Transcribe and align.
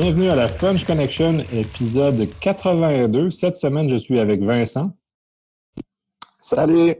Bienvenue 0.00 0.28
à 0.28 0.36
la 0.36 0.46
French 0.46 0.84
Connection, 0.84 1.40
épisode 1.52 2.30
82. 2.38 3.32
Cette 3.32 3.56
semaine, 3.56 3.88
je 3.88 3.96
suis 3.96 4.20
avec 4.20 4.40
Vincent. 4.40 4.96
Salut. 6.40 6.94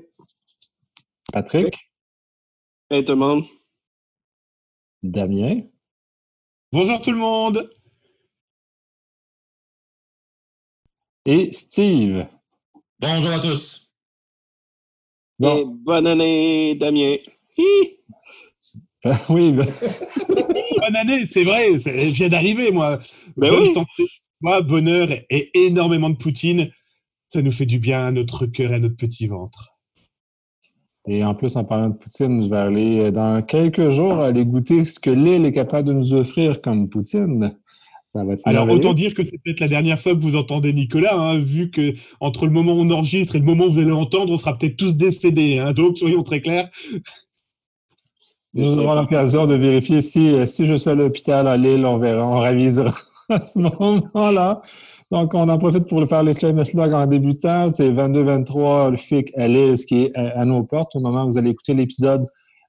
Patrick. 1.32 1.72
Hey 2.90 3.04
tout 3.04 3.12
le 3.12 3.18
monde. 3.18 3.44
Damien. 5.04 5.60
Bonjour 6.72 7.00
tout 7.00 7.12
le 7.12 7.18
monde. 7.18 7.70
Et 11.24 11.52
Steve. 11.52 12.26
Bonjour 12.98 13.30
à 13.30 13.38
tous. 13.38 13.92
Bon. 15.38 15.56
Et 15.56 15.64
bonne 15.64 16.08
année, 16.08 16.74
Damien. 16.74 17.14
oui. 19.28 19.52
Ben... 19.52 19.66
bonne 20.78 20.96
année, 20.96 21.26
c'est 21.32 21.44
vrai. 21.44 21.78
Je 21.78 22.10
viens 22.10 22.28
d'arriver, 22.28 22.70
moi. 22.70 22.98
Ben 23.36 23.52
oui. 23.52 23.72
santé, 23.72 24.06
moi, 24.40 24.60
bonheur 24.60 25.08
et 25.30 25.50
énormément 25.54 26.10
de 26.10 26.16
poutine. 26.16 26.70
Ça 27.28 27.42
nous 27.42 27.52
fait 27.52 27.66
du 27.66 27.78
bien 27.78 28.06
à 28.06 28.10
notre 28.10 28.46
cœur 28.46 28.72
et 28.72 28.76
à 28.76 28.78
notre 28.78 28.96
petit 28.96 29.26
ventre. 29.26 29.74
Et 31.06 31.24
en 31.24 31.34
plus, 31.34 31.56
en 31.56 31.64
parlant 31.64 31.88
de 31.88 31.96
poutine, 31.96 32.42
je 32.42 32.50
vais 32.50 32.56
aller 32.56 33.00
euh, 33.00 33.10
dans 33.10 33.42
quelques 33.42 33.90
jours 33.90 34.20
aller 34.20 34.44
goûter 34.44 34.84
ce 34.84 35.00
que 35.00 35.10
l'île 35.10 35.46
est 35.46 35.52
capable 35.52 35.88
de 35.88 35.92
nous 35.94 36.12
offrir 36.12 36.60
comme 36.60 36.88
poutine. 36.88 37.56
Ça 38.06 38.24
va 38.24 38.34
être 38.34 38.42
Alors, 38.46 38.68
autant 38.70 38.94
dire 38.94 39.12
que 39.14 39.22
c'est 39.22 39.38
peut-être 39.42 39.60
la 39.60 39.68
dernière 39.68 40.00
fois 40.00 40.14
que 40.14 40.20
vous 40.20 40.36
entendez 40.36 40.72
Nicolas, 40.72 41.14
hein, 41.14 41.38
vu 41.38 41.70
que 41.70 41.94
entre 42.20 42.46
le 42.46 42.52
moment 42.52 42.72
où 42.72 42.80
on 42.80 42.90
enregistre 42.90 43.36
et 43.36 43.38
le 43.38 43.44
moment 43.44 43.66
où 43.66 43.72
vous 43.72 43.78
allez 43.78 43.88
l'entendre, 43.88 44.32
on 44.32 44.36
sera 44.38 44.56
peut-être 44.56 44.76
tous 44.76 44.96
décédés. 44.96 45.58
Hein, 45.58 45.72
donc, 45.72 45.98
soyons 45.98 46.22
très 46.22 46.40
clairs. 46.40 46.70
Nous 48.54 48.78
aurons 48.78 48.94
l'occasion 48.94 49.46
de 49.46 49.54
vérifier 49.54 50.00
si, 50.02 50.34
si 50.46 50.66
je 50.66 50.74
suis 50.74 50.90
à 50.90 50.94
l'hôpital 50.94 51.46
à 51.46 51.56
Lille, 51.56 51.84
on 51.84 51.98
verra, 51.98 52.26
on 52.26 52.40
révisera 52.40 52.94
à 53.28 53.40
ce 53.40 53.58
moment-là. 53.58 54.62
Donc, 55.10 55.32
on 55.34 55.48
en 55.48 55.58
profite 55.58 55.86
pour 55.88 56.00
le 56.00 56.06
faire 56.06 56.22
les 56.22 56.32
SMS 56.32 56.74
blog 56.74 56.92
en 56.92 57.06
débutant. 57.06 57.72
C'est 57.72 57.90
22-23, 57.90 58.90
le 58.90 58.96
FIC 58.96 59.32
à 59.36 59.48
Lille, 59.48 59.78
ce 59.78 59.86
qui 59.86 60.04
est 60.04 60.16
à, 60.16 60.40
à, 60.40 60.44
nos 60.44 60.62
portes. 60.64 60.96
Au 60.96 61.00
moment 61.00 61.24
où 61.24 61.30
vous 61.30 61.38
allez 61.38 61.50
écouter 61.50 61.74
l'épisode, 61.74 62.20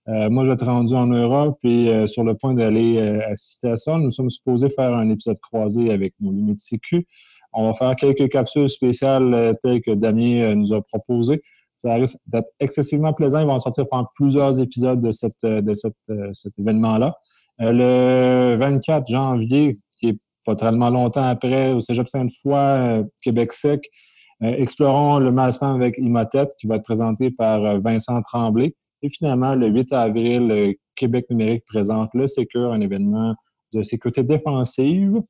euh, 0.09 0.29
moi, 0.29 0.43
je 0.43 0.49
vais 0.49 0.55
être 0.55 0.65
rendu 0.65 0.93
en 0.95 1.07
Europe 1.07 1.59
et 1.63 1.89
euh, 1.89 2.07
sur 2.07 2.23
le 2.23 2.33
point 2.33 2.53
d'aller 2.53 2.97
euh, 2.97 3.19
assister 3.29 3.69
à 3.69 3.77
ça. 3.77 3.97
Nous 3.97 4.11
sommes 4.11 4.29
supposés 4.29 4.69
faire 4.69 4.93
un 4.93 5.09
épisode 5.09 5.37
croisé 5.39 5.91
avec 5.91 6.13
nos 6.19 6.31
limites 6.31 6.59
sécu. 6.59 7.05
On 7.53 7.67
va 7.67 7.73
faire 7.73 7.95
quelques 7.95 8.29
capsules 8.29 8.69
spéciales 8.69 9.57
telles 9.61 9.81
que 9.81 9.91
Damien 9.91 10.53
nous 10.55 10.73
a 10.73 10.81
proposées. 10.81 11.41
Ça 11.81 11.93
risque 11.93 12.17
d'être 12.27 12.49
excessivement 12.59 13.13
plaisant. 13.13 13.39
Ils 13.39 13.47
vont 13.47 13.59
sortir 13.59 13.87
pendant 13.89 14.07
plusieurs 14.15 14.59
épisodes 14.59 14.99
de, 14.99 15.11
cette, 15.11 15.33
euh, 15.45 15.61
cet 16.33 16.53
événement-là. 16.59 17.15
le 17.59 18.57
24 18.57 19.07
janvier, 19.07 19.79
qui 19.97 20.09
est 20.09 20.17
pas 20.45 20.55
tellement 20.55 20.89
longtemps 20.89 21.23
après, 21.23 21.71
au 21.71 21.81
Cégep 21.81 22.07
Sainte-Foy, 22.07 22.53
euh, 22.53 23.03
Québec 23.21 23.53
sec, 23.53 23.81
euh, 24.43 24.55
explorons 24.57 25.19
le 25.19 25.31
massement 25.31 25.73
avec 25.73 25.95
Imotep, 25.97 26.49
qui 26.59 26.67
va 26.67 26.75
être 26.75 26.83
présenté 26.83 27.31
par 27.31 27.63
euh, 27.63 27.79
Vincent 27.79 28.21
Tremblay. 28.21 28.73
Et 29.01 29.09
finalement, 29.09 29.55
le 29.55 29.67
8 29.67 29.93
avril, 29.93 30.51
euh, 30.51 30.73
Québec 30.95 31.25
numérique 31.29 31.63
présente 31.65 32.09
le 32.13 32.27
Sécure, 32.27 32.71
un 32.71 32.81
événement 32.81 33.35
de 33.73 33.83
sécurité 33.83 34.23
défensive. 34.23 35.21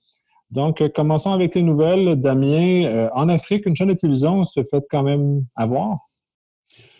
Donc, 0.52 0.81
euh, 0.81 0.89
commençons 0.89 1.31
avec 1.31 1.55
les 1.55 1.61
nouvelles. 1.61 2.16
Damien, 2.16 2.86
euh, 2.86 3.09
en 3.14 3.30
Afrique, 3.30 3.66
une 3.66 3.75
chaîne 3.75 3.89
de 3.89 3.94
télévision 3.94 4.44
se 4.44 4.64
fait 4.64 4.83
quand 4.89 5.03
même 5.03 5.44
avoir. 5.55 6.00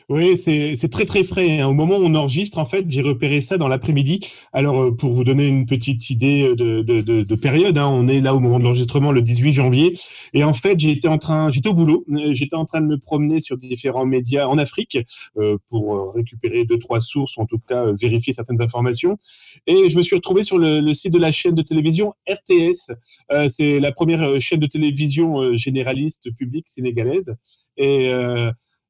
Oui, 0.10 0.38
c'est 0.38 0.90
très 0.90 1.06
très 1.06 1.24
frais. 1.24 1.60
Hein. 1.60 1.68
Au 1.68 1.74
moment 1.74 1.98
où 1.98 2.04
on 2.04 2.16
enregistre, 2.16 2.58
en 2.58 2.66
fait, 2.66 2.84
j'ai 2.90 3.04
repéré 3.04 3.42
ça 3.42 3.60
dans 3.60 3.68
l'après-midi. 3.68 4.22
Alors, 4.54 4.82
euh, 4.82 4.92
pour 4.92 5.14
vous 5.14 5.24
donner 5.24 5.46
une 5.46 5.68
petite 5.68 6.10
idée 6.10 6.56
de, 6.56 6.82
de, 6.82 7.02
de, 7.02 7.22
de 7.22 7.36
période, 7.36 7.78
hein, 7.78 7.88
on 7.88 8.08
est 8.08 8.20
là 8.20 8.34
au 8.34 8.40
moment 8.40 8.58
de 8.58 8.64
l'enregistrement, 8.64 9.12
le 9.12 9.22
18 9.22 9.52
janvier. 9.54 9.96
Et 10.34 10.44
en 10.44 10.54
fait, 10.54 10.80
j'étais 10.80 11.08
en 11.08 11.20
train, 11.20 11.52
j'étais 11.52 11.70
au 11.70 11.76
boulot, 11.76 12.06
euh, 12.10 12.34
j'étais 12.34 12.56
en 12.56 12.66
train 12.66 12.82
de 12.82 12.88
me 12.88 12.98
promener 12.98 13.40
sur 13.40 13.56
différents 13.60 14.08
médias 14.08 14.48
en 14.48 14.58
Afrique 14.58 14.98
euh, 15.38 15.58
pour 15.70 15.96
euh, 15.96 16.10
récupérer 16.10 16.66
deux 16.66 16.80
trois 16.80 17.00
sources, 17.00 17.38
ou 17.38 17.42
en 17.42 17.46
tout 17.46 17.60
cas 17.60 17.86
euh, 17.86 17.96
vérifier 18.02 18.34
certaines 18.34 18.64
informations. 18.64 19.20
Et 19.68 19.90
je 19.90 19.96
me 19.96 20.02
suis 20.02 20.16
retrouvé 20.16 20.42
sur 20.44 20.58
le, 20.58 20.80
le 20.80 20.94
site 20.96 21.14
de 21.14 21.20
la 21.20 21.32
chaîne 21.32 21.54
de 21.54 21.62
télévision 21.62 22.16
RTS. 22.28 22.92
Euh, 23.32 23.48
c'est 23.56 23.80
la 23.80 23.92
première 23.92 24.42
chaîne 24.42 24.60
de 24.60 24.66
télévision 24.68 25.56
généraliste 25.56 26.32
publique 26.36 26.66
sénégalaise. 26.68 27.36
Et 27.78 28.12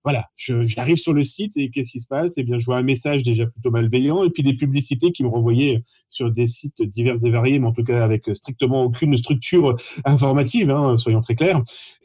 voilà, 0.04 0.30
j'arrive 0.38 0.98
sur 0.98 1.14
le 1.14 1.24
site 1.24 1.58
et 1.58 1.70
qu'est-ce 1.72 1.92
qui 1.92 2.00
se 2.00 2.08
passe? 2.08 2.34
Eh 2.38 2.44
bien, 2.44 2.58
je 2.58 2.66
vois 2.66 2.78
un 2.78 2.84
message 2.84 3.24
déjà 3.24 3.46
plutôt 3.46 3.70
malveillant 3.70 4.24
et 4.24 4.30
puis 4.30 4.44
des 4.44 4.54
publicités 4.54 5.12
qui 5.12 5.24
me 5.24 5.28
renvoyaient 5.28 5.84
sur 6.08 6.32
des 6.32 6.48
sites 6.48 6.82
divers 6.82 7.24
et 7.26 7.30
variés, 7.30 7.60
mais 7.60 7.68
en 7.68 7.74
tout 7.74 7.84
cas 7.84 8.04
avec 8.04 8.24
strictement 8.34 8.84
aucune 8.84 9.18
structure 9.18 9.76
informative, 10.06 10.72
hein, 10.72 10.98
soyons 10.98 11.22
très 11.22 11.36
clairs. 11.36 11.62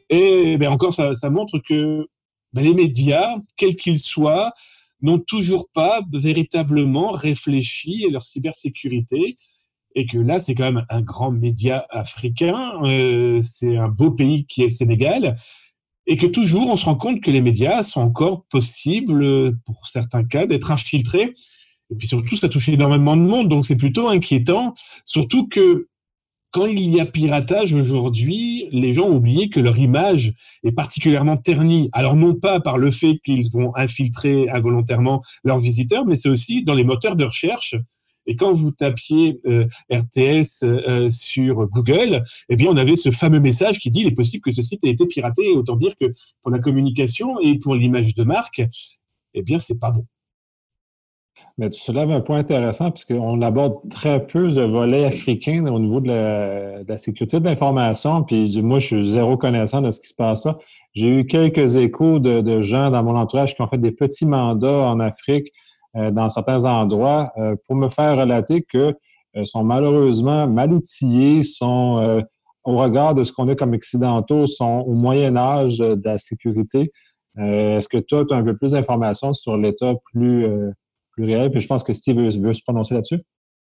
Et 0.09 0.57
bien 0.57 0.71
encore, 0.71 0.93
ça, 0.93 1.15
ça 1.15 1.29
montre 1.29 1.59
que 1.59 2.07
ben, 2.53 2.63
les 2.63 2.73
médias, 2.73 3.37
quels 3.55 3.75
qu'ils 3.75 3.99
soient, 3.99 4.53
n'ont 5.01 5.19
toujours 5.19 5.69
pas 5.73 6.01
véritablement 6.11 7.11
réfléchi 7.11 8.05
à 8.07 8.11
leur 8.11 8.23
cybersécurité 8.23 9.37
et 9.95 10.05
que 10.05 10.17
là, 10.17 10.39
c'est 10.39 10.55
quand 10.55 10.65
même 10.71 10.85
un 10.89 11.01
grand 11.01 11.31
média 11.31 11.85
africain, 11.89 12.73
euh, 12.83 13.41
c'est 13.41 13.77
un 13.77 13.87
beau 13.87 14.11
pays 14.11 14.45
qui 14.45 14.63
est 14.63 14.67
le 14.67 14.71
Sénégal, 14.71 15.37
et 16.07 16.17
que 16.17 16.27
toujours 16.27 16.69
on 16.69 16.77
se 16.77 16.85
rend 16.85 16.95
compte 16.95 17.21
que 17.21 17.31
les 17.31 17.41
médias 17.41 17.83
sont 17.83 18.01
encore 18.01 18.45
possibles, 18.45 19.57
pour 19.65 19.87
certains 19.87 20.23
cas, 20.23 20.45
d'être 20.45 20.71
infiltrés. 20.71 21.35
Et 21.91 21.95
puis 21.95 22.07
surtout, 22.07 22.35
ça 22.35 22.49
touche 22.49 22.69
énormément 22.69 23.15
de 23.15 23.21
monde, 23.21 23.49
donc 23.49 23.65
c'est 23.65 23.75
plutôt 23.75 24.07
inquiétant. 24.07 24.73
Surtout 25.03 25.47
que 25.47 25.87
quand 26.51 26.67
il 26.67 26.89
y 26.89 27.01
a 27.01 27.05
piratage 27.05 27.73
aujourd'hui, 27.73 28.69
les 28.71 28.93
gens 28.93 29.07
ont 29.07 29.17
oublié 29.17 29.49
que 29.49 29.59
leur 29.59 29.77
image 29.77 30.33
est 30.63 30.71
particulièrement 30.71 31.35
ternie. 31.35 31.89
Alors 31.91 32.15
non 32.15 32.33
pas 32.33 32.61
par 32.61 32.77
le 32.77 32.91
fait 32.91 33.19
qu'ils 33.25 33.51
vont 33.51 33.75
infiltrer 33.75 34.49
involontairement 34.49 35.21
leurs 35.43 35.59
visiteurs, 35.59 36.05
mais 36.05 36.15
c'est 36.15 36.29
aussi 36.29 36.63
dans 36.63 36.73
les 36.73 36.85
moteurs 36.85 37.17
de 37.17 37.25
recherche. 37.25 37.75
Et 38.27 38.35
quand 38.35 38.53
vous 38.53 38.71
tapiez 38.71 39.39
euh, 39.45 39.67
RTS 39.91 40.63
euh, 40.63 41.09
sur 41.09 41.67
Google, 41.67 42.23
eh 42.49 42.55
bien, 42.55 42.69
on 42.69 42.77
avait 42.77 42.95
ce 42.95 43.11
fameux 43.11 43.39
message 43.39 43.79
qui 43.79 43.91
dit 43.91 44.01
il 44.01 44.07
est 44.07 44.15
possible 44.15 44.43
que 44.43 44.51
ce 44.51 44.61
site 44.61 44.83
ait 44.83 44.89
été 44.89 45.05
piraté. 45.05 45.51
Autant 45.51 45.75
dire 45.75 45.93
que 45.99 46.13
pour 46.41 46.51
la 46.51 46.59
communication 46.59 47.39
et 47.39 47.59
pour 47.59 47.75
l'image 47.75 48.15
de 48.15 48.23
marque, 48.23 48.61
eh 49.33 49.41
bien, 49.41 49.59
c'est 49.59 49.79
pas 49.79 49.91
bon. 49.91 50.05
Mais 51.57 51.69
tu 51.69 51.81
soulèves 51.81 52.11
un 52.11 52.21
point 52.21 52.39
intéressant 52.39 52.91
puisqu'on 52.91 53.41
aborde 53.41 53.89
très 53.89 54.25
peu 54.25 54.47
le 54.47 54.65
volet 54.65 55.05
africain 55.05 55.65
au 55.67 55.79
niveau 55.79 55.99
de 55.99 56.07
la, 56.07 56.83
de 56.83 56.97
sécurité 56.97 57.39
de 57.39 57.45
l'information. 57.45 58.23
Puis 58.23 58.61
moi, 58.61 58.79
je 58.79 58.87
suis 58.87 59.09
zéro 59.11 59.37
connaissant 59.37 59.81
de 59.81 59.91
ce 59.91 59.99
qui 60.01 60.07
se 60.07 60.13
passe 60.13 60.45
là. 60.45 60.57
J'ai 60.93 61.09
eu 61.09 61.25
quelques 61.25 61.75
échos 61.75 62.19
de, 62.19 62.39
de, 62.39 62.61
gens 62.61 62.89
dans 62.89 63.03
mon 63.03 63.17
entourage 63.17 63.53
qui 63.53 63.61
ont 63.61 63.67
fait 63.67 63.77
des 63.77 63.91
petits 63.91 64.25
mandats 64.25 64.87
en 64.87 65.01
Afrique 65.01 65.51
dans 66.11 66.29
certains 66.29 66.65
endroits 66.65 67.31
euh, 67.37 67.55
pour 67.65 67.75
me 67.75 67.89
faire 67.89 68.17
relater 68.17 68.61
que 68.61 68.95
euh, 69.37 69.43
sont 69.43 69.63
malheureusement 69.63 70.47
mal 70.47 70.73
outillés, 70.73 71.43
sont 71.43 71.97
euh, 71.99 72.21
au 72.63 72.75
regard 72.75 73.15
de 73.15 73.23
ce 73.23 73.31
qu'on 73.31 73.47
a 73.49 73.55
comme 73.55 73.73
occidentaux, 73.73 74.47
sont 74.47 74.83
au 74.87 74.93
moyen 74.93 75.35
âge 75.35 75.77
de 75.77 76.01
la 76.03 76.17
sécurité. 76.17 76.91
Euh, 77.37 77.77
Est-ce 77.77 77.87
que 77.87 77.97
toi, 77.97 78.25
tu 78.25 78.33
as 78.33 78.37
un 78.37 78.43
peu 78.43 78.55
plus 78.55 78.71
d'informations 78.71 79.33
sur 79.33 79.57
l'état 79.57 79.93
plus 80.11 80.47
plus 81.11 81.25
réel? 81.25 81.51
Puis 81.51 81.61
je 81.61 81.67
pense 81.67 81.83
que 81.83 81.93
Steve 81.93 82.17
veut, 82.17 82.29
veut 82.29 82.53
se 82.53 82.61
prononcer 82.61 82.93
là-dessus. 82.93 83.21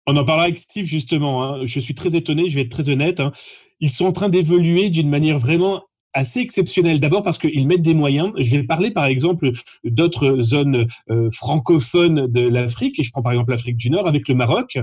On 0.06 0.16
en 0.16 0.24
parlera 0.24 0.44
avec 0.44 0.58
Steve 0.58 0.84
justement. 0.84 1.44
Hein. 1.44 1.60
Je 1.64 1.80
suis 1.80 1.94
très 1.94 2.14
étonné, 2.14 2.50
je 2.50 2.54
vais 2.54 2.62
être 2.62 2.70
très 2.70 2.88
honnête. 2.90 3.20
Hein. 3.20 3.32
Ils 3.80 3.90
sont 3.90 4.04
en 4.04 4.12
train 4.12 4.28
d'évoluer 4.28 4.90
d'une 4.90 5.08
manière 5.08 5.38
vraiment 5.38 5.82
assez 6.14 6.40
exceptionnelle. 6.40 7.00
D'abord 7.00 7.22
parce 7.22 7.38
qu'ils 7.38 7.66
mettent 7.66 7.82
des 7.82 7.94
moyens. 7.94 8.32
Je 8.38 8.56
vais 8.56 8.62
parler 8.62 8.90
par 8.90 9.04
exemple 9.04 9.52
d'autres 9.84 10.40
zones 10.42 10.86
euh, 11.10 11.30
francophones 11.32 12.26
de 12.26 12.40
l'Afrique, 12.40 12.98
et 12.98 13.04
je 13.04 13.10
prends 13.10 13.22
par 13.22 13.32
exemple 13.32 13.50
l'Afrique 13.50 13.76
du 13.76 13.90
Nord 13.90 14.06
avec 14.06 14.28
le 14.28 14.34
Maroc. 14.34 14.78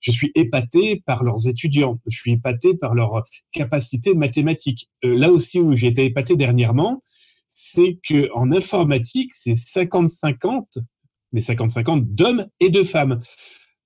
Je 0.00 0.12
suis 0.12 0.30
épaté 0.36 1.02
par 1.04 1.24
leurs 1.24 1.48
étudiants, 1.48 1.98
je 2.06 2.16
suis 2.16 2.32
épaté 2.32 2.74
par 2.74 2.94
leur 2.94 3.24
capacité 3.52 4.14
mathématique. 4.14 4.88
Euh, 5.04 5.16
là 5.16 5.30
aussi 5.30 5.58
où 5.58 5.74
j'ai 5.74 5.88
été 5.88 6.04
épaté 6.04 6.36
dernièrement, 6.36 7.02
c'est 7.48 7.98
qu'en 8.08 8.52
informatique, 8.52 9.32
c'est 9.34 9.54
50-50 9.54 10.78
mais 11.32 11.40
50-50 11.40 12.14
d'hommes 12.14 12.46
et 12.60 12.70
de 12.70 12.82
femmes. 12.82 13.20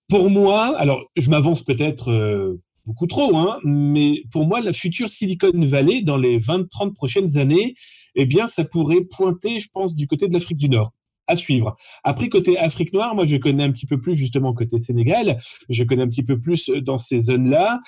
Pour 0.08 0.30
moi, 0.30 0.76
alors 0.78 1.04
je 1.16 1.30
m'avance 1.30 1.62
peut-être 1.62 2.10
euh, 2.10 2.60
beaucoup 2.86 3.06
trop, 3.06 3.36
hein, 3.36 3.58
mais 3.64 4.22
pour 4.30 4.46
moi, 4.46 4.60
la 4.60 4.72
future 4.72 5.08
Silicon 5.08 5.52
Valley, 5.54 6.02
dans 6.02 6.16
les 6.16 6.38
20-30 6.38 6.94
prochaines 6.94 7.36
années, 7.36 7.74
eh 8.14 8.26
bien, 8.26 8.46
ça 8.46 8.64
pourrait 8.64 9.02
pointer, 9.02 9.60
je 9.60 9.68
pense, 9.72 9.94
du 9.94 10.06
côté 10.06 10.28
de 10.28 10.32
l'Afrique 10.32 10.58
du 10.58 10.68
Nord. 10.68 10.92
À 11.28 11.36
suivre. 11.36 11.76
Après, 12.02 12.28
côté 12.28 12.58
Afrique 12.58 12.92
noire, 12.92 13.14
moi, 13.14 13.24
je 13.24 13.36
connais 13.36 13.62
un 13.62 13.70
petit 13.70 13.86
peu 13.86 14.00
plus, 14.00 14.16
justement, 14.16 14.52
côté 14.52 14.80
Sénégal, 14.80 15.38
je 15.68 15.84
connais 15.84 16.02
un 16.02 16.08
petit 16.08 16.24
peu 16.24 16.38
plus 16.40 16.68
dans 16.68 16.98
ces 16.98 17.22
zones-là 17.22 17.80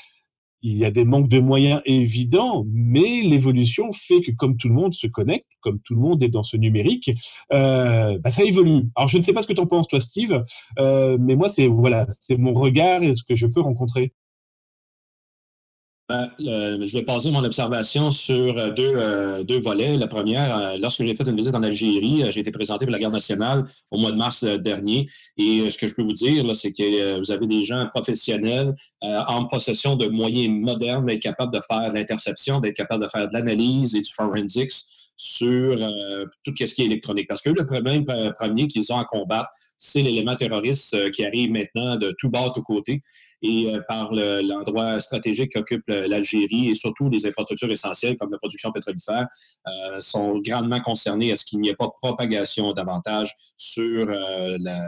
il 0.64 0.78
y 0.78 0.84
a 0.86 0.90
des 0.90 1.04
manques 1.04 1.28
de 1.28 1.38
moyens 1.40 1.82
évidents, 1.84 2.64
mais 2.72 3.20
l'évolution 3.20 3.92
fait 3.92 4.22
que 4.22 4.32
comme 4.32 4.56
tout 4.56 4.68
le 4.68 4.74
monde 4.74 4.94
se 4.94 5.06
connecte, 5.06 5.46
comme 5.60 5.78
tout 5.80 5.94
le 5.94 6.00
monde 6.00 6.22
est 6.22 6.30
dans 6.30 6.42
ce 6.42 6.56
numérique, 6.56 7.10
euh, 7.52 8.18
bah, 8.18 8.30
ça 8.30 8.42
évolue. 8.42 8.84
Alors 8.96 9.08
je 9.08 9.18
ne 9.18 9.22
sais 9.22 9.34
pas 9.34 9.42
ce 9.42 9.46
que 9.46 9.52
tu 9.52 9.60
en 9.60 9.66
penses, 9.66 9.88
toi, 9.88 10.00
Steve, 10.00 10.42
euh, 10.78 11.18
mais 11.20 11.36
moi, 11.36 11.50
c'est 11.50 11.66
voilà, 11.66 12.06
c'est 12.18 12.38
mon 12.38 12.54
regard 12.54 13.02
et 13.02 13.14
ce 13.14 13.22
que 13.22 13.36
je 13.36 13.46
peux 13.46 13.60
rencontrer. 13.60 14.14
Ben, 16.06 16.30
je 16.38 16.92
vais 16.92 17.02
passer 17.02 17.30
mon 17.30 17.42
observation 17.44 18.10
sur 18.10 18.58
euh, 18.58 18.68
deux, 18.68 18.92
euh, 18.94 19.42
deux 19.42 19.58
volets. 19.58 19.96
La 19.96 20.06
première, 20.06 20.54
euh, 20.54 20.76
lorsque 20.78 21.02
j'ai 21.02 21.14
fait 21.14 21.26
une 21.26 21.34
visite 21.34 21.54
en 21.54 21.62
Algérie, 21.62 22.30
j'ai 22.30 22.40
été 22.40 22.50
présenté 22.50 22.84
pour 22.84 22.92
la 22.92 22.98
Garde 22.98 23.14
nationale 23.14 23.64
au 23.90 23.96
mois 23.96 24.12
de 24.12 24.16
mars 24.16 24.44
dernier. 24.44 25.06
Et 25.38 25.70
ce 25.70 25.78
que 25.78 25.88
je 25.88 25.94
peux 25.94 26.02
vous 26.02 26.12
dire, 26.12 26.44
c'est 26.54 26.72
que 26.72 27.18
vous 27.18 27.30
avez 27.30 27.46
des 27.46 27.64
gens 27.64 27.88
professionnels 27.88 28.74
en 29.00 29.46
possession 29.46 29.96
de 29.96 30.06
moyens 30.06 30.50
modernes 30.50 31.06
d'être 31.06 31.22
capables 31.22 31.54
de 31.54 31.60
faire 31.60 31.90
l'interception, 31.90 32.60
d'être 32.60 32.76
capables 32.76 33.02
de 33.02 33.08
faire 33.08 33.26
de 33.26 33.32
l'analyse 33.32 33.96
et 33.96 34.02
du 34.02 34.12
forensics 34.12 34.72
sur 35.16 35.78
tout 36.44 36.52
ce 36.54 36.74
qui 36.74 36.82
est 36.82 36.86
électronique. 36.86 37.28
Parce 37.28 37.40
que 37.40 37.48
le 37.48 37.64
problème 37.64 38.04
premier 38.38 38.66
qu'ils 38.66 38.92
ont 38.92 38.98
à 38.98 39.06
combattre, 39.06 39.48
c'est 39.76 40.02
l'élément 40.02 40.36
terroriste 40.36 41.10
qui 41.10 41.24
arrive 41.24 41.50
maintenant 41.50 41.96
de 41.96 42.14
tout 42.18 42.30
bas, 42.30 42.48
de 42.48 42.54
tout 42.54 42.62
côté 42.62 43.02
et 43.44 43.68
euh, 43.68 43.80
par 43.86 44.12
l'endroit 44.12 45.00
stratégique 45.00 45.52
qu'occupe 45.52 45.84
l'Algérie 45.86 46.70
et 46.70 46.74
surtout 46.74 47.08
les 47.10 47.26
infrastructures 47.26 47.70
essentielles 47.70 48.16
comme 48.16 48.30
la 48.32 48.38
production 48.38 48.72
pétrolifère 48.72 49.28
euh, 49.68 50.00
sont 50.00 50.38
grandement 50.38 50.80
concernées 50.80 51.30
à 51.30 51.36
ce 51.36 51.44
qu'il 51.44 51.60
n'y 51.60 51.68
ait 51.68 51.76
pas 51.76 51.86
de 51.86 51.92
propagation 52.02 52.72
davantage 52.72 53.34
sur 53.56 54.08
euh, 54.08 54.56
la, 54.60 54.80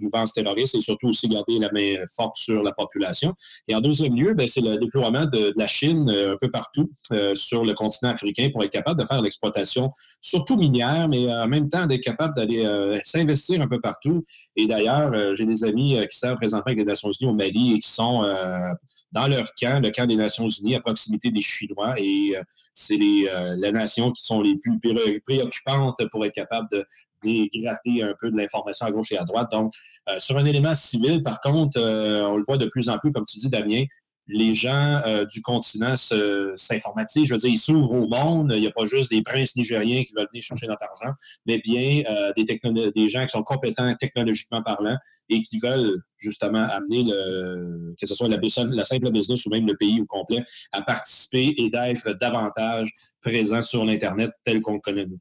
mouvance 0.00 0.32
terroriste 0.32 0.74
et 0.74 0.80
surtout 0.80 1.08
aussi 1.08 1.28
garder 1.28 1.58
la 1.60 1.70
main 1.70 1.94
forte 2.16 2.36
sur 2.36 2.62
la 2.62 2.72
population. 2.72 3.34
Et 3.68 3.74
en 3.74 3.80
deuxième 3.80 4.16
lieu, 4.16 4.34
ben, 4.34 4.48
c'est 4.48 4.60
le 4.60 4.76
déploiement 4.78 5.26
de, 5.26 5.52
la 5.54 5.66
Chine 5.68 6.10
un 6.10 6.36
peu 6.40 6.50
partout 6.50 6.90
sur 7.34 7.64
le 7.64 7.74
continent 7.74 8.10
africain 8.10 8.48
pour 8.52 8.64
être 8.64 8.72
capable 8.72 8.98
de 9.00 9.06
faire 9.06 9.22
l'exploitation, 9.22 9.90
surtout 10.20 10.56
minière, 10.56 11.08
mais 11.08 11.32
en 11.32 11.46
même 11.46 11.68
temps 11.68 11.86
d'être 11.86 12.02
capable 12.02 12.34
d'aller 12.34 13.00
s'investir 13.04 13.60
un 13.60 13.68
peu 13.68 13.80
partout. 13.80 14.21
Et 14.56 14.66
d'ailleurs, 14.66 15.34
j'ai 15.34 15.46
des 15.46 15.64
amis 15.64 15.96
qui 16.10 16.18
servent 16.18 16.36
présentement 16.36 16.66
avec 16.66 16.78
les 16.78 16.84
Nations 16.84 17.10
Unies 17.10 17.30
au 17.30 17.34
Mali 17.34 17.74
et 17.74 17.78
qui 17.78 17.90
sont 17.90 18.22
euh, 18.24 18.72
dans 19.12 19.26
leur 19.26 19.52
camp, 19.54 19.82
le 19.82 19.90
camp 19.90 20.06
des 20.06 20.16
Nations 20.16 20.48
Unies, 20.48 20.76
à 20.76 20.80
proximité 20.80 21.30
des 21.30 21.40
Chinois. 21.40 21.94
Et 21.98 22.36
euh, 22.36 22.42
c'est 22.72 22.96
les, 22.96 23.28
euh, 23.28 23.56
les, 23.56 23.72
nations 23.72 24.12
qui 24.12 24.24
sont 24.24 24.40
les 24.40 24.56
plus 24.56 24.78
préoccupantes 25.26 26.02
pour 26.10 26.24
être 26.24 26.34
capables 26.34 26.68
de 26.70 26.84
dégratter 27.22 28.02
un 28.02 28.14
peu 28.20 28.30
de 28.30 28.36
l'information 28.36 28.86
à 28.86 28.90
gauche 28.90 29.12
et 29.12 29.18
à 29.18 29.24
droite. 29.24 29.48
Donc, 29.52 29.72
sur 30.18 30.36
un 30.38 30.44
élément 30.44 30.74
civil, 30.74 31.22
par 31.22 31.40
contre, 31.40 31.78
on 31.80 32.36
le 32.36 32.42
voit 32.42 32.58
de 32.58 32.66
plus 32.66 32.88
en 32.88 32.98
plus, 32.98 33.12
comme 33.12 33.24
tu 33.24 33.38
dis, 33.38 33.48
Damien, 33.48 33.84
les 34.32 34.54
gens 34.54 35.00
euh, 35.06 35.24
du 35.24 35.42
continent 35.42 35.94
s'informatisent. 35.96 37.26
Je 37.26 37.34
veux 37.34 37.40
dire, 37.40 37.50
ils 37.50 37.58
s'ouvrent 37.58 37.92
au 37.92 38.08
monde. 38.08 38.52
Il 38.54 38.60
n'y 38.60 38.66
a 38.66 38.70
pas 38.70 38.86
juste 38.86 39.10
des 39.10 39.22
princes 39.22 39.54
nigériens 39.56 40.04
qui 40.04 40.14
veulent 40.14 40.28
venir 40.32 40.42
chercher 40.42 40.66
notre 40.66 40.84
argent, 40.84 41.14
mais 41.46 41.58
bien 41.58 42.02
euh, 42.08 42.32
des, 42.34 43.08
gens 43.08 43.24
qui 43.26 43.30
sont 43.30 43.42
compétents 43.42 43.94
technologiquement 43.96 44.62
parlant 44.62 44.96
et 45.28 45.42
qui 45.42 45.58
veulent 45.58 46.02
justement 46.18 46.62
amener, 46.62 47.04
le, 47.04 47.94
que 48.00 48.06
ce 48.06 48.14
soit 48.14 48.28
la, 48.28 48.38
la, 48.38 48.84
simple 48.84 49.10
business 49.10 49.44
ou 49.46 49.50
même 49.50 49.66
le 49.66 49.76
pays 49.76 50.00
au 50.00 50.06
complet, 50.06 50.42
à 50.72 50.82
participer 50.82 51.54
et 51.58 51.68
d'être 51.68 52.12
davantage 52.18 52.90
présent 53.20 53.60
sur 53.60 53.84
l'Internet 53.84 54.30
tel 54.44 54.60
qu'on 54.60 54.74
le 54.74 54.80
connaît 54.80 55.06
nous. 55.06 55.18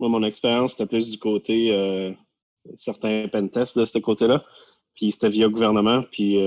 Moi, 0.00 0.08
mon 0.08 0.22
expérience, 0.22 0.72
c'était 0.72 0.86
plus 0.86 1.10
du 1.10 1.18
côté 1.18 1.72
euh, 1.72 2.12
certains 2.74 3.26
pentests 3.28 3.78
de 3.78 3.84
ce 3.84 3.98
côté-là. 3.98 4.44
Puis 4.94 5.12
c'était 5.12 5.28
via 5.28 5.48
gouvernement. 5.48 6.04
Puis 6.10 6.38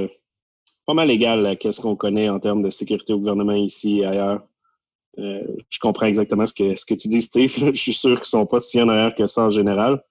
pas 0.86 0.94
mal 0.94 1.12
égal 1.12 1.46
à 1.46 1.56
ce 1.72 1.82
qu'on 1.82 1.96
connaît 1.96 2.30
en 2.30 2.40
termes 2.40 2.64
de 2.64 2.70
sécurité 2.70 3.14
au 3.14 3.20
gouvernement 3.20 3.54
ici 3.54 4.00
et 4.00 4.06
ailleurs. 4.06 4.42
Euh, 5.20 5.44
je 5.70 5.80
comprends 5.80 6.06
exactement 6.06 6.48
ce 6.48 6.54
que, 6.54 6.76
ce 6.76 6.86
que 6.86 6.94
tu 6.94 7.08
dis, 7.08 7.22
Steve. 7.22 7.54
Je 7.74 7.80
suis 7.80 7.94
sûr 7.94 8.12
qu'ils 8.12 8.22
ne 8.22 8.42
sont 8.42 8.46
pas 8.46 8.60
si 8.60 8.82
en 8.82 8.90
arrière 8.90 9.16
que 9.16 9.28
ça 9.28 9.44
en 9.44 9.50
général. 9.50 10.02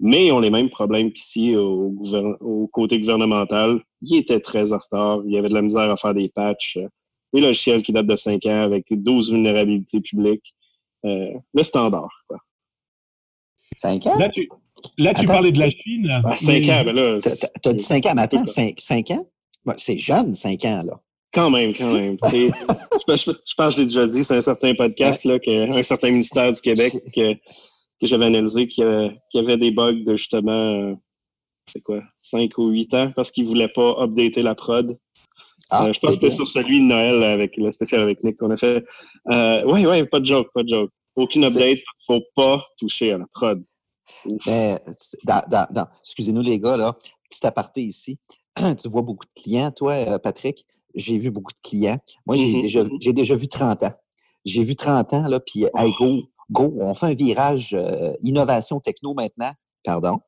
Mais 0.00 0.26
ils 0.26 0.32
ont 0.32 0.40
les 0.40 0.50
mêmes 0.50 0.70
problèmes 0.70 1.12
qu'ici 1.12 1.54
au, 1.54 1.94
au, 2.40 2.66
côté 2.66 2.98
gouvernemental. 2.98 3.80
Ils 4.00 4.16
étaient 4.18 4.40
très 4.40 4.72
en 4.72 4.78
retard. 4.78 5.20
Il 5.26 5.32
y 5.32 5.38
avait 5.38 5.48
de 5.48 5.54
la 5.54 5.62
misère 5.62 5.90
à 5.90 5.96
faire 5.96 6.14
des 6.14 6.28
patchs. 6.28 6.78
Les 7.32 7.40
logiciels 7.40 7.82
qui 7.82 7.92
datent 7.92 8.06
de 8.06 8.16
5 8.16 8.44
ans 8.46 8.62
avec 8.62 8.86
12 8.90 9.30
vulnérabilités 9.30 10.00
publiques. 10.00 10.54
Euh, 11.04 11.32
le 11.54 11.62
standard. 11.62 12.10
Quoi. 12.28 12.38
5 13.76 14.06
ans? 14.06 14.18
Là, 14.18 14.28
tu, 14.28 14.48
là, 14.98 15.14
tu 15.14 15.24
parlais 15.24 15.52
de 15.52 15.58
la 15.58 15.70
Chine. 15.70 16.08
5 16.40 16.48
ans, 16.68 16.82
mais 16.84 16.92
là. 16.92 17.18
Tu 17.62 17.68
as 17.68 17.72
dit 17.72 17.84
5 17.84 18.06
ans, 18.06 18.12
mais 18.16 18.22
attends, 18.22 18.46
5, 18.46 18.80
5 18.80 19.10
ans? 19.12 19.26
C'est 19.78 19.98
jeune, 19.98 20.34
5 20.34 20.64
ans, 20.64 20.82
là. 20.84 21.00
Quand 21.32 21.48
même, 21.48 21.74
quand 21.74 21.94
même. 21.94 22.18
je, 22.22 23.54
pense 23.56 23.74
que 23.74 23.76
je 23.76 23.78
l'ai 23.78 23.86
déjà 23.86 24.06
dit, 24.06 24.22
c'est 24.22 24.36
un 24.36 24.42
certain 24.42 24.74
podcast, 24.74 25.24
là, 25.24 25.38
que, 25.38 25.78
un 25.78 25.82
certain 25.82 26.10
ministère 26.10 26.52
du 26.52 26.60
Québec 26.60 26.94
que, 27.14 27.32
que 27.34 28.06
j'avais 28.06 28.26
analysé, 28.26 28.66
qui 28.66 28.82
avait, 28.82 29.16
qui 29.30 29.38
avait 29.38 29.56
des 29.56 29.70
bugs 29.70 30.04
de 30.04 30.16
justement, 30.16 30.52
euh, 30.90 30.94
c'est 31.72 31.82
quoi, 31.82 32.02
5 32.18 32.56
ou 32.58 32.68
8 32.68 32.94
ans, 32.94 33.12
parce 33.16 33.30
qu'ils 33.30 33.44
ne 33.44 33.48
voulaient 33.48 33.68
pas 33.68 33.96
updater 34.02 34.42
la 34.42 34.54
prod. 34.54 34.98
Ah, 35.70 35.86
euh, 35.86 35.92
je 35.94 36.00
pense 36.00 36.10
que 36.10 36.14
c'était 36.16 36.30
sur 36.30 36.46
celui 36.46 36.80
de 36.80 36.84
Noël, 36.84 37.22
avec 37.22 37.56
le 37.56 37.70
spécial 37.70 38.02
avec 38.02 38.22
Nick 38.22 38.36
qu'on 38.36 38.50
a 38.50 38.58
fait. 38.58 38.84
Euh, 39.30 39.62
oui, 39.64 39.86
oui, 39.86 40.04
pas 40.04 40.20
de 40.20 40.26
joke, 40.26 40.48
pas 40.54 40.62
de 40.62 40.68
joke. 40.68 40.90
Aucune 41.16 41.44
update, 41.44 41.78
il 41.78 42.10
ne 42.10 42.18
faut 42.18 42.24
pas 42.36 42.62
toucher 42.78 43.12
à 43.12 43.18
la 43.18 43.26
prod. 43.32 43.62
Ben, 44.44 44.78
excusez-nous 46.02 46.42
les 46.42 46.60
gars, 46.60 46.76
là, 46.76 46.94
petit 47.30 47.46
aparté 47.46 47.82
ici. 47.82 48.18
tu 48.80 48.88
vois 48.88 49.02
beaucoup 49.02 49.26
de 49.26 49.40
clients, 49.40 49.70
toi, 49.70 49.94
euh, 49.94 50.18
Patrick? 50.18 50.66
J'ai 50.94 51.18
vu 51.18 51.30
beaucoup 51.30 51.52
de 51.52 51.68
clients. 51.68 51.98
Moi, 52.26 52.36
j'ai 52.36 52.56
mmh 52.56 52.60
déjà, 52.60 52.84
mmh 52.84 53.12
déjà 53.12 53.34
vu 53.34 53.48
30 53.48 53.82
ans. 53.84 53.92
J'ai 54.44 54.62
vu 54.62 54.76
30 54.76 55.12
ans, 55.14 55.26
là, 55.28 55.40
puis 55.40 55.64
hey, 55.74 55.92
go, 55.98 56.22
go, 56.50 56.74
on 56.80 56.94
fait 56.94 57.06
un 57.06 57.14
virage 57.14 57.74
euh, 57.74 58.14
innovation 58.20 58.80
techno 58.80 59.14
maintenant. 59.14 59.52
Pardon? 59.84 60.20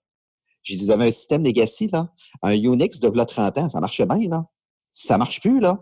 J'ai 0.63 0.77
dit, 0.77 0.85
vous 0.85 0.91
avez 0.91 1.09
un 1.09 1.11
système 1.11 1.45
legacy, 1.45 1.89
là, 1.89 2.09
un 2.43 2.53
Unix 2.53 2.99
de 2.99 3.09
là, 3.09 3.27
30 3.27 3.59
ans, 3.59 3.69
ça 3.69 3.81
marchait 3.81 4.07
bien, 4.07 4.29
là. 4.29 4.47
Ça 4.91 5.19
marche 5.19 5.41
plus, 5.41 5.61
là. 5.61 5.79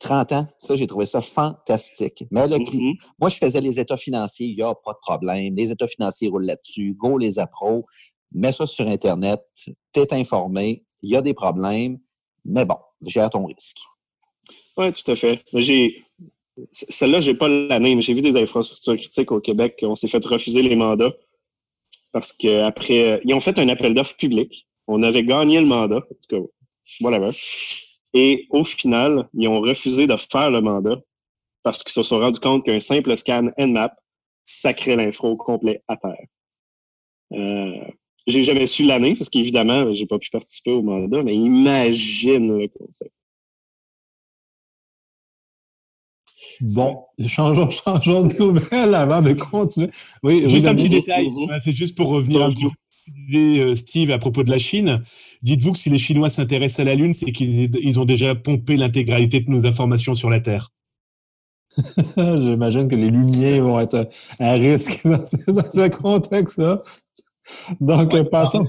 30 0.00 0.32
ans, 0.32 0.48
ça, 0.58 0.74
j'ai 0.74 0.88
trouvé 0.88 1.06
ça 1.06 1.20
fantastique. 1.20 2.24
Mais 2.32 2.48
le 2.48 2.58
mmh 2.58 2.94
moi, 3.20 3.28
je 3.28 3.36
faisais 3.36 3.60
les 3.60 3.78
états 3.78 3.96
financiers, 3.96 4.48
il 4.48 4.56
n'y 4.56 4.62
a 4.62 4.74
pas 4.74 4.92
de 4.92 4.98
problème. 5.00 5.54
Les 5.54 5.70
états 5.70 5.86
financiers 5.86 6.28
roulent 6.28 6.46
là-dessus. 6.46 6.94
Go 6.98 7.18
les 7.18 7.38
appros. 7.38 7.84
Mets 8.32 8.50
ça 8.50 8.66
sur 8.66 8.88
Internet. 8.88 9.40
Tu 9.54 9.74
es 9.94 10.12
informé 10.12 10.84
il 11.02 11.10
y 11.10 11.16
a 11.16 11.22
des 11.22 11.34
problèmes, 11.34 11.98
mais 12.44 12.64
bon, 12.64 12.78
gère 13.02 13.30
ton 13.30 13.46
risque. 13.46 13.78
Oui, 14.76 14.92
tout 14.92 15.10
à 15.10 15.16
fait. 15.16 15.44
J'ai 15.52 16.04
celle-là, 16.70 17.20
j'ai 17.20 17.34
pas 17.34 17.48
l'année, 17.48 17.94
mais 17.94 18.02
j'ai 18.02 18.14
vu 18.14 18.22
des 18.22 18.36
infrastructures 18.36 18.96
critiques 18.96 19.32
au 19.32 19.40
Québec 19.40 19.78
on 19.82 19.94
s'est 19.94 20.08
fait 20.08 20.24
refuser 20.24 20.62
les 20.62 20.76
mandats 20.76 21.12
parce 22.12 22.32
qu'après, 22.32 23.22
ils 23.24 23.34
ont 23.34 23.40
fait 23.40 23.58
un 23.58 23.68
appel 23.68 23.94
d'offres 23.94 24.16
public. 24.16 24.68
On 24.86 25.02
avait 25.02 25.24
gagné 25.24 25.60
le 25.60 25.66
mandat, 25.66 25.96
en 25.96 26.00
tout 26.00 26.28
cas, 26.28 26.46
whatever. 27.00 27.30
Et 28.12 28.46
au 28.50 28.64
final, 28.64 29.28
ils 29.32 29.48
ont 29.48 29.60
refusé 29.60 30.06
de 30.06 30.16
faire 30.16 30.50
le 30.50 30.60
mandat 30.60 31.00
parce 31.62 31.82
qu'ils 31.82 31.92
se 31.92 32.02
sont 32.02 32.18
rendus 32.18 32.40
compte 32.40 32.66
qu'un 32.66 32.80
simple 32.80 33.16
scan 33.16 33.50
Nmap 33.56 33.94
sacrait 34.44 34.96
l'info 34.96 35.36
complet 35.36 35.82
à 35.88 35.96
terre. 35.96 36.26
Euh, 37.32 37.84
j'ai 38.26 38.42
jamais 38.42 38.66
su 38.66 38.84
l'année 38.84 39.14
parce 39.14 39.30
qu'évidemment, 39.30 39.92
j'ai 39.92 40.06
pas 40.06 40.18
pu 40.18 40.30
participer 40.30 40.70
au 40.70 40.82
mandat, 40.82 41.22
mais 41.22 41.34
imagine 41.34 42.58
le 42.58 42.68
concept. 42.68 43.12
Bon, 46.60 47.04
changeons, 47.26 47.70
changeons 47.84 48.26
de 48.26 48.38
nouvelles 48.38 48.94
avant 48.94 49.22
de 49.22 49.32
continuer. 49.32 49.90
Oui, 50.22 50.48
juste 50.48 50.66
un 50.66 50.74
petit 50.74 50.88
détail, 50.88 51.30
c'est 51.64 51.72
juste 51.72 51.96
pour 51.96 52.08
revenir 52.08 52.42
un 52.42 52.50
petit 52.50 52.64
peu 52.64 52.70
euh, 53.34 53.74
Steve 53.74 54.10
à 54.10 54.18
propos 54.18 54.42
de 54.44 54.50
la 54.50 54.58
Chine. 54.58 55.02
Dites-vous 55.42 55.72
que 55.72 55.78
si 55.78 55.90
les 55.90 55.98
Chinois 55.98 56.30
s'intéressent 56.30 56.80
à 56.80 56.84
la 56.84 56.94
Lune, 56.94 57.14
c'est 57.14 57.32
qu'ils 57.32 57.98
ont 57.98 58.04
déjà 58.04 58.34
pompé 58.34 58.76
l'intégralité 58.76 59.40
de 59.40 59.50
nos 59.50 59.66
informations 59.66 60.14
sur 60.14 60.30
la 60.30 60.40
Terre. 60.40 60.70
J'imagine 62.16 62.88
que 62.88 62.94
les 62.94 63.10
lumiers 63.10 63.60
vont 63.60 63.80
être 63.80 64.08
à 64.38 64.52
risque 64.52 65.00
dans 65.04 65.24
ce 65.26 65.88
contexte-là. 65.88 66.82
Donc, 67.80 68.28
passons. 68.30 68.66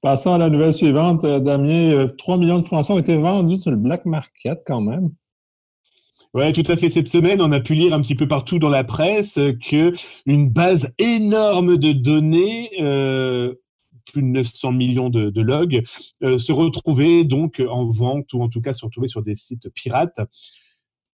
Passons 0.00 0.32
à 0.32 0.38
la 0.38 0.48
nouvelle 0.48 0.72
suivante. 0.72 1.24
Euh, 1.24 1.40
Damien, 1.40 2.06
3 2.16 2.36
euh, 2.36 2.38
millions 2.38 2.60
de 2.60 2.64
Français 2.64 2.92
ont 2.92 2.98
été 2.98 3.16
vendus 3.16 3.56
sur 3.56 3.70
le 3.70 3.76
black 3.76 4.04
market 4.04 4.62
quand 4.64 4.80
même. 4.80 5.10
Oui, 6.34 6.52
tout 6.52 6.70
à 6.70 6.76
fait. 6.76 6.88
Cette 6.88 7.08
semaine, 7.08 7.40
on 7.40 7.50
a 7.50 7.58
pu 7.58 7.74
lire 7.74 7.94
un 7.94 8.00
petit 8.00 8.14
peu 8.14 8.28
partout 8.28 8.58
dans 8.58 8.68
la 8.68 8.84
presse 8.84 9.34
que 9.34 9.92
une 10.26 10.50
base 10.50 10.88
énorme 10.98 11.78
de 11.78 11.92
données, 11.92 12.70
euh, 12.80 13.54
plus 14.12 14.22
de 14.22 14.26
900 14.28 14.72
millions 14.72 15.10
de, 15.10 15.40
logs, 15.40 15.82
se 16.20 16.52
retrouvait 16.52 17.24
donc 17.24 17.62
en 17.66 17.90
vente 17.90 18.32
ou 18.34 18.42
en 18.42 18.48
tout 18.48 18.60
cas 18.60 18.72
se 18.72 18.84
retrouvait 18.84 19.08
sur 19.08 19.22
des 19.22 19.34
sites 19.34 19.68
pirates. 19.70 20.20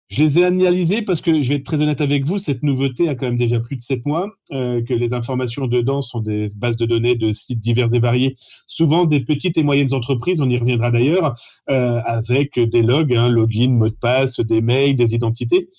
Je 0.10 0.24
les 0.24 0.40
ai 0.40 0.46
analysés 0.46 1.04
parce 1.04 1.22
que, 1.22 1.44
je 1.44 1.50
vais 1.50 1.56
être 1.56 1.66
très 1.66 1.84
honnête 1.84 2.02
avec 2.02 2.26
vous, 2.26 2.40
cette 2.40 2.64
nouveauté 2.64 3.10
a 3.10 3.16
quand 3.16 3.28
même 3.28 3.38
déjà 3.38 3.60
plus 3.60 3.76
de 3.76 3.82
sept 3.82 4.08
mois, 4.08 4.32
euh, 4.52 4.84
que 4.84 4.96
les 4.96 5.14
informations 5.14 5.68
dedans 5.68 6.02
sont 6.02 6.20
des 6.20 6.50
bases 6.56 6.78
de 6.78 6.88
données 6.88 7.14
de 7.16 7.32
sites 7.32 7.60
divers 7.60 7.94
et 7.94 8.00
variés, 8.00 8.36
souvent 8.66 9.06
des 9.06 9.20
petites 9.20 9.56
et 9.60 9.64
moyennes 9.64 9.94
entreprises, 9.94 10.42
on 10.42 10.50
y 10.50 10.58
reviendra 10.58 10.90
d'ailleurs, 10.90 11.36
euh, 11.70 12.02
avec 12.06 12.60
des 12.60 12.82
logs, 12.82 13.14
hein, 13.14 13.30
login, 13.30 13.70
mot 13.70 13.88
de 13.88 13.94
passe, 13.94 14.40
des 14.40 14.62
mails, 14.62 14.96
des 14.96 15.14
identités. 15.14 15.70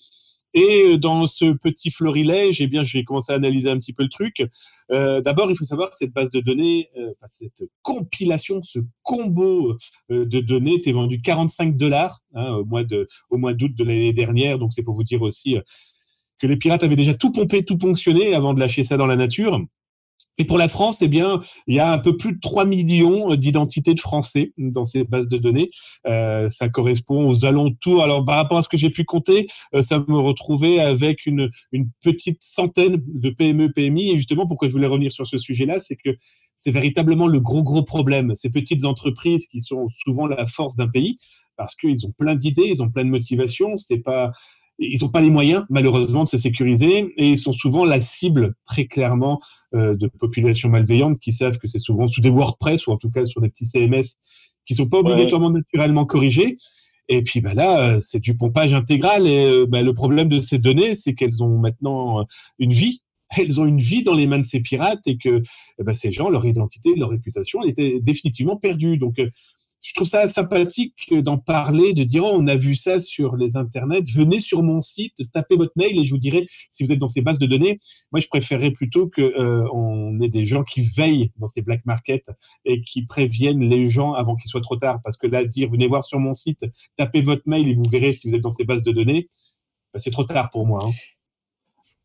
Et 0.52 0.98
dans 0.98 1.26
ce 1.26 1.52
petit 1.52 1.90
florilège, 1.90 2.60
eh 2.60 2.66
bien, 2.66 2.82
je 2.82 2.98
vais 2.98 3.04
commencer 3.04 3.32
à 3.32 3.36
analyser 3.36 3.70
un 3.70 3.78
petit 3.78 3.92
peu 3.92 4.02
le 4.02 4.08
truc. 4.08 4.42
D'abord, 4.88 5.50
il 5.50 5.56
faut 5.56 5.64
savoir 5.64 5.90
que 5.90 5.96
cette 5.96 6.12
base 6.12 6.30
de 6.30 6.40
données, 6.40 6.90
cette 7.28 7.62
compilation, 7.82 8.62
ce 8.62 8.80
combo 9.02 9.76
de 10.08 10.40
données 10.40 10.74
était 10.74 10.92
vendu 10.92 11.20
45 11.22 11.76
dollars 11.76 12.20
hein, 12.34 12.62
au 13.30 13.36
mois 13.36 13.54
d'août 13.54 13.74
de 13.74 13.84
l'année 13.84 14.12
dernière. 14.12 14.58
Donc, 14.58 14.72
c'est 14.72 14.82
pour 14.82 14.94
vous 14.94 15.04
dire 15.04 15.22
aussi 15.22 15.56
que 16.38 16.46
les 16.46 16.56
pirates 16.56 16.82
avaient 16.82 16.96
déjà 16.96 17.14
tout 17.14 17.30
pompé, 17.30 17.64
tout 17.64 17.78
ponctionné 17.78 18.34
avant 18.34 18.54
de 18.54 18.60
lâcher 18.60 18.82
ça 18.82 18.96
dans 18.96 19.06
la 19.06 19.16
nature. 19.16 19.60
Et 20.38 20.44
pour 20.44 20.58
la 20.58 20.68
France, 20.68 21.02
eh 21.02 21.08
bien, 21.08 21.40
il 21.66 21.74
y 21.74 21.80
a 21.80 21.92
un 21.92 21.98
peu 21.98 22.16
plus 22.16 22.32
de 22.32 22.40
3 22.40 22.64
millions 22.64 23.34
d'identités 23.34 23.94
de 23.94 24.00
Français 24.00 24.52
dans 24.56 24.84
ces 24.84 25.04
bases 25.04 25.28
de 25.28 25.38
données. 25.38 25.70
Euh, 26.06 26.48
ça 26.48 26.68
correspond 26.68 27.28
aux 27.28 27.44
alentours. 27.44 28.02
Alors, 28.02 28.24
par 28.24 28.36
rapport 28.36 28.58
à 28.58 28.62
ce 28.62 28.68
que 28.68 28.76
j'ai 28.76 28.90
pu 28.90 29.04
compter, 29.04 29.46
euh, 29.74 29.82
ça 29.82 29.98
me 29.98 30.18
retrouvait 30.18 30.80
avec 30.80 31.26
une, 31.26 31.50
une, 31.72 31.90
petite 32.02 32.42
centaine 32.42 33.02
de 33.06 33.30
PME, 33.30 33.72
PMI. 33.72 34.12
Et 34.12 34.16
justement, 34.16 34.46
pourquoi 34.46 34.68
je 34.68 34.72
voulais 34.72 34.86
revenir 34.86 35.12
sur 35.12 35.26
ce 35.26 35.38
sujet-là, 35.38 35.78
c'est 35.80 35.96
que 35.96 36.16
c'est 36.56 36.70
véritablement 36.70 37.26
le 37.26 37.40
gros, 37.40 37.62
gros 37.62 37.82
problème. 37.82 38.34
Ces 38.36 38.50
petites 38.50 38.84
entreprises 38.84 39.46
qui 39.46 39.60
sont 39.60 39.88
souvent 40.04 40.26
la 40.26 40.46
force 40.46 40.76
d'un 40.76 40.88
pays, 40.88 41.18
parce 41.56 41.74
qu'ils 41.74 42.06
ont 42.06 42.12
plein 42.12 42.34
d'idées, 42.34 42.68
ils 42.68 42.82
ont 42.82 42.90
plein 42.90 43.04
de 43.04 43.10
motivations. 43.10 43.76
C'est 43.76 43.98
pas 43.98 44.32
ils 44.80 45.02
n'ont 45.02 45.10
pas 45.10 45.20
les 45.20 45.30
moyens, 45.30 45.64
malheureusement, 45.68 46.24
de 46.24 46.28
se 46.28 46.38
sécuriser 46.38 47.12
et 47.16 47.28
ils 47.28 47.38
sont 47.38 47.52
souvent 47.52 47.84
la 47.84 48.00
cible, 48.00 48.54
très 48.64 48.86
clairement, 48.86 49.40
euh, 49.74 49.94
de 49.94 50.08
populations 50.08 50.70
malveillantes 50.70 51.20
qui 51.20 51.32
savent 51.32 51.58
que 51.58 51.68
c'est 51.68 51.78
souvent 51.78 52.06
sous 52.06 52.22
des 52.22 52.30
WordPress 52.30 52.86
ou 52.86 52.92
en 52.92 52.96
tout 52.96 53.10
cas 53.10 53.26
sur 53.26 53.42
des 53.42 53.50
petits 53.50 53.66
CMS 53.66 54.16
qui 54.64 54.72
ne 54.72 54.76
sont 54.78 54.88
pas 54.88 54.98
obligatoirement 54.98 55.50
naturellement 55.50 56.06
corrigés. 56.06 56.56
Et 57.08 57.22
puis 57.22 57.40
bah 57.40 57.54
là, 57.54 57.80
euh, 57.80 58.00
c'est 58.00 58.20
du 58.20 58.36
pompage 58.36 58.72
intégral. 58.72 59.26
Et 59.26 59.44
euh, 59.44 59.66
bah, 59.66 59.82
le 59.82 59.92
problème 59.92 60.28
de 60.28 60.40
ces 60.40 60.58
données, 60.58 60.94
c'est 60.94 61.14
qu'elles 61.14 61.42
ont 61.42 61.58
maintenant 61.58 62.24
une 62.58 62.72
vie. 62.72 63.02
Elles 63.36 63.60
ont 63.60 63.66
une 63.66 63.80
vie 63.80 64.02
dans 64.02 64.14
les 64.14 64.26
mains 64.26 64.38
de 64.38 64.44
ces 64.44 64.60
pirates 64.60 65.06
et 65.06 65.18
que 65.18 65.42
eh 65.78 65.82
ben, 65.84 65.92
ces 65.92 66.10
gens, 66.10 66.30
leur 66.30 66.46
identité, 66.46 66.94
leur 66.96 67.10
réputation, 67.10 67.62
elle 67.62 67.70
était 67.70 68.00
définitivement 68.00 68.56
perdue. 68.56 68.96
Donc, 68.96 69.20
je 69.82 69.94
trouve 69.94 70.06
ça 70.06 70.28
sympathique 70.28 71.12
d'en 71.22 71.38
parler, 71.38 71.94
de 71.94 72.04
dire 72.04 72.24
oh, 72.24 72.32
on 72.34 72.46
a 72.46 72.56
vu 72.56 72.74
ça 72.74 73.00
sur 73.00 73.36
les 73.36 73.56
internets, 73.56 74.02
venez 74.14 74.40
sur 74.40 74.62
mon 74.62 74.80
site, 74.80 75.14
tapez 75.32 75.56
votre 75.56 75.72
mail 75.76 75.98
et 75.98 76.04
je 76.04 76.10
vous 76.10 76.18
dirai 76.18 76.46
si 76.70 76.84
vous 76.84 76.92
êtes 76.92 76.98
dans 76.98 77.08
ces 77.08 77.22
bases 77.22 77.38
de 77.38 77.46
données. 77.46 77.80
Moi, 78.12 78.20
je 78.20 78.28
préférerais 78.28 78.72
plutôt 78.72 79.08
qu'on 79.08 79.22
euh, 79.22 80.20
ait 80.20 80.28
des 80.28 80.44
gens 80.44 80.64
qui 80.64 80.82
veillent 80.82 81.32
dans 81.38 81.48
ces 81.48 81.62
black 81.62 81.84
markets 81.86 82.26
et 82.64 82.82
qui 82.82 83.06
préviennent 83.06 83.68
les 83.68 83.88
gens 83.88 84.12
avant 84.12 84.36
qu'il 84.36 84.50
soit 84.50 84.60
trop 84.60 84.76
tard. 84.76 85.00
Parce 85.02 85.16
que 85.16 85.26
là, 85.26 85.44
dire 85.44 85.70
venez 85.70 85.86
voir 85.86 86.04
sur 86.04 86.18
mon 86.18 86.34
site, 86.34 86.64
tapez 86.96 87.22
votre 87.22 87.42
mail 87.46 87.68
et 87.68 87.74
vous 87.74 87.88
verrez 87.90 88.12
si 88.12 88.28
vous 88.28 88.34
êtes 88.34 88.42
dans 88.42 88.50
ces 88.50 88.64
bases 88.64 88.82
de 88.82 88.92
données, 88.92 89.28
bah, 89.94 90.00
c'est 90.00 90.10
trop 90.10 90.24
tard 90.24 90.50
pour 90.50 90.66
moi. 90.66 90.80
Hein. 90.84 90.92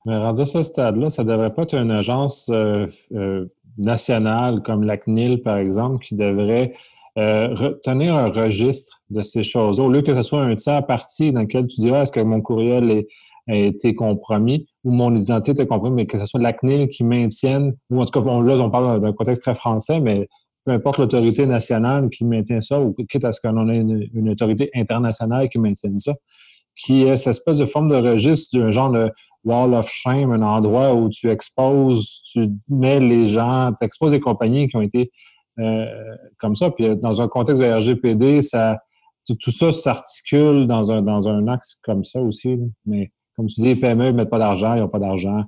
Mais 0.05 0.13
à 0.13 0.33
ce 0.35 0.63
stade-là, 0.63 1.09
ça 1.09 1.23
ne 1.23 1.29
devrait 1.29 1.53
pas 1.53 1.63
être 1.63 1.73
une 1.73 1.91
agence 1.91 2.47
euh, 2.49 2.87
euh, 3.13 3.47
nationale 3.77 4.61
comme 4.61 4.83
la 4.83 4.97
CNIL, 4.97 5.41
par 5.41 5.57
exemple, 5.57 6.05
qui 6.05 6.15
devrait 6.15 6.73
tenir 7.15 8.15
un 8.15 8.29
registre 8.29 9.01
de 9.09 9.21
ces 9.23 9.43
choses 9.43 9.79
au 9.79 9.87
lieu 9.87 10.01
que 10.01 10.13
ce 10.13 10.21
soit 10.21 10.41
un 10.41 10.55
tiers 10.55 10.85
parti 10.85 11.31
dans 11.31 11.41
lequel 11.41 11.67
tu 11.67 11.79
diras 11.79 12.01
est-ce 12.01 12.11
que 12.11 12.19
mon 12.19 12.41
courriel 12.41 13.05
a 13.47 13.55
été 13.55 13.93
compromis 13.93 14.67
ou 14.83 14.91
mon 14.91 15.15
identité 15.15 15.63
est 15.63 15.67
compromis, 15.67 15.95
mais 15.95 16.05
que 16.07 16.17
ce 16.17 16.25
soit 16.25 16.39
la 16.39 16.53
CNIL 16.53 16.89
qui 16.89 17.03
maintienne, 17.03 17.75
ou 17.89 18.01
en 18.01 18.05
tout 18.05 18.19
cas, 18.19 18.25
là, 18.25 18.57
on 18.57 18.69
parle 18.69 19.01
d'un 19.01 19.13
contexte 19.13 19.43
très 19.43 19.55
français, 19.55 19.99
mais 19.99 20.27
peu 20.65 20.71
importe 20.71 20.97
l'autorité 20.97 21.45
nationale 21.45 22.09
qui 22.09 22.25
maintient 22.25 22.61
ça, 22.61 22.79
ou 22.79 22.95
quitte 23.09 23.23
à 23.23 23.31
ce 23.31 23.39
qu'on 23.39 23.69
ait 23.69 23.77
une, 23.77 24.29
autorité 24.29 24.71
internationale 24.73 25.47
qui 25.49 25.59
maintienne 25.59 25.99
ça, 25.99 26.13
qui 26.75 27.03
est 27.03 27.17
cette 27.17 27.27
espèce 27.27 27.59
de 27.59 27.65
forme 27.65 27.89
de 27.89 27.95
registre 27.95 28.57
d'un 28.57 28.71
genre 28.71 28.91
de 28.91 29.11
wall 29.43 29.75
of 29.75 29.87
shame, 29.89 30.31
un 30.31 30.41
endroit 30.41 30.95
où 30.95 31.09
tu 31.09 31.29
exposes, 31.29 32.21
tu 32.31 32.49
mets 32.67 32.99
les 32.99 33.27
gens, 33.27 33.71
tu 33.79 33.85
exposes 33.85 34.13
les 34.13 34.19
compagnies 34.19 34.67
qui 34.67 34.75
ont 34.75 34.81
été 34.81 35.01
euh, 35.01 35.05
comme 36.37 36.55
ça. 36.55 36.71
Puis 36.71 36.85
euh, 36.85 36.95
dans 36.95 37.21
un 37.21 37.27
contexte 37.27 37.61
de 37.61 37.71
RGPD, 37.71 38.41
ça, 38.41 38.77
tout 39.27 39.51
ça 39.51 39.71
s'articule 39.71 40.67
dans 40.67 40.91
un, 40.91 41.01
dans 41.01 41.27
un 41.27 41.47
axe 41.47 41.77
comme 41.81 42.03
ça 42.03 42.21
aussi. 42.21 42.57
Mais 42.85 43.11
comme 43.35 43.47
tu 43.47 43.61
dis, 43.61 43.67
les 43.67 43.75
PME 43.75 44.07
ne 44.07 44.11
mettent 44.11 44.29
pas 44.29 44.39
d'argent, 44.39 44.75
ils 44.75 44.81
n'ont 44.81 44.89
pas 44.89 44.99
d'argent. 44.99 45.43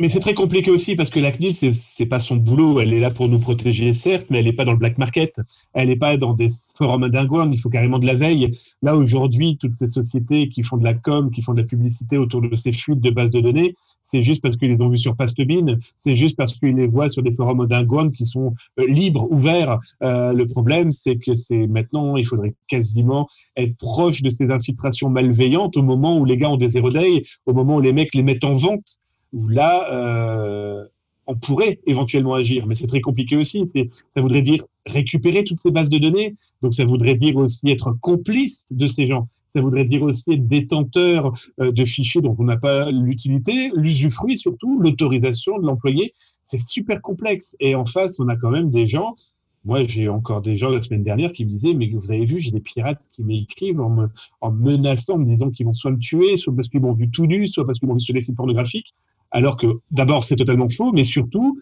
Mais 0.00 0.08
c'est 0.08 0.20
très 0.20 0.34
compliqué 0.34 0.70
aussi 0.70 0.94
parce 0.94 1.10
que 1.10 1.18
la 1.18 1.32
CNIL, 1.32 1.56
c'est 1.56 1.72
n'est 1.98 2.06
pas 2.06 2.20
son 2.20 2.36
boulot. 2.36 2.78
Elle 2.78 2.92
est 2.94 3.00
là 3.00 3.10
pour 3.10 3.28
nous 3.28 3.40
protéger, 3.40 3.92
certes, 3.92 4.26
mais 4.30 4.38
elle 4.38 4.44
n'est 4.44 4.52
pas 4.52 4.64
dans 4.64 4.70
le 4.70 4.78
black 4.78 4.96
market. 4.96 5.40
Elle 5.74 5.88
n'est 5.88 5.96
pas 5.96 6.16
dans 6.16 6.34
des 6.34 6.50
forums 6.76 7.08
d'ingoing. 7.08 7.50
Il 7.50 7.58
faut 7.58 7.68
carrément 7.68 7.98
de 7.98 8.06
la 8.06 8.14
veille. 8.14 8.56
Là, 8.80 8.94
aujourd'hui, 8.96 9.58
toutes 9.60 9.74
ces 9.74 9.88
sociétés 9.88 10.50
qui 10.50 10.62
font 10.62 10.76
de 10.76 10.84
la 10.84 10.94
com, 10.94 11.32
qui 11.32 11.42
font 11.42 11.52
de 11.52 11.62
la 11.62 11.66
publicité 11.66 12.16
autour 12.16 12.42
de 12.42 12.54
ces 12.54 12.72
fuites 12.72 13.00
de 13.00 13.10
bases 13.10 13.32
de 13.32 13.40
données, 13.40 13.74
c'est 14.04 14.22
juste 14.22 14.40
parce 14.40 14.56
qu'ils 14.56 14.70
les 14.70 14.80
ont 14.82 14.88
vus 14.88 14.98
sur 14.98 15.16
Pastebin. 15.16 15.78
C'est 15.98 16.14
juste 16.14 16.36
parce 16.36 16.56
qu'ils 16.56 16.76
les 16.76 16.86
voient 16.86 17.10
sur 17.10 17.24
des 17.24 17.32
forums 17.32 17.66
d'ingoing 17.66 18.08
qui 18.10 18.24
sont 18.24 18.54
euh, 18.78 18.86
libres, 18.86 19.26
ouverts. 19.32 19.80
Euh, 20.04 20.32
le 20.32 20.46
problème, 20.46 20.92
c'est 20.92 21.16
que 21.16 21.34
c'est 21.34 21.66
maintenant, 21.66 22.16
il 22.16 22.24
faudrait 22.24 22.54
quasiment 22.68 23.28
être 23.56 23.76
proche 23.76 24.22
de 24.22 24.30
ces 24.30 24.52
infiltrations 24.52 25.10
malveillantes 25.10 25.76
au 25.76 25.82
moment 25.82 26.16
où 26.18 26.24
les 26.24 26.36
gars 26.36 26.50
ont 26.50 26.56
des 26.56 26.68
zero 26.68 26.90
day, 26.90 27.24
au 27.46 27.52
moment 27.52 27.76
où 27.76 27.80
les 27.80 27.92
mecs 27.92 28.14
les 28.14 28.22
mettent 28.22 28.44
en 28.44 28.54
vente 28.54 28.98
où 29.32 29.48
là, 29.48 29.92
euh, 29.92 30.84
on 31.26 31.34
pourrait 31.36 31.80
éventuellement 31.86 32.34
agir, 32.34 32.66
mais 32.66 32.74
c'est 32.74 32.86
très 32.86 33.00
compliqué 33.00 33.36
aussi. 33.36 33.64
Ça 33.66 34.20
voudrait 34.20 34.42
dire 34.42 34.64
récupérer 34.86 35.44
toutes 35.44 35.60
ces 35.60 35.70
bases 35.70 35.90
de 35.90 35.98
données, 35.98 36.34
donc 36.62 36.74
ça 36.74 36.84
voudrait 36.84 37.16
dire 37.16 37.36
aussi 37.36 37.68
être 37.70 37.92
complice 38.00 38.64
de 38.70 38.88
ces 38.88 39.06
gens. 39.06 39.28
Ça 39.54 39.60
voudrait 39.60 39.84
dire 39.84 40.02
aussi 40.02 40.32
être 40.32 40.46
détenteur 40.46 41.32
euh, 41.60 41.72
de 41.72 41.84
fichiers 41.84 42.20
dont 42.20 42.36
on 42.38 42.44
n'a 42.44 42.56
pas 42.56 42.90
l'utilité, 42.90 43.70
l'usufruit 43.74 44.38
surtout, 44.38 44.80
l'autorisation 44.80 45.58
de 45.58 45.66
l'employé. 45.66 46.14
C'est 46.44 46.60
super 46.60 47.02
complexe. 47.02 47.56
Et 47.60 47.74
en 47.74 47.84
face, 47.84 48.18
on 48.20 48.28
a 48.28 48.36
quand 48.36 48.50
même 48.50 48.70
des 48.70 48.86
gens 48.86 49.16
moi, 49.64 49.84
j'ai 49.84 50.08
encore 50.08 50.40
des 50.40 50.56
gens 50.56 50.70
la 50.70 50.80
semaine 50.80 51.02
dernière 51.02 51.32
qui 51.32 51.44
me 51.44 51.50
disaient, 51.50 51.74
mais 51.74 51.90
vous 51.90 52.10
avez 52.10 52.24
vu, 52.24 52.40
j'ai 52.40 52.50
des 52.50 52.60
pirates 52.60 53.02
qui 53.12 53.22
m'écrivent 53.22 53.80
en 53.80 53.90
me, 53.90 54.08
en 54.40 54.50
menaçant, 54.50 55.14
en 55.14 55.18
me 55.18 55.26
disant 55.26 55.50
qu'ils 55.50 55.66
vont 55.66 55.74
soit 55.74 55.90
me 55.90 55.98
tuer, 55.98 56.36
soit 56.36 56.54
parce 56.54 56.68
qu'ils 56.68 56.80
m'ont 56.80 56.92
vu 56.92 57.10
tout 57.10 57.26
nu, 57.26 57.46
soit 57.48 57.66
parce 57.66 57.78
qu'ils 57.78 57.88
m'ont 57.88 57.94
vu 57.94 58.00
sur 58.00 58.14
des 58.14 58.20
sites 58.20 58.36
pornographiques. 58.36 58.94
Alors 59.30 59.56
que 59.56 59.66
d'abord, 59.90 60.24
c'est 60.24 60.36
totalement 60.36 60.68
faux, 60.68 60.92
mais 60.92 61.04
surtout, 61.04 61.60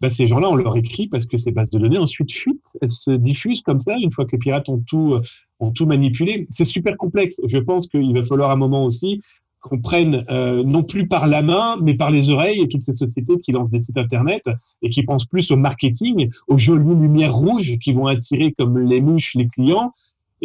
bah, 0.00 0.10
ces 0.10 0.26
gens-là, 0.26 0.50
on 0.50 0.56
leur 0.56 0.76
écrit 0.76 1.08
parce 1.08 1.26
que 1.26 1.38
ces 1.38 1.50
bases 1.50 1.70
de 1.70 1.78
données 1.78 1.98
ensuite 1.98 2.32
fuitent, 2.32 2.76
elles 2.82 2.92
se 2.92 3.10
diffusent 3.10 3.62
comme 3.62 3.80
ça 3.80 3.96
une 3.98 4.12
fois 4.12 4.26
que 4.26 4.32
les 4.32 4.38
pirates 4.38 4.68
ont 4.68 4.82
tout, 4.86 5.14
euh, 5.14 5.86
manipulé. 5.86 6.46
C'est 6.50 6.66
super 6.66 6.96
complexe. 6.96 7.40
Je 7.46 7.58
pense 7.58 7.86
qu'il 7.86 8.12
va 8.12 8.22
falloir 8.22 8.50
un 8.50 8.56
moment 8.56 8.84
aussi 8.84 9.22
qu'on 9.60 9.80
prenne 9.80 10.24
euh, 10.30 10.62
non 10.62 10.84
plus 10.84 11.08
par 11.08 11.26
la 11.26 11.42
main, 11.42 11.76
mais 11.80 11.94
par 11.94 12.10
les 12.10 12.30
oreilles, 12.30 12.60
et 12.60 12.68
toutes 12.68 12.82
ces 12.82 12.92
sociétés 12.92 13.38
qui 13.40 13.52
lancent 13.52 13.70
des 13.70 13.80
sites 13.80 13.98
Internet 13.98 14.42
et 14.82 14.90
qui 14.90 15.02
pensent 15.02 15.24
plus 15.24 15.50
au 15.50 15.56
marketing, 15.56 16.30
aux 16.46 16.58
jolies 16.58 16.94
lumières 16.94 17.34
rouges 17.34 17.78
qui 17.82 17.92
vont 17.92 18.06
attirer 18.06 18.52
comme 18.56 18.78
les 18.78 19.00
mouches 19.00 19.34
les 19.34 19.48
clients, 19.48 19.92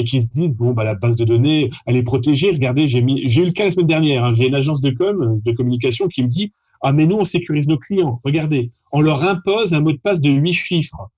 et 0.02 0.04
qui 0.04 0.22
se 0.22 0.30
disent, 0.30 0.50
bon, 0.50 0.74
bah, 0.74 0.84
la 0.84 0.96
base 0.96 1.18
de 1.18 1.26
données, 1.26 1.70
elle 1.86 1.96
est 1.96 2.04
protégée. 2.04 2.52
Regardez, 2.52 2.90
j'ai 2.90 3.00
eu 3.00 3.46
le 3.46 3.52
cas 3.52 3.66
la 3.66 3.72
semaine 3.72 3.88
dernière, 3.88 4.24
hein. 4.26 4.34
j'ai 4.36 4.48
une 4.48 4.56
agence 4.56 4.82
de 4.82 4.90
com, 4.90 5.40
de 5.44 5.52
communication 5.52 6.08
qui 6.08 6.24
me 6.24 6.28
dit, 6.28 6.52
ah, 6.82 6.92
mais 6.92 7.06
nous, 7.06 7.18
on 7.18 7.24
sécurise 7.24 7.68
nos 7.68 7.78
clients. 7.78 8.20
Regardez, 8.24 8.72
on 8.92 9.02
leur 9.02 9.24
impose 9.24 9.74
un 9.74 9.82
mot 9.82 9.92
de 9.92 9.98
passe 9.98 10.20
de 10.20 10.32
huit 10.32 10.54
chiffres. 10.54 11.10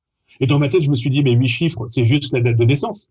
Et 0.42 0.48
dans 0.48 0.60
ma 0.60 0.68
tête, 0.68 0.82
je 0.82 0.90
me 0.90 0.96
suis 0.96 1.10
dit, 1.10 1.24
mais 1.24 1.32
huit 1.32 1.48
chiffres, 1.48 1.88
c'est 1.88 2.06
juste 2.06 2.34
la 2.34 2.42
date 2.42 2.58
de 2.58 2.66
naissance. 2.66 3.10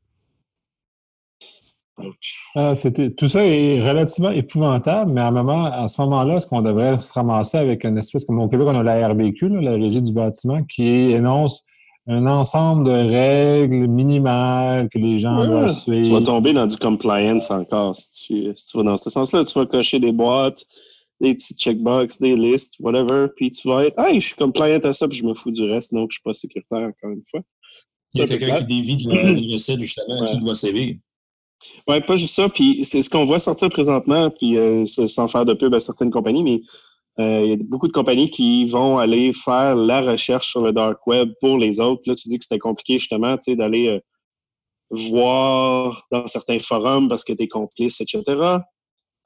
Ah, 2.54 2.74
tout 3.16 3.28
ça 3.28 3.46
est 3.46 3.80
relativement 3.80 4.30
épouvantable, 4.30 5.12
mais 5.12 5.20
à, 5.20 5.30
moment, 5.30 5.64
à 5.64 5.88
ce 5.88 6.00
moment-là, 6.02 6.36
est-ce 6.36 6.46
qu'on 6.46 6.60
devrait 6.60 6.98
se 6.98 7.12
ramasser 7.12 7.56
avec 7.56 7.84
une 7.84 7.96
espèce, 7.96 8.24
comme 8.24 8.40
au 8.40 8.48
Québec, 8.48 8.66
on 8.68 8.74
a 8.74 8.82
la 8.82 9.08
RBQ, 9.08 9.48
la 9.60 9.72
Régie 9.72 10.02
du 10.02 10.12
bâtiment, 10.12 10.62
qui 10.64 10.84
énonce 10.84 11.64
un 12.08 12.26
ensemble 12.26 12.84
de 12.84 12.90
règles 12.90 13.86
minimales 13.86 14.88
que 14.88 14.98
les 14.98 15.18
gens 15.18 15.46
doivent 15.46 15.78
suivre. 15.78 16.04
Tu 16.04 16.10
vas 16.12 16.22
tomber 16.22 16.52
dans 16.52 16.66
du 16.66 16.76
compliance 16.76 17.50
encore 17.50 17.96
si 17.96 18.52
tu 18.54 18.76
vas 18.76 18.82
dans 18.82 18.96
ce 18.96 19.08
sens-là. 19.08 19.44
Tu 19.44 19.56
vas 19.56 19.66
cocher 19.66 20.00
des 20.00 20.12
boîtes, 20.12 20.64
des 21.20 21.34
petits 21.34 21.54
checkbox, 21.54 22.20
des 22.20 22.34
listes, 22.34 22.74
whatever, 22.80 23.28
puis 23.36 23.52
tu 23.52 23.68
vas 23.68 23.86
être, 23.86 23.98
hey, 24.00 24.20
je 24.20 24.26
suis 24.26 24.36
compliant 24.36 24.80
à 24.80 24.92
ça, 24.92 25.06
puis 25.06 25.16
je 25.16 25.24
me 25.24 25.34
fous 25.34 25.52
du 25.52 25.62
reste, 25.62 25.94
donc 25.94 26.10
je 26.10 26.16
suis 26.16 26.22
pas 26.22 26.34
sécuritaire, 26.34 26.88
encore 26.88 27.10
une 27.10 27.22
fois. 27.30 27.40
Il 28.14 28.20
y 28.20 28.24
a 28.24 28.26
quelqu'un 28.26 28.56
qui 28.56 28.64
dévie 28.64 28.96
de 28.96 29.10
la 29.10 29.54
recette, 29.54 29.80
justement, 29.80 30.26
qui 30.26 30.38
doit 30.38 30.54
sévir. 30.54 30.96
Oui, 31.86 32.00
pas 32.00 32.16
juste 32.16 32.34
ça. 32.34 32.48
Puis 32.48 32.84
c'est 32.84 33.02
ce 33.02 33.08
qu'on 33.08 33.24
voit 33.24 33.38
sortir 33.38 33.68
présentement, 33.70 34.30
puis 34.30 34.58
euh, 34.58 34.84
sans 34.86 35.28
faire 35.28 35.44
de 35.44 35.54
pub 35.54 35.72
à 35.74 35.80
certaines 35.80 36.10
compagnies, 36.10 36.42
mais 36.42 36.60
il 37.18 37.46
y 37.46 37.52
a 37.52 37.56
beaucoup 37.60 37.88
de 37.88 37.92
compagnies 37.92 38.30
qui 38.30 38.66
vont 38.66 38.98
aller 38.98 39.32
faire 39.32 39.76
la 39.76 40.00
recherche 40.00 40.50
sur 40.50 40.62
le 40.62 40.72
dark 40.72 41.06
web 41.06 41.32
pour 41.40 41.58
les 41.58 41.78
autres. 41.78 42.02
Là, 42.06 42.14
tu 42.14 42.28
dis 42.28 42.38
que 42.38 42.44
c'était 42.44 42.58
compliqué 42.58 42.98
justement 42.98 43.36
d'aller 43.46 43.88
euh, 43.88 44.00
voir 44.90 46.06
dans 46.10 46.26
certains 46.26 46.58
forums 46.58 47.08
parce 47.08 47.24
que 47.24 47.32
tu 47.32 47.44
es 47.44 47.48
complice, 47.48 48.00
etc. 48.00 48.22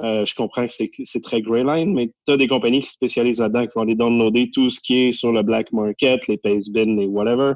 je 0.00 0.34
comprends 0.34 0.66
que 0.66 0.72
c'est 0.72 1.22
très 1.22 1.40
grey 1.42 1.64
line, 1.64 1.94
mais 1.94 2.12
tu 2.26 2.32
as 2.32 2.36
des 2.36 2.48
compagnies 2.48 2.82
qui 2.82 2.90
spécialisent 2.90 3.40
là-dedans, 3.40 3.66
qui 3.66 3.72
vont 3.74 3.82
aller 3.82 3.94
downloader 3.94 4.50
tout 4.52 4.68
ce 4.70 4.80
qui 4.80 4.96
est 4.96 5.12
sur 5.12 5.32
le 5.32 5.42
black 5.42 5.72
market, 5.72 6.26
les 6.28 6.38
Pacebin, 6.38 6.96
les 6.96 7.06
whatever. 7.06 7.54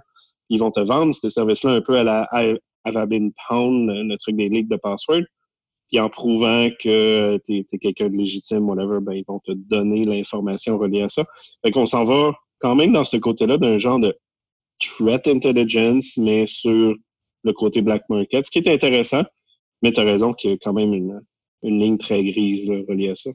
Ils 0.49 0.58
vont 0.58 0.70
te 0.70 0.80
vendre 0.80 1.14
ces 1.14 1.30
services-là 1.30 1.72
un 1.72 1.80
peu 1.80 1.96
à 1.96 2.04
la 2.04 2.28
Avabin 2.84 3.30
Pound, 3.49 3.90
le 3.90 4.16
truc 4.16 4.37
des 4.37 4.49
ligues 4.49 4.68
de 4.68 4.76
password. 4.76 5.25
Puis 5.90 6.00
en 6.00 6.09
prouvant 6.09 6.68
que 6.80 7.38
tu 7.44 7.59
es, 7.59 7.78
quelqu'un 7.78 8.09
de 8.09 8.16
légitime, 8.16 8.68
whatever, 8.68 8.99
ben, 9.00 9.12
ils 9.12 9.25
vont 9.26 9.40
te 9.40 9.52
donner 9.52 10.04
l'information 10.04 10.78
reliée 10.78 11.02
à 11.02 11.09
ça. 11.09 11.25
Fait 11.64 11.73
qu'on 11.73 11.87
s'en 11.87 12.04
va 12.04 12.32
quand 12.61 12.75
même 12.76 12.92
dans 12.92 13.04
ce 13.04 13.16
côté-là 13.16 13.59
d'un 13.59 13.78
genre 13.78 13.99
de 13.99 14.16
threat 14.78 15.26
intelligence, 15.26 16.16
mais 16.16 16.47
sur 16.47 16.94
le 17.42 17.52
côté 17.52 17.82
black 17.82 18.02
market, 18.09 18.47
ce 18.47 18.50
qui 18.50 18.59
est 18.59 18.68
intéressant, 18.68 19.25
mais 19.82 19.92
tu 19.92 20.00
as 20.00 20.04
raison 20.04 20.32
qu'il 20.32 20.50
y 20.50 20.54
a 20.54 20.56
quand 20.62 20.73
même 20.73 20.94
une, 20.94 21.20
ligne 21.62 21.99
très 21.99 22.23
grise 22.23 22.70
reliée 22.88 23.11
à 23.11 23.14
ça. 23.16 23.30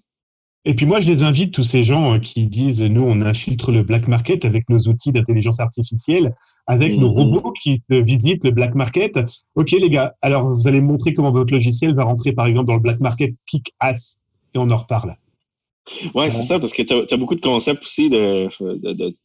Et 0.63 0.73
puis 0.73 0.85
moi, 0.85 0.99
je 0.99 1.07
les 1.07 1.21
invite, 1.21 1.53
tous 1.53 1.63
ces 1.63 1.83
gens 1.83 2.15
euh, 2.15 2.19
qui 2.19 2.47
disent, 2.47 2.81
nous, 2.81 3.03
on 3.03 3.21
infiltre 3.21 3.71
le 3.71 3.83
black 3.83 4.07
market 4.07 4.45
avec 4.45 4.67
nos 4.69 4.79
outils 4.79 5.11
d'intelligence 5.11 5.59
artificielle, 5.59 6.35
avec 6.67 6.97
nos 6.97 7.09
mm-hmm. 7.09 7.35
robots 7.35 7.53
qui 7.61 7.81
visitent 7.89 8.43
le 8.43 8.51
black 8.51 8.75
market. 8.75 9.17
OK, 9.55 9.71
les 9.71 9.89
gars, 9.89 10.15
alors 10.21 10.49
vous 10.49 10.67
allez 10.67 10.81
me 10.81 10.87
montrer 10.87 11.13
comment 11.13 11.31
votre 11.31 11.53
logiciel 11.53 11.93
va 11.93 12.03
rentrer, 12.03 12.31
par 12.31 12.47
exemple, 12.47 12.67
dans 12.67 12.75
le 12.75 12.79
black 12.79 12.99
market 12.99 13.35
kick-ass, 13.45 14.17
et 14.53 14.57
on 14.57 14.69
en 14.71 14.77
reparle. 14.77 15.15
Ouais, 16.15 16.29
c'est 16.31 16.43
ça, 16.43 16.59
parce 16.59 16.73
que 16.73 16.81
tu 16.81 17.13
as, 17.13 17.17
beaucoup 17.17 17.35
de 17.35 17.41
concepts 17.41 17.83
aussi 17.83 18.09
de, 18.09 18.49
de, 18.59 19.15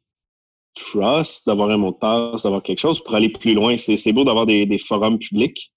trust, 0.75 1.47
d'avoir 1.47 1.71
un 1.71 1.79
mot 1.79 1.93
de 1.93 1.97
passe, 1.97 2.43
d'avoir 2.43 2.63
quelque 2.63 2.81
chose. 2.81 3.03
Pour 3.03 3.15
aller 3.15 3.31
plus 3.31 3.55
loin, 3.55 3.77
c'est 3.79 4.13
beau 4.13 4.25
d'avoir 4.25 4.47
des, 4.47 4.79
forums 4.79 5.19
publics. 5.19 5.73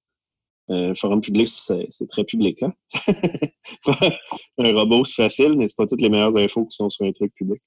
Un 0.69 0.91
euh, 0.91 0.95
forum 0.95 1.19
public, 1.19 1.49
c'est 1.49 2.07
très 2.07 2.23
public. 2.23 2.63
Hein? 2.63 2.73
un 4.57 4.73
robot, 4.73 5.03
c'est 5.03 5.23
facile, 5.23 5.55
mais 5.57 5.67
c'est 5.67 5.75
pas 5.75 5.85
toutes 5.85 6.01
les 6.01 6.09
meilleures 6.09 6.37
infos 6.37 6.65
qui 6.65 6.75
sont 6.75 6.89
sur 6.89 7.05
un 7.05 7.11
truc 7.11 7.33
public. 7.35 7.61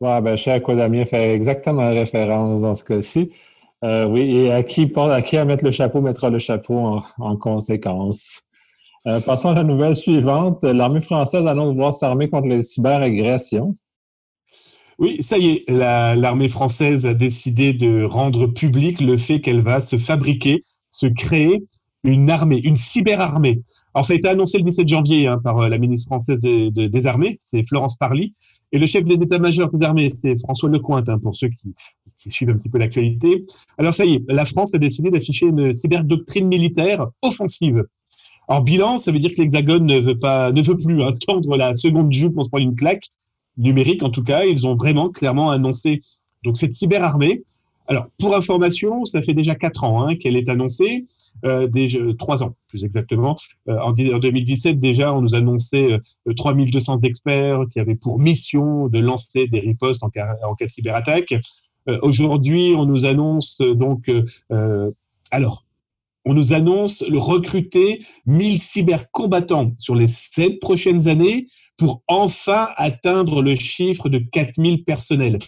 Ouais, 0.00 0.20
ben, 0.22 0.34
cher 0.36 0.62
quoi 0.62 0.76
Damien 0.76 1.04
fait 1.04 1.34
exactement 1.34 1.90
référence 1.90 2.62
dans 2.62 2.74
ce 2.74 2.84
cas-ci. 2.84 3.30
Euh, 3.84 4.06
oui, 4.06 4.20
et 4.34 4.52
à 4.52 4.62
qui, 4.62 4.90
à 4.96 5.22
qui 5.22 5.36
à 5.36 5.44
mettre 5.44 5.64
le 5.64 5.70
chapeau 5.70 6.00
mettra 6.00 6.30
le 6.30 6.38
chapeau 6.38 7.00
en, 7.18 7.36
conséquence. 7.36 8.40
Euh, 9.06 9.20
passons 9.20 9.50
à 9.50 9.54
la 9.54 9.62
nouvelle 9.62 9.94
suivante. 9.94 10.64
L'armée 10.64 11.02
française 11.02 11.46
annonce 11.46 11.74
vouloir 11.74 11.92
s'armer 11.92 12.30
contre 12.30 12.48
les 12.48 12.62
cyberagressions. 12.62 13.76
Oui, 14.98 15.22
ça 15.22 15.38
y 15.38 15.48
est, 15.48 15.70
l'armée 15.70 16.48
française 16.48 17.04
a 17.06 17.14
décidé 17.14 17.72
de 17.72 18.04
rendre 18.04 18.46
public 18.46 19.00
le 19.00 19.16
fait 19.16 19.40
qu'elle 19.40 19.62
va 19.62 19.80
se 19.80 19.96
fabriquer, 19.96 20.64
se 20.90 21.06
créer 21.06 21.64
une 22.04 22.30
armée, 22.30 22.60
une 22.60 22.76
cyberarmée. 22.76 23.62
Alors, 23.94 24.04
ça 24.04 24.12
a 24.12 24.16
été 24.16 24.28
annoncé 24.28 24.58
le 24.58 24.64
17 24.64 24.88
janvier 24.88 25.26
hein, 25.26 25.38
par 25.42 25.58
euh, 25.58 25.68
la 25.68 25.78
ministre 25.78 26.06
française 26.06 26.38
des 26.38 27.06
Armées, 27.06 27.38
c'est 27.42 27.66
Florence 27.66 27.96
Parly, 27.96 28.34
et 28.72 28.78
le 28.78 28.86
chef 28.86 29.04
des 29.04 29.22
états-majors 29.22 29.68
des 29.68 29.84
armées, 29.84 30.12
c'est 30.14 30.38
François 30.38 30.68
Lecointe, 30.68 31.08
hein, 31.08 31.18
pour 31.18 31.34
ceux 31.34 31.48
qui, 31.48 31.74
suivent 32.30 32.50
un 32.50 32.58
petit 32.58 32.68
peu 32.68 32.78
l'actualité. 32.78 33.46
Alors, 33.78 33.94
ça 33.94 34.04
y 34.04 34.14
est, 34.14 34.24
la 34.28 34.44
France 34.44 34.74
a 34.74 34.78
décidé 34.78 35.10
d'afficher 35.10 35.46
une 35.46 35.72
cyberdoctrine 35.72 36.46
militaire 36.46 37.06
offensive. 37.22 37.84
Alors, 38.46 38.62
bilan, 38.62 38.98
ça 38.98 39.10
veut 39.10 39.18
dire 39.18 39.30
que 39.30 39.40
l'Hexagone 39.40 39.86
ne 39.86 39.98
veut 39.98 40.18
pas, 40.18 40.52
ne 40.52 40.60
veut 40.60 40.76
plus 40.76 41.02
hein, 41.02 41.12
tendre 41.26 41.56
la 41.56 41.74
seconde 41.74 42.12
jupe 42.12 42.34
pour 42.34 42.44
se 42.44 42.50
prendre 42.50 42.64
une 42.64 42.76
claque 42.76 43.08
numérique. 43.56 44.02
En 44.02 44.10
tout 44.10 44.22
cas, 44.22 44.44
ils 44.44 44.66
ont 44.66 44.74
vraiment 44.74 45.08
clairement 45.08 45.50
annoncé 45.50 46.02
donc 46.44 46.56
cette 46.56 46.74
cyberarmée. 46.74 47.42
Alors, 47.86 48.06
pour 48.18 48.36
information, 48.36 49.04
ça 49.04 49.22
fait 49.22 49.34
déjà 49.34 49.54
quatre 49.54 49.82
ans 49.82 50.14
qu'elle 50.14 50.36
est 50.36 50.48
annoncée 50.48 51.06
euh, 51.44 51.66
déjà, 51.66 51.98
trois 52.18 52.42
ans 52.42 52.54
plus 52.70 52.84
exactement. 52.84 53.36
Euh, 53.68 53.78
en, 53.80 53.92
2017, 53.92 54.78
déjà, 54.78 55.12
on 55.12 55.20
nous 55.20 55.34
annonçait 55.34 56.00
3200 56.36 56.94
euh, 56.94 56.98
experts 57.06 57.64
qui 57.70 57.80
avaient 57.80 57.96
pour 57.96 58.18
mission 58.18 58.88
de 58.88 58.98
lancer 58.98 59.46
des 59.48 59.60
ripostes 59.60 60.02
en 60.02 60.08
cas, 60.08 60.36
de 60.58 60.66
cyberattaque. 60.68 61.34
Euh, 61.88 61.98
aujourd'hui, 62.02 62.74
on 62.76 62.86
nous 62.86 63.04
annonce 63.04 63.58
donc, 63.58 64.10
alors, 65.30 65.64
on 66.24 66.34
nous 66.34 66.52
annonce 66.52 67.02
le 67.02 67.18
recruter 67.18 68.04
1000 68.26 68.60
cybercombattants 68.60 69.72
sur 69.78 69.94
les 69.94 70.08
sept 70.08 70.60
prochaines 70.60 71.08
années 71.08 71.46
pour 71.76 72.02
enfin 72.08 72.68
atteindre 72.76 73.42
le 73.42 73.54
chiffre 73.54 74.08
de 74.08 74.18
4000 74.18 74.84
personnels. 74.84 75.38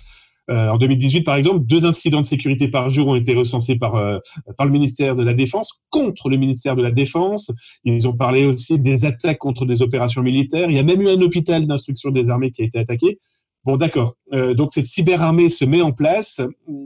Euh, 0.50 0.68
en 0.68 0.76
2018, 0.76 1.22
par 1.22 1.36
exemple, 1.36 1.60
deux 1.64 1.84
incidents 1.84 2.20
de 2.20 2.26
sécurité 2.26 2.68
par 2.68 2.90
jour 2.90 3.08
ont 3.08 3.14
été 3.14 3.34
recensés 3.34 3.76
par, 3.76 3.94
euh, 3.94 4.18
par 4.56 4.66
le 4.66 4.72
ministère 4.72 5.14
de 5.14 5.22
la 5.22 5.34
Défense 5.34 5.72
contre 5.90 6.28
le 6.28 6.36
ministère 6.36 6.74
de 6.74 6.82
la 6.82 6.90
Défense. 6.90 7.50
Ils 7.84 8.08
ont 8.08 8.16
parlé 8.16 8.44
aussi 8.44 8.78
des 8.78 9.04
attaques 9.04 9.38
contre 9.38 9.64
des 9.66 9.82
opérations 9.82 10.22
militaires. 10.22 10.68
Il 10.70 10.76
y 10.76 10.80
a 10.80 10.82
même 10.82 11.00
eu 11.00 11.08
un 11.08 11.20
hôpital 11.20 11.66
d'instruction 11.66 12.10
des 12.10 12.28
armées 12.28 12.50
qui 12.50 12.62
a 12.62 12.64
été 12.64 12.78
attaqué. 12.78 13.20
Bon, 13.64 13.76
d'accord. 13.76 14.16
Euh, 14.32 14.54
donc, 14.54 14.72
cette 14.72 14.86
cyberarmée 14.86 15.48
se 15.48 15.64
met 15.64 15.80
en 15.80 15.92
place 15.92 16.40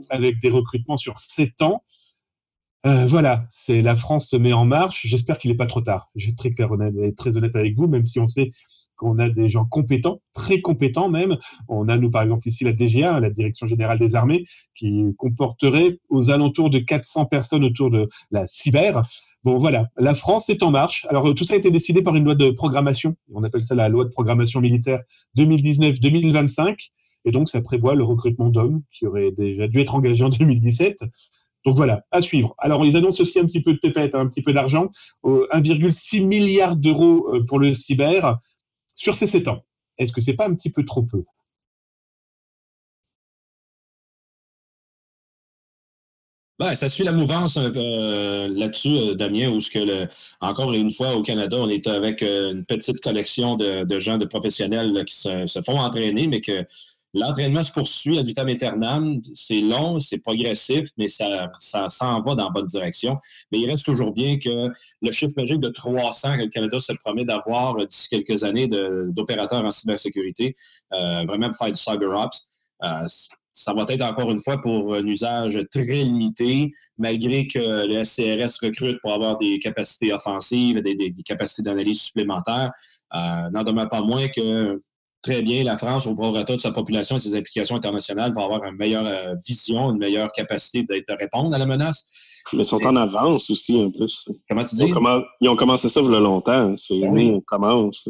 avec 0.09 0.39
des 0.39 0.49
recrutements 0.49 0.97
sur 0.97 1.19
sept 1.19 1.61
ans. 1.61 1.83
voilà, 2.83 3.47
c'est 3.51 3.81
la 3.81 3.97
France 3.97 4.29
se 4.29 4.37
met 4.37 4.53
en 4.53 4.63
marche. 4.63 5.05
J'espère 5.05 5.39
qu'il 5.39 5.51
n'est 5.51 5.57
pas 5.57 5.65
trop 5.65 5.81
tard. 5.81 6.09
Je 6.15 6.27
vais 6.27 6.31
être 6.31 6.37
très 6.37 6.51
clair, 6.51 6.69
et 7.03 7.13
très 7.15 7.35
honnête 7.35 7.55
avec 7.55 7.75
vous, 7.75 7.87
même 7.87 8.05
si 8.05 8.19
on 8.19 8.27
sait 8.27 8.51
qu'on 8.97 9.19
a 9.19 9.29
des 9.29 9.49
gens 9.49 9.65
compétents, 9.65 10.21
très 10.33 10.61
compétents 10.61 11.09
même. 11.09 11.37
On 11.67 11.87
a, 11.87 11.97
nous, 11.97 12.09
par 12.09 12.23
exemple, 12.23 12.47
ici 12.47 12.63
la 12.63 12.73
DGA, 12.73 13.19
la 13.19 13.29
Direction 13.29 13.67
Générale 13.67 13.99
des 13.99 14.15
Armées, 14.15 14.45
qui 14.75 15.05
comporterait 15.17 15.99
aux 16.09 16.29
alentours 16.29 16.69
de 16.69 16.79
400 16.79 17.25
personnes 17.25 17.63
autour 17.63 17.89
de 17.89 18.09
la 18.31 18.47
cyber. 18.47 19.03
Bon, 19.43 19.57
voilà, 19.57 19.87
la 19.97 20.15
France 20.15 20.49
est 20.49 20.63
en 20.63 20.71
marche. 20.71 21.05
Alors, 21.09 21.33
tout 21.33 21.45
ça 21.45 21.53
a 21.53 21.57
été 21.57 21.71
décidé 21.71 22.01
par 22.01 22.15
une 22.15 22.25
loi 22.25 22.35
de 22.35 22.49
programmation. 22.51 23.15
On 23.33 23.43
appelle 23.43 23.63
ça 23.63 23.75
la 23.75 23.87
loi 23.87 24.03
de 24.03 24.09
programmation 24.09 24.59
militaire 24.59 25.01
2019-2025. 25.37 26.89
Et 27.25 27.31
donc, 27.31 27.49
ça 27.49 27.61
prévoit 27.61 27.95
le 27.95 28.03
recrutement 28.03 28.49
d'hommes 28.49 28.81
qui 28.91 29.05
auraient 29.05 29.31
déjà 29.31 29.67
dû 29.67 29.79
être 29.79 29.95
engagés 29.95 30.23
en 30.23 30.29
2017. 30.29 30.99
Donc 31.65 31.75
voilà, 31.75 32.05
à 32.11 32.21
suivre. 32.21 32.55
Alors, 32.57 32.85
ils 32.85 32.95
annoncent 32.95 33.21
aussi 33.21 33.39
un 33.39 33.45
petit 33.45 33.61
peu 33.61 33.73
de 33.73 33.79
pépette, 33.79 34.15
hein, 34.15 34.21
un 34.21 34.27
petit 34.27 34.41
peu 34.41 34.53
d'argent, 34.53 34.89
1,6 35.25 36.25
milliard 36.25 36.75
d'euros 36.75 37.27
euh, 37.33 37.45
pour 37.45 37.59
le 37.59 37.73
cyber 37.73 38.39
sur 38.97 39.15
ces 39.15 39.27
sept 39.27 39.47
ans, 39.47 39.63
est-ce 39.97 40.11
que 40.11 40.19
c'est 40.19 40.33
pas 40.33 40.47
un 40.47 40.53
petit 40.55 40.69
peu 40.69 40.83
trop 40.83 41.03
peu? 41.03 41.23
Ben, 46.59 46.73
ça 46.73 46.89
suit 46.89 47.03
la 47.03 47.11
mouvance 47.11 47.55
euh, 47.57 48.47
là-dessus, 48.47 48.89
euh, 48.97 49.13
Damien, 49.13 49.49
où 49.49 49.61
ce 49.61 49.69
que 49.69 50.07
encore 50.41 50.73
une 50.73 50.89
fois 50.89 51.15
au 51.15 51.21
Canada, 51.21 51.55
on 51.59 51.69
est 51.69 51.85
avec 51.85 52.23
euh, 52.23 52.51
une 52.51 52.65
petite 52.65 52.99
collection 52.99 53.55
de, 53.55 53.99
gens, 53.99 54.17
de 54.17 54.25
professionnels 54.25 55.05
qui 55.05 55.15
se, 55.15 55.61
font 55.63 55.77
entraîner, 55.79 56.25
mais 56.25 56.41
que 56.41 56.65
L'entraînement 57.17 57.63
se 57.63 57.71
poursuit 57.71 58.19
à 58.19 58.23
vitam 58.23 58.47
aeternam. 58.47 59.21
C'est 59.33 59.61
long, 59.61 59.99
c'est 59.99 60.19
progressif, 60.19 60.89
mais 60.97 61.07
ça, 61.07 61.51
ça 61.59 61.89
s'en 61.89 62.21
va 62.21 62.35
dans 62.35 62.45
la 62.45 62.49
bonne 62.49 62.65
direction. 62.65 63.17
Mais 63.51 63.59
il 63.59 63.69
reste 63.69 63.85
toujours 63.85 64.13
bien 64.13 64.37
que 64.37 64.69
le 65.01 65.11
chiffre 65.11 65.33
magique 65.35 65.59
de 65.59 65.69
300 65.69 66.37
que 66.37 66.43
le 66.43 66.49
Canada 66.49 66.79
se 66.79 66.93
promet 66.93 67.25
d'avoir 67.25 67.75
d'ici 67.87 68.07
quelques 68.09 68.43
années 68.43 68.67
d'opérateurs 68.67 69.65
en 69.65 69.71
cybersécurité, 69.71 70.53
euh, 70.93 71.23
vraiment 71.25 71.47
pour 71.47 71.57
faire 71.57 71.71
du 71.71 71.79
cyberops, 71.79 72.47
euh, 72.83 73.07
ça 73.57 73.73
va 73.73 73.85
être 73.89 74.03
encore 74.03 74.29
une 74.29 74.39
fois 74.39 74.61
pour 74.61 74.93
un 74.93 75.05
usage 75.07 75.59
très 75.71 76.03
limité, 76.03 76.71
malgré 76.99 77.47
que 77.47 77.87
le 77.87 78.03
SCRS 78.03 78.63
recrute 78.63 79.01
pour 79.01 79.13
avoir 79.13 79.39
des 79.39 79.57
capacités 79.57 80.13
offensives, 80.13 80.79
des, 80.83 81.15
capacités 81.25 81.63
d'analyse 81.63 82.01
supplémentaires. 82.01 82.71
Euh, 83.15 83.49
n'en 83.49 83.63
demeure 83.63 83.89
pas 83.89 84.01
moins 84.01 84.27
que 84.27 84.79
très 85.27 85.41
bien, 85.41 85.63
la 85.63 85.75
France, 85.75 86.07
au 86.07 86.15
prorata 86.15 86.53
de 86.53 86.59
sa 86.59 86.71
population 86.71 87.17
et 87.17 87.19
ses 87.19 87.35
applications 87.35 87.75
internationales, 87.75 88.31
va 88.33 88.43
avoir 88.43 88.63
une 88.63 88.77
meilleure 88.77 89.05
euh, 89.05 89.35
vision, 89.45 89.91
une 89.91 89.97
meilleure 89.97 90.31
capacité 90.31 90.83
de, 90.83 91.17
répondre 91.19 91.53
à 91.53 91.57
la 91.57 91.65
menace. 91.65 92.09
Mais 92.53 92.63
ils 92.63 92.65
sont 92.65 92.83
en 92.85 92.95
avance 92.95 93.49
aussi, 93.49 93.75
en 93.75 93.91
plus. 93.91 94.25
Comment 94.47 94.63
tu 94.63 94.75
dis? 94.75 94.85
Ils 95.41 95.49
ont, 95.49 95.55
commencé 95.57 95.89
ça 95.89 95.99
il 95.99 96.11
y 96.11 96.15
a 96.15 96.19
longtemps. 96.19 96.73
C'est 96.77 96.97
ben 96.97 97.13
nous, 97.13 97.35
on 97.35 97.41
commence. 97.41 98.07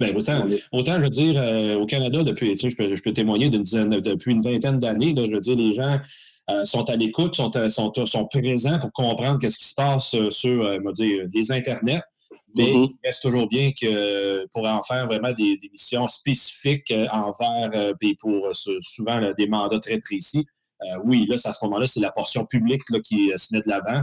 Ben, 0.00 0.16
autant, 0.16 0.46
autant, 0.72 0.94
je 0.94 1.00
veux 1.02 1.10
dire, 1.10 1.34
euh, 1.36 1.76
au 1.76 1.84
Canada, 1.84 2.22
depuis, 2.22 2.56
je 2.56 2.74
peux, 2.74 2.96
je 2.96 3.02
peux 3.02 3.12
témoigner 3.12 3.50
d'une 3.50 3.62
dizaine, 3.62 3.90
depuis 3.90 4.32
une 4.32 4.40
vingtaine 4.40 4.78
d'années, 4.78 5.14
je 5.16 5.30
veux 5.30 5.40
dire, 5.40 5.56
les 5.56 5.74
gens 5.74 6.00
euh, 6.50 6.64
sont 6.64 6.88
à 6.88 6.96
l'écoute, 6.96 7.36
sont, 7.36 7.52
sont, 7.68 7.92
sont, 8.06 8.26
présents 8.26 8.78
pour 8.78 8.92
comprendre 8.92 9.38
ce 9.42 9.58
qui 9.58 9.68
se 9.68 9.74
passe 9.74 10.16
sur, 10.30 10.92
dire, 10.94 11.28
des 11.28 11.52
Internets. 11.52 12.02
Mais 12.54 12.64
mm-hmm. 12.64 12.90
il 12.92 13.06
reste 13.06 13.22
toujours 13.22 13.48
bien 13.48 13.72
que 13.72 14.46
pour 14.52 14.66
en 14.66 14.80
faire 14.82 15.06
vraiment 15.06 15.32
des, 15.32 15.58
missions 15.72 16.06
spécifiques 16.06 16.90
euh, 16.90 17.06
envers, 17.10 17.70
euh, 17.74 17.92
et 18.00 18.14
pour 18.14 18.46
euh, 18.46 18.52
souvent 18.80 19.20
des 19.36 19.46
mandats 19.46 19.80
très 19.80 19.98
précis, 19.98 20.46
oui, 21.04 21.24
là, 21.26 21.36
à 21.42 21.52
ce 21.52 21.64
moment-là, 21.64 21.86
c'est 21.86 22.00
la 22.00 22.10
portion 22.10 22.44
publique 22.44 22.82
qui 23.04 23.30
se 23.36 23.54
met 23.54 23.62
de 23.62 23.68
l'avant. 23.70 24.02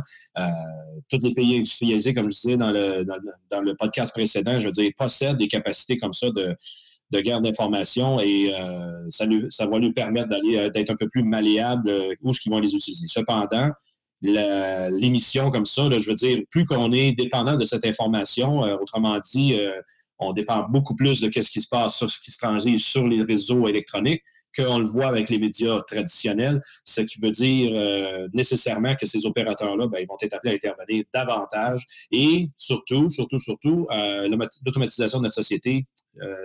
tous 1.09 1.19
les 1.21 1.31
pays 1.31 1.57
industrialisés, 1.57 2.11
comme 2.11 2.31
je 2.31 2.35
disais 2.35 2.57
dans 2.57 2.71
le, 2.71 3.03
dans 3.51 3.61
le, 3.61 3.75
podcast 3.75 4.11
précédent, 4.11 4.59
je 4.59 4.65
veux 4.65 4.71
dire, 4.71 4.89
possèdent 4.97 5.37
des 5.37 5.47
capacités 5.47 5.99
comme 5.99 6.13
ça 6.13 6.31
de, 6.31 6.55
de 7.11 7.19
guerre 7.19 7.39
d'information 7.39 8.19
et 8.19 8.51
ça, 9.09 9.25
ça 9.51 9.67
va 9.67 9.77
lui 9.77 9.93
permettre 9.93 10.29
d'aller 10.29 10.71
d'être 10.71 10.89
un 10.89 10.95
peu 10.95 11.07
plus 11.07 11.21
malléable 11.21 12.15
où 12.23 12.33
ce 12.33 12.39
qu'ils 12.39 12.51
vont 12.51 12.59
les 12.59 12.73
utiliser. 12.73 13.05
Cependant, 13.07 13.69
l'émission 14.21 15.49
comme 15.49 15.65
ça, 15.65 15.89
je 15.89 16.05
veux 16.05 16.13
dire, 16.13 16.41
plus 16.49 16.65
qu'on 16.65 16.91
est 16.91 17.13
dépendant 17.13 17.55
de 17.57 17.65
cette 17.65 17.85
information, 17.85 18.63
euh, 18.63 18.77
autrement 18.77 19.19
dit, 19.19 19.53
euh, 19.53 19.81
on 20.19 20.33
dépend 20.33 20.67
beaucoup 20.69 20.95
plus 20.95 21.19
de 21.21 21.31
ce 21.31 21.49
qui 21.49 21.61
se 21.61 21.67
passe 21.67 21.97
sur 21.97 22.09
ce 22.09 22.19
qui 22.19 22.29
se 22.29 22.37
transige 22.37 22.83
sur 22.83 23.07
les 23.07 23.23
réseaux 23.23 23.67
électroniques 23.67 24.21
qu'on 24.55 24.79
le 24.79 24.85
voit 24.85 25.07
avec 25.07 25.29
les 25.29 25.39
médias 25.39 25.79
traditionnels, 25.81 26.61
ce 26.83 27.01
qui 27.01 27.19
veut 27.21 27.31
dire 27.31 27.71
euh, 27.73 28.27
nécessairement 28.33 28.95
que 28.95 29.05
ces 29.05 29.25
opérateurs-là 29.25 29.87
ben, 29.87 29.99
ils 30.01 30.07
vont 30.07 30.17
être 30.21 30.33
appelés 30.33 30.51
à 30.51 30.55
intervenir 30.55 31.05
davantage 31.13 31.85
et 32.11 32.49
surtout, 32.57 33.09
surtout, 33.09 33.39
surtout, 33.39 33.87
l'automatisation 33.89 35.19
de 35.19 35.23
notre 35.23 35.35
société, 35.35 35.87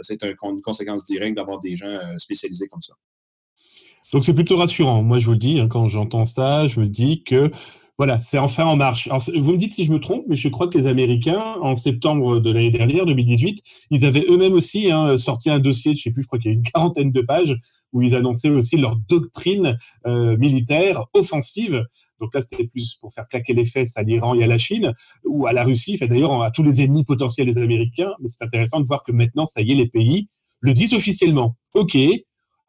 c'est 0.03 0.23
une 0.23 0.61
conséquence 0.63 1.05
directe 1.05 1.37
d'avoir 1.37 1.59
des 1.59 1.75
gens 1.75 1.99
spécialisés 2.17 2.69
comme 2.69 2.81
ça. 2.81 2.95
Donc 4.13 4.25
c'est 4.25 4.35
plutôt 4.35 4.57
rassurant. 4.57 5.03
Moi, 5.03 5.19
je 5.19 5.27
vous 5.27 5.33
le 5.33 5.39
dis, 5.39 5.59
hein, 5.59 5.69
quand 5.69 5.89
j'entends 5.89 6.25
ça, 6.25 6.67
je 6.69 6.81
me 6.81 6.87
dis 6.87 7.23
que 7.25 7.51
voilà, 7.99 8.21
c'est 8.21 8.39
enfin 8.39 8.67
en 8.67 8.77
marche. 8.77 9.09
vous 9.35 9.53
me 9.53 9.57
dites 9.57 9.73
si 9.73 9.87
je 9.87 9.93
me 9.93 9.99
trompe, 9.99 10.25
mais 10.29 10.37
je 10.37 10.49
crois 10.49 10.69
que 10.69 10.77
les 10.77 10.87
Américains, 10.87 11.57
en 11.63 11.77
septembre 11.77 12.41
de 12.41 12.51
l'année 12.53 12.71
dernière, 12.71 13.07
2018, 13.07 13.63
ils 13.91 14.05
avaient 14.05 14.27
eux-mêmes 14.29 14.53
aussi 14.53 14.91
hein, 14.91 15.17
sorti 15.17 15.49
un 15.49 15.59
dossier, 15.59 15.95
je 15.95 16.01
ne 16.01 16.03
sais 16.03 16.11
plus, 16.11 16.23
je 16.23 16.27
crois 16.27 16.39
qu'il 16.39 16.51
y 16.51 16.55
a 16.55 16.59
une 16.59 16.63
quarantaine 16.63 17.11
de 17.11 17.23
pages, 17.23 17.57
où 17.93 18.03
ils 18.03 18.15
annonçaient 18.15 18.51
aussi 18.51 18.77
leur 18.77 18.97
doctrine 19.09 19.79
euh, 20.07 20.37
militaire 20.37 21.07
offensive. 21.15 21.87
Donc 22.21 22.35
là, 22.35 22.43
c'était 22.43 22.67
plus 22.67 22.97
pour 23.01 23.15
faire 23.15 23.27
claquer 23.29 23.55
les 23.55 23.65
fesses 23.65 23.93
à 23.97 24.03
l'Iran 24.03 24.35
et 24.35 24.45
à 24.45 24.47
la 24.47 24.59
Chine, 24.59 24.93
ou 25.25 25.47
à 25.47 25.55
la 25.55 25.65
Russie, 25.65 25.97
fait 25.97 26.09
d'ailleurs 26.09 26.43
à 26.43 26.51
tous 26.51 26.63
les 26.63 26.83
ennemis 26.83 27.05
potentiels 27.05 27.47
des 27.47 27.61
Américains. 27.61 28.13
Mais 28.21 28.29
c'est 28.29 28.43
intéressant 28.43 28.81
de 28.81 28.87
voir 28.87 29.05
que 29.05 29.13
maintenant, 29.13 29.47
ça 29.47 29.63
y 29.63 29.73
est, 29.73 29.75
les 29.75 29.89
pays 29.89 30.29
le 30.61 30.73
disent 30.75 30.93
officiellement. 30.93 31.57
OK, 31.75 31.97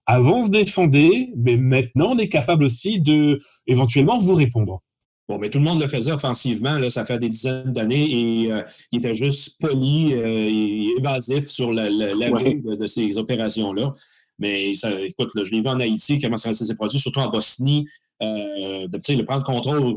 avant 0.08 0.39
on 0.39 0.46
se 0.46 0.50
défendait, 0.50 1.30
mais 1.36 1.58
maintenant 1.58 2.13
on 2.13 2.17
est 2.17 2.30
capable 2.30 2.63
aussi 2.63 3.00
de 3.00 3.41
éventuellement 3.67 4.20
vous 4.20 4.34
répondre. 4.34 4.82
Bon, 5.28 5.38
mais 5.38 5.50
tout 5.50 5.58
le 5.58 5.65
monde 5.65 5.82
le 5.82 5.89
faisait 5.89 6.13
offensivement, 6.13 6.78
là, 6.78 6.89
ça 6.89 7.04
fait 7.04 7.20
des 7.20 7.28
dizaines 7.28 7.74
d'années, 7.74 8.10
et 8.10 8.52
euh, 8.54 8.62
il 8.93 9.00
était 9.00 9.13
juste 9.13 9.60
poli 9.60 10.13
euh, 10.13 10.26
et 10.26 10.93
évasif 10.98 11.50
sur 11.50 11.74
la, 11.74 11.89
la, 11.89 12.13
de, 12.13 12.88
ces 12.88 13.17
opérations-là. 13.17 13.91
Mais 14.39 14.76
ça, 14.76 14.91
écoute, 15.02 15.32
je 15.36 15.52
l'ai 15.52 15.62
vu 15.62 15.67
en 15.67 15.80
Haïti, 15.80 16.19
comment 16.19 16.38
ça 16.38 16.54
s'est 16.54 16.76
produit, 16.76 17.00
surtout 17.00 17.19
en 17.19 17.30
Bosnie, 17.30 17.88
euh, 18.21 18.88
de, 18.88 19.15
de 19.15 19.21
prendre 19.23 19.43
contrôle 19.43 19.95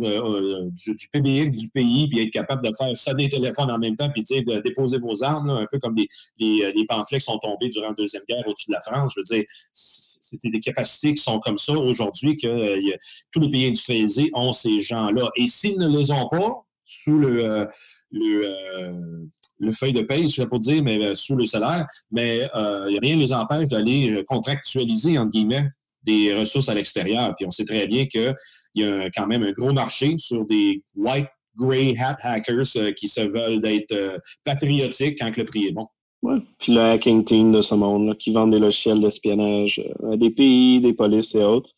du, 0.72 0.94
du, 0.94 1.08
PBX 1.08 1.56
du 1.56 1.68
pays, 1.70 2.08
puis 2.08 2.20
être 2.20 2.30
capable 2.30 2.66
de 2.66 2.74
faire 2.76 2.94
sonner 2.96 3.24
le 3.24 3.30
téléphone 3.30 3.70
en 3.70 3.78
même 3.78 3.96
temps, 3.96 4.10
puis 4.10 4.22
dire 4.22 4.42
de 4.44 4.60
déposer 4.60 4.98
vos 4.98 5.22
armes, 5.22 5.50
un 5.50 5.66
peu 5.70 5.78
comme 5.78 5.96
les, 5.96 6.08
les, 6.38 6.86
pamphlets 6.86 7.18
qui 7.18 7.24
sont 7.24 7.38
tombés 7.38 7.68
durant 7.68 7.88
la 7.88 7.94
Deuxième 7.94 8.22
Guerre 8.28 8.46
au-dessus 8.46 8.68
de 8.68 8.74
la 8.74 8.80
France. 8.80 9.12
Je 9.14 9.20
veux 9.20 9.38
dire, 9.38 9.46
c'est 9.72 10.48
des 10.50 10.60
capacités 10.60 11.14
qui 11.14 11.22
sont 11.22 11.38
comme 11.40 11.58
ça 11.58 11.72
aujourd'hui 11.72 12.36
que 12.36 12.46
euh, 12.46 12.96
tous 13.32 13.40
les 13.40 13.50
pays 13.50 13.66
industrialisés 13.66 14.30
ont 14.34 14.52
ces 14.52 14.80
gens-là. 14.80 15.30
Et 15.36 15.46
s'ils 15.46 15.78
ne 15.78 15.88
les 15.88 16.10
ont 16.10 16.28
pas, 16.28 16.64
sous 16.84 17.18
le, 17.18 17.44
euh, 17.44 17.66
euh, 18.14 19.24
le, 19.60 19.72
feuille 19.72 19.92
de 19.92 20.02
paye, 20.02 20.28
je 20.28 20.42
pas 20.42 20.58
dire, 20.58 20.82
mais 20.82 21.14
sous 21.14 21.36
le 21.36 21.44
salaire, 21.44 21.86
mais 22.10 22.48
rien 22.54 23.16
ne 23.16 23.20
les 23.20 23.32
empêche 23.32 23.68
d'aller 23.68 24.24
contractualiser, 24.26 25.18
entre 25.18 25.30
guillemets, 25.30 25.68
des 26.02 26.34
ressources 26.34 26.68
à 26.68 26.74
l'extérieur. 26.74 27.34
Puis 27.36 27.46
on 27.46 27.50
sait 27.50 27.64
très 27.64 27.86
bien 27.86 28.06
qu'il 28.06 28.34
y 28.74 28.84
a 28.84 29.10
quand 29.10 29.26
même 29.26 29.42
un 29.42 29.52
gros 29.52 29.72
marché 29.72 30.16
sur 30.18 30.44
des 30.46 30.82
white 30.96 31.28
gray 31.56 31.96
hat 31.98 32.18
hackers 32.22 32.94
qui 32.96 33.08
se 33.08 33.20
veulent 33.20 33.60
d'être 33.60 34.20
patriotiques 34.44 35.18
quand 35.20 35.36
le 35.36 35.44
prix 35.44 35.66
est 35.66 35.72
bon. 35.72 35.86
Ouais. 36.22 36.36
Puis 36.58 36.74
le 36.74 36.80
hacking 36.80 37.24
team 37.24 37.52
de 37.52 37.62
ce 37.62 37.74
monde, 37.74 38.16
qui 38.18 38.30
vendent 38.30 38.50
des 38.50 38.58
logiciels 38.58 39.00
d'espionnage 39.00 39.80
euh, 40.02 40.12
à 40.12 40.16
des 40.16 40.30
pays, 40.30 40.80
des 40.80 40.92
polices 40.92 41.34
et 41.34 41.42
autres. 41.42 41.70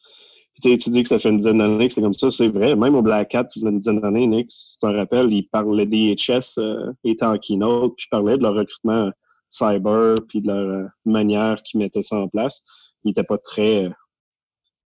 Tu 0.61 0.77
dis 0.77 1.03
que 1.03 1.09
ça 1.09 1.19
fait 1.19 1.31
une 1.31 1.39
dizaine 1.39 1.59
d'années 1.59 1.89
que 1.89 1.95
c'est 1.95 2.03
comme 2.03 2.15
ça, 2.15 2.31
c'est 2.31 2.49
vrai. 2.49 2.77
Même 2.77 2.95
au 2.95 3.03
Black 3.03 3.35
Hat, 3.35 3.49
une 3.57 3.79
dizaine 3.79 4.01
d'années, 4.01 4.27
Nick, 4.27 4.49
tu 4.49 4.79
te 4.81 4.87
rappelles, 4.87 5.33
ils 5.33 5.49
parlaient 5.49 5.87
des 5.87 6.15
HS 6.15 6.59
euh, 6.59 6.93
étant 7.05 7.33
en 7.33 7.39
keynote, 7.39 7.95
puis 7.97 8.05
je 8.05 8.09
parlais 8.11 8.37
de 8.37 8.43
leur 8.43 8.55
recrutement 8.55 9.11
cyber, 9.49 10.17
puis 10.29 10.41
de 10.41 10.49
leur 10.49 10.85
euh, 10.85 10.87
manière 11.05 11.63
qu'ils 11.63 11.81
mettaient 11.81 12.03
ça 12.03 12.17
en 12.17 12.29
place. 12.29 12.63
Ils 13.05 13.09
n'étaient 13.09 13.25
pas 13.25 13.39
très 13.39 13.91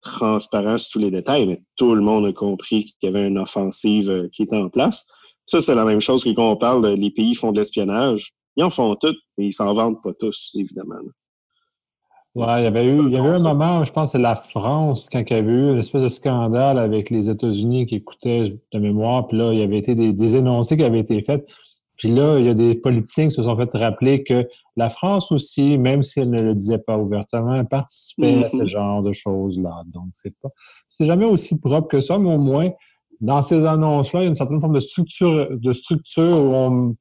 transparents 0.01 0.77
sur 0.77 0.91
tous 0.91 0.99
les 0.99 1.11
détails, 1.11 1.47
mais 1.47 1.61
tout 1.77 1.95
le 1.95 2.01
monde 2.01 2.27
a 2.27 2.31
compris 2.31 2.85
qu'il 2.85 2.95
y 3.03 3.07
avait 3.07 3.27
une 3.27 3.39
offensive 3.39 4.29
qui 4.31 4.43
était 4.43 4.55
en 4.55 4.69
place. 4.69 5.05
Ça, 5.47 5.61
c'est 5.61 5.75
la 5.75 5.83
même 5.83 6.01
chose 6.01 6.23
que 6.23 6.29
quand 6.29 6.51
on 6.51 6.57
parle, 6.57 6.87
les 6.87 7.11
pays 7.11 7.33
font 7.33 7.51
de 7.51 7.57
l'espionnage 7.57 8.35
ils 8.55 8.63
en 8.63 8.69
font 8.69 8.95
tous, 8.95 9.15
mais 9.37 9.47
ils 9.47 9.53
s'en 9.53 9.73
vendent 9.73 10.01
pas 10.01 10.13
tous, 10.13 10.51
évidemment. 10.55 10.95
Ouais, 12.35 12.59
il 12.59 12.63
y 12.63 12.67
avait 12.67 12.85
eu, 12.85 12.99
il 12.99 13.13
y 13.13 13.17
avait 13.17 13.29
eu 13.29 13.35
un 13.35 13.43
moment, 13.43 13.85
je 13.85 13.93
pense, 13.93 14.11
c'est 14.11 14.17
la 14.17 14.35
France, 14.35 15.07
quand 15.09 15.23
il 15.29 15.33
y 15.33 15.39
avait 15.39 15.51
eu 15.51 15.71
une 15.71 15.77
espèce 15.77 16.03
de 16.03 16.09
scandale 16.09 16.77
avec 16.77 17.09
les 17.09 17.29
États-Unis 17.29 17.85
qui 17.85 17.95
écoutaient 17.95 18.59
de 18.73 18.79
mémoire, 18.79 19.27
puis 19.27 19.37
là, 19.37 19.53
il 19.53 19.59
y 19.59 19.63
avait 19.63 19.77
été 19.77 19.95
des, 19.95 20.35
énoncés 20.35 20.75
qui 20.75 20.83
avaient 20.83 20.99
été 20.99 21.21
faits. 21.21 21.47
Puis 21.95 22.09
là, 22.09 22.37
il 22.37 22.45
y 22.45 22.49
a 22.49 22.53
des 22.53 22.75
politiciens 22.75 23.29
qui 23.29 23.35
se 23.35 23.43
sont 23.43 23.55
fait 23.55 23.69
rappeler 23.73 24.23
que 24.23 24.45
la 24.75 24.89
France 24.89 25.31
aussi, 25.31 25.77
même 25.77 26.03
si 26.03 26.19
elle 26.19 26.29
ne 26.29 26.41
le 26.41 26.53
disait 26.53 26.77
pas 26.77 26.97
ouvertement, 26.97 27.63
participait 27.63 28.43
à 28.43 28.49
ce 28.49 28.57
mm-hmm. 28.57 28.65
genre 28.65 29.01
de 29.01 29.13
choses-là. 29.13 29.83
Donc, 29.93 30.09
c'est 30.11 30.37
pas, 30.41 30.49
c'est 30.89 31.05
jamais 31.05 31.25
aussi 31.25 31.57
propre 31.57 31.87
que 31.87 32.01
ça, 32.01 32.17
mais 32.17 32.35
au 32.35 32.37
moins, 32.37 32.69
dans 33.21 33.41
ces 33.43 33.65
annonces-là, 33.65 34.19
il 34.19 34.23
y 34.23 34.25
a 34.25 34.29
une 34.29 34.35
certaine 34.35 34.59
forme 34.59 34.73
de 34.75 34.81
structure, 34.81 35.47
de 35.51 35.71
structure 35.71 36.37
où 36.37 36.53
on, 36.53 36.95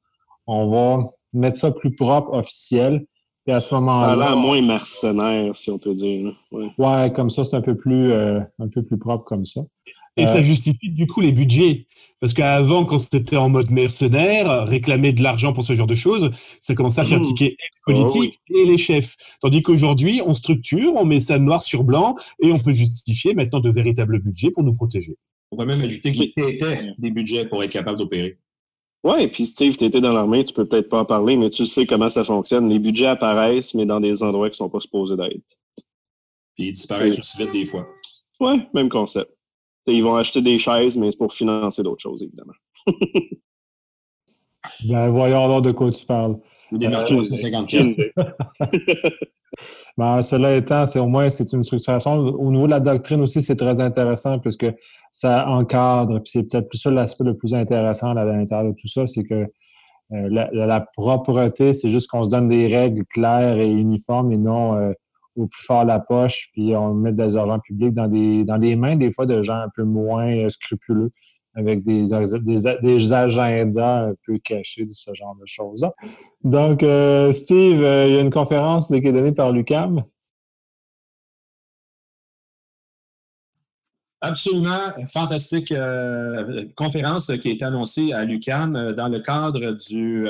on 0.46 0.70
va 0.70 1.10
mettre 1.32 1.58
ça 1.58 1.72
plus 1.72 1.92
propre, 1.94 2.32
officiel. 2.32 3.04
Et 3.46 3.52
à 3.52 3.60
ce 3.60 3.74
moment-là. 3.74 4.06
Ça 4.06 4.12
a 4.12 4.16
l'air 4.16 4.36
moins 4.36 4.62
mercenaire, 4.62 5.54
si 5.56 5.70
on 5.70 5.78
peut 5.78 5.94
dire. 5.94 6.32
Ouais, 6.50 7.12
comme 7.14 7.30
ça, 7.30 7.44
c'est 7.44 7.54
un 7.54 7.60
peu 7.60 7.76
plus 7.76 8.12
euh, 8.12 8.40
un 8.58 8.68
peu 8.68 8.82
plus 8.82 8.98
propre 8.98 9.24
comme 9.24 9.44
ça. 9.44 9.62
Et 10.16 10.24
ça 10.24 10.36
euh, 10.36 10.42
justifie 10.42 10.90
du 10.90 11.06
coup 11.06 11.20
les 11.20 11.32
budgets. 11.32 11.86
Parce 12.20 12.32
qu'avant, 12.32 12.84
quand 12.84 12.98
c'était 12.98 13.36
en 13.36 13.48
mode 13.48 13.70
mercenaire, 13.70 14.64
réclamer 14.64 15.12
de 15.12 15.22
l'argent 15.22 15.52
pour 15.52 15.64
ce 15.64 15.74
genre 15.74 15.88
de 15.88 15.96
choses, 15.96 16.30
ça 16.60 16.74
commençait 16.74 17.00
à 17.00 17.04
faire 17.04 17.20
mmh. 17.20 17.26
tiquer 17.26 17.56
les 17.58 17.94
politiques 17.94 18.40
oh 18.50 18.54
et 18.56 18.64
les 18.64 18.78
chefs. 18.78 19.16
Tandis 19.40 19.62
qu'aujourd'hui, 19.62 20.22
on 20.24 20.32
structure, 20.32 20.94
on 20.94 21.04
met 21.04 21.20
ça 21.20 21.38
noir 21.38 21.62
sur 21.62 21.84
blanc 21.84 22.14
et 22.40 22.52
on 22.52 22.58
peut 22.58 22.72
justifier 22.72 23.34
maintenant 23.34 23.60
de 23.60 23.70
véritables 23.70 24.20
budgets 24.20 24.52
pour 24.52 24.62
nous 24.62 24.74
protéger. 24.74 25.16
On 25.50 25.56
va 25.56 25.66
même 25.66 25.82
ajouter 25.82 26.12
qu'il 26.12 26.22
était 26.22 26.94
des 26.98 27.10
budgets 27.10 27.46
pour 27.46 27.62
être 27.62 27.72
capable 27.72 27.98
d'opérer. 27.98 28.38
Oui, 29.04 29.28
puis 29.28 29.44
Steve, 29.44 29.76
tu 29.76 29.84
étais 29.84 30.00
dans 30.00 30.14
l'armée, 30.14 30.44
tu 30.44 30.54
peux 30.54 30.66
peut-être 30.66 30.88
pas 30.88 31.00
en 31.00 31.04
parler, 31.04 31.36
mais 31.36 31.50
tu 31.50 31.66
sais 31.66 31.84
comment 31.84 32.08
ça 32.08 32.24
fonctionne. 32.24 32.70
Les 32.70 32.78
budgets 32.78 33.06
apparaissent, 33.06 33.74
mais 33.74 33.84
dans 33.84 34.00
des 34.00 34.22
endroits 34.22 34.48
qui 34.48 34.56
sont 34.56 34.70
pas 34.70 34.80
supposés 34.80 35.14
d'être. 35.16 35.58
Puis 36.54 36.68
ils 36.68 36.72
disparaissent 36.72 37.18
aussi 37.18 37.36
vite 37.36 37.52
des 37.52 37.66
fois. 37.66 37.86
Oui, 38.40 38.62
même 38.72 38.88
concept. 38.88 39.30
ils 39.86 40.02
vont 40.02 40.16
acheter 40.16 40.40
des 40.40 40.58
chaises, 40.58 40.96
mais 40.96 41.10
c'est 41.10 41.18
pour 41.18 41.34
financer 41.34 41.82
d'autres 41.82 42.00
choses, 42.00 42.22
évidemment. 42.22 42.54
ben, 44.88 45.08
voyons 45.10 45.44
alors 45.44 45.60
de 45.60 45.72
quoi 45.72 45.90
tu 45.90 46.06
parles. 46.06 46.38
Ou 46.72 46.78
des 46.78 46.88
marchés 46.88 47.14
de 47.14 47.22
150 47.22 47.68
pièces. 47.68 47.96
Ben, 49.96 50.22
cela 50.22 50.56
étant, 50.56 50.86
c'est 50.86 50.98
au 50.98 51.06
moins 51.06 51.30
c'est 51.30 51.52
une 51.52 51.64
structuration. 51.64 52.14
Au 52.14 52.50
niveau 52.50 52.66
de 52.66 52.72
la 52.72 52.80
doctrine 52.80 53.20
aussi, 53.20 53.42
c'est 53.42 53.56
très 53.56 53.80
intéressant 53.80 54.38
puisque 54.38 54.66
ça 55.12 55.48
encadre. 55.48 56.20
Puis 56.20 56.32
c'est 56.34 56.42
peut-être 56.42 56.68
plus 56.68 56.78
ça 56.78 56.90
l'aspect 56.90 57.24
le 57.24 57.36
plus 57.36 57.54
intéressant 57.54 58.10
à 58.10 58.24
l'intérieur 58.24 58.72
de 58.72 58.76
tout 58.76 58.88
ça, 58.88 59.06
c'est 59.06 59.24
que 59.24 59.46
euh, 60.12 60.28
la, 60.30 60.80
propreté, 60.96 61.72
c'est 61.72 61.88
juste 61.88 62.08
qu'on 62.10 62.24
se 62.24 62.30
donne 62.30 62.48
des 62.48 62.66
règles 62.66 63.04
claires 63.06 63.58
et 63.58 63.70
uniformes 63.70 64.32
et 64.32 64.36
non 64.36 64.76
euh, 64.76 64.92
au 65.36 65.46
plus 65.46 65.64
fort 65.64 65.84
la 65.84 65.98
poche, 65.98 66.50
puis 66.52 66.76
on 66.76 66.94
met 66.94 67.12
des 67.12 67.36
argents 67.36 67.58
publics 67.58 67.94
dans 67.94 68.06
des 68.06 68.44
dans 68.44 68.56
les 68.56 68.76
mains 68.76 68.96
des 68.96 69.12
fois 69.12 69.26
de 69.26 69.42
gens 69.42 69.56
un 69.56 69.68
peu 69.74 69.82
moins 69.82 70.30
euh, 70.30 70.50
scrupuleux 70.50 71.10
avec 71.54 71.82
des, 71.84 72.12
agendas 73.12 74.08
un 74.08 74.14
peu 74.26 74.38
cachés 74.38 74.84
de 74.84 74.92
ce 74.92 75.14
genre 75.14 75.36
de 75.40 75.46
choses-là. 75.46 75.92
Donc, 76.42 76.82
euh, 76.82 77.32
Steve, 77.32 77.82
euh, 77.82 78.08
il 78.08 78.14
y 78.14 78.16
a 78.16 78.20
une 78.20 78.30
conférence 78.30 78.88
qui 78.88 78.94
est 78.94 79.12
donnée 79.12 79.32
par 79.32 79.52
l'UCAM. 79.52 80.02
Absolument, 84.20 84.90
fantastique 85.12 85.70
euh, 85.70 86.64
conférence 86.76 87.30
qui 87.40 87.50
été 87.50 87.64
annoncée 87.64 88.12
à 88.12 88.24
l'UCAM 88.24 88.92
dans 88.92 89.08
le 89.08 89.20
cadre 89.20 89.72
du, 89.72 90.26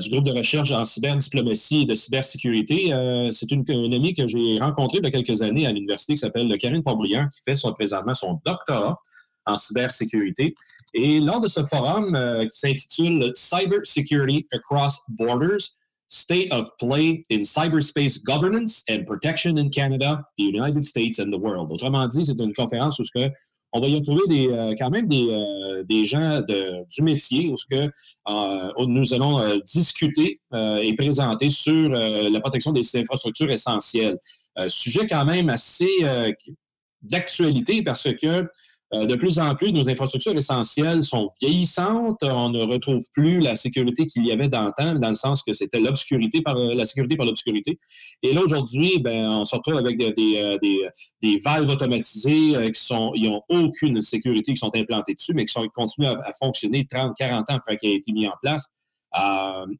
du 0.00 0.10
groupe 0.10 0.24
de 0.24 0.30
recherche 0.30 0.70
en 0.70 0.84
cyberdiplomatie 0.84 1.82
et 1.82 1.86
de 1.86 1.94
cybersécurité. 1.94 2.92
C'est 3.32 3.50
une, 3.50 3.64
amie 3.92 4.14
que 4.14 4.28
j'ai 4.28 4.60
rencontrée 4.60 4.98
il 4.98 5.04
y 5.04 5.08
a 5.08 5.10
quelques 5.10 5.42
années 5.42 5.66
à 5.66 5.72
l'université 5.72 6.14
qui 6.14 6.18
s'appelle 6.18 6.56
Karine 6.56 6.84
Pontbriand, 6.84 7.28
qui 7.30 7.42
fait 7.42 7.56
son, 7.56 7.72
présentement 7.72 8.14
son 8.14 8.40
doctorat 8.46 9.00
en 9.46 9.56
cybersécurité. 9.56 10.54
Et 10.94 11.20
lors 11.20 11.40
de 11.40 11.48
ce 11.48 11.64
forum 11.64 12.14
euh, 12.14 12.44
qui 12.44 12.58
s'intitule 12.58 13.30
Cyber 13.34 13.80
Security 13.84 14.46
Across 14.52 15.00
Borders, 15.08 15.60
State 16.08 16.52
of 16.52 16.70
Play 16.78 17.22
in 17.30 17.42
Cyberspace 17.42 18.22
Governance 18.22 18.84
and 18.88 19.04
Protection 19.04 19.56
in 19.56 19.70
Canada, 19.70 20.22
the 20.38 20.44
United 20.44 20.84
States 20.84 21.18
and 21.18 21.32
the 21.32 21.38
World. 21.38 21.72
Autrement 21.72 22.06
dit, 22.06 22.24
c'est 22.24 22.38
une 22.38 22.54
conférence 22.54 22.98
où 22.98 23.04
ce 23.04 23.10
que 23.10 23.32
on 23.76 23.80
va 23.80 23.88
y 23.88 23.96
retrouver 23.96 24.22
des, 24.28 24.46
euh, 24.46 24.74
quand 24.78 24.90
même 24.90 25.08
des, 25.08 25.26
euh, 25.28 25.82
des 25.82 26.04
gens 26.04 26.40
du 26.42 27.02
métier 27.02 27.48
où, 27.48 27.56
ce 27.56 27.64
que, 27.66 27.90
nous 28.86 29.14
allons 29.14 29.58
discuter 29.64 30.40
et 30.52 30.94
présenter 30.94 31.50
sur 31.50 31.88
la 31.88 32.40
protection 32.40 32.70
des 32.70 32.82
infrastructures 32.96 33.50
essentielles. 33.50 34.18
sujet 34.68 35.06
quand 35.08 35.24
même 35.24 35.48
assez 35.48 35.90
d'actualité 37.02 37.82
parce 37.82 38.08
que 38.14 38.48
de 39.06 39.16
plus 39.16 39.38
en 39.38 39.54
plus, 39.54 39.72
nos 39.72 39.88
infrastructures 39.88 40.36
essentielles 40.36 41.02
sont 41.04 41.30
vieillissantes. 41.40 42.22
On 42.22 42.50
ne 42.50 42.62
retrouve 42.62 43.02
plus 43.12 43.40
la 43.40 43.56
sécurité 43.56 44.06
qu'il 44.06 44.26
y 44.26 44.32
avait 44.32 44.48
d'antan, 44.48 44.94
dans 44.94 45.08
le 45.08 45.14
sens 45.14 45.42
que 45.42 45.52
c'était 45.52 45.80
l'obscurité 45.80 46.42
par 46.42 46.54
la 46.54 46.84
sécurité 46.84 47.16
par 47.16 47.26
l'obscurité. 47.26 47.78
Et 48.22 48.32
là, 48.32 48.42
aujourd'hui, 48.42 48.98
ben, 48.98 49.28
on 49.28 49.44
se 49.44 49.56
retrouve 49.56 49.76
avec 49.76 49.96
des, 49.96 50.12
des, 51.22 51.38
valves 51.44 51.68
automatisées 51.68 52.70
qui 52.72 52.80
sont, 52.80 53.12
ils 53.14 53.24
n'ont 53.24 53.42
aucune 53.48 54.02
sécurité 54.02 54.52
qui 54.52 54.58
sont 54.58 54.74
implantées 54.74 55.14
dessus, 55.14 55.34
mais 55.34 55.44
qui, 55.44 55.52
sont, 55.52 55.66
continuent 55.74 56.06
à, 56.06 56.32
fonctionner 56.38 56.86
30, 56.86 57.14
40 57.16 57.50
ans 57.50 57.54
après 57.56 57.76
qu'ils 57.76 57.90
aient 57.90 57.96
été 57.96 58.12
mis 58.12 58.26
en 58.26 58.34
place. 58.42 58.70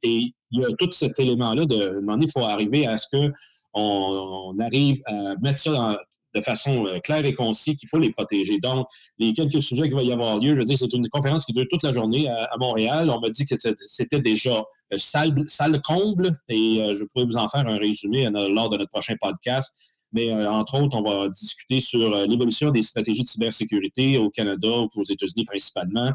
et 0.03 0.35
il 0.51 0.61
y 0.61 0.65
a 0.65 0.69
tout 0.79 0.91
cet 0.93 1.19
élément-là 1.19 1.67
de, 1.67 2.01
il 2.21 2.31
faut 2.31 2.45
arriver 2.45 2.87
à 2.87 2.97
ce 2.97 3.07
que 3.13 3.33
on, 3.75 4.57
arrive 4.61 5.03
à 5.07 5.35
mettre 5.43 5.59
ça 5.59 5.99
de 6.35 6.41
façon 6.41 6.87
euh, 6.87 6.99
claire 6.99 7.25
et 7.25 7.35
concise 7.35 7.77
qu'il 7.77 7.89
faut 7.89 7.99
les 7.99 8.11
protéger. 8.11 8.59
Donc, 8.59 8.87
les 9.19 9.33
quelques 9.33 9.63
sujets 9.63 9.85
qui 9.89 9.95
vont 9.95 10.01
y 10.01 10.13
avoir 10.13 10.39
lieu, 10.39 10.55
je 10.55 10.61
veux 10.61 10.65
dire, 10.65 10.77
c'est 10.77 10.93
une 10.93 11.09
conférence 11.09 11.45
qui 11.45 11.53
dure 11.53 11.67
toute 11.71 11.83
la 11.83 11.93
journée 11.93 12.29
à, 12.29 12.51
Montréal. 12.59 13.11
On 13.11 13.21
m'a 13.21 13.31
dit 13.31 13.45
que 13.45 13.55
c'était 13.79 14.21
déjà 14.21 14.65
euh, 14.93 14.99
salle, 14.99 15.83
comble 15.83 16.39
et 16.49 16.81
euh, 16.81 16.95
je 16.95 17.05
pourrais 17.05 17.25
vous 17.25 17.37
en 17.37 17.49
faire 17.49 17.67
un 17.67 17.79
résumé 17.79 18.29
lors 18.31 18.69
de 18.71 18.77
notre 18.77 18.91
prochain 18.91 19.15
podcast. 19.21 19.75
Mais 20.13 20.33
entre 20.33 20.81
autres, 20.81 20.97
on 20.97 21.03
va 21.03 21.29
discuter 21.29 21.81
sur 21.81 22.09
l'évolution 22.29 22.71
des 22.71 22.83
stratégies 22.83 23.25
de 23.25 23.29
cybersécurité 23.29 24.17
au 24.17 24.31
Canada 24.31 24.69
ou 24.69 24.89
aux 24.95 25.03
États-Unis 25.03 25.45
principalement, 25.45 26.13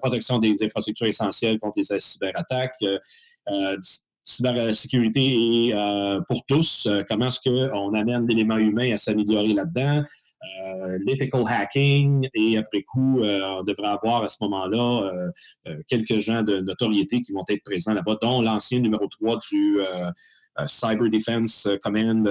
protection 0.00 0.38
des 0.38 0.54
infrastructures 0.62 1.08
essentielles 1.08 1.58
contre 1.58 1.78
les 1.78 1.98
cyberattaques, 1.98 2.78
cybersécurité 4.28 5.70
euh, 5.72 6.20
pour 6.28 6.44
tous. 6.44 6.86
Euh, 6.86 7.02
comment 7.08 7.28
est-ce 7.28 7.40
qu'on 7.40 7.94
amène 7.94 8.26
l'élément 8.26 8.58
humain 8.58 8.92
à 8.92 8.96
s'améliorer 8.96 9.54
là-dedans? 9.54 10.02
Euh, 10.62 10.98
l'ethical 11.04 11.42
hacking 11.48 12.28
et 12.34 12.58
après 12.58 12.82
coup, 12.82 13.20
on 13.22 13.64
devrait 13.64 13.88
avoir 13.88 14.22
à 14.22 14.28
ce 14.28 14.36
moment-là 14.42 15.10
quelques 15.88 16.20
gens 16.20 16.42
de 16.44 16.60
notoriété 16.60 17.20
qui 17.20 17.32
vont 17.32 17.44
être 17.48 17.64
présents 17.64 17.92
là-bas, 17.92 18.18
dont 18.22 18.40
l'ancien 18.40 18.78
numéro 18.78 19.08
3 19.08 19.38
du 19.50 19.80
Cyber 20.64 21.10
Defense 21.10 21.68
Command, 21.82 22.24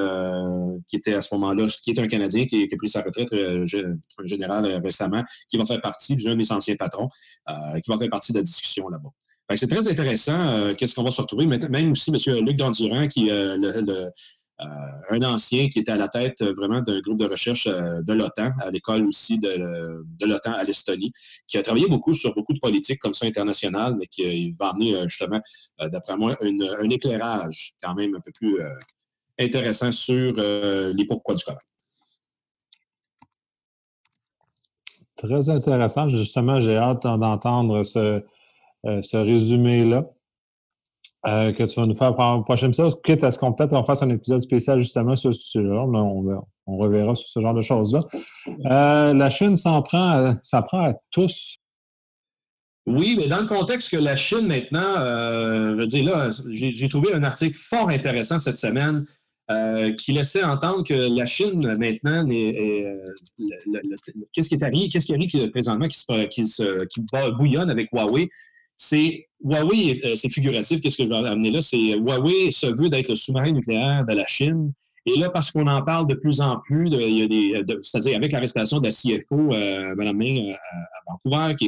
qui 0.87 0.95
était 0.95 1.15
à 1.15 1.21
ce 1.21 1.35
moment-là, 1.35 1.67
qui 1.83 1.91
est 1.91 1.99
un 1.99 2.07
Canadien 2.07 2.45
qui, 2.45 2.63
a 2.63 2.77
pris 2.77 2.87
sa 2.87 3.01
retraite, 3.01 3.33
un 3.33 4.25
général 4.25 4.65
récemment, 4.81 5.25
qui 5.49 5.57
va 5.57 5.65
faire 5.65 5.81
partie, 5.81 6.15
d'un 6.15 6.37
des 6.37 6.49
anciens 6.49 6.77
patrons, 6.77 7.09
qui 7.83 7.91
va 7.91 7.97
faire 7.97 8.09
partie 8.09 8.31
de 8.31 8.37
la 8.37 8.43
discussion 8.43 8.87
là-bas 8.87 9.09
c'est 9.55 9.67
très 9.67 9.87
intéressant. 9.87 10.39
Euh, 10.39 10.73
qu'est-ce 10.73 10.93
qu'on 10.93 11.03
va 11.03 11.11
se 11.11 11.21
retrouver? 11.21 11.45
Même 11.45 11.91
aussi 11.91 12.11
M. 12.11 12.45
Luc 12.45 12.57
Dandurand, 12.57 13.07
qui 13.07 13.29
est 13.29 13.31
euh, 13.31 14.09
un 15.11 15.21
ancien 15.21 15.69
qui 15.69 15.79
était 15.79 15.91
à 15.91 15.97
la 15.97 16.09
tête 16.09 16.41
euh, 16.41 16.53
vraiment 16.53 16.81
d'un 16.81 16.99
groupe 16.99 17.19
de 17.19 17.25
recherche 17.25 17.67
de 17.67 18.13
l'OTAN, 18.13 18.51
à 18.59 18.71
l'école 18.71 19.05
aussi 19.05 19.39
de, 19.39 20.03
l'OTAN 20.25 20.53
à 20.53 20.63
l'Estonie, 20.63 21.13
qui 21.47 21.57
a 21.57 21.61
travaillé 21.61 21.87
beaucoup 21.87 22.13
sur 22.13 22.33
beaucoup 22.33 22.53
de 22.53 22.59
politiques 22.59 22.99
comme 22.99 23.13
ça 23.13 23.25
internationales, 23.25 23.95
mais 23.97 24.07
qui 24.07 24.51
va 24.51 24.69
amener 24.69 25.07
justement, 25.07 25.39
d'après 25.79 26.17
moi, 26.17 26.35
un 26.41 26.89
éclairage 26.89 27.73
quand 27.81 27.95
même 27.95 28.15
un 28.15 28.19
peu 28.19 28.31
plus 28.33 28.59
intéressant 29.39 29.91
sur 29.91 30.33
les 30.33 31.05
pourquoi 31.05 31.35
du 31.35 31.43
comment. 31.45 31.59
Très 35.15 35.49
intéressant. 35.49 36.09
Justement, 36.09 36.59
j'ai 36.59 36.77
hâte 36.77 37.03
d'entendre 37.03 37.83
ce, 37.83 38.21
euh, 38.87 39.01
ce 39.01 39.17
résumé-là 39.17 40.05
euh, 41.25 41.51
que 41.51 41.63
tu 41.63 41.77
vas 41.77 41.85
nous 41.85 41.95
faire 41.95 42.15
pour 42.15 42.23
le 42.37 42.43
prochain 42.43 42.67
épisode, 42.67 43.01
quitte 43.03 43.21
à 43.23 43.31
ce 43.31 43.37
qu'on 43.37 43.51
peut-être 43.51 43.85
fasse 43.85 44.01
un 44.01 44.09
épisode 44.09 44.39
spécial 44.39 44.79
justement 44.79 45.15
sur 45.17 45.35
ce 45.35 45.41
sujet-là. 45.41 45.83
On, 45.83 46.45
on, 46.67 46.77
reverra 46.77 47.15
sur 47.15 47.27
ce 47.27 47.41
genre 47.41 47.53
de 47.53 47.61
choses-là. 47.61 48.05
Euh, 48.47 49.13
la 49.13 49.29
Chine 49.29 49.57
s'en 49.57 49.81
prend, 49.81 50.35
prend 50.67 50.85
à 50.85 50.93
tous. 51.11 51.57
Oui, 52.85 53.15
mais 53.17 53.27
dans 53.27 53.41
le 53.41 53.47
contexte 53.47 53.89
que 53.91 53.97
la 53.97 54.15
Chine 54.15 54.47
maintenant, 54.47 54.95
je 54.95 55.75
veux 55.75 55.87
dire 55.87 56.05
là, 56.05 56.29
j'ai 56.49 56.87
trouvé 56.87 57.13
un 57.13 57.23
article 57.23 57.57
fort 57.57 57.89
intéressant 57.89 58.39
cette 58.39 58.55
semaine 58.55 59.03
qui 59.97 60.13
laissait 60.13 60.43
entendre 60.43 60.85
que 60.85 60.93
la 60.93 61.25
Chine 61.25 61.75
maintenant, 61.77 62.25
qu'est-ce 64.31 64.47
qui 64.47 64.55
est 64.55 64.63
arrivé, 64.63 64.87
qu'est-ce 64.87 65.07
qui 65.07 65.13
arrive 65.13 65.49
présentement 65.49 65.89
qui, 65.89 65.99
qui, 66.29 66.45
se, 66.45 66.85
qui 66.85 67.01
bouillonne 67.37 67.69
avec 67.69 67.89
Huawei, 67.91 68.29
c'est 68.77 69.27
Huawei, 69.43 69.99
euh, 70.05 70.15
c'est 70.15 70.29
figuratif, 70.29 70.79
qu'est-ce 70.81 70.97
que 70.97 71.03
je 71.03 71.09
vais 71.09 71.15
amener 71.15 71.51
là? 71.51 71.61
C'est 71.61 71.95
Huawei 71.97 72.51
se 72.51 72.67
veut 72.67 72.89
d'être 72.89 73.09
le 73.09 73.15
sous-marin 73.15 73.51
nucléaire 73.51 74.05
de 74.05 74.13
la 74.13 74.25
Chine. 74.27 74.71
Et 75.07 75.17
là, 75.17 75.29
parce 75.29 75.51
qu'on 75.51 75.67
en 75.67 75.81
parle 75.83 76.05
de 76.07 76.15
plus 76.15 76.41
en 76.41 76.59
plus, 76.59 76.89
des, 76.89 77.63
c'est-à-dire 77.81 78.17
avec 78.17 78.31
l'arrestation 78.31 78.79
de 78.79 78.85
la 78.85 78.91
CFO, 78.91 79.53
euh, 79.53 79.95
Mme 79.95 80.17
Ming, 80.17 80.51
euh, 80.51 80.53
à, 80.53 81.11
Vancouver, 81.11 81.55
qui, 81.55 81.67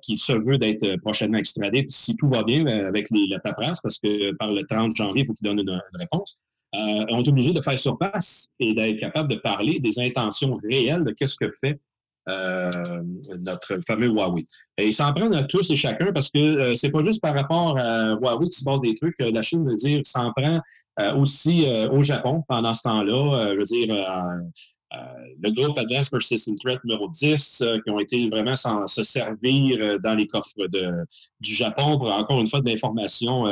qui 0.00 0.16
se 0.16 0.32
veut 0.32 0.56
d'être 0.56 0.96
prochainement 1.02 1.38
extradée, 1.38 1.86
si 1.88 2.16
tout 2.16 2.28
va 2.28 2.44
bien 2.44 2.66
avec 2.66 3.10
les, 3.10 3.26
la 3.26 3.40
paperasse, 3.40 3.80
parce 3.80 3.98
que 3.98 4.32
par 4.36 4.52
le 4.52 4.64
30 4.64 4.94
janvier, 4.94 5.22
il 5.22 5.26
faut 5.26 5.34
qu'il 5.34 5.44
donne 5.44 5.58
une, 5.58 5.80
réponse, 5.94 6.40
on 6.72 7.22
est 7.22 7.28
obligé 7.28 7.52
de 7.52 7.60
faire 7.60 7.78
surface 7.78 8.50
et 8.60 8.74
d'être 8.74 9.00
capable 9.00 9.28
de 9.28 9.36
parler 9.36 9.80
des 9.80 9.98
intentions 9.98 10.54
réelles 10.54 11.02
de 11.02 11.10
qu'est-ce 11.10 11.34
que 11.34 11.50
fait 11.60 11.80
euh, 12.30 12.70
notre 13.40 13.74
fameux 13.86 14.08
Huawei. 14.08 14.46
Et 14.78 14.88
ils 14.88 14.94
s'en 14.94 15.12
prennent 15.12 15.34
à 15.34 15.44
tous 15.44 15.70
et 15.70 15.76
chacun 15.76 16.12
parce 16.12 16.30
que 16.30 16.38
euh, 16.38 16.74
c'est 16.74 16.90
pas 16.90 17.02
juste 17.02 17.20
par 17.20 17.34
rapport 17.34 17.78
à 17.78 18.14
Huawei 18.14 18.48
qui 18.48 18.58
se 18.58 18.64
passe 18.64 18.80
des 18.80 18.94
trucs. 18.94 19.18
La 19.18 19.42
Chine 19.42 19.66
veut 19.66 19.76
dire 19.76 20.00
s'en 20.04 20.32
prend 20.32 20.60
euh, 21.00 21.14
aussi 21.14 21.66
au 21.90 22.02
Japon 22.02 22.42
pendant 22.48 22.74
ce 22.74 22.82
temps-là. 22.82 23.52
je 23.54 23.58
veux 23.58 23.64
dire, 23.64 23.94
le 25.40 25.50
groupe 25.52 25.78
Advanced 25.78 26.10
Persistent 26.10 26.56
Threat 26.62 26.82
numéro 26.84 27.08
10, 27.08 27.64
qui 27.84 27.90
ont 27.90 28.00
été 28.00 28.28
vraiment 28.28 28.56
sans 28.56 28.86
se 28.86 29.02
servir 29.02 29.98
dans 30.00 30.14
les 30.14 30.26
coffres 30.26 30.66
de, 30.66 31.04
du 31.40 31.54
Japon 31.54 31.98
pour, 31.98 32.12
encore 32.12 32.40
une 32.40 32.46
fois, 32.46 32.60
de 32.60 32.68
l'information 32.68 33.44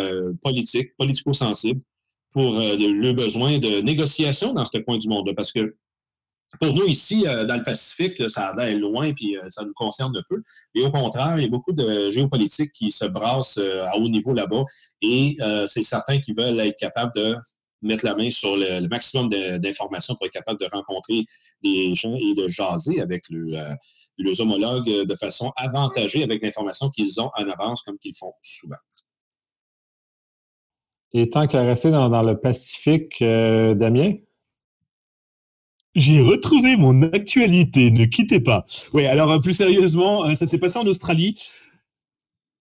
politique, 0.42 0.96
politico-sensible 0.96 1.80
pour 2.32 2.52
le 2.52 3.12
besoin 3.12 3.58
de 3.58 3.80
négociation 3.80 4.52
dans 4.52 4.64
ce 4.64 4.78
point 4.78 4.98
du 4.98 5.08
monde. 5.08 5.32
Parce 5.34 5.52
que 5.52 5.74
pour 6.56 6.72
nous, 6.72 6.86
ici, 6.86 7.26
euh, 7.26 7.44
dans 7.44 7.56
le 7.56 7.62
Pacifique, 7.62 8.28
ça 8.30 8.48
a 8.48 8.70
loin, 8.70 9.12
puis 9.12 9.36
euh, 9.36 9.42
ça 9.48 9.64
nous 9.64 9.74
concerne 9.74 10.16
un 10.16 10.22
peu. 10.28 10.42
Et 10.74 10.82
au 10.82 10.90
contraire, 10.90 11.34
il 11.36 11.42
y 11.42 11.46
a 11.46 11.50
beaucoup 11.50 11.72
de 11.72 12.08
géopolitique 12.10 12.72
qui 12.72 12.90
se 12.90 13.04
brasse 13.04 13.58
euh, 13.58 13.84
à 13.84 13.96
haut 13.98 14.08
niveau 14.08 14.32
là-bas. 14.32 14.64
Et 15.02 15.36
c'est 15.66 15.82
certains 15.82 16.20
qui 16.20 16.32
veulent 16.32 16.58
être 16.60 16.78
capables 16.78 17.12
de 17.14 17.36
mettre 17.82 18.04
la 18.04 18.16
main 18.16 18.30
sur 18.30 18.56
le, 18.56 18.88
maximum 18.88 19.28
d'informations 19.28 20.14
pour 20.16 20.26
être 20.26 20.32
capable 20.32 20.58
de 20.58 20.66
rencontrer 20.72 21.24
des 21.62 21.94
gens 21.94 22.14
et 22.14 22.34
de 22.34 22.48
jaser 22.48 23.00
avec 23.00 23.24
le, 23.30 23.76
homologues 24.40 25.06
de 25.06 25.14
façon 25.14 25.52
avantagée 25.56 26.24
avec 26.24 26.42
l'information 26.42 26.90
qu'ils 26.90 27.20
ont 27.20 27.30
en 27.36 27.48
avance, 27.48 27.82
comme 27.82 27.98
qu'ils 27.98 28.16
font 28.16 28.32
souvent. 28.42 28.76
Et 31.12 31.28
tant 31.28 31.46
qu'à 31.46 31.62
rester 31.62 31.90
dans, 31.90 32.22
le 32.22 32.38
Pacifique, 32.38 33.20
Damien? 33.20 34.14
J'ai 35.98 36.20
retrouvé 36.20 36.76
mon 36.76 37.02
actualité, 37.02 37.90
ne 37.90 38.04
quittez 38.04 38.38
pas. 38.38 38.66
Oui, 38.92 39.04
alors 39.06 39.32
euh, 39.32 39.38
plus 39.40 39.54
sérieusement, 39.54 40.24
euh, 40.26 40.36
ça 40.36 40.46
s'est 40.46 40.58
passé 40.58 40.78
en 40.78 40.86
Australie. 40.86 41.34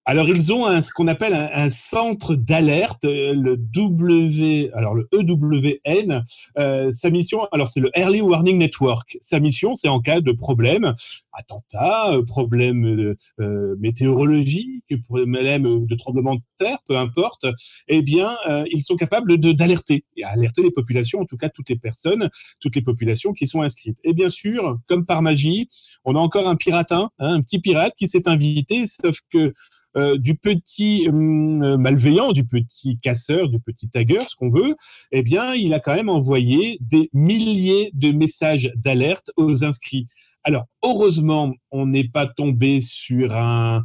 Alors, 0.09 0.29
ils 0.29 0.53
ont 0.53 0.81
ce 0.81 0.89
qu'on 0.93 1.09
appelle 1.09 1.33
un, 1.33 1.69
centre 1.69 2.33
d'alerte, 2.33 3.03
euh, 3.03 3.33
le 3.33 3.57
W, 3.57 4.71
alors 4.73 4.95
le 4.95 5.09
EWN. 5.11 6.23
Euh, 6.57 6.93
sa 6.93 7.09
mission, 7.09 7.45
alors 7.51 7.67
c'est 7.67 7.81
le 7.81 7.91
Early 7.93 8.21
Warning 8.21 8.57
Network. 8.57 9.17
Sa 9.19 9.41
mission, 9.41 9.73
c'est 9.73 9.89
en 9.89 9.99
cas 9.99 10.21
de 10.21 10.31
problème, 10.31 10.95
attentat, 11.33 12.13
euh, 12.13 12.23
problème 12.23 13.15
euh, 13.41 13.75
météorologique, 13.79 14.85
problème 15.09 15.85
de 15.85 15.95
tremblement 15.95 16.35
de 16.35 16.41
terre, 16.57 16.77
peu 16.87 16.97
importe. 16.97 17.45
Eh 17.89 18.01
bien, 18.01 18.37
ils 18.71 18.83
sont 18.83 18.95
capables 18.95 19.37
d'alerter 19.37 20.05
et 20.15 20.23
alerter 20.23 20.63
les 20.63 20.71
populations, 20.71 21.19
en 21.19 21.25
tout 21.25 21.35
cas 21.35 21.49
toutes 21.49 21.67
les 21.69 21.75
personnes, 21.75 22.29
toutes 22.61 22.77
les 22.77 22.81
populations 22.81 23.33
qui 23.33 23.45
sont 23.45 23.61
inscrites. 23.61 23.97
Et 24.05 24.13
bien 24.13 24.29
sûr, 24.29 24.79
comme 24.87 25.05
par 25.05 25.21
magie, 25.21 25.69
on 26.05 26.15
a 26.15 26.19
encore 26.19 26.47
un 26.47 26.55
piratin, 26.55 27.09
hein, 27.19 27.33
un 27.33 27.41
petit 27.41 27.59
pirate 27.59 27.93
qui 27.97 28.07
s'est 28.07 28.29
invité, 28.29 28.85
sauf 29.03 29.17
que 29.29 29.53
euh, 29.95 30.17
du 30.17 30.35
petit 30.35 31.07
hum, 31.07 31.63
euh, 31.63 31.77
malveillant, 31.77 32.31
du 32.31 32.45
petit 32.45 32.99
casseur, 32.99 33.49
du 33.49 33.59
petit 33.59 33.89
tagger, 33.89 34.19
ce 34.27 34.35
qu'on 34.35 34.49
veut, 34.49 34.75
eh 35.11 35.21
bien, 35.21 35.53
il 35.53 35.73
a 35.73 35.79
quand 35.79 35.95
même 35.95 36.09
envoyé 36.09 36.77
des 36.81 37.09
milliers 37.13 37.91
de 37.93 38.11
messages 38.11 38.71
d'alerte 38.75 39.31
aux 39.37 39.63
inscrits. 39.63 40.07
Alors, 40.43 40.65
heureusement, 40.83 41.53
on 41.71 41.87
n'est 41.87 42.07
pas 42.07 42.27
tombé 42.27 42.81
sur 42.81 43.35
un 43.35 43.83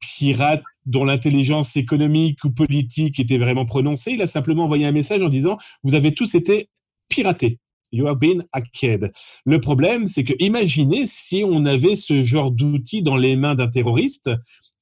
pirate 0.00 0.62
dont 0.86 1.04
l'intelligence 1.04 1.76
économique 1.76 2.42
ou 2.44 2.50
politique 2.50 3.20
était 3.20 3.38
vraiment 3.38 3.66
prononcée. 3.66 4.12
Il 4.12 4.22
a 4.22 4.26
simplement 4.26 4.64
envoyé 4.64 4.86
un 4.86 4.92
message 4.92 5.22
en 5.22 5.28
disant 5.28 5.58
Vous 5.82 5.94
avez 5.94 6.14
tous 6.14 6.34
été 6.34 6.68
piratés. 7.08 7.58
You 7.92 8.06
have 8.06 8.18
been 8.18 8.44
hacked. 8.52 9.12
Le 9.44 9.60
problème, 9.60 10.06
c'est 10.06 10.24
que 10.24 10.32
imaginez 10.38 11.06
si 11.06 11.42
on 11.44 11.66
avait 11.66 11.96
ce 11.96 12.22
genre 12.22 12.52
d'outil 12.52 13.02
dans 13.02 13.16
les 13.16 13.36
mains 13.36 13.54
d'un 13.54 13.68
terroriste 13.68 14.30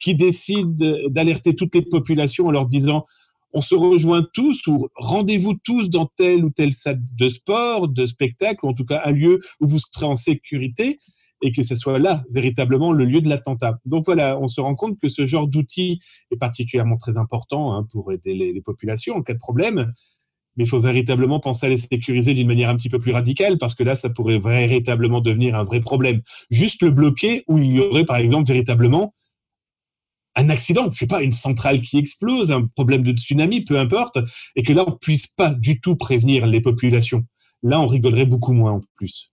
qui 0.01 0.15
décide 0.15 1.07
d'alerter 1.09 1.55
toutes 1.55 1.75
les 1.75 1.83
populations 1.83 2.47
en 2.47 2.51
leur 2.51 2.67
disant 2.67 3.07
on 3.53 3.61
se 3.61 3.75
rejoint 3.75 4.27
tous 4.33 4.67
ou 4.67 4.89
rendez-vous 4.95 5.55
tous 5.55 5.89
dans 5.89 6.07
tel 6.07 6.45
ou 6.45 6.51
tel 6.51 6.73
salle 6.73 7.01
de 7.17 7.29
sport, 7.29 7.89
de 7.89 8.07
spectacle, 8.07 8.65
ou 8.65 8.69
en 8.69 8.75
tout 8.75 8.85
cas 8.85 9.03
un 9.05 9.11
lieu 9.11 9.41
où 9.61 9.67
vous 9.67 9.79
serez 9.79 10.07
en 10.07 10.17
sécurité. 10.17 10.99
et 11.41 11.53
que 11.53 11.63
ce 11.63 11.77
soit 11.77 12.01
là 12.01 12.25
véritablement 12.33 12.91
le 12.91 13.05
lieu 13.05 13.21
de 13.21 13.29
l'attentat. 13.29 13.79
Donc 13.85 14.07
voilà, 14.07 14.37
on 14.41 14.49
se 14.49 14.61
rend 14.61 14.75
compte 14.75 14.99
que 14.99 15.09
ce 15.09 15.25
genre 15.25 15.47
d'outil 15.47 16.01
est 16.33 16.37
particulièrement 16.37 16.97
très 16.97 17.17
important 17.17 17.75
hein, 17.75 17.87
pour 17.93 18.13
aider 18.13 18.35
les, 18.35 18.61
populations 18.61 19.15
en 19.15 19.23
cas 19.23 19.35
de 19.35 19.39
problème, 19.39 19.93
mais 20.57 20.65
il 20.65 20.69
faut 20.69 20.81
véritablement 20.81 21.39
penser 21.39 21.67
à 21.67 21.69
les 21.69 21.77
sécuriser 21.77 22.35
d'une 22.35 22.49
manière 22.49 22.71
un 22.71 22.77
petit 22.77 22.89
peu 22.89 22.99
plus 22.99 23.13
radicale, 23.13 23.57
parce 23.57 23.75
que 23.75 23.85
là, 23.85 23.95
ça 23.95 24.09
pourrait 24.11 24.41
véritablement 24.41 25.21
devenir 25.21 25.55
un 25.55 25.63
vrai 25.63 25.81
problème. 25.81 26.23
Juste 26.51 26.83
le 26.83 26.91
bloquer, 26.91 27.45
où 27.47 27.59
il 27.59 27.73
y 27.73 27.79
aurait 27.79 28.05
par 28.05 28.17
exemple 28.17 28.49
véritablement 28.49 29.15
un 30.39 30.49
accident, 30.51 30.91
je 30.93 30.99
sais 31.01 31.07
pas, 31.07 31.23
une 31.23 31.33
centrale 31.33 31.81
qui 31.81 31.99
explose, 31.99 32.51
un 32.51 32.67
problème 32.67 33.03
de 33.03 33.13
tsunami, 33.13 33.63
peu 33.63 33.79
importe, 33.79 34.19
et 34.55 34.63
que 34.63 34.73
là, 34.73 34.85
on 34.87 34.93
puisse 34.93 35.27
pas 35.27 35.51
du 35.51 35.81
tout 35.81 35.97
prévenir 35.97 36.47
les 36.47 36.61
populations. 36.61 37.25
Là, 37.63 37.81
on 37.81 37.87
rigolerait 37.87 38.25
beaucoup 38.25 38.53
moins 38.53 38.73
en 38.73 38.81
plus. 38.97 39.33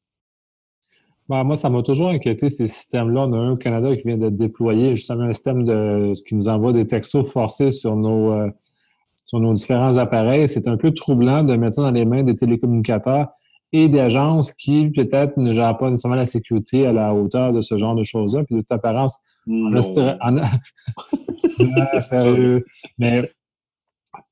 Bah, 1.30 1.44
moi, 1.44 1.56
ça 1.56 1.70
m'a 1.70 1.84
toujours 1.84 2.10
inquiété, 2.10 2.50
ces 2.50 2.68
systèmes-là. 2.68 3.28
On 3.28 3.34
a 3.34 3.38
un 3.38 3.52
au 3.52 3.58
Canada 3.58 3.96
qui 3.96 4.04
vient 4.04 4.18
d'être 4.18 4.38
déployé, 4.38 4.96
justement 4.96 5.24
un 5.24 5.34
système 5.34 5.64
qui 6.28 6.36
nous 6.36 6.48
envoie 6.48 6.74
des 6.74 6.88
textos 6.88 7.32
forcés 7.32 7.72
sur 7.72 7.96
nos, 7.96 8.32
euh, 8.34 8.50
sur 9.28 9.40
nos 9.40 9.54
différents 9.54 9.98
appareils. 9.98 10.50
C'est 10.50 10.68
un 10.68 10.78
peu 10.78 10.92
troublant 10.92 11.44
de 11.44 11.56
mettre 11.56 11.76
ça 11.76 11.82
dans 11.84 11.92
les 11.92 12.06
mains 12.06 12.24
des 12.24 12.36
télécommunicateurs 12.36 13.30
et 13.76 13.90
des 13.90 14.00
agences 14.00 14.54
qui, 14.54 14.90
peut-être, 14.90 15.38
ne 15.38 15.54
gèrent 15.54 15.78
pas 15.78 15.90
nécessairement 15.90 16.16
la 16.16 16.26
sécurité 16.26 16.88
à 16.88 16.94
la 16.94 17.14
hauteur 17.14 17.52
de 17.52 17.62
ce 17.62 17.78
genre 17.78 17.96
de 17.96 18.04
choses-là. 18.04 18.44
Puis 18.44 18.56
de 18.56 18.62
toute 18.62 18.72
apparence, 18.72 19.20
Mais, 22.98 23.32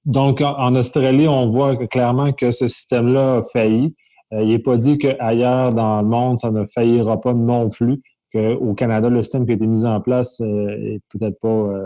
donc, 0.05 0.41
en 0.41 0.75
Australie, 0.75 1.27
on 1.27 1.49
voit 1.49 1.75
clairement 1.87 2.31
que 2.31 2.51
ce 2.51 2.67
système-là 2.67 3.37
a 3.37 3.43
failli. 3.43 3.95
Euh, 4.33 4.43
il 4.43 4.49
n'est 4.49 4.59
pas 4.59 4.77
dit 4.77 4.97
qu'ailleurs 4.97 5.73
dans 5.73 6.01
le 6.01 6.07
monde, 6.07 6.37
ça 6.37 6.51
ne 6.51 6.65
faillira 6.65 7.19
pas 7.19 7.33
non 7.33 7.69
plus, 7.69 8.01
qu'au 8.31 8.73
Canada, 8.73 9.09
le 9.09 9.21
système 9.21 9.45
qui 9.45 9.51
a 9.51 9.55
été 9.55 9.67
mis 9.67 9.85
en 9.85 10.01
place 10.01 10.39
n'est 10.39 10.95
euh, 10.95 10.99
peut-être 11.09 11.39
pas 11.39 11.47
euh, 11.47 11.83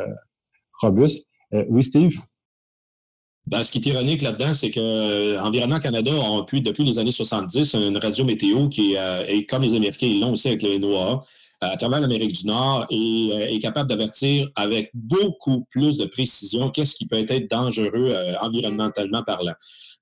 robuste. 0.81 1.25
oui, 1.69 1.83
Steve? 1.83 2.17
Ben, 3.47 3.63
ce 3.63 3.71
qui 3.71 3.77
est 3.77 3.85
ironique 3.85 4.21
là-dedans, 4.21 4.51
c'est 4.53 4.71
que 4.71 5.39
Environnement 5.39 5.79
Canada 5.79 6.11
a 6.11 6.43
pu, 6.43 6.59
depuis 6.59 6.83
les 6.83 6.99
années 6.99 7.11
70, 7.11 7.75
une 7.75 7.97
radio 7.97 8.25
météo 8.25 8.67
qui 8.67 8.95
est, 8.95 9.49
comme 9.49 9.63
les 9.63 9.73
Américains, 9.73 10.07
ils 10.07 10.19
l'ont 10.19 10.33
aussi 10.33 10.49
avec 10.49 10.63
le 10.63 10.77
NOAA, 10.77 11.23
à 11.61 11.75
travers 11.75 11.99
l'Amérique 11.99 12.33
du 12.33 12.45
Nord 12.45 12.85
et 12.89 13.29
est 13.29 13.59
capable 13.59 13.89
d'avertir 13.89 14.47
avec 14.55 14.91
beaucoup 14.93 15.65
plus 15.71 15.97
de 15.97 16.05
précision 16.05 16.69
qu'est-ce 16.69 16.93
qui 16.93 17.07
peut 17.07 17.25
être 17.27 17.49
dangereux 17.49 18.13
environnementalement 18.41 19.23
parlant. 19.23 19.55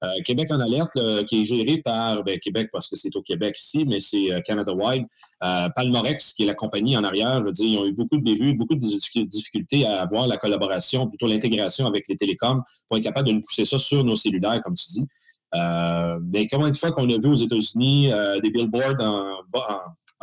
Euh, 0.04 0.22
Québec 0.24 0.52
en 0.52 0.60
alerte, 0.60 0.98
qui 1.26 1.42
est 1.42 1.46
géré 1.46 1.78
par 1.78 2.24
ben, 2.24 2.38
Québec, 2.40 2.70
parce 2.72 2.88
que 2.88 2.96
c'est 2.96 3.16
au 3.16 3.22
Québec 3.22 3.58
ici, 3.60 3.86
mais 3.86 4.00
c'est 4.00 4.32
euh, 4.32 4.42
Canada 4.42 4.74
Wide. 4.74 5.06
Euh, 5.44 5.70
Palmorex, 5.76 6.34
qui 6.34 6.44
est 6.44 6.46
la 6.46 6.54
compagnie 6.54 6.98
en 6.98 7.04
arrière, 7.04 7.42
je 7.42 7.46
veux 7.46 7.52
dire, 7.52 7.68
ils 7.68 7.78
ont 7.78 7.86
eu 7.86 7.94
beaucoup 7.94 8.18
de 8.18 8.24
bévues, 8.24 8.54
beaucoup 8.54 8.76
de 8.76 9.26
difficultés 9.26 9.86
à 9.86 10.02
avoir 10.02 10.28
la 10.28 10.38
collaboration, 10.38 11.08
plutôt 11.08 11.28
l'intégration 11.28 11.88
avec 11.88 12.08
les 12.08 12.18
télécoms 12.18 12.62
pour 12.88 12.98
être 12.98 13.04
capable 13.04 13.28
de 13.28 13.34
nous 13.34 13.42
pousser 13.42 13.66
ça 13.66 13.80
sur 13.80 14.04
nos 14.04 14.16
cellulaires, 14.16 14.62
comme 14.64 14.76
tu 14.76 14.86
dis. 14.92 15.06
mais 15.54 16.48
combien 16.48 16.70
de 16.70 16.78
fois 16.78 16.92
qu'on 16.92 17.10
a 17.10 17.18
vu 17.18 17.30
aux 17.30 17.36
États-Unis 17.36 18.12
des 18.42 18.50
billboards 18.50 19.00
en, 19.00 19.38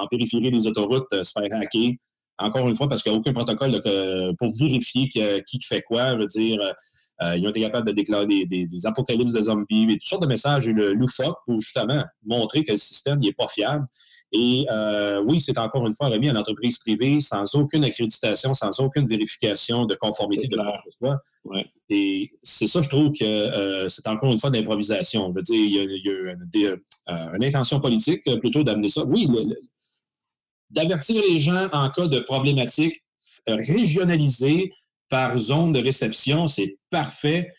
périphérie 0.08 0.50
des 0.50 0.66
autoroutes 0.66 1.10
se 1.10 1.32
faire 1.32 1.48
hacker? 1.52 1.92
Encore 2.38 2.68
une 2.68 2.74
fois, 2.74 2.88
parce 2.88 3.02
qu'il 3.02 3.12
n'y 3.12 3.18
a 3.18 3.20
aucun 3.20 3.32
protocole 3.32 3.82
pour 4.38 4.50
vérifier 4.58 5.08
qui, 5.08 5.60
fait 5.60 5.82
quoi. 5.82 6.12
Je 6.12 6.18
veux 6.18 6.26
dire, 6.26 6.74
euh, 7.22 7.36
ils 7.36 7.46
ont 7.46 7.50
été 7.50 7.60
capables 7.60 7.86
de 7.86 7.92
déclarer 7.92 8.46
des, 8.46 8.86
apocalypses 8.86 9.32
de 9.32 9.42
zombies 9.42 9.84
et 9.84 9.94
toutes 9.94 10.04
sortes 10.04 10.22
de 10.22 10.28
messages 10.28 10.66
le 10.66 10.92
loufoque 10.92 11.36
pour 11.46 11.60
justement 11.60 12.04
montrer 12.24 12.64
que 12.64 12.72
le 12.72 12.78
système 12.78 13.20
n'est 13.20 13.32
pas 13.32 13.46
fiable. 13.46 13.86
Et 14.34 14.66
euh, 14.70 15.22
oui, 15.26 15.40
c'est 15.40 15.58
encore 15.58 15.86
une 15.86 15.94
fois 15.94 16.08
remis 16.08 16.30
à 16.30 16.32
l'entreprise 16.32 16.78
privée 16.78 17.20
sans 17.20 17.54
aucune 17.54 17.84
accréditation, 17.84 18.54
sans 18.54 18.80
aucune 18.80 19.06
vérification 19.06 19.84
de 19.84 19.94
conformité 19.94 20.48
de 20.48 20.56
leur 20.56 20.82
soi. 20.90 21.20
Et 21.90 22.30
c'est 22.42 22.66
ça, 22.66 22.80
je 22.80 22.88
trouve 22.88 23.12
que 23.12 23.24
euh, 23.24 23.88
c'est 23.88 24.06
encore 24.08 24.32
une 24.32 24.38
fois 24.38 24.48
d'improvisation. 24.48 25.28
Je 25.28 25.34
veux 25.34 25.42
dire, 25.42 25.56
il 25.56 26.52
y 26.54 26.66
a, 26.66 27.34
une, 27.34 27.44
intention 27.44 27.78
politique 27.78 28.22
plutôt 28.40 28.62
d'amener 28.62 28.88
ça. 28.88 29.04
Oui, 29.04 29.26
d'avertir 30.72 31.22
les 31.28 31.40
gens 31.40 31.68
en 31.72 31.88
cas 31.90 32.08
de 32.08 32.20
problématique 32.20 33.02
régionalisée, 33.46 34.70
par 35.12 35.36
zone 35.36 35.72
de 35.72 35.78
réception, 35.78 36.46
c'est 36.46 36.78
parfait. 36.88 37.50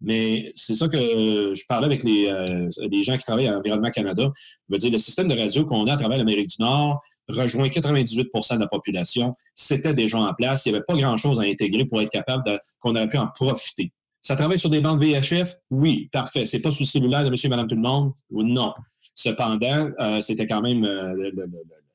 Mais 0.00 0.52
c'est 0.54 0.76
ça 0.76 0.86
que 0.86 1.52
je 1.52 1.66
parlais 1.66 1.86
avec 1.86 2.04
les, 2.04 2.28
euh, 2.28 3.02
gens 3.02 3.16
qui 3.16 3.24
travaillent 3.24 3.48
à 3.48 3.58
Environnement 3.58 3.90
Canada. 3.90 4.30
Je 4.70 4.76
dire, 4.76 4.92
le 4.92 4.98
système 4.98 5.26
de 5.26 5.36
radio 5.36 5.66
qu'on 5.66 5.88
a 5.88 5.94
à 5.94 5.96
travers 5.96 6.18
l'Amérique 6.18 6.50
du 6.50 6.56
Nord 6.60 7.02
rejoint 7.28 7.66
98% 7.66 8.54
de 8.54 8.60
la 8.60 8.68
population. 8.68 9.34
C'était 9.56 9.92
déjà 9.92 10.18
en 10.18 10.32
place. 10.34 10.64
Il 10.64 10.70
n'y 10.70 10.76
avait 10.76 10.84
pas 10.84 10.94
grand-chose 10.94 11.40
à 11.40 11.42
intégrer 11.42 11.84
pour 11.84 12.00
être 12.00 12.10
capable 12.10 12.60
qu'on 12.78 12.94
aurait 12.94 13.08
pu 13.08 13.18
en 13.18 13.26
profiter. 13.26 13.90
Ça 14.22 14.36
travaille 14.36 14.60
sur 14.60 14.70
des 14.70 14.80
bandes 14.80 15.02
VHF? 15.02 15.56
Oui, 15.70 16.08
parfait. 16.12 16.46
C'est 16.46 16.60
pas 16.60 16.70
sous 16.70 16.84
le 16.84 16.88
cellulaire 16.88 17.24
de 17.24 17.30
monsieur 17.30 17.48
et 17.48 17.50
madame 17.50 17.66
tout 17.66 17.74
le 17.74 17.82
monde? 17.82 18.12
Non. 18.30 18.72
Cependant, 19.16 19.90
euh, 19.98 20.20
c'était 20.20 20.46
quand 20.46 20.62
même 20.62 20.84
euh, 20.84 21.30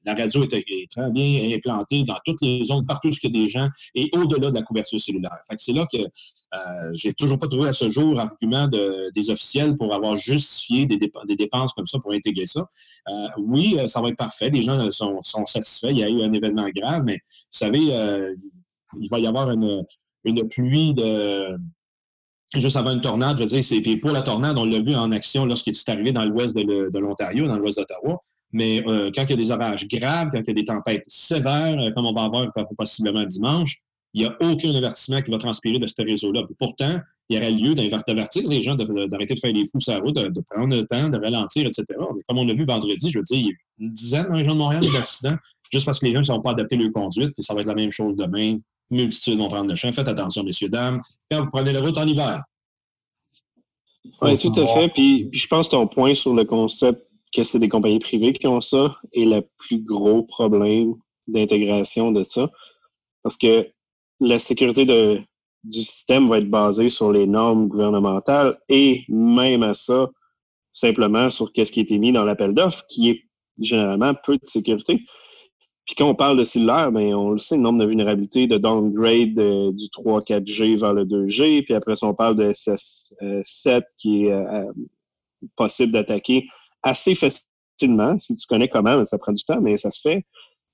la 0.06 0.14
radio 0.14 0.44
est, 0.44 0.92
très 0.92 1.12
bien 1.12 1.56
implantée 1.56 2.04
dans 2.04 2.18
toutes 2.24 2.42
les 2.42 2.64
zones, 2.66 2.86
partout 2.86 3.10
où 3.10 3.12
il 3.12 3.24
y 3.24 3.38
a 3.38 3.42
des 3.42 3.48
gens 3.48 3.70
et 3.96 4.10
au-delà 4.14 4.50
de 4.50 4.56
la 4.56 4.62
couverture 4.62 5.00
cellulaire. 5.00 5.38
c'est 5.58 5.74
là 5.74 5.86
que 5.92 5.98
euh, 5.98 6.94
j'ai 6.94 7.14
toujours 7.14 7.40
pas 7.40 7.48
trouvé 7.48 7.70
à 7.70 7.74
ce 7.74 7.90
jour 7.90 8.20
argument 8.20 8.68
des 8.68 9.30
officiels 9.30 9.76
pour 9.76 9.94
avoir 9.94 10.16
justifié 10.16 10.86
des, 10.86 11.00
dépenses 11.36 11.74
comme 11.74 11.88
ça 11.88 12.00
pour 12.00 12.14
intégrer 12.14 12.46
ça. 12.46 12.68
Euh, 13.10 13.28
oui, 13.38 13.76
euh, 13.78 13.88
ça 13.88 14.02
va 14.02 14.10
être 14.10 14.18
parfait. 14.18 14.50
Les 14.50 14.62
gens 14.62 14.90
sont, 14.92 15.22
satisfaits. 15.46 15.92
Il 15.92 15.98
y 15.98 16.04
a 16.04 16.10
eu 16.10 16.22
un 16.22 16.34
événement 16.34 16.68
grave, 16.76 17.04
mais 17.06 17.16
vous 17.16 17.20
savez, 17.52 17.80
il 19.00 19.10
va 19.10 19.20
y 19.20 19.28
avoir 19.28 19.50
une, 19.52 19.84
pluie 20.50 20.94
de 20.94 21.58
juste 22.56 22.78
avant 22.78 22.92
une 22.92 23.02
tornade, 23.02 23.38
je 23.38 23.44
veux 23.44 23.62
dire, 23.62 23.82
puis 23.82 23.98
pour 23.98 24.12
la 24.12 24.22
tornade, 24.22 24.58
on 24.58 24.66
l'a 24.66 24.80
vu 24.80 24.96
en 24.96 25.12
action 25.12 25.46
lorsqu'il 25.46 25.74
est 25.74 25.90
arrivé 25.90 26.12
dans 26.12 26.24
l'ouest 26.24 26.56
de 26.56 27.00
l'Ontario, 27.00 27.48
dans 27.48 27.58
l'ouest 27.58 27.80
d'Ottawa. 27.80 28.22
Mais 28.56 28.82
euh, 28.88 29.12
quand 29.14 29.24
il 29.24 29.32
y 29.32 29.34
a 29.34 29.36
des 29.36 29.52
orages 29.52 29.86
graves, 29.86 30.30
quand 30.32 30.40
il 30.40 30.48
y 30.48 30.52
a 30.52 30.54
des 30.54 30.64
tempêtes 30.64 31.04
sévères, 31.08 31.78
euh, 31.78 31.92
comme 31.92 32.06
on 32.06 32.14
va 32.14 32.24
avoir 32.24 32.48
possiblement 32.78 33.26
dimanche, 33.26 33.82
il 34.14 34.22
n'y 34.22 34.28
a 34.28 34.38
aucun 34.40 34.74
avertissement 34.74 35.22
qui 35.22 35.30
va 35.30 35.38
transpirer 35.38 35.78
de 35.78 35.86
ce 35.86 36.02
réseau-là. 36.02 36.44
Pourtant, 36.58 37.02
il 37.28 37.36
y 37.36 37.38
aurait 37.38 37.52
lieu 37.52 37.76
d'avertir 37.76 38.48
les 38.48 38.64
gens 38.64 38.76
d'arrêter 38.76 39.34
de, 39.34 39.40
faire 39.42 39.52
des 39.52 39.66
fous 39.70 39.82
sur 39.82 39.92
la 39.92 40.00
route, 40.00 40.16
de, 40.16 40.42
prendre 40.50 40.74
le 40.74 40.86
temps, 40.88 41.10
de 41.10 41.18
ralentir, 41.18 41.66
etc. 41.66 41.84
comme 41.98 42.38
on 42.38 42.46
l'a 42.46 42.54
vu 42.54 42.64
vendredi, 42.64 43.12
je 43.12 43.18
veux 43.18 43.26
dire, 43.26 43.40
il 43.40 43.46
y 43.48 43.50
a 43.50 43.54
une 43.80 43.90
dizaine 43.90 44.24
dans 44.24 44.30
la 44.30 44.38
région 44.38 44.54
de 44.54 44.60
Montréal 44.60 44.86
d'accidents, 44.94 45.36
juste 45.70 45.86
parce 45.86 46.00
que 46.00 46.06
les 46.06 46.14
gens 46.14 46.20
ne 46.20 46.24
sont 46.24 46.40
pas 46.40 46.52
adaptés 46.52 46.78
à 46.78 46.80
leur 46.80 46.94
conduite, 46.94 47.38
et 47.38 47.42
ça 47.42 47.54
va 47.54 47.60
être 47.60 47.68
la 47.68 47.76
même 47.76 47.92
chose 47.92 48.16
demain. 48.16 48.58
Multitude 48.90 49.38
vont 49.38 49.50
prendre 49.50 49.70
le 49.70 49.76
champ. 49.76 49.92
Faites 49.92 50.08
attention, 50.08 50.46
messieurs, 50.46 50.70
dames, 50.70 51.02
quand 51.30 51.44
vous 51.44 51.52
prenez 51.52 51.74
la 51.74 51.82
route 51.82 51.98
en 51.98 52.08
hiver. 52.08 52.42
Oui, 54.22 54.38
tout 54.38 54.54
à 54.58 54.66
fait. 54.68 54.90
puis, 54.94 55.28
je 55.34 55.46
pense 55.48 55.68
que 55.68 55.72
ton 55.72 55.88
point 55.88 56.16
sur 56.16 56.34
le 56.34 56.46
concept 56.46 57.06
que 57.36 57.44
c'est 57.44 57.60
des 57.60 57.70
compagnies 57.70 58.00
privées 58.00 58.34
qui 58.34 58.48
ont 58.48 58.62
ça 58.62 58.98
est 59.14 59.26
le 59.26 59.42
plus 59.58 59.80
gros 59.80 60.24
problème 60.24 60.96
d'intégration 61.28 62.12
de 62.12 62.24
ça. 62.24 62.50
Parce 63.24 63.38
que 63.38 63.68
la 64.20 64.40
sécurité 64.40 64.86
de, 64.86 65.20
du 65.64 65.84
système 65.84 66.30
va 66.30 66.38
être 66.38 66.50
basée 66.50 66.90
sur 66.90 67.12
les 67.12 67.28
normes 67.28 67.68
gouvernementales 67.68 68.58
et 68.70 69.04
même 69.10 69.64
à 69.64 69.74
ça, 69.74 70.10
simplement 70.74 71.30
sur 71.30 71.50
ce 71.56 71.72
qui 71.72 71.80
a 71.80 71.84
été 71.84 71.98
mis 71.98 72.12
dans 72.12 72.24
l'appel 72.24 72.54
d'offres, 72.54 72.86
qui 72.88 73.10
est 73.10 73.24
généralement 73.60 74.14
peu 74.24 74.38
de 74.38 74.46
sécurité. 74.46 75.04
Puis 75.86 75.96
quand 75.96 76.10
on 76.10 76.16
parle 76.16 76.38
de 76.38 76.44
cellulaire, 76.44 76.92
ben 76.92 77.14
on 77.14 77.32
le 77.32 77.38
sait, 77.38 77.56
le 77.56 77.62
nombre 77.62 77.80
de 77.80 77.86
vulnérabilités, 77.86 78.48
de 78.48 78.58
downgrade 78.58 79.36
du 79.76 79.86
3-4G 79.86 80.80
vers 80.80 80.94
le 80.94 81.06
2G, 81.06 81.64
puis 81.64 81.74
après 81.74 81.96
ça, 81.96 82.08
on 82.08 82.16
parle 82.16 82.36
de 82.36 82.52
SS7 82.52 83.84
qui 84.00 84.26
est 84.26 84.32
euh, 84.32 84.72
possible 85.56 85.92
d'attaquer 85.92 86.48
assez 86.86 87.16
facilement. 87.16 88.18
Si 88.18 88.38
tu 88.38 88.48
connais 88.48 88.70
comment, 88.70 89.04
ça 89.04 89.18
prend 89.18 89.34
du 89.34 89.44
temps, 89.44 89.60
mais 89.60 89.76
ça 89.76 89.92
se 89.92 90.00
fait. 90.00 90.26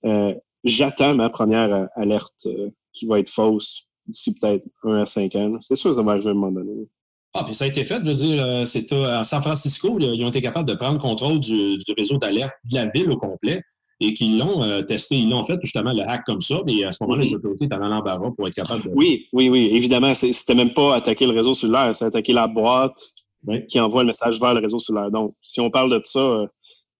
Euh, 0.05 0.35
j'attends 0.63 1.15
ma 1.15 1.29
première 1.29 1.73
euh, 1.73 1.85
alerte 1.95 2.45
euh, 2.45 2.69
qui 2.93 3.07
va 3.07 3.19
être 3.19 3.31
fausse 3.31 3.87
d'ici 4.05 4.35
peut-être 4.35 4.63
un 4.83 5.01
à 5.01 5.05
cinq 5.05 5.35
ans. 5.35 5.57
C'est 5.61 5.75
sûr 5.75 5.91
que 5.91 5.95
ça 5.95 6.03
va 6.03 6.11
arriver 6.13 6.27
à 6.27 6.31
un 6.31 6.35
moment 6.35 6.51
donné. 6.51 6.87
Ah, 7.33 7.45
puis 7.45 7.55
ça 7.55 7.63
a 7.63 7.67
été 7.67 7.85
fait, 7.85 7.99
je 8.03 8.09
veux 8.09 8.13
dire, 8.13 8.67
c'est 8.67 8.91
à 8.91 9.23
San 9.23 9.41
Francisco, 9.41 9.97
ils 9.99 10.21
ont 10.21 10.27
été 10.27 10.41
capables 10.41 10.67
de 10.67 10.73
prendre 10.73 10.99
contrôle 10.99 11.39
du, 11.39 11.77
réseau 11.97 12.17
d'alerte 12.17 12.51
de 12.69 12.75
la 12.75 12.87
ville 12.87 13.09
au 13.09 13.15
complet 13.15 13.61
et 14.01 14.13
qu'ils 14.13 14.37
l'ont 14.37 14.83
testé, 14.83 15.15
ils 15.15 15.29
l'ont 15.29 15.45
fait 15.45 15.57
justement 15.63 15.93
le 15.93 16.01
hack 16.01 16.25
comme 16.25 16.41
ça, 16.41 16.59
mais 16.65 16.83
à 16.83 16.91
ce 16.91 17.01
moment-là, 17.01 17.23
les 17.23 17.33
autorités 17.33 17.65
étaient 17.65 17.77
dans 17.77 17.87
l'embarras 17.87 18.31
pour 18.35 18.49
être 18.49 18.55
capables 18.55 18.83
de. 18.83 18.89
Oui, 18.93 19.29
oui, 19.31 19.47
oui, 19.47 19.69
évidemment, 19.71 20.13
c'était 20.13 20.55
même 20.55 20.73
pas 20.73 20.97
attaquer 20.97 21.25
le 21.25 21.31
réseau 21.31 21.53
cellulaire, 21.53 21.95
c'est 21.95 22.03
attaquer 22.03 22.33
la 22.33 22.47
boîte 22.47 23.01
qui 23.67 23.79
envoie 23.79 24.03
le 24.03 24.07
message 24.07 24.39
vers 24.39 24.53
le 24.53 24.59
réseau 24.59 24.79
cellulaire. 24.79 25.11
Donc, 25.11 25.35
si 25.41 25.59
on 25.59 25.69
parle 25.69 25.91
de 25.91 26.01
ça, 26.03 26.19
euh, 26.19 26.47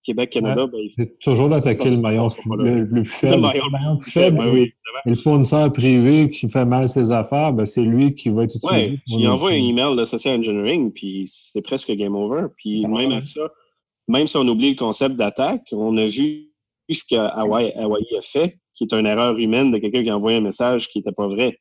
Québec, 0.03 0.31
Canada, 0.31 0.65
ben, 0.65 0.79
c'est 0.97 1.19
toujours 1.19 1.49
d'attaquer 1.49 1.89
le 1.89 1.97
maillon 1.97 2.27
le, 2.57 2.89
plus 2.89 3.05
faible. 3.05 3.35
Le 3.35 3.41
maillon, 3.41 3.97
plus 3.97 4.11
faible. 4.11 4.37
Ben 4.37 4.49
oui, 4.51 4.73
le 5.05 5.15
fournisseur 5.15 5.71
privé 5.71 6.31
qui 6.31 6.49
fait 6.49 6.65
mal 6.65 6.89
ses 6.89 7.11
affaires, 7.11 7.53
ben, 7.53 7.65
c'est 7.65 7.81
lui 7.81 8.15
qui 8.15 8.29
va 8.29 8.45
être 8.45 8.55
utilisé. 8.55 8.91
Oui, 8.91 8.99
il 9.07 9.27
envoie 9.27 9.51
un 9.51 9.55
email 9.55 9.95
de 9.95 10.03
social 10.05 10.39
engineering, 10.39 10.91
puis 10.91 11.31
c'est 11.31 11.61
presque 11.61 11.91
game 11.91 12.15
over. 12.15 12.47
Puis 12.57 12.85
même 12.87 13.11
à 13.11 13.21
ça, 13.21 13.41
même 14.07 14.25
si 14.25 14.37
on 14.37 14.47
oublie 14.47 14.71
le 14.71 14.77
concept 14.77 15.15
d'attaque, 15.15 15.67
on 15.71 15.95
a 15.97 16.07
vu 16.07 16.49
ce 16.89 17.03
qu'Hawaii 17.07 17.71
a 17.77 18.21
fait, 18.21 18.57
qui 18.73 18.85
est 18.85 18.93
une 18.93 19.05
erreur 19.05 19.37
humaine 19.37 19.71
de 19.71 19.77
quelqu'un 19.77 20.03
qui 20.03 20.09
a 20.09 20.17
envoyé 20.17 20.37
un 20.37 20.41
message 20.41 20.89
qui 20.89 20.99
n'était 20.99 21.11
pas 21.11 21.27
vrai. 21.27 21.59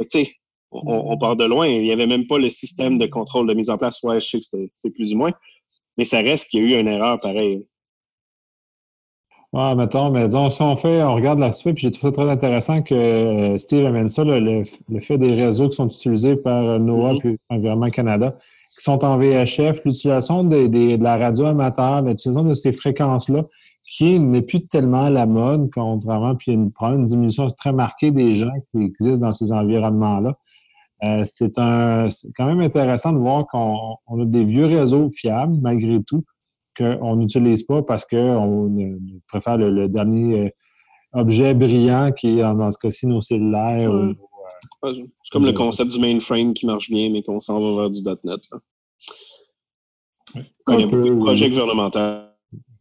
tu 0.00 0.06
sais, 0.10 0.32
on, 0.72 1.18
part 1.18 1.36
de 1.36 1.44
loin. 1.44 1.66
Il 1.66 1.82
n'y 1.82 1.92
avait 1.92 2.06
même 2.06 2.26
pas 2.26 2.38
le 2.38 2.50
système 2.50 2.98
de 2.98 3.06
contrôle 3.06 3.46
de 3.46 3.54
mise 3.54 3.70
en 3.70 3.78
place. 3.78 4.02
Ouais, 4.02 4.20
je 4.20 4.28
sais 4.28 4.38
que 4.38 4.68
c'est 4.74 4.94
plus 4.94 5.12
ou 5.12 5.18
moins. 5.18 5.32
Mais 5.98 6.04
ça 6.04 6.18
reste 6.18 6.48
qu'il 6.48 6.60
y 6.60 6.74
a 6.74 6.76
eu 6.76 6.80
une 6.80 6.88
erreur 6.88 7.18
pareille. 7.18 7.66
Ouais, 9.52 9.74
mettons, 9.74 10.10
mais 10.10 10.26
disons, 10.26 10.48
si 10.48 10.62
on 10.62 10.76
fait, 10.76 11.02
on 11.02 11.16
regarde 11.16 11.40
la 11.40 11.52
suite, 11.52 11.74
puis 11.74 11.82
j'ai 11.82 11.90
trouvé 11.90 12.12
très 12.12 12.30
intéressant 12.30 12.82
que 12.82 12.94
euh, 12.94 13.58
Steve 13.58 13.84
amène 13.84 14.08
ça, 14.08 14.22
le, 14.22 14.62
fait 15.00 15.18
des 15.18 15.34
réseaux 15.34 15.68
qui 15.68 15.74
sont 15.74 15.88
utilisés 15.88 16.36
par 16.36 16.64
euh, 16.64 16.78
NOAA 16.78 17.14
mm-hmm. 17.14 17.32
et 17.32 17.38
Environnement 17.48 17.90
Canada, 17.90 18.36
qui 18.78 18.84
sont 18.84 19.04
en 19.04 19.18
VHF, 19.18 19.84
l'utilisation 19.84 20.44
de 20.44 21.02
la 21.02 21.16
radio 21.16 21.46
amateur, 21.46 22.00
l'utilisation 22.02 22.48
de 22.48 22.54
ces 22.54 22.72
fréquences-là, 22.72 23.44
qui 23.90 24.20
n'est 24.20 24.42
plus 24.42 24.64
tellement 24.68 25.06
à 25.06 25.10
la 25.10 25.26
mode, 25.26 25.68
contrairement, 25.74 26.36
puis 26.36 26.52
il 26.52 26.54
y 26.54 26.56
a 26.56 26.60
une, 26.60 26.98
une 27.00 27.06
diminution 27.06 27.50
très 27.50 27.72
marquée 27.72 28.12
des 28.12 28.34
gens 28.34 28.54
qui 28.70 28.84
existent 28.84 29.26
dans 29.26 29.32
ces 29.32 29.50
environnements-là. 29.50 30.32
Euh, 31.04 31.24
c'est 31.24 31.58
un, 31.58 32.08
quand 32.36 32.46
même 32.46 32.60
intéressant 32.60 33.12
de 33.12 33.18
voir 33.18 33.46
qu'on 33.46 34.20
a 34.20 34.24
des 34.24 34.44
vieux 34.44 34.66
réseaux 34.66 35.08
fiables, 35.10 35.56
malgré 35.60 36.02
tout, 36.02 36.24
qu'on 36.76 37.16
n'utilise 37.16 37.62
pas 37.62 37.82
parce 37.82 38.04
qu'on 38.04 38.72
préfère 39.28 39.56
le, 39.56 39.88
dernier 39.88 40.40
euh, 40.40 40.50
objet 41.12 41.54
brillant 41.54 42.12
qui 42.12 42.38
est, 42.38 42.42
dans 42.42 42.70
ce 42.70 42.78
cas-ci, 42.78 43.06
nos 43.06 43.20
cellulaires. 43.20 43.90
Euh, 43.90 44.14
c'est 44.82 45.32
comme 45.32 45.46
le 45.46 45.52
concept 45.52 45.90
du 45.90 45.98
mainframe 45.98 46.52
qui 46.52 46.66
marche 46.66 46.90
bien, 46.90 47.10
mais 47.10 47.22
qu'on 47.22 47.40
s'en 47.40 47.60
va 47.60 47.82
vers 47.82 47.90
du 47.90 48.02
.NET. 48.02 48.40
il 50.34 50.80
y 50.80 50.82
a 50.82 50.86
beaucoup 50.86 51.08
de 51.08 51.18
projets 51.18 51.48
gouvernementaux. 51.48 52.26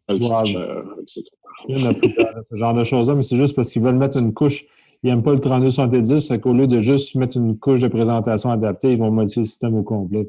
Il 0.09 0.23
y 0.23 1.85
a 1.85 1.93
ce 1.93 2.55
genre 2.55 2.73
de 2.73 2.83
choses-là, 2.83 3.15
mais 3.15 3.23
c'est 3.23 3.37
juste 3.37 3.55
parce 3.55 3.69
qu'ils 3.69 3.81
veulent 3.81 3.95
mettre 3.95 4.17
une 4.17 4.33
couche 4.33 4.65
ils 5.03 5.09
n'aiment 5.09 5.23
pas 5.23 5.31
le 5.31 5.39
3270, 5.39 6.27
fait 6.27 6.39
qu'au 6.39 6.53
lieu 6.53 6.67
de 6.67 6.79
juste 6.79 7.15
mettre 7.15 7.37
une 7.37 7.57
couche 7.57 7.81
de 7.81 7.87
présentation 7.87 8.51
adaptée, 8.51 8.91
ils 8.91 8.99
vont 8.99 9.11
modifier 9.11 9.43
le 9.43 9.47
système 9.47 9.75
au 9.75 9.83
complet. 9.83 10.27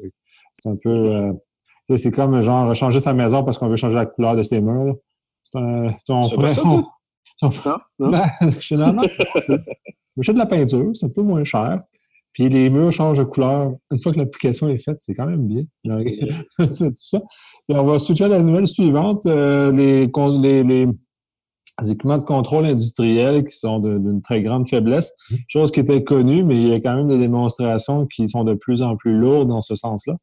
C'est 0.61 0.69
un 0.69 0.75
peu. 0.75 0.89
Euh, 0.89 1.33
c'est 1.97 2.11
comme 2.11 2.39
genre 2.41 2.73
changer 2.73 3.01
sa 3.01 3.13
maison 3.13 3.43
parce 3.43 3.57
qu'on 3.57 3.67
veut 3.67 3.75
changer 3.75 3.95
la 3.95 4.05
couleur 4.05 4.35
de 4.35 4.43
ses 4.43 4.61
murs. 4.61 4.95
C'est 5.43 5.59
un. 5.59 5.93
On 6.09 6.29
pourrait, 6.29 6.57
on, 6.63 6.83
non, 7.41 7.51
non. 7.99 8.11
je, 8.59 8.75
non, 8.75 8.93
non, 8.93 9.01
de 9.01 10.37
la 10.37 10.45
peinture, 10.45 10.91
c'est 10.93 11.05
un 11.05 11.09
peu 11.09 11.21
moins 11.21 11.43
cher. 11.43 11.81
Puis 12.33 12.47
les 12.47 12.69
murs 12.69 12.91
changent 12.91 13.17
de 13.17 13.23
couleur. 13.23 13.73
Une 13.91 13.99
fois 13.99 14.13
que 14.13 14.19
l'application 14.19 14.69
est 14.69 14.77
faite, 14.77 14.97
c'est 14.99 15.13
quand 15.13 15.25
même 15.25 15.47
bien. 15.47 15.63
c'est 16.57 16.77
tout 16.77 16.93
ça. 16.95 17.17
Et 17.67 17.75
on 17.75 17.83
va 17.83 17.99
switcher 17.99 18.25
à 18.25 18.29
la 18.29 18.39
nouvelle 18.39 18.67
suivante. 18.67 19.25
Euh, 19.25 19.71
les, 19.71 20.07
les, 20.63 20.87
des 21.81 21.91
équipements 21.91 22.17
de 22.17 22.23
contrôle 22.23 22.65
industriel 22.65 23.43
qui 23.43 23.57
sont 23.57 23.79
d'une 23.79 24.21
très 24.21 24.41
grande 24.41 24.67
faiblesse, 24.69 25.11
mmh. 25.29 25.35
chose 25.47 25.71
qui 25.71 25.79
était 25.79 26.03
connue, 26.03 26.43
mais 26.43 26.55
il 26.55 26.67
y 26.67 26.73
a 26.73 26.79
quand 26.79 26.95
même 26.95 27.07
des 27.07 27.17
démonstrations 27.17 28.07
qui 28.07 28.27
sont 28.27 28.43
de 28.43 28.53
plus 28.53 28.81
en 28.81 28.95
plus 28.97 29.17
lourdes 29.17 29.49
dans 29.49 29.61
ce 29.61 29.75
sens-là. 29.75 30.15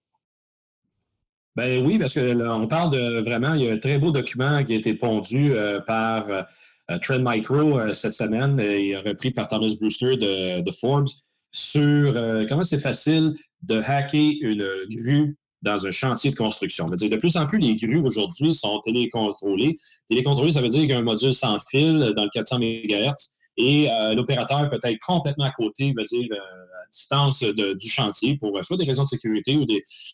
Ben 1.59 1.85
oui, 1.85 1.99
parce 1.99 2.13
que 2.13 2.49
on 2.49 2.69
parle 2.69 2.93
de 2.93 3.21
vraiment, 3.21 3.55
il 3.55 3.63
y 3.65 3.69
a 3.69 3.73
un 3.73 3.79
très 3.79 3.99
beau 3.99 4.13
document 4.13 4.63
qui 4.63 4.75
a 4.75 4.77
été 4.77 4.95
pondu 4.95 5.55
euh, 5.55 5.81
par 5.81 6.29
euh, 6.31 6.99
Trend 7.03 7.19
Micro 7.19 7.81
euh, 7.81 7.93
cette 7.95 8.13
semaine 8.13 8.61
et 8.61 8.97
repris 8.97 9.33
par 9.33 9.49
Thomas 9.49 9.73
Brewster 9.81 10.17
de, 10.17 10.61
de 10.61 10.71
Forbes 10.71 11.09
sur 11.51 12.15
comment 12.49 12.63
c'est 12.63 12.79
facile 12.79 13.35
de 13.63 13.81
hacker 13.81 14.35
une 14.43 14.69
grue 14.91 15.38
dans 15.63 15.87
un 15.87 15.91
chantier 15.91 16.31
de 16.31 16.37
construction. 16.37 16.87
de 16.87 17.17
plus 17.17 17.37
en 17.37 17.47
plus, 17.47 17.59
les 17.59 17.77
grues 17.77 18.01
aujourd'hui 18.01 18.55
sont 18.55 18.81
télécontrôlées. 18.81 19.75
Télécontrôlées, 20.09 20.53
ça 20.53 20.61
veut 20.61 20.69
dire 20.69 20.83
qu'il 20.83 20.91
y 20.91 20.95
a 20.95 20.99
un 20.99 21.03
module 21.03 21.35
sans 21.35 21.59
fil 21.69 22.13
dans 22.15 22.25
le 22.25 22.31
400 22.33 22.59
MHz 22.59 23.31
et 23.59 23.91
euh, 23.91 24.15
l'opérateur 24.15 24.71
peut 24.71 24.79
être 24.83 25.01
complètement 25.05 25.47
à 25.47 25.51
côté, 25.51 25.93
dire, 25.93 26.29
euh, 26.31 26.37
à 26.37 26.89
distance 26.91 27.43
du 27.43 27.89
chantier 27.89 28.37
pour 28.37 28.57
euh, 28.57 28.63
soit 28.63 28.77
des 28.77 28.85
raisons 28.85 29.03
de 29.03 29.09
sécurité 29.09 29.57
ou 29.57 29.67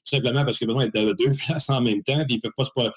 simplement 0.05 0.45
parce 0.47 0.57
qu'il 0.57 0.65
a 0.65 0.69
besoin 0.69 0.87
d'être 0.87 1.11
à 1.11 1.13
deux 1.13 1.35
places 1.47 1.69
en 1.69 1.83
même 1.83 2.03
temps, 2.03 2.25
puis 2.25 2.37
ils 2.37 2.37
ne 2.37 2.41
peuvent 2.41 2.53
pas 2.57 2.91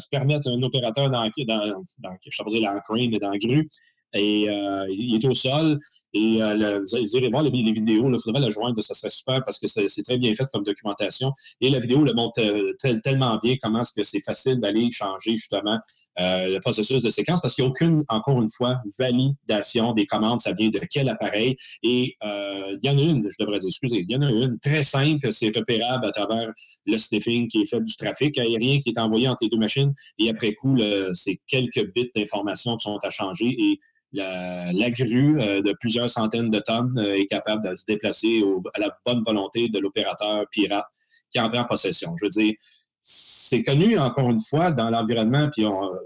se, 0.00 0.08
permettre 0.10 0.50
un 0.50 0.60
opérateur 0.62 1.08
dans, 1.08 1.24
je 1.24 2.30
sais 2.30 2.44
pas 2.44 2.50
dire, 2.50 2.62
dans 2.62 2.80
crane, 2.80 3.10
mais 3.10 3.18
dans 3.20 3.30
la 3.30 3.38
grue, 3.38 3.70
et 4.14 4.42
il 4.90 5.14
est 5.14 5.26
au 5.26 5.34
sol. 5.34 5.78
Et 6.14 6.42
euh, 6.42 6.80
vous 6.80 7.16
irez 7.16 7.28
voir 7.28 7.42
les, 7.42 7.50
vidéos, 7.50 8.10
il 8.12 8.20
faudrait 8.20 8.40
la 8.40 8.50
joindre, 8.50 8.82
ça 8.82 8.94
serait 8.94 9.10
super 9.10 9.42
parce 9.44 9.58
que 9.58 9.66
c'est 9.66 10.02
très 10.02 10.18
bien 10.18 10.34
fait 10.34 10.44
comme 10.52 10.62
documentation. 10.62 11.32
Et 11.60 11.70
la 11.70 11.80
vidéo 11.80 12.04
le 12.04 12.12
montre 12.12 12.40
euh, 12.40 12.72
tellement 13.02 13.38
bien 13.42 13.56
comment 13.60 13.80
est-ce 13.80 13.92
que 13.92 14.02
c'est 14.02 14.20
facile 14.20 14.60
d'aller 14.60 14.90
changer 14.90 15.36
justement 15.36 15.78
le 16.18 16.58
processus 16.58 17.02
de 17.02 17.08
séquence 17.08 17.40
parce 17.40 17.54
qu'il 17.54 17.64
n'y 17.64 17.68
a 17.68 17.70
aucune, 17.70 18.04
encore 18.08 18.40
une 18.42 18.50
fois, 18.50 18.76
validation 18.98 19.94
des 19.94 20.04
commandes, 20.04 20.40
ça 20.40 20.52
vient 20.52 20.68
de 20.68 20.80
quel 20.90 21.08
appareil. 21.08 21.56
Et 21.82 22.16
il 22.22 22.78
y 22.82 22.90
en 22.90 22.98
a 22.98 23.00
une, 23.00 23.26
je 23.30 23.42
devrais 23.42 23.58
dire, 23.58 23.68
excusez, 23.68 24.04
il 24.06 24.10
y 24.10 24.16
en 24.16 24.20
a 24.20 24.30
une 24.30 24.58
très 24.60 24.82
simple, 24.82 25.32
c'est 25.32 25.56
repérable 25.56 26.04
à 26.04 26.10
travers 26.10 26.52
le 26.84 26.98
sniffing 26.98 27.48
qui 27.48 27.62
est 27.62 27.64
fait 27.64 27.80
du 27.80 27.96
trafic 27.96 28.36
aérien 28.36 28.78
qui 28.80 28.90
est 28.90 28.98
envoyé 28.98 29.26
entre 29.26 29.44
les 29.44 29.48
deux 29.48 29.56
machines. 29.56 29.94
Et 30.18 30.28
après 30.28 30.52
coup, 30.52 30.76
c'est 31.14 31.40
quelques 31.46 31.90
bits 31.94 32.10
d'informations 32.14 32.76
qui 32.76 32.84
sont 32.84 32.98
à 33.02 33.10
changer. 33.10 33.46
Et 33.46 33.80
la, 34.12 34.90
grue 34.90 35.40
euh, 35.40 35.62
de 35.62 35.72
plusieurs 35.72 36.10
centaines 36.10 36.50
de 36.50 36.58
tonnes 36.58 36.98
euh, 36.98 37.18
est 37.18 37.26
capable 37.26 37.68
de 37.68 37.74
se 37.74 37.84
déplacer 37.86 38.42
à 38.74 38.80
la 38.80 38.96
bonne 39.06 39.22
volonté 39.24 39.68
de 39.68 39.78
l'opérateur 39.78 40.44
pirate 40.50 40.86
qui 41.30 41.40
en 41.40 41.48
prend 41.48 41.64
possession. 41.64 42.14
Je 42.20 42.26
veux 42.26 42.30
dire, 42.30 42.54
c'est 43.00 43.62
connu, 43.62 43.98
encore 43.98 44.30
une 44.30 44.40
fois, 44.40 44.70
dans 44.70 44.90
l'environnement, 44.90 45.48
puis 45.50 45.64
on, 45.64 45.84
euh, 45.84 45.98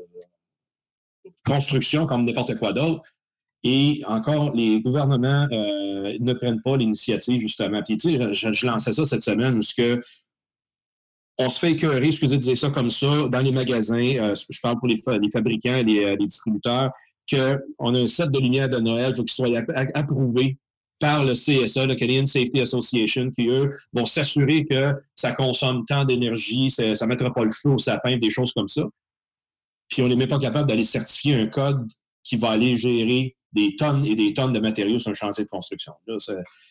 construction 1.44 2.06
comme 2.06 2.24
n'importe 2.24 2.56
quoi 2.58 2.72
d'autre. 2.72 3.02
Et 3.64 4.02
encore, 4.06 4.54
les 4.54 4.80
gouvernements 4.80 5.48
ne 5.50 6.32
prennent 6.34 6.62
pas 6.62 6.76
l'initiative, 6.76 7.40
justement. 7.40 7.82
Puis, 7.82 7.96
tu 7.96 8.16
sais, 8.16 8.32
je, 8.32 8.66
lançais 8.66 8.92
ça 8.92 9.04
cette 9.04 9.22
semaine, 9.22 9.58
que 9.76 9.98
on 11.38 11.48
se 11.48 11.58
fait 11.58 11.72
écœurer, 11.72 12.06
excusez 12.06 12.36
de 12.36 12.42
dire 12.42 12.56
ça 12.56 12.70
comme 12.70 12.90
ça, 12.90 13.26
dans 13.28 13.40
les 13.40 13.50
magasins. 13.50 14.34
je 14.34 14.60
parle 14.60 14.78
pour 14.78 14.86
les, 14.86 14.96
fabricants, 15.30 15.82
les, 15.82 16.16
les 16.16 16.26
distributeurs 16.26 16.92
qu'on 17.30 17.94
a 17.94 17.98
un 17.98 18.06
set 18.06 18.30
de 18.30 18.38
lumière 18.38 18.68
de 18.68 18.78
Noël, 18.78 19.14
faut 19.16 19.24
qu'il 19.24 19.32
soit 19.32 19.48
approuvé 19.94 20.58
par 20.98 21.24
le 21.24 21.34
CSA, 21.34 21.86
le 21.86 21.94
Canadian 21.94 22.26
Safety 22.26 22.60
Association, 22.60 23.30
qui, 23.30 23.48
eux, 23.48 23.70
vont 23.92 24.06
s'assurer 24.06 24.64
que 24.64 24.94
ça 25.14 25.32
consomme 25.32 25.84
tant 25.86 26.04
d'énergie, 26.04 26.70
ça 26.70 26.84
ne 26.84 27.06
mettra 27.06 27.32
pas 27.32 27.44
le 27.44 27.50
feu 27.50 27.70
au 27.70 27.78
sapin, 27.78 28.16
des 28.16 28.30
choses 28.30 28.52
comme 28.52 28.68
ça. 28.68 28.82
Puis 29.88 30.02
on 30.02 30.08
n'est 30.08 30.16
même 30.16 30.28
pas 30.28 30.38
capable 30.38 30.68
d'aller 30.68 30.82
certifier 30.82 31.34
un 31.34 31.46
code 31.46 31.86
qui 32.24 32.36
va 32.36 32.50
aller 32.50 32.76
gérer 32.76 33.36
des 33.52 33.76
tonnes 33.76 34.04
et 34.04 34.16
des 34.16 34.34
tonnes 34.34 34.52
de 34.52 34.58
matériaux 34.58 34.98
sur 34.98 35.10
un 35.10 35.14
chantier 35.14 35.44
de 35.44 35.48
construction. 35.48 35.92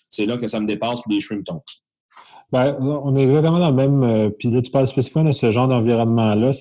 c'est 0.09 0.25
là 0.25 0.37
que 0.37 0.47
ça 0.47 0.59
me 0.59 0.65
dépasse 0.67 1.01
pour 1.01 1.11
les 1.11 1.21
cheveux 1.21 1.41
ben, 2.51 2.77
on 2.79 3.15
est 3.15 3.23
exactement 3.23 3.59
dans 3.59 3.71
le 3.71 3.75
même. 3.75 4.03
Euh, 4.03 4.29
puis 4.29 4.49
là, 4.49 4.61
tu 4.61 4.69
parles 4.69 4.87
spécifiquement 4.87 5.23
de 5.23 5.31
ce 5.31 5.51
genre 5.51 5.67
d'environnement-là. 5.67 6.51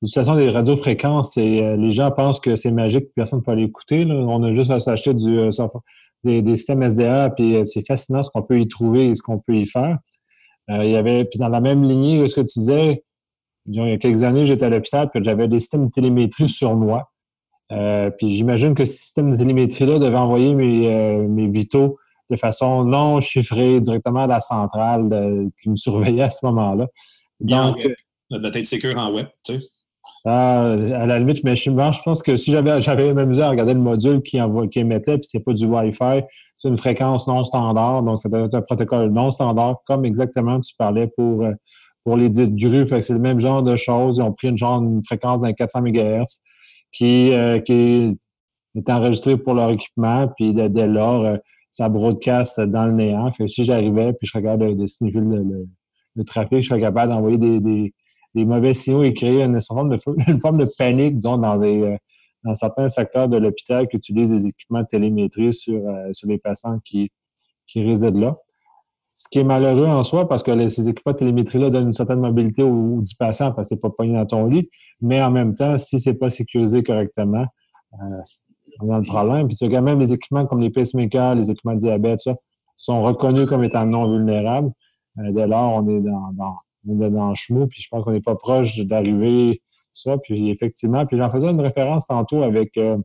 L'utilisation 0.00 0.36
des 0.36 0.50
radiofréquences, 0.50 1.36
et, 1.36 1.64
euh, 1.64 1.76
les 1.76 1.90
gens 1.90 2.10
pensent 2.12 2.38
que 2.38 2.54
c'est 2.54 2.70
magique, 2.70 3.08
personne 3.16 3.40
ne 3.40 3.44
peut 3.44 3.50
aller 3.50 3.64
écouter. 3.64 4.04
On 4.04 4.42
a 4.44 4.52
juste 4.52 4.70
à 4.70 4.78
s'acheter 4.78 5.12
du, 5.12 5.38
euh, 5.38 5.50
des, 6.22 6.56
systèmes 6.56 6.82
SDA, 6.82 7.30
puis 7.30 7.56
euh, 7.56 7.64
c'est 7.64 7.84
fascinant 7.84 8.22
ce 8.22 8.30
qu'on 8.30 8.42
peut 8.42 8.60
y 8.60 8.68
trouver 8.68 9.08
et 9.08 9.14
ce 9.16 9.22
qu'on 9.22 9.40
peut 9.40 9.56
y 9.56 9.66
faire. 9.66 9.98
il 10.68 10.90
y 10.90 10.96
avait, 10.96 11.24
puis 11.24 11.38
dans 11.38 11.48
la 11.48 11.60
même 11.60 11.82
lignée, 11.82 12.26
ce 12.28 12.36
que 12.36 12.42
tu 12.42 12.60
disais, 12.60 13.02
il 13.66 13.74
y 13.74 13.80
a 13.80 13.98
quelques 13.98 14.22
années, 14.22 14.46
j'étais 14.46 14.66
à 14.66 14.68
l'hôpital, 14.68 15.10
puis 15.10 15.22
j'avais 15.24 15.48
des 15.48 15.60
systèmes 15.60 15.86
de 15.86 15.90
télémétrie 15.90 16.48
sur 16.48 16.76
moi. 16.76 17.10
puis 18.18 18.32
j'imagine 18.32 18.74
que 18.74 18.84
ce 18.84 18.92
système 18.92 19.32
de 19.32 19.36
télémétrie-là 19.36 19.98
devait 19.98 20.16
envoyer 20.16 20.54
mes, 20.54 21.26
mes 21.26 21.48
vitaux 21.48 21.98
de 22.30 22.36
façon 22.36 22.84
non 22.84 23.20
chiffrée 23.20 23.80
directement 23.80 24.24
à 24.24 24.26
la 24.26 24.40
centrale 24.40 25.50
qui 25.60 25.70
me 25.70 25.76
surveillait 25.76 26.22
à 26.22 26.30
ce 26.30 26.44
moment-là. 26.44 26.86
Donc, 27.40 27.80
ça 28.30 28.38
devait 28.38 28.60
être 28.60 28.66
sécure 28.66 28.96
en 28.98 29.12
web, 29.12 29.26
tu 29.44 29.58
sais. 29.60 29.66
Ah, 30.24 30.72
à 30.72 31.06
la 31.06 31.18
limite, 31.18 31.44
mais 31.44 31.56
je, 31.56 31.70
je 31.70 32.02
pense 32.02 32.22
que 32.22 32.36
si 32.36 32.50
j'avais 32.50 32.82
j'avais 32.82 33.14
m'amusé 33.14 33.42
à 33.42 33.50
regarder 33.50 33.74
le 33.74 33.80
module 33.80 34.20
qui, 34.20 34.38
qui 34.70 34.78
émettait, 34.80 35.18
puis 35.18 35.28
c'est 35.30 35.40
pas 35.40 35.52
du 35.52 35.64
Wi-Fi, 35.64 36.22
c'est 36.56 36.68
une 36.68 36.76
fréquence 36.76 37.26
non 37.28 37.44
standard, 37.44 38.02
donc 38.02 38.18
c'est 38.18 38.34
un 38.34 38.62
protocole 38.62 39.10
non 39.10 39.30
standard, 39.30 39.76
comme 39.86 40.04
exactement 40.04 40.58
tu 40.60 40.74
parlais 40.76 41.06
pour, 41.06 41.44
euh, 41.44 41.52
pour 42.04 42.16
les 42.16 42.28
dites 42.28 42.56
grues. 42.56 42.86
C'est 42.88 43.12
le 43.12 43.20
même 43.20 43.40
genre 43.40 43.62
de 43.62 43.76
choses. 43.76 44.18
Ils 44.18 44.22
ont 44.22 44.32
pris 44.32 44.48
une 44.48 44.58
genre 44.58 44.82
fréquence 45.06 45.40
d'un 45.40 45.52
400 45.52 45.82
MHz 45.82 46.24
qui, 46.92 47.32
euh, 47.32 47.60
qui 47.60 48.18
est 48.74 48.90
enregistrée 48.90 49.36
pour 49.36 49.54
leur 49.54 49.70
équipement, 49.70 50.28
puis 50.36 50.52
dès 50.52 50.86
lors, 50.86 51.24
euh, 51.24 51.36
ça 51.70 51.88
broadcast 51.88 52.60
dans 52.60 52.86
le 52.86 52.92
néant. 52.92 53.30
Si 53.30 53.62
j'arrivais, 53.64 54.12
puis 54.14 54.26
je 54.26 54.36
regarde 54.36 54.60
de, 54.60 54.86
signifier 54.86 55.20
le, 55.20 56.24
trafic, 56.24 56.62
je 56.62 56.68
serais 56.68 56.80
capable 56.80 57.12
d'envoyer 57.12 57.38
des 57.38 57.92
mauvais 58.44 58.74
signaux 58.74 59.02
et 59.02 59.14
créer 59.14 59.42
une, 59.42 59.60
forme 59.60 59.90
de, 59.90 59.98
une 60.28 60.40
forme 60.40 60.58
de 60.58 60.68
panique, 60.76 61.16
disons, 61.16 61.38
dans, 61.38 61.60
euh, 61.62 61.96
dans 62.44 62.54
certains 62.54 62.88
secteurs 62.88 63.28
de 63.28 63.36
l'hôpital 63.36 63.88
qui 63.88 63.96
utilisent 63.96 64.30
des 64.30 64.46
équipements 64.46 64.82
de 64.82 64.86
télémétrie 64.86 65.52
sur, 65.52 65.80
euh, 65.88 66.10
les 66.24 66.38
patients 66.38 66.78
qui, 66.84 67.10
résident 67.74 68.18
là. 68.18 68.36
Ce 69.04 69.24
qui 69.30 69.40
est 69.40 69.44
malheureux 69.44 69.86
en 69.86 70.02
soi 70.02 70.28
parce 70.28 70.42
que 70.42 70.68
ces 70.68 70.88
équipements 70.88 71.12
de 71.12 71.18
télémétrie-là 71.18 71.70
donnent 71.70 71.88
une 71.88 71.92
certaine 71.92 72.20
mobilité 72.20 72.62
aux, 72.62 73.00
10 73.00 73.14
patients 73.14 73.52
parce 73.52 73.68
que 73.68 73.74
c'est 73.74 73.80
pas 73.80 73.90
pogné 73.90 74.14
dans 74.14 74.26
ton 74.26 74.46
lit. 74.46 74.70
Mais 75.00 75.22
en 75.22 75.30
même 75.30 75.54
temps, 75.54 75.76
si 75.76 76.00
c'est 76.00 76.14
pas 76.14 76.30
sécurisé 76.30 76.82
correctement, 76.82 77.44
euh, 77.94 78.22
on 78.80 78.92
a 78.92 78.98
le 78.98 79.04
problème. 79.04 79.48
Puis 79.48 79.56
tu 79.56 79.68
quand 79.68 79.82
même 79.82 80.00
les 80.00 80.12
équipements 80.12 80.46
comme 80.46 80.60
les 80.60 80.70
pacemakers, 80.70 81.34
les 81.34 81.50
équipements 81.50 81.74
de 81.74 81.80
diabète, 81.80 82.20
ça, 82.20 82.36
sont 82.76 83.02
reconnus 83.02 83.48
comme 83.48 83.64
étant 83.64 83.84
non 83.84 84.10
vulnérables. 84.10 84.70
Euh, 85.18 85.32
dès 85.32 85.46
lors, 85.46 85.74
on 85.74 85.88
est 85.88 86.00
dans, 86.00 86.32
dans, 86.32 86.56
dans 86.94 87.28
le 87.28 87.34
chemou, 87.34 87.66
puis 87.66 87.82
je 87.82 87.88
pense 87.88 88.04
qu'on 88.04 88.12
n'est 88.12 88.20
pas 88.20 88.36
proche 88.36 88.78
d'arriver 88.78 89.62
ça. 89.92 90.16
Puis 90.18 90.50
effectivement, 90.50 91.06
puis 91.06 91.16
j'en 91.16 91.30
faisais 91.30 91.48
une 91.48 91.60
référence 91.60 92.06
tantôt 92.06 92.42
avec 92.42 92.76
euh, 92.76 92.98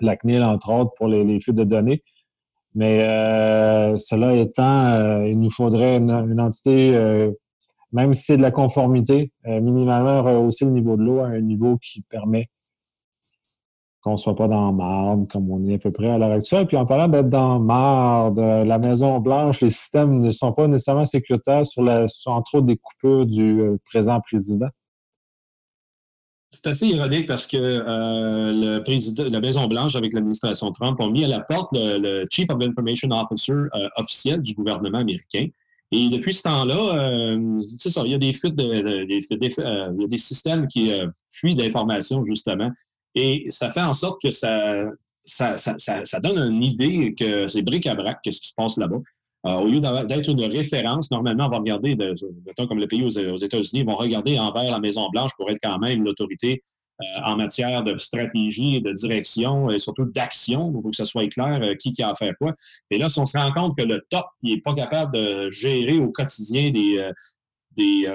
la 0.00 0.16
CNIL, 0.16 0.42
entre 0.42 0.70
autres, 0.72 0.92
pour 0.96 1.08
les, 1.08 1.40
fuites 1.40 1.56
de 1.56 1.64
données. 1.64 2.02
Mais 2.74 3.02
euh, 3.02 3.98
cela 3.98 4.34
étant, 4.34 4.86
euh, 4.86 5.28
il 5.28 5.38
nous 5.38 5.50
faudrait 5.50 5.98
une, 5.98 6.40
entité, 6.40 6.94
euh, 6.94 7.30
même 7.92 8.14
si 8.14 8.22
c'est 8.22 8.36
de 8.38 8.42
la 8.42 8.50
conformité, 8.50 9.30
minimalement 9.44 10.22
rehausser 10.22 10.64
le 10.64 10.70
niveau 10.70 10.96
de 10.96 11.02
l'eau 11.02 11.20
à 11.20 11.26
un 11.26 11.40
niveau 11.40 11.76
qui 11.78 12.00
permet 12.02 12.48
qu'on 14.02 14.16
soit 14.16 14.36
pas 14.36 14.48
dans 14.48 14.72
marde, 14.72 15.28
comme 15.30 15.50
on 15.50 15.66
est 15.68 15.74
à 15.74 15.78
peu 15.78 15.92
près 15.92 16.10
à 16.10 16.18
l'heure 16.18 16.32
actuelle. 16.32 16.66
Puis 16.66 16.76
en 16.76 16.86
parlant 16.86 17.08
d'être 17.08 17.28
dans 17.28 17.60
marde, 17.60 18.38
la 18.38 18.78
Maison 18.78 19.20
Blanche, 19.20 19.60
les 19.60 19.70
systèmes 19.70 20.20
ne 20.20 20.30
sont 20.30 20.52
pas 20.52 20.66
nécessairement 20.66 21.04
sécuritaires 21.04 21.64
sur, 21.64 21.82
la, 21.82 22.08
sur 22.08 22.32
entre 22.32 22.56
autres 22.56 22.66
des 22.66 22.76
coupures 22.76 23.26
du 23.26 23.62
présent 23.84 24.20
président. 24.20 24.68
C'est 26.52 26.66
assez 26.66 26.86
ironique 26.86 27.26
parce 27.26 27.46
que 27.46 27.56
euh, 27.56 29.30
la 29.30 29.40
Maison-Blanche, 29.40 29.96
avec 29.96 30.12
l'administration 30.12 30.70
Trump, 30.72 31.00
ont 31.00 31.10
mis 31.10 31.24
à 31.24 31.28
la 31.28 31.40
porte 31.40 31.70
le, 31.72 32.26
Chief 32.30 32.46
of 32.50 32.60
Information 32.60 33.08
Officer 33.10 33.52
euh, 33.52 33.88
officiel 33.96 34.42
du 34.42 34.52
gouvernement 34.52 34.98
américain. 34.98 35.48
Et 35.92 36.10
depuis 36.10 36.34
ce 36.34 36.42
temps-là, 36.42 36.94
euh, 36.94 37.58
c'est 37.78 37.88
ça, 37.88 38.02
il 38.04 38.10
y 38.10 38.14
a 38.14 38.18
des 38.18 38.34
fuites, 38.34 38.54
de, 38.54 38.64
il 38.64 40.00
y 40.00 40.04
a 40.04 40.06
des 40.06 40.18
systèmes 40.18 40.68
qui 40.68 40.92
fuient 41.30 41.54
d'informations, 41.54 42.22
justement. 42.26 42.70
Et 43.14 43.46
ça 43.50 43.70
fait 43.70 43.82
en 43.82 43.94
sorte 43.94 44.20
que 44.22 44.30
ça, 44.30 44.84
ça, 45.24 45.58
ça, 45.58 45.76
ça 45.78 46.20
donne 46.20 46.38
une 46.38 46.62
idée 46.62 47.14
que 47.18 47.46
c'est 47.46 47.62
bric-à-brac, 47.62 48.20
qu'est-ce 48.22 48.40
qui 48.40 48.48
se 48.48 48.54
passe 48.54 48.76
là-bas. 48.76 49.00
Euh, 49.44 49.54
au 49.54 49.66
lieu 49.66 49.80
d'être 49.80 50.28
une 50.28 50.44
référence, 50.44 51.10
normalement, 51.10 51.46
on 51.46 51.50
va 51.50 51.58
regarder, 51.58 51.96
de, 51.96 52.14
comme 52.66 52.78
le 52.78 52.86
pays 52.86 53.02
aux, 53.02 53.08
États-Unis, 53.08 53.80
ils 53.80 53.86
vont 53.86 53.96
regarder 53.96 54.38
envers 54.38 54.70
la 54.70 54.78
Maison-Blanche 54.78 55.32
pour 55.36 55.50
être 55.50 55.58
quand 55.60 55.78
même 55.80 56.04
l'autorité 56.04 56.62
euh, 57.00 57.04
en 57.24 57.36
matière 57.36 57.82
de 57.82 57.98
stratégie, 57.98 58.80
de 58.80 58.92
direction 58.92 59.68
et 59.68 59.80
surtout 59.80 60.04
d'action, 60.04 60.70
pour 60.70 60.88
que 60.88 60.96
ce 60.96 61.04
soit 61.04 61.26
clair 61.28 61.58
euh, 61.60 61.74
qui, 61.74 61.90
qui 61.90 62.04
a 62.04 62.10
à 62.10 62.14
faire 62.14 62.34
quoi. 62.38 62.54
Et 62.90 62.98
là, 62.98 63.08
si 63.08 63.18
on 63.18 63.26
se 63.26 63.36
rend 63.36 63.52
compte 63.52 63.76
que 63.76 63.82
le 63.82 64.04
top 64.10 64.26
n'est 64.44 64.60
pas 64.60 64.74
capable 64.74 65.12
de 65.12 65.50
gérer 65.50 65.98
au 65.98 66.10
quotidien 66.12 66.70
des, 66.70 67.10
des, 67.76 68.06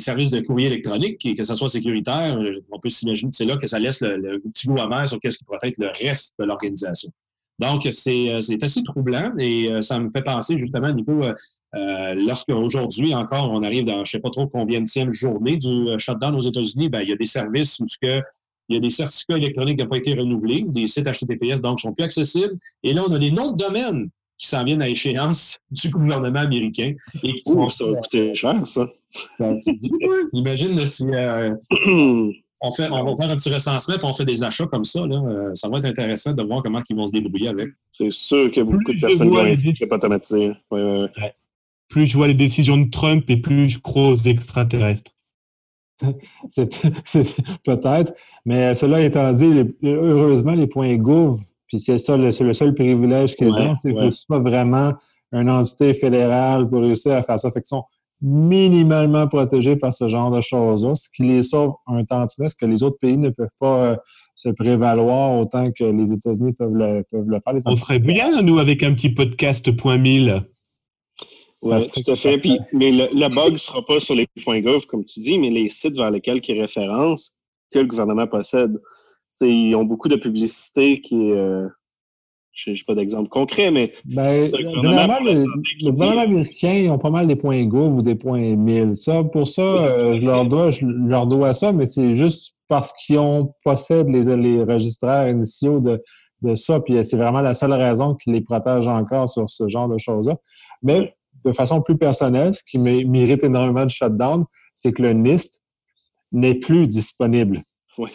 services 0.00 0.30
de 0.30 0.40
courrier 0.40 0.68
électronique 0.68 1.24
et 1.26 1.34
que 1.34 1.44
ce 1.44 1.54
soit 1.54 1.68
sécuritaire, 1.68 2.38
on 2.70 2.78
peut 2.78 2.88
s'imaginer 2.88 3.30
que 3.30 3.36
c'est 3.36 3.44
là 3.44 3.56
que 3.56 3.66
ça 3.66 3.78
laisse 3.78 4.00
le, 4.00 4.16
le 4.16 4.40
petit 4.40 4.66
goût 4.66 4.78
amer 4.78 5.08
sur 5.08 5.18
ce 5.22 5.36
qui 5.36 5.44
pourrait 5.44 5.58
être 5.62 5.78
le 5.78 5.88
reste 5.88 6.34
de 6.38 6.44
l'organisation. 6.44 7.10
Donc, 7.58 7.86
euh, 7.86 7.90
c'est 7.92 8.62
assez 8.62 8.82
troublant 8.82 9.32
et 9.38 9.70
euh, 9.70 9.80
ça 9.80 9.98
me 9.98 10.10
fait 10.10 10.22
penser 10.22 10.58
justement, 10.58 10.92
Nico, 10.92 11.22
euh, 11.22 12.14
lorsqu'aujourd'hui 12.14 13.14
encore, 13.14 13.50
on 13.52 13.62
arrive 13.62 13.84
dans 13.84 13.96
je 13.96 14.00
ne 14.00 14.04
sais 14.06 14.18
pas 14.18 14.30
trop 14.30 14.46
combien 14.48 14.80
de 14.80 15.12
journée 15.12 15.56
du 15.56 15.86
shutdown 15.98 16.34
aux 16.34 16.40
États-Unis, 16.40 16.88
ben, 16.88 17.02
il 17.02 17.10
y 17.10 17.12
a 17.12 17.16
des 17.16 17.26
services 17.26 17.78
où 17.78 17.84
que, 18.02 18.20
il 18.68 18.74
y 18.74 18.76
a 18.76 18.80
des 18.80 18.90
certificats 18.90 19.36
électroniques 19.36 19.78
qui 19.78 19.84
n'ont 19.84 19.90
pas 19.90 19.98
été 19.98 20.14
renouvelés, 20.14 20.64
des 20.66 20.86
sites 20.86 21.06
HTTPS 21.06 21.60
donc 21.60 21.80
sont 21.80 21.92
plus 21.92 22.04
accessibles. 22.04 22.56
Et 22.82 22.92
là, 22.92 23.02
on 23.06 23.12
a 23.12 23.18
des 23.18 23.30
noms 23.30 23.52
de 23.52 23.56
domaines 23.56 24.08
qui 24.38 24.48
s'en 24.48 24.64
viennent 24.64 24.82
à 24.82 24.88
échéance 24.88 25.58
du 25.70 25.90
gouvernement 25.90 26.40
américain. 26.40 26.94
Et 27.22 27.34
qui 27.34 27.52
ça 27.52 27.84
va 27.84 27.96
coûter 28.00 28.34
cher, 28.34 28.66
ça. 28.66 28.88
Ben, 29.38 29.58
imagine 30.32 30.86
si 30.86 31.04
on, 32.60 32.70
fait, 32.72 32.88
on 32.90 33.04
va 33.04 33.16
faire 33.16 33.30
un 33.30 33.36
petit 33.36 33.52
recensement 33.52 33.94
et 33.94 33.98
on 34.02 34.14
fait 34.14 34.24
des 34.24 34.42
achats 34.42 34.66
comme 34.66 34.84
ça. 34.84 35.06
Là. 35.06 35.16
Euh, 35.16 35.54
ça 35.54 35.68
va 35.68 35.78
être 35.78 35.84
intéressant 35.84 36.32
de 36.32 36.42
voir 36.42 36.62
comment 36.62 36.82
ils 36.88 36.96
vont 36.96 37.06
se 37.06 37.12
débrouiller 37.12 37.48
avec. 37.48 37.68
C'est 37.90 38.10
sûr 38.10 38.50
qu'il 38.50 38.58
y 38.58 38.60
a 38.60 38.64
beaucoup 38.64 38.92
de 38.92 39.00
personnes 39.00 39.28
qui 39.28 39.36
vont 39.36 39.46
essayer 39.46 39.86
pas 39.86 39.96
automatisé. 39.96 40.52
Plus 41.88 42.06
je 42.06 42.16
vois 42.16 42.28
les 42.28 42.34
décisions 42.34 42.76
de 42.76 42.90
Trump 42.90 43.24
et 43.28 43.36
plus 43.36 43.68
je 43.68 43.78
crois 43.78 44.08
aux 44.08 44.16
extraterrestres. 44.16 45.12
Peut-être, 47.64 48.14
mais 48.44 48.74
cela 48.74 49.00
étant 49.00 49.32
dit, 49.32 49.62
heureusement, 49.84 50.52
les 50.52 50.66
points 50.66 50.96
Gouv, 50.96 51.38
puis 51.68 51.78
c'est 51.78 51.98
ça, 51.98 52.16
le, 52.16 52.30
le 52.30 52.52
seul 52.52 52.74
privilège 52.74 53.36
qu'ils 53.36 53.54
ont, 53.54 53.76
c'est 53.76 53.94
que 53.94 54.10
ce 54.10 54.22
soit 54.22 54.40
vraiment 54.40 54.94
une 55.32 55.48
entité 55.48 55.94
fédérale 55.94 56.68
pour 56.68 56.80
réussir 56.80 57.12
à 57.12 57.22
faire 57.22 57.38
ça. 57.38 57.50
Fait 57.50 57.62
minimalement 58.20 59.28
protégés 59.28 59.76
par 59.76 59.92
ce 59.92 60.08
genre 60.08 60.30
de 60.30 60.40
choses-là, 60.40 60.94
ce 60.94 61.08
qui 61.14 61.24
les 61.24 61.42
sauve 61.42 61.74
un 61.86 62.04
tantinet, 62.04 62.48
ce 62.48 62.54
que 62.54 62.66
les 62.66 62.82
autres 62.82 62.98
pays 62.98 63.16
ne 63.16 63.30
peuvent 63.30 63.48
pas 63.58 63.84
euh, 63.84 63.96
se 64.34 64.48
prévaloir 64.48 65.38
autant 65.38 65.70
que 65.72 65.84
les 65.84 66.12
États-Unis 66.12 66.52
peuvent 66.52 66.74
le, 66.74 67.04
peuvent 67.10 67.28
le 67.28 67.40
faire. 67.40 67.54
On 67.66 67.76
ferait 67.76 67.98
bien, 67.98 68.42
nous, 68.42 68.58
avec 68.58 68.82
un 68.82 68.94
petit 68.94 69.10
podcast 69.10 69.70
point 69.76 69.98
mille. 69.98 70.42
Oui, 71.62 71.78
tout 71.90 72.10
à 72.10 72.16
fait. 72.16 72.40
mais 72.72 72.90
le, 72.90 73.28
bug 73.34 73.52
ne 73.52 73.56
sera 73.56 73.84
pas 73.84 74.00
sur 74.00 74.14
les 74.14 74.26
points 74.42 74.60
.gov, 74.60 74.86
comme 74.86 75.04
tu 75.04 75.20
dis, 75.20 75.38
mais 75.38 75.50
les 75.50 75.68
sites 75.70 75.96
vers 75.96 76.10
lesquels 76.10 76.40
ils 76.46 76.60
référencent 76.60 77.32
que 77.72 77.78
le 77.78 77.86
gouvernement 77.86 78.26
possède. 78.26 78.78
ils 79.40 79.74
ont 79.74 79.84
beaucoup 79.84 80.08
de 80.08 80.16
publicité 80.16 81.00
qui 81.00 81.14
est, 81.14 81.32
euh, 81.32 81.68
je 82.54 82.70
n'ai 82.70 82.76
pas 82.86 82.94
d'exemple 82.94 83.28
concret, 83.28 83.70
mais. 83.70 83.92
Ben, 84.04 84.50
généralement, 84.50 85.18
le, 85.20 85.90
gouvernement 85.90 86.22
américain, 86.22 86.72
ils 86.72 86.90
ont 86.90 86.98
pas 86.98 87.10
mal 87.10 87.26
des 87.26 87.36
points 87.36 87.64
Gouv 87.64 87.98
ou 87.98 88.02
des 88.02 88.14
points 88.14 88.56
1000. 88.56 88.96
Ça, 88.96 89.24
pour 89.24 89.46
ça, 89.48 89.62
euh, 89.62 90.16
je, 90.16 90.24
leur 90.24 90.46
dois, 90.46 90.70
je 90.70 90.86
leur 90.86 91.26
dois 91.26 91.52
ça, 91.52 91.72
mais 91.72 91.86
c'est 91.86 92.14
juste 92.14 92.54
parce 92.68 92.92
qu'ils 92.92 93.18
possèdent 93.64 94.08
les, 94.08 94.36
les 94.36 94.62
registraires 94.62 95.28
initiaux 95.28 95.80
de, 95.80 96.02
de 96.42 96.54
ça. 96.54 96.80
Puis 96.80 97.02
c'est 97.04 97.16
vraiment 97.16 97.40
la 97.40 97.54
seule 97.54 97.72
raison 97.72 98.14
qui 98.14 98.30
les 98.30 98.40
protège 98.40 98.86
encore 98.86 99.28
sur 99.28 99.48
ce 99.50 99.68
genre 99.68 99.88
de 99.88 99.98
choses-là. 99.98 100.36
Mais 100.82 101.14
de 101.44 101.52
façon 101.52 101.82
plus 101.82 101.96
personnelle, 101.96 102.54
ce 102.54 102.62
qui 102.64 102.78
mérite 102.78 103.42
énormément 103.44 103.84
de 103.84 103.90
shutdown, 103.90 104.44
c'est 104.74 104.92
que 104.92 105.02
le 105.02 105.12
NIST 105.12 105.60
n'est 106.32 106.54
plus 106.54 106.86
disponible. 106.86 107.62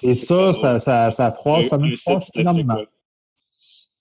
Et 0.03 0.15
ça, 0.15 0.51
ça, 0.53 0.79
ça, 0.79 1.09
ça, 1.09 1.31
froisse, 1.31 1.67
ça 1.67 1.77
me 1.77 1.95
froisse 1.95 2.29
énormément. 2.35 2.77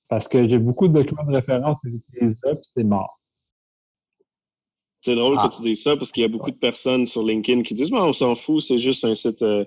Parce 0.08 0.26
que 0.26 0.48
j'ai 0.48 0.58
beaucoup 0.58 0.88
de 0.88 0.94
documents 0.94 1.24
de 1.24 1.34
référence 1.34 1.78
que 1.80 1.90
j'utilise 1.90 2.38
là, 2.42 2.54
puis 2.54 2.70
c'est 2.76 2.84
mort. 2.84 3.18
C'est 5.00 5.14
drôle 5.14 5.36
que 5.36 5.42
ah. 5.42 5.50
tu 5.54 5.62
dises 5.62 5.82
ça 5.82 5.96
parce 5.96 6.10
qu'il 6.10 6.22
y 6.22 6.26
a 6.26 6.28
beaucoup 6.28 6.50
de 6.50 6.56
personnes 6.56 7.06
sur 7.06 7.22
LinkedIn 7.22 7.62
qui 7.62 7.74
disent 7.74 7.92
on 7.92 8.12
s'en 8.12 8.34
fout, 8.34 8.62
c'est 8.62 8.80
juste 8.80 9.04
un 9.04 9.14
site 9.14 9.42
euh, 9.42 9.64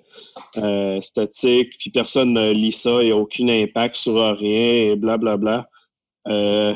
euh, 0.57 0.99
statique, 0.99 1.77
puis 1.79 1.89
personne 1.89 2.33
ne 2.33 2.51
lit 2.51 2.73
ça, 2.73 3.01
il 3.01 3.05
n'y 3.05 3.11
a 3.11 3.15
aucun 3.15 3.47
impact 3.47 3.95
sur 3.95 4.15
rien, 4.15 4.91
et 4.91 4.95
blablabla. 4.97 5.37
Bla, 5.37 5.37
bla. 5.37 5.69
Euh, 6.27 6.73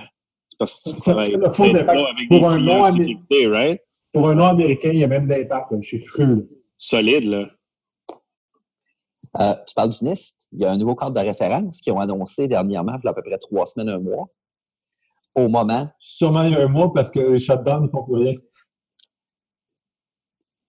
parce 0.57 0.81
que 0.81 0.89
ça, 0.91 1.13
ça 1.13 1.27
le 1.27 1.49
faux 1.49 1.69
d'impact. 1.69 1.99
Pour 2.29 2.47
un 2.47 2.59
nom 2.59 2.83
américain, 2.85 3.51
right? 3.51 3.81
Pour 4.13 4.29
un 4.29 4.35
nom 4.35 4.45
américain, 4.45 4.91
il 4.93 4.99
y 4.99 5.03
a 5.03 5.07
même 5.07 5.27
d'impact, 5.27 5.73
je 5.81 5.87
suis 5.87 5.99
sûr. 5.99 6.37
Solide, 6.77 7.25
là. 7.25 7.49
Euh, 9.39 9.53
tu 9.67 9.73
parles 9.73 9.89
du 9.89 10.03
NIST? 10.05 10.34
Il 10.51 10.61
y 10.61 10.65
a 10.65 10.71
un 10.71 10.77
nouveau 10.77 10.95
cadre 10.95 11.11
de 11.11 11.19
référence 11.19 11.81
qu'ils 11.81 11.93
ont 11.93 11.99
annoncé 11.99 12.47
dernièrement, 12.47 12.97
il 13.01 13.05
y 13.05 13.07
a 13.07 13.11
à 13.11 13.13
peu 13.13 13.21
près 13.21 13.37
trois 13.37 13.65
semaines, 13.65 13.89
un 13.89 13.99
mois. 13.99 14.29
Au 15.35 15.49
moment. 15.49 15.89
Sûrement 15.99 16.43
il 16.43 16.53
y 16.53 16.55
a 16.55 16.63
un 16.63 16.67
mois 16.67 16.93
parce 16.93 17.11
que 17.11 17.19
les 17.19 17.39
shutdowns 17.39 17.83
ne 17.83 17.89
font 17.89 18.03
plus 18.03 18.15
rien. 18.15 18.35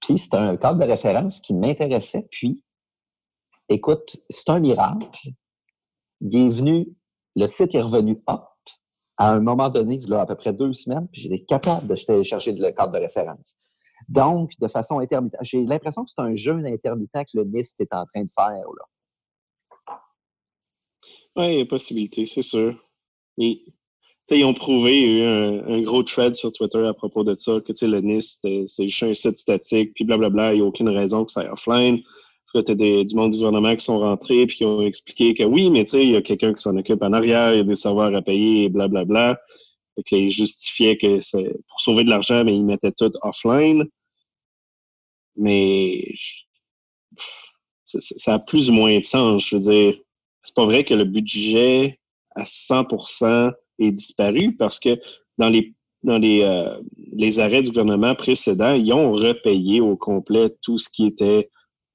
Puis 0.00 0.18
c'est 0.18 0.34
un 0.34 0.56
cadre 0.56 0.80
de 0.80 0.90
référence 0.90 1.40
qui 1.40 1.54
m'intéressait. 1.54 2.26
Puis, 2.30 2.64
écoute, 3.68 4.16
c'est 4.30 4.48
un 4.50 4.60
miracle. 4.60 5.06
Il 6.20 6.36
est 6.36 6.50
venu, 6.50 6.88
le 7.36 7.46
site 7.46 7.74
est 7.74 7.82
revenu 7.82 8.22
up 8.28 8.42
à 9.18 9.32
un 9.32 9.40
moment 9.40 9.70
donné, 9.70 9.94
il 9.94 10.08
y 10.08 10.14
a 10.14 10.20
à 10.20 10.26
peu 10.26 10.34
près 10.34 10.52
deux 10.52 10.72
semaines, 10.72 11.08
puis 11.08 11.22
j'étais 11.22 11.44
capable 11.44 11.86
de 11.86 11.94
télécharger 11.94 12.52
le 12.52 12.70
cadre 12.70 12.92
de 12.92 12.98
référence. 12.98 13.56
Donc, 14.08 14.52
de 14.60 14.68
façon 14.68 14.98
intermittente, 14.98 15.40
j'ai 15.42 15.64
l'impression 15.64 16.04
que 16.04 16.10
c'est 16.10 16.20
un 16.20 16.34
jeu 16.34 16.62
intermittent 16.66 17.12
que 17.12 17.38
le 17.38 17.44
NIST 17.44 17.80
est 17.80 17.94
en 17.94 18.04
train 18.04 18.24
de 18.24 18.30
faire. 18.34 18.50
Là. 18.52 18.84
Oui, 21.36 21.52
il 21.52 21.58
y 21.58 21.60
a 21.60 21.66
possibilité, 21.66 22.24
c'est 22.26 22.42
sûr. 22.42 22.74
ils 23.36 24.44
ont 24.44 24.54
prouvé, 24.54 25.00
il 25.00 25.18
y 25.18 25.20
a 25.20 25.24
eu 25.24 25.60
un, 25.68 25.82
gros 25.82 26.02
thread 26.02 26.34
sur 26.34 26.50
Twitter 26.50 26.84
à 26.86 26.94
propos 26.94 27.24
de 27.24 27.36
ça, 27.36 27.60
que 27.60 27.72
le 27.84 28.00
NIST, 28.00 28.48
c'est 28.66 28.88
juste 28.88 29.02
un 29.02 29.14
site 29.14 29.36
statique, 29.36 29.92
puis 29.94 30.04
blablabla, 30.04 30.54
il 30.54 30.56
n'y 30.56 30.62
a 30.62 30.64
aucune 30.64 30.88
raison 30.88 31.24
que 31.24 31.32
ça 31.32 31.42
aille 31.42 31.48
offline. 31.48 32.00
Tu 32.54 32.72
as 32.72 32.74
du 32.74 33.14
monde 33.14 33.32
du 33.32 33.36
gouvernement 33.36 33.76
qui 33.76 33.84
sont 33.84 33.98
rentrés 33.98 34.46
puis 34.46 34.56
qui 34.56 34.64
ont 34.64 34.80
expliqué 34.80 35.34
que 35.34 35.42
oui, 35.42 35.68
mais 35.68 35.84
tu 35.84 35.90
sais, 35.90 36.04
il 36.04 36.12
y 36.12 36.16
a 36.16 36.22
quelqu'un 36.22 36.54
qui 36.54 36.62
s'en 36.62 36.74
occupe 36.76 37.02
en 37.02 37.12
arrière, 37.12 37.52
il 37.52 37.58
y 37.58 37.60
a 37.60 37.64
des 37.64 37.76
serveurs 37.76 38.14
à 38.14 38.22
payer 38.22 38.64
et 38.64 38.68
blablabla. 38.70 39.38
Fait 39.96 40.02
que 40.02 40.16
ils 40.16 40.30
justifiaient 40.30 40.96
que 40.96 41.20
c'est 41.20 41.52
pour 41.68 41.80
sauver 41.82 42.04
de 42.04 42.10
l'argent, 42.10 42.44
mais 42.44 42.56
ils 42.56 42.64
mettaient 42.64 42.92
tout 42.92 43.12
offline. 43.22 43.84
Mais 45.36 46.14
ça 47.84 48.34
a 48.34 48.38
plus 48.38 48.70
ou 48.70 48.72
moins 48.72 48.98
de 48.98 49.04
sens. 49.04 49.46
Je 49.46 49.56
veux 49.56 49.62
dire, 49.62 49.98
c'est 50.46 50.54
pas 50.54 50.64
vrai 50.64 50.84
que 50.84 50.94
le 50.94 51.04
budget 51.04 51.98
à 52.34 52.44
100% 52.44 53.52
est 53.80 53.90
disparu 53.90 54.56
parce 54.56 54.78
que 54.78 54.98
dans 55.38 55.48
les 55.48 55.74
dans 56.02 56.18
les, 56.18 56.42
euh, 56.42 56.78
les 57.12 57.40
arrêts 57.40 57.62
du 57.62 57.70
gouvernement 57.70 58.14
précédent, 58.14 58.74
ils 58.74 58.92
ont 58.92 59.12
repayé 59.12 59.80
au 59.80 59.96
complet 59.96 60.54
tout 60.62 60.78
ce 60.78 60.88
qui 60.88 61.04
était 61.04 61.50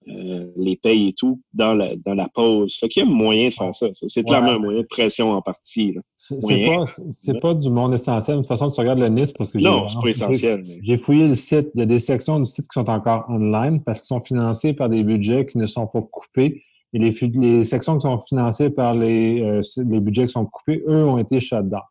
euh, 0.10 0.48
les 0.58 0.76
payes 0.76 1.10
et 1.10 1.14
tout 1.14 1.40
dans 1.54 1.74
la, 1.74 1.96
dans 1.96 2.16
la 2.16 2.28
pause. 2.28 2.76
Fait 2.78 2.90
qu'il 2.90 3.04
y 3.04 3.08
a 3.08 3.10
moyen 3.10 3.50
de 3.50 3.54
faire 3.54 3.74
ça. 3.74 3.88
C'est 3.94 4.24
clairement 4.24 4.54
un 4.54 4.60
moyen 4.60 4.82
de 4.82 4.88
pression 4.88 5.32
en 5.32 5.42
partie. 5.42 5.96
C'est 6.18 7.40
pas, 7.40 7.54
du 7.54 7.70
monde 7.70 7.94
essentiel. 7.94 8.38
De 8.38 8.42
toute 8.42 8.50
façon, 8.50 8.70
tu 8.70 8.82
regardes 8.82 9.00
le 9.00 9.08
NIST 9.08 9.38
parce 9.38 9.52
que 9.52 9.60
Non, 9.60 9.88
c'est 9.88 10.02
pas 10.02 10.10
essentiel. 10.10 10.66
J'ai 10.82 10.98
fouillé 10.98 11.28
le 11.28 11.36
site. 11.36 11.70
Il 11.76 11.80
y 11.80 11.84
a 11.84 11.86
des 11.86 12.00
sections 12.00 12.40
du 12.40 12.46
site 12.46 12.68
qui 12.68 12.74
sont 12.74 12.90
encore 12.90 13.26
online 13.30 13.82
parce 13.82 14.00
qu'ils 14.00 14.08
sont 14.08 14.22
financés 14.22 14.74
par 14.74 14.90
des 14.90 15.04
budgets 15.04 15.46
qui 15.46 15.58
ne 15.58 15.68
sont 15.68 15.88
pas 15.88 16.02
coupés. 16.02 16.64
Et 16.94 17.00
les, 17.00 17.12
les 17.12 17.64
sections 17.64 17.98
qui 17.98 18.02
sont 18.02 18.20
financées 18.20 18.70
par 18.70 18.94
les, 18.94 19.42
euh, 19.42 19.62
les 19.78 20.00
budgets 20.00 20.26
qui 20.26 20.34
sont 20.34 20.46
coupés, 20.46 20.84
eux, 20.88 21.06
ont 21.06 21.18
été 21.18 21.40
shut 21.40 21.68
down. 21.68 21.82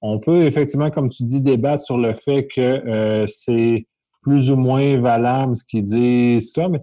On 0.00 0.18
peut 0.20 0.44
effectivement, 0.44 0.90
comme 0.90 1.08
tu 1.08 1.24
dis, 1.24 1.40
débattre 1.40 1.82
sur 1.82 1.98
le 1.98 2.14
fait 2.14 2.46
que 2.46 2.60
euh, 2.60 3.26
c'est 3.26 3.86
plus 4.22 4.50
ou 4.50 4.56
moins 4.56 4.98
valable 5.00 5.56
ce 5.56 5.64
qu'ils 5.64 5.82
disent, 5.82 6.52
ça, 6.52 6.68
mais, 6.68 6.80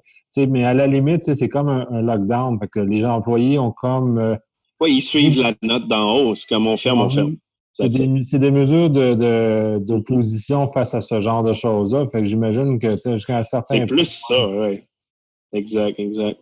mais 0.47 0.66
à 0.66 0.74
la 0.74 0.88
limite, 0.88 1.34
c'est 1.34 1.49
comme 1.49 1.70
un, 1.70 2.01
lockdown. 2.01 2.60
que 2.72 2.80
les 2.80 3.01
gens 3.01 3.16
employés 3.16 3.58
ont 3.58 3.72
comme. 3.72 4.18
Euh, 4.18 4.36
oui, 4.82 4.95
ils 4.95 5.01
suivent 5.01 5.41
la 5.41 5.53
note 5.62 5.88
d'en 5.88 6.18
haut. 6.18 6.36
C'est 6.36 6.47
comme 6.47 6.68
on 6.68 6.76
ferme, 6.76 6.99
on 6.99 7.10
ferme. 7.10 7.38
C'est 7.78 7.89
des, 7.89 8.51
mesures 8.51 8.89
d'opposition 8.89 10.66
de, 10.66 10.72
face 10.72 10.93
à 10.93 11.01
ce 11.01 11.20
genre 11.20 11.43
de 11.43 11.53
choses-là. 11.53 12.08
Fait 12.10 12.22
que 12.22 12.26
j'imagine 12.26 12.80
que 12.80 12.91
jusqu'à 12.91 13.38
un 13.38 13.43
certain 13.43 13.80
C'est 13.80 13.86
plus 13.86 14.06
ça, 14.06 14.47
oui. 14.47 14.82
Exact, 15.51 15.99
exact. 15.99 16.39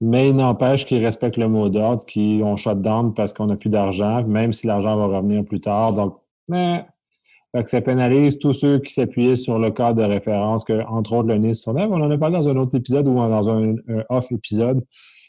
Mais 0.00 0.28
il 0.28 0.36
n'empêche 0.36 0.86
qu'ils 0.86 1.04
respectent 1.04 1.38
le 1.38 1.48
mot 1.48 1.68
d'ordre, 1.68 2.04
qu'ils 2.06 2.42
ont 2.44 2.54
down 2.74 3.14
parce 3.14 3.32
qu'on 3.32 3.46
n'a 3.46 3.56
plus 3.56 3.70
d'argent, 3.70 4.22
même 4.24 4.52
si 4.52 4.66
l'argent 4.66 4.96
va 4.96 5.18
revenir 5.18 5.44
plus 5.44 5.60
tard. 5.60 5.92
Donc, 5.92 6.18
ça 6.48 7.80
pénalise 7.80 8.38
tous 8.38 8.52
ceux 8.52 8.78
qui 8.78 8.92
s'appuyaient 8.92 9.36
sur 9.36 9.58
le 9.58 9.70
cadre 9.70 10.00
de 10.00 10.06
référence, 10.06 10.64
que, 10.64 10.86
entre 10.86 11.14
autres 11.14 11.28
le 11.28 11.38
NIS. 11.38 11.62
On 11.66 11.76
en 11.76 12.10
a 12.10 12.18
parlé 12.18 12.38
dans 12.38 12.48
un 12.48 12.56
autre 12.56 12.76
épisode 12.76 13.08
ou 13.08 13.14
dans 13.14 13.50
un, 13.50 13.74
off-épisode 14.08 14.84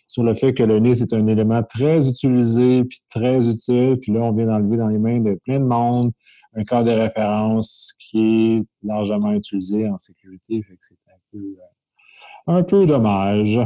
sur 0.08 0.24
le 0.24 0.34
fait 0.34 0.54
que 0.54 0.64
le 0.64 0.80
NIS 0.80 1.02
est 1.02 1.14
un 1.14 1.28
élément 1.28 1.64
très 1.64 2.08
utilisé 2.08 2.84
puis 2.84 3.00
très 3.10 3.48
utile. 3.48 3.98
Puis 4.02 4.12
là, 4.12 4.22
on 4.22 4.32
vient 4.32 4.48
d'enlever 4.48 4.78
dans 4.78 4.88
les 4.88 4.98
mains 4.98 5.20
de 5.20 5.40
plein 5.46 5.60
de 5.60 5.66
monde 5.66 6.12
un 6.56 6.64
cadre 6.64 6.92
de 6.92 6.98
référence 6.98 7.94
qui 8.00 8.58
est 8.58 8.64
largement 8.84 9.34
utilisé 9.34 9.88
en 9.88 9.98
sécurité. 9.98 10.62
Fait 10.64 10.74
que 10.74 10.80
c'est 10.82 10.96
un 11.08 11.20
peu, 11.32 11.38
euh, 11.38 12.58
un 12.58 12.64
peu 12.64 12.86
dommage. 12.86 13.60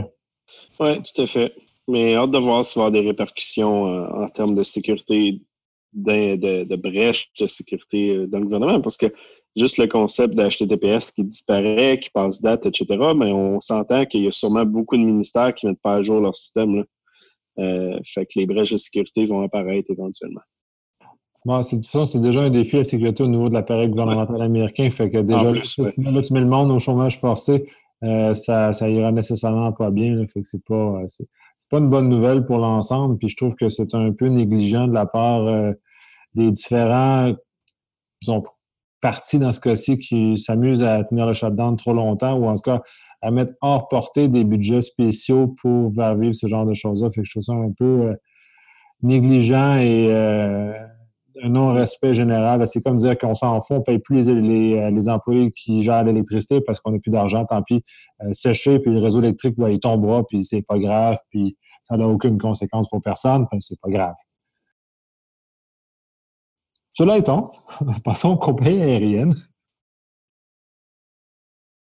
Oui, 0.80 1.02
tout 1.04 1.22
à 1.22 1.26
fait. 1.26 1.56
Mais 1.88 2.16
hâte 2.16 2.32
de 2.32 2.38
voir 2.38 2.64
s'il 2.64 2.80
va 2.80 2.86
y 2.86 2.88
avoir 2.88 3.02
des 3.02 3.08
répercussions 3.08 3.88
euh, 3.88 4.24
en 4.24 4.28
termes 4.30 4.56
de 4.56 4.64
sécurité, 4.64 5.42
de, 5.94 6.36
de, 6.36 6.64
de 6.64 6.76
brèche 6.76 7.30
de 7.40 7.48
sécurité 7.48 8.10
euh, 8.10 8.28
dans 8.28 8.40
le 8.40 8.46
gouvernement, 8.46 8.82
parce 8.82 8.98
que 8.98 9.14
juste 9.56 9.78
le 9.78 9.88
concept 9.88 10.34
d'HTTPS 10.34 11.12
qui 11.12 11.24
disparaît, 11.24 12.00
qui 12.02 12.10
passe 12.10 12.42
date, 12.42 12.66
etc., 12.66 12.86
mais 13.16 13.32
on 13.32 13.60
s'entend 13.60 14.06
qu'il 14.06 14.24
y 14.24 14.28
a 14.28 14.32
sûrement 14.32 14.66
beaucoup 14.66 14.98
de 14.98 15.04
ministères 15.04 15.54
qui 15.54 15.68
mettent 15.68 15.82
pas 15.82 15.96
à 15.96 16.02
jour 16.02 16.20
leur 16.20 16.36
système. 16.36 16.78
Là. 16.78 16.84
Euh, 17.60 18.00
fait 18.06 18.26
que 18.26 18.40
les 18.40 18.46
brèches 18.46 18.72
de 18.72 18.78
sécurité 18.78 19.26
vont 19.26 19.44
apparaître 19.44 19.92
éventuellement. 19.92 20.42
Bon, 21.46 21.62
c'est 21.62 21.78
c'est 21.84 22.22
déjà 22.22 22.42
un 22.42 22.50
défi 22.50 22.78
à 22.78 22.84
sécurité 22.84 23.22
au 23.22 23.28
niveau 23.28 23.50
de 23.50 23.54
l'appareil 23.54 23.90
gouvernemental 23.90 24.42
américain. 24.42 24.90
Fait 24.90 25.12
que 25.12 25.18
déjà, 25.18 25.52
là, 25.52 26.22
tu 26.22 26.34
mets 26.34 26.40
le 26.40 26.48
monde 26.48 26.72
au 26.72 26.80
chômage 26.80 27.20
forcé. 27.20 27.66
Euh, 28.04 28.34
ça, 28.34 28.72
ira 28.90 29.12
nécessairement 29.12 29.72
pas 29.72 29.90
bien. 29.90 30.18
euh, 30.18 30.26
c'est, 30.44 30.64
pas 30.66 31.78
une 31.78 31.90
bonne 31.90 32.10
nouvelle 32.10 32.46
pour 32.46 32.58
l'ensemble. 32.58 33.18
Puis 33.18 33.30
je 33.30 33.38
trouve 33.38 33.56
que 33.56 33.70
c'est 33.70 33.96
un 33.96 34.12
peu 34.12 34.28
négligent 34.28 34.88
de 34.88 34.94
la 34.94 35.06
part 35.06 35.48
euh, 35.48 35.72
des 36.36 36.52
différents 36.52 37.34
disons, 38.22 38.44
partis 39.02 39.40
dans 39.40 39.52
ce 39.52 39.60
cas-ci 39.60 39.98
qui 40.00 40.38
s'amusent 40.38 40.84
à 40.84 41.04
tenir 41.06 41.26
le 41.26 41.34
shutdown 41.34 41.78
trop 41.78 41.94
longtemps 41.94 42.36
ou 42.36 42.48
en 42.48 42.56
tout 42.56 42.62
cas 42.62 42.82
à 43.22 43.32
mettre 43.32 43.54
hors 43.62 43.88
portée 43.88 44.28
des 44.28 44.44
budgets 44.44 44.82
spéciaux 44.82 45.56
pour 45.62 45.94
faire 45.96 46.16
vivre 46.16 46.36
ce 46.36 46.48
genre 46.48 46.66
de 46.66 46.74
choses-là. 46.74 47.10
Fait 47.12 47.22
que 47.22 47.28
je 47.28 47.32
trouve 47.32 47.44
ça 47.44 47.54
un 47.54 47.72
peu 47.72 48.14
négligent 49.02 49.78
et 49.78 50.10
un 51.42 51.50
non-respect 51.50 52.14
général. 52.14 52.66
C'est 52.68 52.82
comme 52.82 52.98
dire 52.98 53.18
qu'on 53.18 53.36
s'en 53.36 53.60
fout, 53.62 53.72
on 53.72 53.80
ne 53.80 53.84
paye 53.84 54.00
plus 54.00 54.30
les, 54.30 54.78
euh, 54.78 54.92
les, 54.92 55.10
employés 55.10 55.52
qui 55.52 55.84
gèrent 55.84 56.04
l'électricité 56.04 56.62
parce 56.62 56.80
qu'on 56.80 56.92
n'a 56.92 57.00
plus 57.00 57.12
d'argent, 57.12 57.46
tant 57.46 57.62
pis, 57.64 57.84
euh, 58.22 58.32
sécher, 58.34 58.80
puis 58.80 58.92
le 58.92 59.00
réseau 59.00 59.20
électrique, 59.20 59.56
il 59.58 59.80
tombera, 59.80 60.24
puis 60.26 60.46
c'est 60.46 60.62
pas 60.62 60.78
grave, 60.78 61.18
puis 61.30 61.58
ça 61.82 61.98
n'a 61.98 62.08
aucune 62.08 62.38
conséquence 62.38 62.88
pour 62.90 63.02
personne, 63.02 63.48
puis 63.50 63.62
c'est 63.62 63.80
pas 63.80 63.90
grave. 63.90 64.16
Cela 66.94 67.18
étant, 67.18 67.52
passons 68.04 68.30
aux 68.30 68.38
compagnies 68.38 68.82
aériennes. 68.82 69.36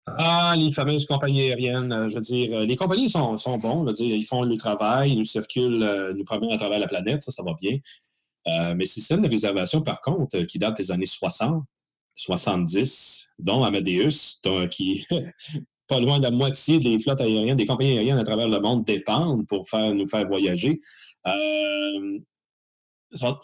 Ah, 0.06 0.56
les 0.58 0.72
fameuses 0.72 1.06
compagnies 1.06 1.42
aériennes, 1.42 1.92
euh, 1.92 2.10
je 2.10 2.16
veux 2.16 2.22
dire, 2.22 2.60
les 2.62 2.76
compagnies 2.76 3.10
sont, 3.10 3.38
sont 3.38 3.58
bons, 3.58 3.82
je 3.82 3.88
veux 3.88 3.94
dire, 3.94 4.16
ils 4.16 4.24
font 4.24 4.44
le 4.44 4.58
travail, 4.58 5.14
ils 5.14 5.26
circulent, 5.26 6.14
nous 6.18 6.24
promènent 6.26 6.52
à 6.52 6.58
travers 6.58 6.80
la 6.80 6.88
planète, 6.88 7.22
ça, 7.22 7.32
ça 7.32 7.44
va 7.44 7.54
bien. 7.60 7.80
Euh, 8.48 8.74
mais 8.76 8.86
système 8.86 9.22
de 9.22 9.30
réservation, 9.30 9.82
par 9.82 10.02
contre, 10.02 10.40
qui 10.42 10.58
date 10.58 10.78
des 10.78 10.92
années 10.92 11.06
60, 11.06 11.64
70, 12.16 13.28
dont 13.40 13.64
Amadeus, 13.64 14.42
qui 14.70 15.06
pas 15.88 16.00
loin 16.00 16.18
de 16.18 16.24
la 16.24 16.32
moitié 16.32 16.80
des 16.80 16.98
flottes 17.00 17.22
aériennes, 17.22 17.58
des 17.58 17.66
compagnies 17.66 17.98
aériennes 17.98 18.18
à 18.18 18.24
travers 18.24 18.48
le 18.48 18.60
monde 18.60 18.86
dépendent 18.86 19.46
pour 19.48 19.66
nous 19.74 20.08
faire 20.08 20.28
voyager. 20.28 20.80
Euh, 21.28 22.20
ça 23.14 23.38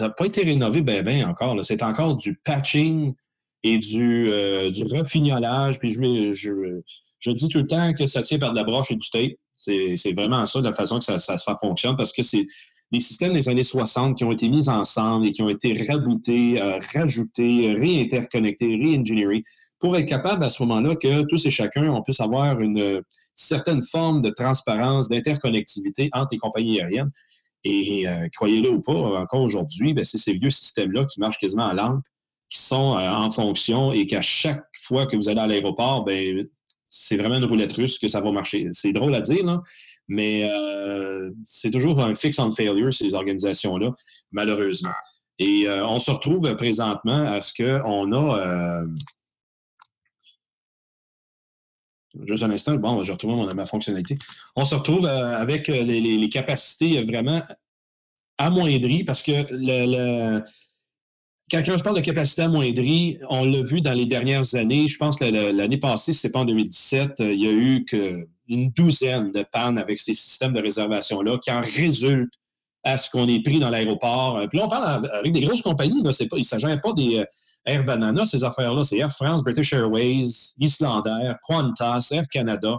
n'a 0.00 0.10
pas 0.10 0.26
été 0.26 0.42
rénové 0.42 0.82
bien 0.82 1.02
ben 1.02 1.24
encore. 1.24 1.58
C'est 1.64 1.82
encore 1.82 2.16
du 2.16 2.36
patching 2.44 3.14
et 3.62 3.78
du, 3.78 4.28
euh, 4.30 4.70
refignolage. 4.92 5.78
Puis 5.78 5.92
je, 5.92 7.32
dis 7.32 7.48
tout 7.48 7.58
le 7.58 7.66
temps 7.66 7.92
que 7.94 8.06
ça 8.06 8.22
tient 8.22 8.38
par 8.38 8.50
de 8.50 8.56
la 8.56 8.64
broche 8.64 8.90
et 8.90 8.96
du 8.96 9.08
tape. 9.08 9.32
C'est 9.54 10.12
vraiment 10.14 10.46
ça, 10.46 10.60
la 10.60 10.74
façon 10.74 10.98
que 10.98 11.04
ça, 11.04 11.18
ça, 11.18 11.36
ça 11.38 11.54
fonctionne, 11.56 11.96
parce 11.96 12.12
que 12.12 12.22
c'est 12.22 12.44
des 12.90 13.00
systèmes 13.00 13.34
des 13.34 13.48
années 13.48 13.62
60 13.62 14.16
qui 14.16 14.24
ont 14.24 14.32
été 14.32 14.48
mis 14.48 14.68
ensemble 14.68 15.26
et 15.26 15.32
qui 15.32 15.42
ont 15.42 15.48
été 15.48 15.74
raboutés, 15.88 16.60
euh, 16.60 16.78
rajoutés, 16.94 17.74
réinterconnectés, 17.76 18.76
réingénérés 18.76 19.42
pour 19.78 19.96
être 19.96 20.08
capable 20.08 20.42
à 20.42 20.50
ce 20.50 20.62
moment-là 20.64 20.96
que 20.96 21.22
tous 21.22 21.46
et 21.46 21.50
chacun, 21.50 21.90
on 21.90 22.02
puisse 22.02 22.20
avoir 22.20 22.60
une 22.60 23.02
certaine 23.34 23.82
forme 23.82 24.20
de 24.22 24.30
transparence, 24.30 25.08
d'interconnectivité 25.08 26.10
entre 26.12 26.28
les 26.32 26.38
compagnies 26.38 26.80
aériennes. 26.80 27.10
Et 27.64 28.08
euh, 28.08 28.28
croyez-le 28.34 28.70
ou 28.70 28.80
pas, 28.80 29.20
encore 29.20 29.42
aujourd'hui, 29.42 29.94
ben, 29.94 30.04
c'est 30.04 30.18
ces 30.18 30.32
vieux 30.34 30.50
systèmes-là 30.50 31.04
qui 31.06 31.20
marchent 31.20 31.38
quasiment 31.38 31.66
à 31.66 31.74
lampe, 31.74 32.02
qui 32.48 32.60
sont 32.60 32.96
euh, 32.96 33.10
en 33.10 33.30
fonction 33.30 33.92
et 33.92 34.06
qu'à 34.06 34.20
chaque 34.20 34.64
fois 34.80 35.06
que 35.06 35.16
vous 35.16 35.28
allez 35.28 35.40
à 35.40 35.46
l'aéroport, 35.46 36.04
ben, 36.04 36.46
c'est 36.88 37.16
vraiment 37.16 37.36
une 37.36 37.44
roulette 37.44 37.72
russe 37.74 37.98
que 37.98 38.08
ça 38.08 38.20
va 38.20 38.32
marcher. 38.32 38.68
C'est 38.72 38.92
drôle 38.92 39.14
à 39.14 39.20
dire, 39.20 39.44
là, 39.44 39.60
mais 40.08 40.50
euh, 40.50 41.30
c'est 41.44 41.70
toujours 41.70 42.00
un 42.00 42.14
fix 42.14 42.38
on 42.38 42.50
failure, 42.50 42.92
ces 42.92 43.14
organisations-là, 43.14 43.92
malheureusement. 44.32 44.92
Et 45.38 45.68
euh, 45.68 45.86
on 45.86 45.98
se 46.00 46.10
retrouve 46.10 46.56
présentement 46.56 47.26
à 47.26 47.40
ce 47.40 47.52
qu'on 47.52 48.12
a. 48.12 48.38
Euh, 48.38 48.86
juste 52.26 52.42
un 52.42 52.50
instant, 52.50 52.74
bon, 52.76 53.04
je 53.04 53.12
retrouve 53.12 53.32
mon, 53.32 53.54
ma 53.54 53.66
fonctionnalité. 53.66 54.16
On 54.56 54.64
se 54.64 54.74
retrouve 54.74 55.06
avec 55.06 55.68
les, 55.68 56.28
capacités 56.30 57.02
vraiment 57.04 57.42
amoindries 58.38 59.04
parce 59.04 59.22
que 59.22 59.46
le, 59.50 60.42
quand, 61.50 61.62
je 61.64 61.82
parle 61.82 61.96
de 61.96 62.02
capacité 62.02 62.42
amoindrie, 62.42 63.18
on 63.28 63.44
l'a 63.44 63.62
vu 63.62 63.80
dans 63.80 63.92
les 63.92 64.06
dernières 64.06 64.54
années. 64.54 64.88
Je 64.88 64.98
pense 64.98 65.18
que 65.18 65.24
l'année 65.24 65.78
passée, 65.78 66.12
c'est 66.12 66.30
pas 66.30 66.40
en 66.40 66.44
2017, 66.44 67.14
il 67.20 67.34
y 67.34 67.48
a 67.48 67.52
eu 67.52 67.84
que 67.84 68.26
une 68.48 68.70
douzaine 68.70 69.30
de 69.30 69.42
pannes 69.42 69.78
avec 69.78 69.98
ces 69.98 70.14
systèmes 70.14 70.54
de 70.54 70.60
réservation-là 70.60 71.38
qui 71.38 71.50
en 71.50 71.60
résultent 71.60 72.32
à 72.82 72.96
ce 72.96 73.10
qu'on 73.10 73.28
est 73.28 73.42
pris 73.42 73.58
dans 73.58 73.70
l'aéroport. 73.70 74.38
Euh, 74.38 74.46
puis 74.46 74.58
là, 74.58 74.64
on 74.64 74.68
parle 74.68 75.10
avec 75.12 75.32
des 75.32 75.40
grosses 75.40 75.62
compagnies. 75.62 75.98
Il 75.98 76.04
ne 76.04 76.42
s'agit 76.42 76.66
pas 76.82 76.92
des 76.92 77.18
euh, 77.18 77.24
Air 77.66 77.84
Banana, 77.84 78.24
ces 78.24 78.44
affaires-là. 78.44 78.84
C'est 78.84 78.98
Air 78.98 79.12
France, 79.12 79.42
British 79.42 79.72
Airways, 79.72 80.54
Islander, 80.58 81.34
Qantas, 81.46 82.08
Air 82.12 82.28
Canada. 82.28 82.78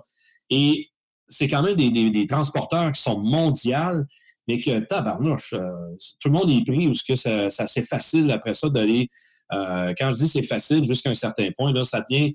Et 0.49 0.87
c'est 1.27 1.47
quand 1.47 1.61
même 1.61 1.75
des, 1.75 2.25
transporteurs 2.27 2.91
qui 2.91 3.01
sont 3.01 3.19
mondiaux, 3.19 4.03
mais 4.49 4.59
que, 4.59 4.79
tabarnouche, 4.79 5.53
euh, 5.53 5.71
tout 6.19 6.29
le 6.29 6.33
monde 6.33 6.49
est 6.49 6.65
pris 6.65 6.87
ou 6.87 6.93
ce 6.93 7.03
que 7.03 7.15
ça, 7.15 7.49
c'est 7.49 7.83
facile 7.83 8.29
après 8.31 8.53
ça 8.53 8.69
d'aller 8.69 9.07
quand 9.51 10.11
je 10.11 10.17
dis 10.17 10.27
c'est 10.27 10.43
facile 10.43 10.83
jusqu'à 10.83 11.09
un 11.09 11.15
certain 11.15 11.49
point, 11.57 11.73
là, 11.73 11.83
ça 11.83 12.05
devient 12.07 12.33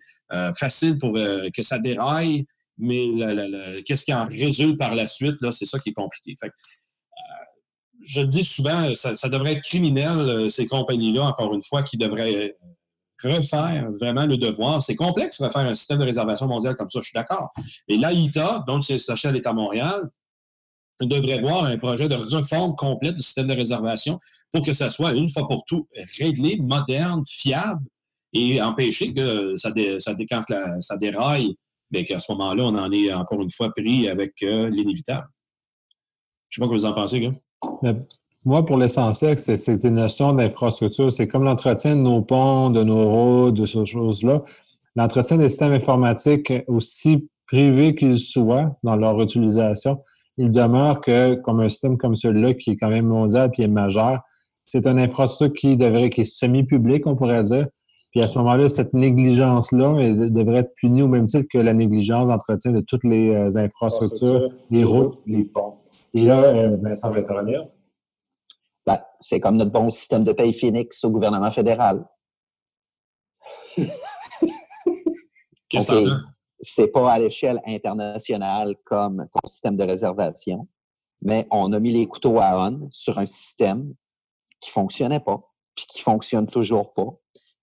facile 0.58 0.98
pour 0.98 1.12
que 1.12 1.62
ça 1.62 1.78
déraille, 1.78 2.44
mais 2.78 3.06
qu'est-ce 3.86 4.04
qui 4.04 4.12
en 4.12 4.24
résulte 4.24 4.78
par 4.78 4.94
la 4.94 5.06
suite, 5.06 5.40
là, 5.40 5.52
c'est 5.52 5.64
ça 5.64 5.78
qui 5.78 5.90
est 5.90 5.94
compliqué. 5.94 6.34
Euh, 6.42 6.48
je 8.04 8.20
le 8.20 8.26
dis 8.26 8.44
souvent, 8.44 8.94
ça, 8.94 9.28
devrait 9.28 9.52
être 9.54 9.62
criminel, 9.62 10.18
euh, 10.18 10.48
ces 10.48 10.66
compagnies-là, 10.66 11.24
encore 11.24 11.54
une 11.54 11.62
fois, 11.62 11.82
qui 11.82 11.96
devraient 11.96 12.54
refaire 13.22 13.90
vraiment 13.92 14.26
le 14.26 14.36
devoir. 14.36 14.82
C'est 14.82 14.96
complexe 14.96 15.40
de 15.40 15.46
refaire 15.46 15.62
un 15.62 15.74
système 15.74 15.98
de 15.98 16.04
réservation 16.04 16.46
mondiale 16.46 16.76
comme 16.76 16.90
ça, 16.90 17.00
je 17.00 17.06
suis 17.06 17.14
d'accord. 17.14 17.50
Et 17.88 17.96
l'AITA, 17.96 18.64
donc 18.66 18.84
c'est 18.84 18.98
à 19.24 19.32
l'État 19.32 19.52
Montréal, 21.00 21.22
devrait 21.22 21.40
voir 21.40 21.64
un 21.64 21.78
projet 21.78 22.08
de 22.08 22.14
réforme 22.14 22.74
complète 22.76 23.16
du 23.16 23.22
système 23.22 23.46
de 23.46 23.54
réservation 23.54 24.18
pour 24.52 24.64
que 24.64 24.72
ça 24.72 24.88
soit 24.88 25.12
une 25.14 25.28
fois 25.28 25.46
pour 25.48 25.64
tout 25.64 25.88
réglé, 26.18 26.56
moderne, 26.60 27.22
fiable 27.26 27.84
et 28.32 28.60
empêcher 28.62 29.12
que 29.12 29.56
ça, 29.56 29.72
ça 29.98 30.14
ça 30.80 30.96
déraille, 30.96 31.56
mais 31.90 32.04
qu'à 32.04 32.18
ce 32.18 32.30
moment-là, 32.32 32.64
on 32.64 32.76
en 32.76 32.90
est 32.92 33.12
encore 33.12 33.40
une 33.42 33.50
fois 33.50 33.72
pris 33.72 34.08
avec 34.08 34.34
euh, 34.42 34.68
l'inévitable. 34.68 35.28
Je 36.48 36.60
ne 36.60 36.66
sais 36.66 36.70
pas 36.70 36.76
ce 36.78 36.82
que 36.82 36.86
vous 36.86 36.92
en 36.92 36.94
pensez, 36.94 37.20
gars. 37.20 37.94
moi, 38.44 38.64
pour 38.64 38.76
l'essentiel, 38.76 39.38
c'est 39.38 39.68
des 39.70 39.90
notions 39.90 40.32
d'infrastructure. 40.32 41.10
C'est 41.10 41.26
comme 41.28 41.44
l'entretien 41.44 41.96
de 41.96 42.00
nos 42.00 42.22
ponts, 42.22 42.70
de 42.70 42.82
nos 42.82 43.10
routes, 43.10 43.54
de 43.54 43.66
ces 43.66 43.84
choses-là. 43.84 44.42
L'entretien 44.96 45.36
des 45.38 45.48
systèmes 45.48 45.72
informatiques, 45.72 46.52
aussi 46.68 47.28
privés 47.46 47.94
qu'ils 47.94 48.18
soient 48.18 48.76
dans 48.82 48.96
leur 48.96 49.20
utilisation, 49.20 50.02
il 50.36 50.50
demeure 50.50 51.00
que, 51.00 51.34
comme 51.34 51.60
un 51.60 51.68
système 51.68 51.96
comme 51.96 52.16
celui-là, 52.16 52.54
qui 52.54 52.70
est 52.70 52.76
quand 52.76 52.88
même 52.88 53.06
mondial 53.06 53.50
et 53.56 53.62
est 53.62 53.68
majeur, 53.68 54.20
c'est 54.66 54.86
une 54.86 54.98
infrastructure 54.98 55.60
qui 55.60 55.76
devrait 55.76 56.10
qui 56.10 56.22
est 56.22 56.24
semi-publique, 56.24 57.06
on 57.06 57.16
pourrait 57.16 57.42
dire. 57.42 57.66
Puis 58.10 58.22
à 58.22 58.28
ce 58.28 58.38
moment-là, 58.38 58.68
cette 58.68 58.94
négligence-là 58.94 60.28
devrait 60.30 60.58
être 60.58 60.74
punie 60.76 61.02
au 61.02 61.08
même 61.08 61.26
titre 61.26 61.48
que 61.50 61.58
la 61.58 61.72
négligence 61.72 62.28
d'entretien 62.28 62.70
de 62.72 62.80
toutes 62.80 63.04
les 63.04 63.30
euh, 63.30 63.56
infrastructures, 63.56 64.50
les 64.70 64.84
routes, 64.84 65.16
les 65.26 65.44
ponts. 65.44 65.78
Et 66.14 66.22
là, 66.22 66.42
euh, 66.44 66.76
Vincent 66.80 67.10
va 67.10 67.18
intervenir. 67.18 67.66
Ben, 68.86 69.00
c'est 69.20 69.40
comme 69.40 69.56
notre 69.56 69.72
bon 69.72 69.90
système 69.90 70.22
de 70.22 70.32
paye 70.32 70.54
Phoenix 70.54 71.02
au 71.02 71.10
gouvernement 71.10 71.50
fédéral. 71.50 72.06
Qu'est-ce 75.68 75.90
que 75.90 76.33
c'est 76.64 76.88
pas 76.88 77.12
à 77.12 77.18
l'échelle 77.18 77.60
internationale 77.66 78.74
comme 78.84 79.26
ton 79.32 79.48
système 79.48 79.76
de 79.76 79.84
réservation, 79.84 80.66
mais 81.22 81.46
on 81.50 81.72
a 81.72 81.80
mis 81.80 81.92
les 81.92 82.06
couteaux 82.06 82.38
à 82.38 82.68
on 82.68 82.88
sur 82.90 83.18
un 83.18 83.26
système 83.26 83.94
qui 84.60 84.70
fonctionnait 84.70 85.20
pas, 85.20 85.40
puis 85.74 85.86
qui 85.88 86.00
fonctionne 86.00 86.46
toujours 86.46 86.92
pas, 86.94 87.08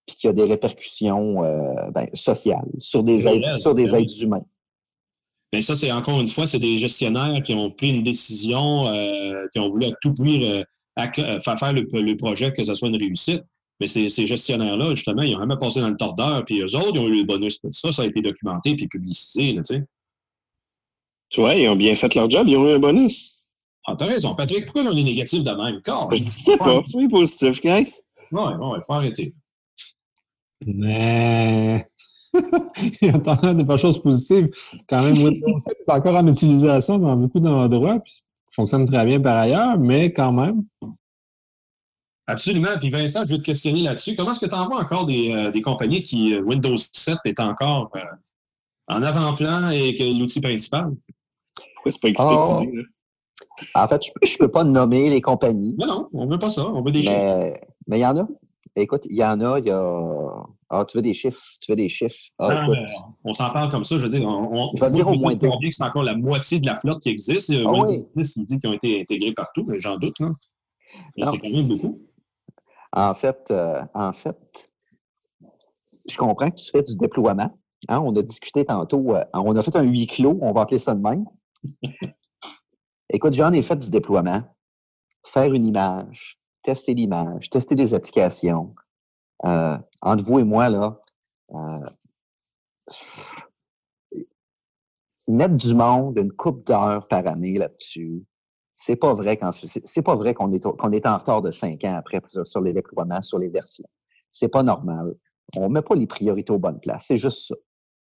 puis 0.06 0.16
qui 0.16 0.28
a 0.28 0.34
des 0.34 0.44
répercussions 0.44 1.44
euh, 1.44 1.90
ben, 1.92 2.08
sociales 2.14 2.68
sur 2.80 3.04
des 3.04 3.28
aides, 3.28 3.52
sur 3.60 3.76
des 3.76 3.94
aides 3.96 4.22
humains. 4.22 4.46
Mais 5.54 5.62
ça, 5.62 5.76
c'est 5.76 5.92
encore 5.92 6.22
une 6.22 6.30
fois, 6.30 6.48
c'est 6.48 6.60
des 6.60 6.78
gestionnaires 6.78 7.44
qui 7.44 7.54
ont 7.54 7.72
pris 7.72 7.90
une 7.90 8.04
décision, 8.04 8.88
euh, 8.88 9.48
qui 9.52 9.60
ont 9.60 9.70
voulu 9.70 9.88
à 9.88 9.92
tout 10.02 10.14
prix 10.14 10.50
euh, 10.50 10.64
faire, 10.98 11.60
faire 11.60 11.74
le, 11.74 12.16
projet 12.16 12.54
que 12.54 12.64
ce 12.64 12.74
soit 12.74 12.88
une 12.88 12.96
réussite. 12.96 13.44
Mais 13.82 13.88
ces, 13.88 14.28
gestionnaires-là, 14.28 14.94
justement, 14.94 15.24
ils 15.24 15.36
ont 15.36 15.44
même 15.44 15.58
passé 15.58 15.82
dans 15.82 15.90
le 15.90 15.98
tordeur, 15.98 16.46
puis 16.46 16.62
eux 16.62 16.76
autres, 16.76 16.92
ils 16.94 17.00
ont 17.00 17.08
eu 17.08 17.18
le 17.18 17.24
bonus. 17.24 17.60
Ça, 17.72 17.92
ça 17.92 18.04
a 18.04 18.06
été 18.06 18.22
documenté 18.22 18.76
puis 18.76 18.88
publicisé, 18.88 19.56
tu 19.56 19.64
sais. 19.64 19.84
Tu 21.30 21.42
vois, 21.42 21.56
ils 21.56 21.68
ont 21.68 21.76
bien 21.76 21.96
fait 21.96 22.14
leur 22.14 22.30
job, 22.30 22.48
ils 22.48 22.58
ont 22.58 22.70
eu 22.70 22.76
un 22.76 22.80
bonus. 22.80 23.42
Ah, 23.88 23.96
t'as 23.98 24.06
raison. 24.06 24.36
Patrick, 24.36 24.66
pourquoi 24.66 24.84
on 24.84 24.96
est 24.96 25.04
négatif 25.04 25.44
de 25.44 25.50
même? 25.50 25.82
Corps, 25.82 26.16
je 26.16 26.24
sais 26.24 26.58
pas, 26.58 26.84
c'est 26.86 27.10
positif, 27.10 27.60
guys. 27.60 27.92
Ouais, 28.32 28.54
ouais, 28.54 28.78
il 28.78 28.84
faut 28.86 28.94
arrêter. 28.94 29.34
Mais. 30.68 31.90
il 33.02 33.08
y 33.08 33.10
a 33.10 33.18
tant 33.18 33.36
de 33.36 33.78
choses 33.78 34.00
positives. 34.00 34.52
Quand 34.88 35.02
même, 35.02 35.18
Windows 35.18 35.58
7 35.58 35.76
est 35.88 35.92
encore 35.92 36.18
en 36.18 36.28
utilisation 36.28 37.00
dans 37.00 37.16
beaucoup 37.16 37.40
d'endroits, 37.40 38.00
puis 38.00 38.22
fonctionne 38.52 38.86
très 38.86 39.04
bien 39.08 39.20
par 39.20 39.38
ailleurs, 39.38 39.80
mais 39.80 40.14
quand 40.14 40.34
même, 40.34 40.66
Absolument. 42.28 42.78
Puis 42.80 42.90
Vincent, 42.90 43.22
je 43.26 43.30
vais 43.30 43.38
te 43.38 43.44
questionner 43.44 43.82
là-dessus. 43.82 44.16
Comment 44.16 44.32
est-ce 44.32 44.40
que 44.40 44.46
tu 44.46 44.56
en 44.56 44.68
vois 44.68 44.80
encore 44.80 45.06
des, 45.06 45.32
euh, 45.34 45.62
compagnies 45.62 46.04
qui 46.04 46.34
euh, 46.34 46.42
Windows 46.42 46.76
7 46.94 47.18
est 47.26 47.40
encore 47.40 47.90
euh, 47.96 48.00
en 48.88 49.02
avant-plan 49.02 49.70
et 49.70 49.96
que 49.96 50.04
l'outil 50.04 50.42
principal? 50.42 50.92
Pourquoi 51.76 51.92
c'est 51.92 52.02
pas 52.02 52.10
expliqué 52.10 52.34
oh. 52.34 52.60
dis, 52.62 53.68
En 53.74 53.88
fait, 53.88 54.02
je 54.24 54.34
ne 54.34 54.38
peux 54.38 54.52
pas 54.52 54.64
nommer 54.64 55.10
les 55.10 55.22
compagnies. 55.22 55.76
Non, 55.78 55.88
non, 55.88 56.10
on 56.14 56.26
ne 56.26 56.32
veut 56.32 56.40
pas 56.40 56.50
ça. 56.50 56.68
On 56.68 56.82
veut 56.82 56.92
des 56.92 57.02
chiffres. 57.02 57.54
Mais 57.88 58.00
il 58.00 58.02
y 58.02 58.06
en 58.06 58.18
a. 58.18 58.28
Écoute, 58.76 59.06
il 59.10 59.18
y 59.18 59.26
en 59.26 59.42
a, 59.42 59.60
il 59.60 59.66
y 59.66 59.72
a. 59.72 60.46
Ah, 60.70 60.86
tu 60.88 60.98
veux 60.98 61.02
des 61.02 61.14
chiffres? 61.14 61.42
Tu 61.60 61.72
veux 61.72 61.76
des 61.76 61.90
chiffres? 61.90 62.16
Ah, 62.40 62.66
on 63.26 63.34
s'en 63.34 63.50
parle 63.50 63.70
comme 63.70 63.84
ça, 63.84 63.98
je 63.98 64.04
veux 64.04 64.10
dire. 64.10 64.24
On, 64.26 64.70
je 64.74 64.82
vais 64.82 64.92
dire 64.92 65.08
au 65.08 65.16
moins 65.16 65.36
deux. 65.36 65.50
que 65.50 65.72
c'est 65.72 65.84
encore 65.84 66.04
la 66.04 66.16
moitié 66.16 66.60
de 66.60 66.68
la 66.68 66.80
flotte 66.80 67.02
qui 67.02 67.10
existe. 67.10 67.52
Ah, 67.52 67.70
Windows 67.70 68.08
10, 68.16 68.36
il 68.38 68.46
dit 68.46 68.60
qu'ils 68.60 68.70
ont 68.70 68.74
été 68.74 69.02
intégrés 69.02 69.34
partout, 69.34 69.66
mais 69.68 69.80
j'en 69.80 69.98
doute. 69.98 70.16
Hein. 70.22 70.36
C'est 71.18 71.40
quand 71.40 71.50
même 71.50 71.68
beaucoup. 71.68 72.00
En 72.94 73.14
fait, 73.14 73.50
euh, 73.52 73.82
en 73.94 74.14
fait, 74.14 74.70
je 76.10 76.18
comprends 76.18 76.50
que 76.52 76.56
tu 76.56 76.72
fais 76.72 76.84
du 76.84 76.96
déploiement. 76.96 77.58
Hein, 77.88 78.00
on 78.00 78.16
a 78.16 78.22
discuté 78.22 78.66
tantôt, 78.66 79.16
euh, 79.16 79.24
on 79.34 79.56
a 79.56 79.64
fait 79.64 79.76
un 79.76 79.84
huis 79.84 80.08
clos, 80.08 80.38
on 80.42 80.52
va 80.52 80.62
appeler 80.62 80.80
ça 80.80 80.94
de 80.94 81.02
même. 81.02 81.26
Écoute, 83.10 83.34
j'en 83.34 83.52
ai 83.54 83.62
fait 83.62 83.78
du 83.78 83.90
déploiement. 83.90 84.44
Faire 85.26 85.54
une 85.54 85.66
image, 85.66 86.40
tester 86.64 86.94
l'image, 86.94 87.50
tester 87.50 87.76
des 87.76 87.94
applications. 87.94 88.76
Euh, 89.46 89.78
entre 90.02 90.24
vous 90.24 90.40
et 90.40 90.44
moi, 90.44 90.70
là, 90.70 91.00
mettre 95.28 95.56
du 95.56 95.74
monde, 95.74 96.18
une 96.18 96.32
coupe 96.32 96.66
d'heures 96.66 97.08
par 97.08 97.26
année 97.28 97.58
là-dessus, 97.58 98.24
c'est 98.84 98.96
pas 98.96 99.14
vrai 99.14 99.40
c'est 99.64 100.02
pas 100.02 100.16
vrai 100.16 100.34
qu'on 100.34 100.52
est, 100.52 100.66
est 100.66 101.06
en 101.06 101.18
retard 101.18 101.42
de 101.42 101.52
cinq 101.52 101.84
ans 101.84 101.96
après 101.96 102.20
sur 102.44 102.62
les 102.62 102.74
déploiements, 102.74 103.22
sur 103.22 103.38
les 103.38 103.50
versions. 103.50 103.88
C'est 104.32 104.48
pas 104.48 104.64
normal. 104.64 105.14
On 105.56 105.70
met 105.70 105.82
pas 105.82 105.96
les 105.96 106.08
priorités 106.08 106.52
aux 106.52 106.60
bonnes 106.60 106.80
places. 106.80 107.06
C'est 107.08 107.18
juste 107.18 107.48
ça. 107.48 107.56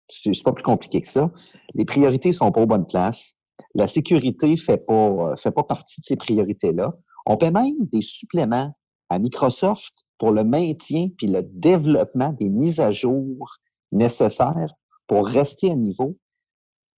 C'est 0.08 0.42
pas 0.42 0.52
plus 0.52 0.62
compliqué 0.62 1.00
que 1.00 1.08
ça. 1.08 1.30
Les 1.74 1.84
priorités 1.84 2.32
sont 2.32 2.50
pas 2.50 2.62
aux 2.62 2.66
bonnes 2.66 2.86
places. 2.86 3.32
La 3.74 3.86
sécurité 3.86 4.56
fait 4.56 4.78
pas, 4.78 5.36
fait 5.36 5.50
pas 5.50 5.64
partie 5.64 6.00
de 6.00 6.06
ces 6.06 6.16
priorités-là. 6.16 6.94
On 7.26 7.36
paie 7.36 7.50
même 7.50 7.76
des 7.92 8.02
suppléments 8.02 8.74
à 9.10 9.18
Microsoft 9.18 9.92
pour 10.18 10.30
le 10.30 10.44
maintien 10.44 11.08
puis 11.18 11.26
le 11.26 11.42
développement 11.42 12.32
des 12.32 12.48
mises 12.48 12.80
à 12.80 12.90
jour 12.90 13.56
nécessaires 13.92 14.74
pour 15.06 15.26
rester 15.26 15.70
à 15.70 15.74
niveau. 15.74 16.16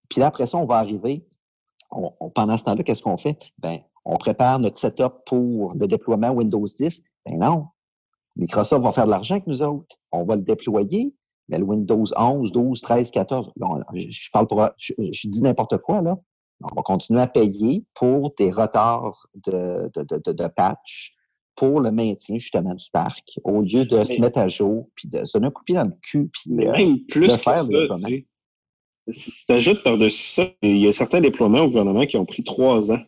Puis 0.09 0.21
là, 0.21 0.27
après 0.27 0.45
ça, 0.45 0.57
on 0.57 0.65
va 0.65 0.77
arriver 0.77 1.25
pendant 2.35 2.57
ce 2.57 2.63
temps-là, 2.63 2.83
qu'est-ce 2.83 3.01
qu'on 3.01 3.17
fait? 3.17 3.51
Ben, 3.59 3.79
on 4.05 4.17
prépare 4.17 4.59
notre 4.59 4.79
setup 4.79 5.13
pour 5.25 5.73
le 5.73 5.87
déploiement 5.87 6.31
Windows 6.31 6.65
10. 6.65 7.01
Ben 7.25 7.39
non. 7.39 7.67
Microsoft 8.35 8.83
va 8.83 8.91
faire 8.91 9.05
de 9.05 9.11
l'argent 9.11 9.35
avec 9.35 9.47
nous 9.47 9.61
autres. 9.61 9.97
On 10.11 10.23
va 10.23 10.35
le 10.35 10.43
déployer, 10.43 11.13
mais 11.49 11.57
le 11.57 11.63
Windows 11.63 12.05
11, 12.15 12.51
12, 12.51 12.81
13, 12.81 13.11
14, 13.11 13.51
je, 13.95 14.31
parle 14.31 14.47
pour, 14.47 14.69
je, 14.77 15.27
dis 15.27 15.41
n'importe 15.41 15.77
quoi, 15.79 16.01
là. 16.01 16.17
On 16.63 16.75
va 16.75 16.81
continuer 16.81 17.21
à 17.21 17.27
payer 17.27 17.85
pour 17.93 18.33
des 18.37 18.51
retards 18.51 19.27
de, 19.45 19.91
de, 19.93 20.31
de, 20.31 20.47
patch 20.47 21.13
pour 21.55 21.81
le 21.81 21.91
maintien 21.91 22.39
justement 22.39 22.73
du 22.73 22.89
parc, 22.91 23.39
au 23.43 23.61
lieu 23.61 23.85
de 23.85 24.03
se 24.03 24.19
mettre 24.19 24.39
à 24.39 24.47
jour, 24.47 24.89
puis 24.95 25.07
de 25.07 25.23
se 25.23 25.33
donner 25.33 25.47
un 25.47 25.51
coup 25.51 25.61
de 25.61 25.65
pied 25.65 25.75
dans 25.75 25.83
le 25.83 25.97
cul, 26.01 26.29
puis 26.33 26.67
euh, 26.67 26.95
de 27.15 27.37
faire 27.37 27.63
le 27.63 27.87
si 29.11 29.31
tu 29.45 29.53
ajoutes 29.53 29.83
par-dessus 29.83 30.27
ça, 30.27 30.47
il 30.61 30.77
y 30.77 30.87
a 30.87 30.93
certains 30.93 31.21
déploiements 31.21 31.61
au 31.61 31.67
gouvernement 31.67 32.05
qui 32.05 32.17
ont 32.17 32.25
pris 32.25 32.43
trois 32.43 32.91
ans. 32.91 33.01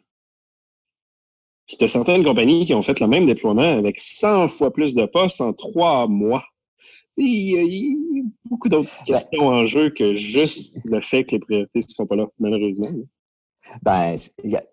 Puis 1.67 1.77
tu 1.77 1.83
as 1.83 1.87
certaines 1.87 2.23
compagnies 2.23 2.65
qui 2.65 2.73
ont 2.73 2.81
fait 2.81 2.99
le 2.99 3.07
même 3.07 3.25
déploiement 3.25 3.77
avec 3.77 3.99
100 3.99 4.47
fois 4.47 4.73
plus 4.73 4.95
de 4.95 5.05
postes 5.05 5.41
en 5.41 5.53
trois 5.53 6.07
mois. 6.07 6.43
Il 7.17 7.27
y, 7.27 7.57
a, 7.57 8.23
beaucoup 8.45 8.69
d'autres 8.69 9.03
questions 9.03 9.47
en 9.47 9.65
jeu 9.65 9.89
que 9.89 10.15
juste 10.15 10.79
le 10.85 11.01
fait 11.01 11.25
que 11.25 11.31
les 11.33 11.39
priorités 11.39 11.79
ne 11.79 11.87
sont 11.87 12.07
pas 12.07 12.15
là, 12.15 12.27
malheureusement. 12.39 12.89
Ben, 13.83 14.17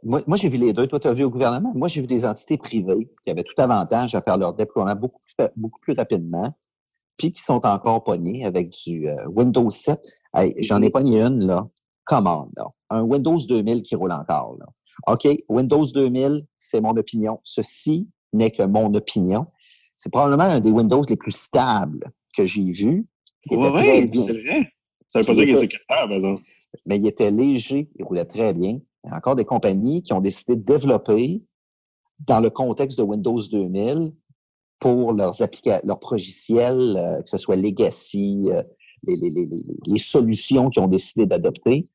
moi, 0.04 0.36
j'ai 0.36 0.48
vu 0.48 0.56
les 0.56 0.72
deux. 0.72 0.86
Toi, 0.86 1.00
tu 1.00 1.08
as 1.08 1.12
vu 1.12 1.24
au 1.24 1.30
gouvernement. 1.30 1.72
Moi, 1.74 1.88
j'ai 1.88 2.00
vu 2.00 2.06
des 2.06 2.24
entités 2.24 2.56
privées 2.56 3.10
qui 3.24 3.30
avaient 3.30 3.42
tout 3.42 3.60
avantage 3.60 4.14
à 4.14 4.22
faire 4.22 4.38
leur 4.38 4.54
déploiement 4.54 4.94
beaucoup 4.94 5.20
plus, 5.36 5.48
beaucoup 5.56 5.80
plus 5.80 5.94
rapidement, 5.94 6.54
puis 7.16 7.32
qui 7.32 7.42
sont 7.42 7.64
encore 7.64 8.04
pognés 8.04 8.44
avec 8.44 8.70
du 8.84 9.08
euh, 9.08 9.26
Windows 9.28 9.70
7 9.70 10.00
j'en 10.58 10.82
ai 10.82 10.90
ni 11.02 11.18
une, 11.18 11.46
là. 11.46 11.68
Comment, 12.04 12.48
là? 12.56 12.68
Un 12.90 13.02
Windows 13.02 13.38
2000 13.38 13.82
qui 13.82 13.94
roule 13.96 14.12
encore, 14.12 14.56
là. 14.58 14.66
OK, 15.06 15.28
Windows 15.48 15.86
2000, 15.86 16.46
c'est 16.58 16.80
mon 16.80 16.96
opinion. 16.96 17.40
Ceci 17.44 18.08
n'est 18.32 18.50
que 18.50 18.62
mon 18.62 18.92
opinion. 18.94 19.46
C'est 19.92 20.10
probablement 20.10 20.44
un 20.44 20.60
des 20.60 20.70
Windows 20.70 21.02
les 21.08 21.16
plus 21.16 21.36
stables 21.36 22.10
que 22.36 22.46
j'ai 22.46 22.70
vu. 22.70 23.06
Oui, 23.50 23.58
c'est 23.62 23.70
vrai. 23.70 24.72
Ça 25.08 25.20
veut 25.20 25.26
pas 25.26 25.34
dire 25.34 25.44
qu'il 25.44 25.54
est 25.54 25.60
sécuritaire, 25.60 26.08
par 26.08 26.12
exemple. 26.12 26.42
Mais 26.86 26.98
il 26.98 27.06
était 27.06 27.30
léger, 27.30 27.88
il 27.98 28.04
roulait 28.04 28.24
très 28.24 28.52
bien. 28.52 28.80
Il 29.04 29.10
y 29.10 29.12
a 29.12 29.16
encore 29.16 29.36
des 29.36 29.44
compagnies 29.44 30.02
qui 30.02 30.12
ont 30.12 30.20
décidé 30.20 30.56
de 30.56 30.62
développer 30.62 31.42
dans 32.20 32.40
le 32.40 32.50
contexte 32.50 32.98
de 32.98 33.02
Windows 33.02 33.40
2000 33.40 34.12
pour 34.78 35.12
leurs 35.12 35.36
leurs 35.84 36.00
progiciels, 36.00 36.96
euh, 36.96 37.22
que 37.22 37.28
ce 37.28 37.38
soit 37.38 37.56
Legacy, 37.56 38.48
euh, 38.50 38.62
les, 39.06 39.98
solutions 39.98 40.70
qu'ils 40.70 40.82
ont 40.82 40.88
décidé 40.88 41.26
d'adopter, 41.26 41.88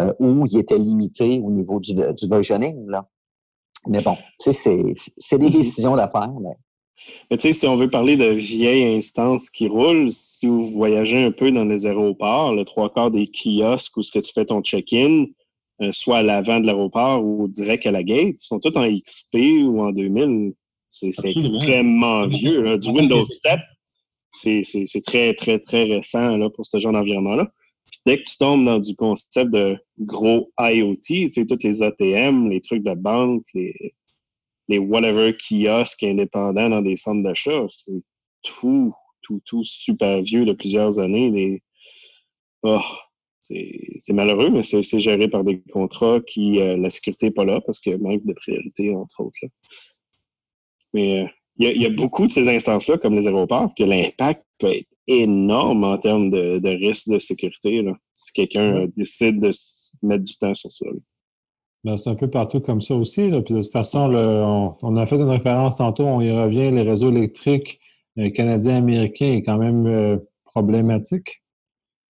euh, 0.00 0.12
où 0.18 0.46
ils 0.46 0.58
étaient 0.58 0.78
limités 0.78 1.40
au 1.42 1.50
niveau 1.50 1.80
du, 1.80 1.94
du 1.94 2.28
versioning. 2.28 2.86
Là. 2.88 3.08
Mais 3.86 4.02
bon, 4.02 4.16
tu 4.40 4.52
sais, 4.52 4.94
c'est 5.18 5.38
des 5.38 5.48
mm-hmm. 5.48 5.52
décisions 5.52 5.96
d'affaires. 5.96 6.32
Mais... 6.40 6.56
mais 7.30 7.36
tu 7.36 7.48
sais, 7.48 7.52
si 7.52 7.66
on 7.66 7.74
veut 7.74 7.90
parler 7.90 8.16
de 8.16 8.26
vieilles 8.26 8.96
instances 8.96 9.50
qui 9.50 9.68
roulent, 9.68 10.10
si 10.10 10.46
vous 10.46 10.70
voyagez 10.70 11.24
un 11.24 11.30
peu 11.30 11.50
dans 11.50 11.64
les 11.64 11.86
aéroports, 11.86 12.54
le 12.54 12.64
trois 12.64 12.92
quarts 12.92 13.10
des 13.10 13.28
kiosques 13.28 13.96
où 13.96 14.02
ce 14.02 14.10
que 14.10 14.18
tu 14.18 14.32
fais 14.32 14.44
ton 14.44 14.62
check-in, 14.62 15.26
euh, 15.80 15.92
soit 15.92 16.18
à 16.18 16.22
l'avant 16.22 16.60
de 16.60 16.66
l'aéroport 16.66 17.24
ou 17.24 17.46
direct 17.48 17.86
à 17.86 17.92
la 17.92 18.02
gate, 18.02 18.38
sont 18.38 18.58
tous 18.58 18.76
en 18.76 18.88
XP 18.88 19.64
ou 19.64 19.80
en 19.80 19.92
2000. 19.92 20.54
C'est 20.88 21.08
extrêmement 21.08 22.26
vieux. 22.26 22.78
Du 22.78 22.88
Windows 22.90 23.24
7, 23.24 23.60
c'est 24.30 25.02
très, 25.06 25.34
très, 25.34 25.58
très 25.58 25.84
récent 25.84 26.36
là, 26.36 26.50
pour 26.50 26.66
ce 26.66 26.78
genre 26.78 26.92
d'environnement-là. 26.92 27.50
Puis 27.90 28.00
dès 28.04 28.18
que 28.18 28.28
tu 28.28 28.36
tombes 28.36 28.64
dans 28.64 28.78
du 28.78 28.94
concept 28.96 29.50
de 29.50 29.78
gros 29.98 30.50
IoT, 30.58 30.96
tu 31.02 31.28
sais, 31.30 31.46
toutes 31.46 31.64
les 31.64 31.82
ATM, 31.82 32.50
les 32.50 32.60
trucs 32.60 32.82
de 32.82 32.94
banque, 32.94 33.44
les, 33.54 33.94
les 34.68 34.78
whatever 34.78 35.34
kiosques 35.34 36.02
indépendants 36.02 36.68
dans 36.68 36.82
des 36.82 36.96
centres 36.96 37.22
d'achat, 37.22 37.66
c'est 37.68 38.02
tout, 38.42 38.94
tout, 39.22 39.40
tout 39.46 39.64
super 39.64 40.22
vieux 40.22 40.44
de 40.44 40.52
plusieurs 40.52 40.98
années. 40.98 41.30
Les... 41.30 41.62
Oh, 42.62 42.80
c'est 43.40 44.12
malheureux, 44.12 44.50
mais 44.50 44.62
c'est 44.62 45.00
géré 45.00 45.28
par 45.28 45.42
des 45.42 45.62
contrats 45.72 46.20
qui, 46.20 46.60
euh, 46.60 46.76
la 46.76 46.90
sécurité 46.90 47.26
n'est 47.26 47.32
pas 47.32 47.44
là 47.44 47.60
parce 47.62 47.78
qu'il 47.78 47.96
manque 47.98 48.24
de 48.26 48.34
priorité, 48.34 48.94
entre 48.94 49.20
autres. 49.20 49.38
Mais 50.94 51.22
euh, 51.22 51.26
il 51.58 51.82
y, 51.82 51.86
a 51.86 51.90
beaucoup 51.90 52.26
de 52.26 52.32
ces 52.32 52.48
instances-là, 52.48 52.98
comme 52.98 53.16
les 53.16 53.26
aéroports, 53.26 53.74
que 53.76 53.82
l'impact 53.82 54.44
peut 54.58 54.72
être 54.72 54.88
énorme 55.08 55.82
en 55.82 55.98
termes 55.98 56.30
de, 56.30 56.58
de 56.58 56.68
risque 56.68 57.08
de 57.08 57.18
sécurité. 57.18 57.82
Là, 57.82 57.94
si 58.14 58.32
quelqu'un 58.32 58.86
décide 58.96 59.40
de 59.40 59.50
mettre 60.02 60.24
du 60.24 60.36
temps 60.36 60.54
sur 60.54 60.70
ça. 60.70 60.86
Ben, 61.84 61.96
c'est 61.96 62.10
un 62.10 62.14
peu 62.14 62.28
partout 62.28 62.60
comme 62.60 62.80
ça 62.80 62.94
aussi. 62.94 63.22
Puis 63.22 63.30
de 63.30 63.40
toute 63.40 63.72
façon, 63.72 64.12
on, 64.82 64.96
a 64.96 65.06
fait 65.06 65.16
une 65.16 65.30
référence 65.30 65.76
tantôt, 65.76 66.04
on 66.04 66.20
y 66.20 66.30
revient, 66.30 66.70
les 66.70 66.82
réseaux 66.82 67.10
électriques 67.10 67.80
euh, 68.18 68.30
canadiens-américains 68.30 69.32
est 69.32 69.42
quand 69.42 69.58
même 69.58 69.86
euh, 69.86 70.16
problématique. 70.44 71.42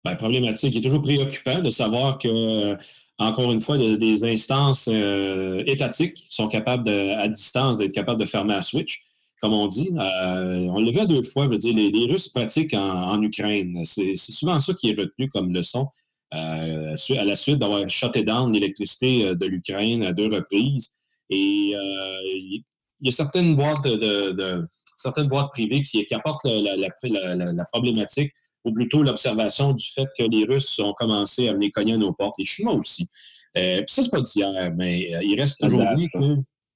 Ben, 0.04 0.14
problématique. 0.14 0.74
Il 0.74 0.78
est 0.78 0.82
toujours 0.82 1.02
préoccupant 1.02 1.60
de 1.60 1.70
savoir 1.70 2.18
que, 2.18 2.76
encore 3.18 3.52
une 3.52 3.60
fois, 3.60 3.78
des 3.78 4.24
instances 4.24 4.88
euh, 4.90 5.62
étatiques 5.66 6.26
sont 6.30 6.48
capables, 6.48 6.88
à 6.88 7.28
distance, 7.28 7.78
d'être 7.78 7.92
capables 7.92 8.20
de 8.20 8.26
fermer 8.26 8.54
un 8.54 8.62
switch 8.62 9.02
comme 9.40 9.52
on 9.52 9.68
dit. 9.68 9.90
on 9.92 10.80
l'a 10.80 10.90
vu 10.90 10.98
à 10.98 11.06
deux 11.06 11.22
fois, 11.22 11.44
je 11.44 11.50
veux 11.50 11.58
dire, 11.58 11.72
les, 11.72 12.06
Russes 12.10 12.28
pratiquent 12.28 12.74
en 12.74 13.22
Ukraine. 13.22 13.82
C'est 13.84 14.16
souvent 14.16 14.58
ça 14.58 14.74
qui 14.74 14.90
est 14.90 14.98
retenu 14.98 15.28
comme 15.28 15.54
leçon. 15.54 15.86
Euh, 16.34 16.94
à 17.16 17.24
la 17.24 17.36
suite 17.36 17.58
d'avoir 17.58 17.88
shuté 17.88 18.22
down 18.22 18.52
l'électricité 18.52 19.24
euh, 19.24 19.34
de 19.34 19.46
l'Ukraine 19.46 20.02
à 20.02 20.12
deux 20.12 20.28
reprises. 20.28 20.90
Et 21.30 21.72
euh, 21.74 22.20
il 22.22 22.62
y 23.00 23.08
a 23.08 23.10
certaines 23.10 23.56
boîtes 23.56 23.84
de, 23.84 24.68
certaines 24.96 25.28
boîtes 25.28 25.50
privées 25.52 25.82
qui, 25.82 26.06
apportent 26.12 26.44
la, 26.44 27.64
problématique, 27.72 28.32
ou 28.68 28.72
plutôt 28.72 29.02
l'observation 29.02 29.72
du 29.72 29.86
fait 29.90 30.06
que 30.16 30.24
les 30.24 30.44
Russes 30.44 30.78
ont 30.78 30.92
commencé 30.92 31.48
à 31.48 31.54
venir 31.54 31.70
cogner 31.72 31.94
à 31.94 31.96
nos 31.96 32.12
portes, 32.12 32.36
les 32.38 32.44
Chinois 32.44 32.74
aussi. 32.74 33.08
Euh, 33.56 33.78
puis 33.78 33.94
ça, 33.94 34.02
c'est 34.02 34.10
pas 34.10 34.20
d'hier, 34.20 34.72
mais 34.76 35.10
il 35.22 35.40
reste 35.40 35.62
aujourd'hui 35.64 36.08
que. 36.12 36.18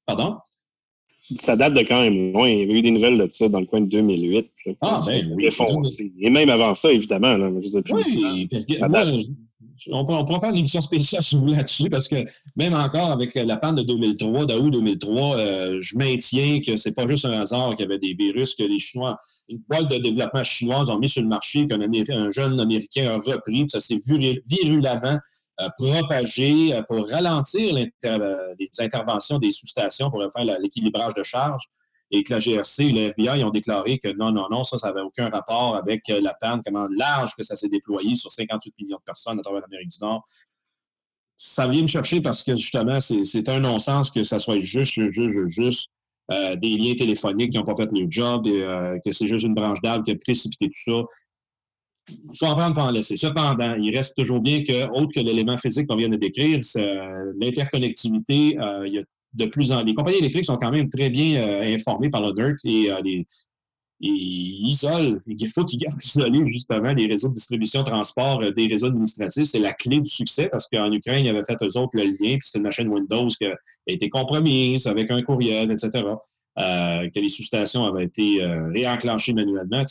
Pardon? 0.06 0.36
ça 1.40 1.56
date 1.56 1.74
de 1.74 1.80
quand 1.80 2.00
même 2.02 2.32
loin. 2.32 2.48
Il 2.48 2.60
y 2.60 2.62
avait 2.62 2.78
eu 2.78 2.82
des 2.82 2.90
nouvelles 2.90 3.18
de 3.18 3.28
ça 3.30 3.48
dans 3.48 3.60
le 3.60 3.66
coin 3.66 3.80
de 3.80 3.86
2008. 3.86 4.50
ah, 4.80 5.00
ben 5.06 5.32
oui. 5.34 5.48
Et 6.20 6.30
même 6.30 6.50
avant 6.50 6.74
ça, 6.74 6.92
évidemment. 6.92 7.36
Là, 7.36 7.50
je 7.60 7.78
oui, 7.92 8.48
moi, 8.88 9.04
on, 9.90 10.04
pourra 10.04 10.40
faire 10.40 10.50
une 10.50 10.56
émission 10.56 10.80
spéciale 10.80 11.22
sur 11.22 11.38
vous 11.38 11.48
là-dessus 11.48 11.90
parce 11.90 12.08
que 12.08 12.16
même 12.56 12.74
encore 12.74 13.10
avec 13.10 13.34
la 13.34 13.56
panne 13.56 13.76
de 13.76 13.82
2003, 13.82 14.46
d'août 14.46 14.70
2003, 14.70 15.36
euh, 15.36 15.78
je 15.80 15.96
maintiens 15.96 16.60
que 16.60 16.76
c'est 16.76 16.92
pas 16.92 17.06
juste 17.06 17.24
un 17.24 17.40
hasard 17.40 17.70
qu'il 17.70 17.80
y 17.80 17.84
avait 17.84 17.98
des 17.98 18.14
virus 18.14 18.54
que 18.54 18.62
les 18.62 18.78
Chinois, 18.78 19.16
une 19.48 19.62
boîte 19.68 19.90
de 19.90 19.98
développement 19.98 20.42
chinoise 20.42 20.90
ont 20.90 20.98
mis 20.98 21.08
sur 21.08 21.22
le 21.22 21.28
marché, 21.28 21.66
qu'un 21.66 21.80
un 21.80 22.30
jeune 22.30 22.60
Américain 22.60 23.10
a 23.10 23.16
repris, 23.16 23.64
ça 23.68 23.80
s'est 23.80 24.00
virulemment 24.46 25.18
euh, 25.60 25.68
propager 25.76 26.74
euh, 26.74 26.82
pour 26.82 27.06
ralentir 27.08 27.76
euh, 27.76 28.54
les 28.58 28.70
interventions 28.78 29.38
des 29.38 29.50
sous-stations 29.50 30.10
pour 30.10 30.24
faire 30.34 30.58
l'équilibrage 30.58 31.12
de 31.12 31.22
charge 31.22 31.64
et 32.12 32.22
que 32.22 32.32
la 32.32 32.38
GRC 32.38 32.84
et 32.84 32.92
le 32.92 33.00
FBI 33.10 33.42
ont 33.42 33.50
déclaré 33.50 33.98
que 33.98 34.08
non, 34.08 34.30
non, 34.30 34.46
non, 34.50 34.62
ça, 34.62 34.78
ça 34.78 34.88
n'avait 34.88 35.00
aucun 35.00 35.30
rapport 35.30 35.74
avec 35.74 36.06
la 36.08 36.34
panne, 36.34 36.60
comment 36.64 36.86
large 36.96 37.32
que 37.36 37.42
ça 37.42 37.56
s'est 37.56 37.68
déployé 37.68 38.14
sur 38.14 38.30
58 38.30 38.74
millions 38.78 38.98
de 38.98 39.02
personnes 39.02 39.38
à 39.38 39.42
travers 39.42 39.62
l'Amérique 39.62 39.88
du 39.88 39.98
Nord. 40.00 40.22
Ça 41.28 41.66
vient 41.66 41.82
me 41.82 41.88
chercher 41.88 42.20
parce 42.20 42.42
que 42.42 42.54
justement, 42.54 43.00
c'est 43.00 43.48
un 43.48 43.60
non-sens 43.60 44.10
que 44.10 44.22
ça 44.22 44.38
soit 44.38 44.58
juste, 44.58 45.10
juste, 45.10 45.48
juste 45.48 45.90
des 46.28 46.76
liens 46.76 46.94
téléphoniques 46.94 47.50
qui 47.50 47.58
n'ont 47.58 47.64
pas 47.64 47.74
fait 47.74 47.90
le 47.90 48.06
job, 48.08 48.46
et, 48.46 49.00
que 49.04 49.10
c'est 49.10 49.26
juste 49.26 49.44
une 49.44 49.54
branche 49.54 49.80
d'arbre 49.80 50.04
qui 50.04 50.12
a 50.12 50.16
précipité 50.16 50.68
tout 50.68 50.92
ça 50.92 51.02
faut 52.34 52.46
en 52.46 52.56
prendre 52.56 52.74
pour 52.74 52.84
en 52.84 52.90
laisser. 52.90 53.16
Cependant, 53.16 53.74
il 53.74 53.94
reste 53.94 54.16
toujours 54.16 54.40
bien 54.40 54.62
que, 54.64 54.88
autre 54.90 55.12
que 55.14 55.20
l'élément 55.20 55.58
physique 55.58 55.86
qu'on 55.86 55.96
vient 55.96 56.08
de 56.08 56.16
décrire, 56.16 56.60
l'interconnectivité, 57.40 58.58
euh, 58.58 58.86
il 58.86 58.94
y 58.94 58.98
a 58.98 59.02
de 59.34 59.46
plus 59.46 59.72
en 59.72 59.82
Les 59.82 59.94
compagnies 59.94 60.18
électriques 60.18 60.46
sont 60.46 60.56
quand 60.56 60.70
même 60.70 60.88
très 60.88 61.10
bien 61.10 61.42
euh, 61.42 61.74
informées 61.74 62.10
par 62.10 62.20
le 62.20 62.32
DERC 62.32 62.58
et, 62.64 62.90
euh, 62.90 63.22
ils 64.04 64.68
isolent. 64.68 65.20
Il 65.26 65.48
faut 65.48 65.64
qu'ils 65.64 65.78
gardent 65.78 66.02
isolés, 66.04 66.42
justement, 66.48 66.92
les 66.92 67.06
réseaux 67.06 67.28
de 67.28 67.34
distribution, 67.34 67.84
transport 67.84 68.42
des 68.52 68.66
réseaux 68.66 68.88
administratifs. 68.88 69.44
C'est 69.44 69.60
la 69.60 69.72
clé 69.72 70.00
du 70.00 70.10
succès 70.10 70.48
parce 70.48 70.66
qu'en 70.66 70.90
Ukraine, 70.90 71.24
ils 71.24 71.28
avaient 71.28 71.44
fait 71.44 71.56
eux 71.62 71.76
autres 71.76 71.92
le 71.94 72.04
lien, 72.04 72.36
puis 72.36 72.40
c'est 72.42 72.58
une 72.58 72.64
machine 72.64 72.88
Windows 72.88 73.28
qui 73.28 73.44
a 73.46 73.56
été 73.86 74.10
compromise 74.10 74.88
avec 74.88 75.10
un 75.12 75.22
courriel, 75.22 75.70
etc. 75.70 76.04
que 76.56 77.20
les 77.20 77.28
sous-stations 77.28 77.84
avaient 77.84 78.06
été 78.06 78.44
réenclenchées 78.72 79.34
manuellement. 79.34 79.84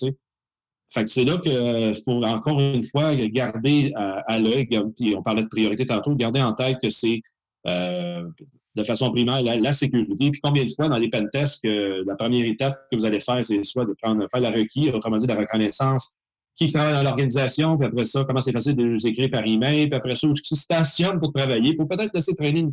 Fait 0.91 1.07
c'est 1.07 1.23
là 1.23 1.37
qu'il 1.37 1.53
euh, 1.53 1.93
faut 1.93 2.21
encore 2.23 2.59
une 2.59 2.83
fois 2.83 3.15
garder 3.15 3.93
à, 3.95 4.37
l'œil, 4.39 4.67
on 5.15 5.23
parlait 5.23 5.43
de 5.43 5.47
priorité 5.47 5.85
tantôt, 5.85 6.13
garder 6.15 6.41
en 6.41 6.51
tête 6.51 6.79
que 6.81 6.89
c'est 6.89 7.21
euh, 7.65 8.27
de 8.75 8.83
façon 8.83 9.11
primaire 9.11 9.41
la, 9.43 9.73
sécurité. 9.73 10.31
Puis 10.31 10.39
combien 10.41 10.65
de 10.65 10.71
fois 10.71 10.87
dans 10.87 10.97
les 10.97 11.09
pentests 11.09 11.61
que 11.63 12.03
la 12.05 12.15
première 12.15 12.45
étape 12.45 12.79
que 12.89 12.95
vous 12.95 13.05
allez 13.05 13.19
faire, 13.19 13.43
c'est 13.43 13.63
soit 13.63 13.85
de 13.85 13.93
prendre 14.01 14.25
faire 14.31 14.41
la 14.41 14.51
requis, 14.51 14.89
autrement 14.89 15.17
dit 15.17 15.27
la 15.27 15.35
reconnaissance, 15.35 16.15
qui 16.55 16.71
travaille 16.71 16.93
dans 16.93 17.03
l'organisation, 17.03 17.77
puis 17.77 17.87
après 17.87 18.03
ça, 18.05 18.23
comment 18.23 18.39
c'est 18.39 18.51
facile 18.51 18.75
de 18.75 18.83
nous 18.83 19.07
écrire 19.07 19.29
par 19.29 19.45
email, 19.45 19.87
puis 19.87 19.97
après 19.97 20.15
ça, 20.15 20.27
qui 20.43 20.55
stationne 20.55 21.19
pour 21.19 21.33
travailler, 21.33 21.75
pour 21.75 21.87
peut-être 21.87 22.13
laisser 22.13 22.35
traîner 22.35 22.67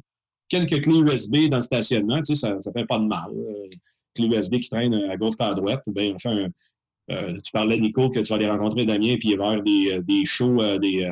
quelques 0.49 0.83
clés 0.83 0.99
USB 0.99 1.49
dans 1.49 1.59
le 1.59 1.63
stationnement, 1.63 2.23
tu 2.23 2.35
sais, 2.35 2.47
ça 2.47 2.55
ne 2.55 2.73
fait 2.73 2.87
pas 2.87 2.99
de 2.99 3.05
mal. 3.05 3.31
Euh, 3.33 3.69
clés 4.15 4.27
USB 4.27 4.61
qui 4.61 4.69
traînent 4.69 4.95
à 4.95 5.17
gauche 5.17 5.37
par 5.37 5.51
à 5.51 5.55
droite, 5.55 5.83
ou 5.87 5.93
bien 5.93 6.13
enfin 6.15 6.49
euh, 7.11 7.37
tu 7.43 7.53
parlais, 7.53 7.79
Nico, 7.79 8.11
que 8.11 8.21
tu 8.21 8.29
vas 8.29 8.37
aller 8.37 8.49
rencontrer 8.49 8.85
Damien 8.85 9.17
puis 9.19 9.33
avoir 9.33 9.63
des, 9.63 9.93
euh, 9.93 10.03
des 10.03 10.25
shows, 10.25 10.61
euh, 10.61 10.79
des, 10.79 11.11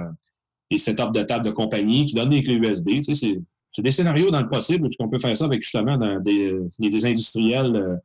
des 0.70 0.78
setups 0.78 1.12
de 1.12 1.22
table 1.22 1.45
de 1.45 1.51
compagnie 1.51 2.05
qui 2.05 2.14
donnent 2.14 2.30
des 2.30 2.43
clés 2.43 2.55
USB. 2.55 2.89
Tu 2.97 3.03
sais, 3.03 3.14
c'est 3.14 3.41
des 3.83 3.91
scénarios 3.91 4.31
dans 4.31 4.41
le 4.41 4.49
possible 4.49 4.87
où 4.87 4.89
on 4.99 5.09
peut 5.09 5.18
faire 5.18 5.37
ça 5.37 5.45
avec 5.45 5.62
justement 5.62 5.97
des, 6.20 6.59
des, 6.79 7.07
industriels. 7.07 8.01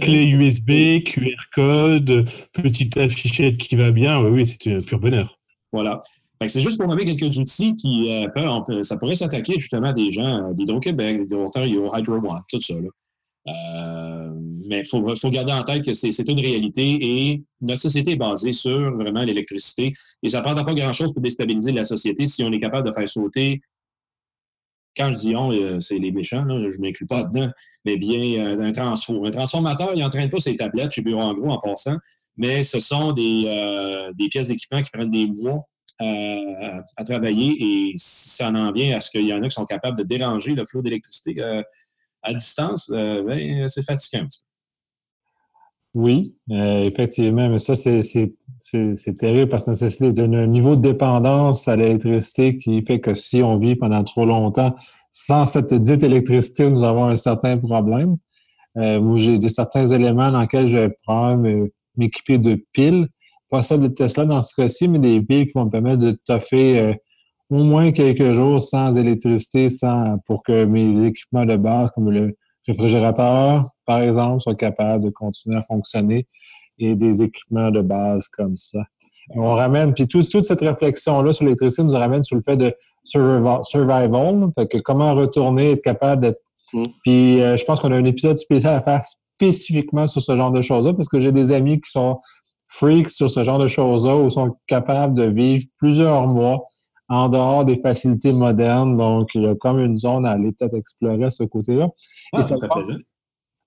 Clé 0.00 0.24
USB, 0.24 1.02
QR 1.04 1.36
code, 1.54 2.28
petite 2.52 2.96
affichette 2.96 3.58
qui 3.58 3.76
va 3.76 3.90
bien. 3.90 4.20
Oui, 4.20 4.30
oui, 4.30 4.46
c'est 4.46 4.72
un 4.72 4.80
pur 4.80 4.98
bonheur. 4.98 5.38
Voilà. 5.72 6.00
C'est 6.46 6.62
juste 6.62 6.78
pour 6.78 6.88
nommer 6.88 7.04
quelques 7.04 7.36
outils 7.38 7.76
qui 7.76 8.08
ça 8.82 8.96
pourrait 8.96 9.14
s'attaquer 9.14 9.58
justement 9.58 9.88
à 9.88 9.92
des 9.92 10.10
gens 10.10 10.52
d'Hydro-Québec, 10.52 11.26
d'Hydro-Ontario, 11.26 11.90
Hydro 11.94 12.14
One, 12.14 12.40
tout 12.48 12.60
ça. 12.62 12.74
Là. 12.74 12.88
Euh, 13.48 14.30
mais 14.66 14.80
il 14.80 14.86
faut, 14.86 15.30
garder 15.30 15.52
en 15.52 15.62
tête 15.62 15.84
que 15.84 15.92
c'est 15.92 16.28
une 16.28 16.40
réalité 16.40 16.98
et 17.00 17.42
notre 17.60 17.80
société 17.80 18.12
est 18.12 18.16
basée 18.16 18.52
sur 18.52 18.94
vraiment 18.96 19.22
l'électricité. 19.22 19.92
Et 20.22 20.28
ça 20.28 20.38
ne 20.38 20.44
prendra 20.44 20.64
pas 20.64 20.74
grand-chose 20.74 21.12
pour 21.12 21.22
déstabiliser 21.22 21.72
la 21.72 21.84
société 21.84 22.26
si 22.26 22.44
on 22.44 22.52
est 22.52 22.60
capable 22.60 22.88
de 22.88 22.92
faire 22.92 23.08
sauter 23.08 23.60
quand 25.00 25.12
je 25.12 25.16
dis 25.16 25.36
on, 25.36 25.52
euh, 25.52 25.80
c'est 25.80 25.98
les 25.98 26.12
méchants, 26.12 26.44
je 26.48 26.76
ne 26.76 26.80
m'inclus 26.80 27.06
pas 27.06 27.24
dedans, 27.24 27.50
mais 27.84 27.96
bien 27.96 28.20
euh, 28.44 28.60
un 28.60 28.72
transfo. 28.72 29.24
Un 29.24 29.30
transformateur, 29.30 29.92
il 29.94 30.00
n'entraîne 30.00 30.30
pas 30.30 30.40
ses 30.40 30.56
tablettes 30.56 30.92
chez 30.92 31.02
Bureau 31.02 31.22
en 31.22 31.34
gros 31.34 31.50
en 31.50 31.58
passant, 31.58 31.96
mais 32.36 32.62
ce 32.64 32.80
sont 32.80 33.12
des, 33.12 34.10
des 34.14 34.28
pièces 34.28 34.48
d'équipement 34.48 34.82
qui 34.82 34.90
prennent 34.90 35.10
des 35.10 35.26
mois 35.26 35.62
à 35.98 37.04
travailler 37.04 37.56
et 37.60 37.92
ça 37.96 38.48
en 38.48 38.72
vient 38.72 38.96
à 38.96 39.00
ce 39.00 39.10
qu'il 39.10 39.26
y 39.26 39.34
en 39.34 39.42
a 39.42 39.48
qui 39.48 39.54
sont 39.54 39.66
capables 39.66 39.98
de 39.98 40.02
déranger 40.02 40.54
le 40.54 40.64
flot 40.64 40.80
d'électricité 40.80 41.42
à 42.22 42.34
distance, 42.34 42.90
euh, 42.92 43.22
ben, 43.22 43.68
c'est 43.68 43.84
fatigant. 43.84 44.26
Oui, 45.94 46.36
euh, 46.52 46.84
effectivement, 46.84 47.48
mais 47.48 47.58
ça, 47.58 47.74
c'est 47.74 47.98
terrible 49.18 49.50
parce 49.50 49.64
que 49.64 49.72
c'est 49.72 50.00
un 50.02 50.46
niveau 50.46 50.76
de 50.76 50.82
dépendance 50.82 51.66
à 51.66 51.74
l'électricité 51.74 52.58
qui 52.58 52.82
fait 52.82 53.00
que 53.00 53.14
si 53.14 53.42
on 53.42 53.58
vit 53.58 53.74
pendant 53.74 54.04
trop 54.04 54.24
longtemps 54.24 54.76
sans 55.10 55.46
cette 55.46 55.74
dite 55.74 56.04
électricité, 56.04 56.70
nous 56.70 56.84
avons 56.84 57.06
un 57.06 57.16
certain 57.16 57.58
problème. 57.58 58.16
Euh, 58.76 59.16
j'ai 59.16 59.38
des 59.38 59.48
certains 59.48 59.86
éléments 59.88 60.30
dans 60.30 60.42
lesquels 60.42 60.68
je 60.68 60.78
vais 60.78 60.90
prendre 61.04 61.68
m'équiper 61.96 62.38
de 62.38 62.64
piles, 62.72 63.08
pas 63.50 63.62
celle 63.64 63.80
de 63.80 63.88
Tesla 63.88 64.24
dans 64.24 64.42
ce 64.42 64.54
cas-ci, 64.54 64.86
mais 64.86 65.00
des 65.00 65.20
piles 65.20 65.46
qui 65.46 65.52
vont 65.54 65.64
me 65.64 65.70
permettre 65.70 65.98
de 65.98 66.12
toffer 66.24 66.78
euh, 66.78 66.94
au 67.50 67.64
moins 67.64 67.90
quelques 67.90 68.32
jours 68.32 68.60
sans 68.60 68.96
électricité, 68.96 69.70
sans 69.70 70.18
pour 70.26 70.44
que 70.44 70.64
mes 70.64 71.06
équipements 71.06 71.46
de 71.46 71.56
base, 71.56 71.90
comme 71.96 72.10
le 72.10 72.36
réfrigérateur, 72.66 73.68
par 73.86 74.02
exemple, 74.02 74.40
soient 74.40 74.54
capables 74.54 75.04
de 75.04 75.10
continuer 75.10 75.56
à 75.56 75.62
fonctionner 75.62 76.26
et 76.78 76.94
des 76.94 77.22
équipements 77.22 77.70
de 77.70 77.80
base 77.80 78.26
comme 78.28 78.56
ça. 78.56 78.80
On 79.34 79.54
ramène, 79.54 79.94
puis 79.94 80.08
toute 80.08 80.44
cette 80.44 80.60
réflexion-là 80.60 81.32
sur 81.32 81.44
l'électricité 81.44 81.82
nous 81.82 81.92
ramène 81.92 82.24
sur 82.24 82.36
le 82.36 82.42
fait 82.42 82.56
de 82.56 82.74
survival, 83.04 84.48
fait 84.56 84.66
que 84.66 84.78
comment 84.78 85.14
retourner, 85.14 85.72
être 85.72 85.82
capable 85.82 86.22
d'être. 86.22 86.40
Mm. 86.72 86.82
Puis 87.02 87.40
euh, 87.40 87.56
je 87.56 87.64
pense 87.64 87.80
qu'on 87.80 87.92
a 87.92 87.96
un 87.96 88.04
épisode 88.04 88.38
spécial 88.38 88.74
à 88.74 88.82
faire 88.82 89.02
spécifiquement 89.34 90.06
sur 90.06 90.20
ce 90.20 90.36
genre 90.36 90.50
de 90.50 90.60
choses-là, 90.60 90.94
parce 90.94 91.08
que 91.08 91.20
j'ai 91.20 91.32
des 91.32 91.52
amis 91.52 91.80
qui 91.80 91.90
sont 91.90 92.18
freaks 92.68 93.10
sur 93.10 93.30
ce 93.30 93.42
genre 93.42 93.58
de 93.58 93.68
choses-là 93.68 94.16
ou 94.16 94.30
sont 94.30 94.56
capables 94.66 95.14
de 95.14 95.24
vivre 95.24 95.64
plusieurs 95.78 96.26
mois 96.26 96.66
en 97.10 97.28
dehors 97.28 97.64
des 97.64 97.76
facilités 97.76 98.32
modernes. 98.32 98.96
Donc, 98.96 99.30
il 99.34 99.42
y 99.42 99.46
a 99.46 99.54
comme 99.56 99.80
une 99.80 99.98
zone 99.98 100.24
à 100.24 100.30
aller 100.30 100.52
peut-être 100.52 100.76
explorer 100.76 101.28
ce 101.28 101.42
côté-là. 101.42 101.88
Ah, 102.32 102.42
ça, 102.42 102.56
ça 102.56 102.68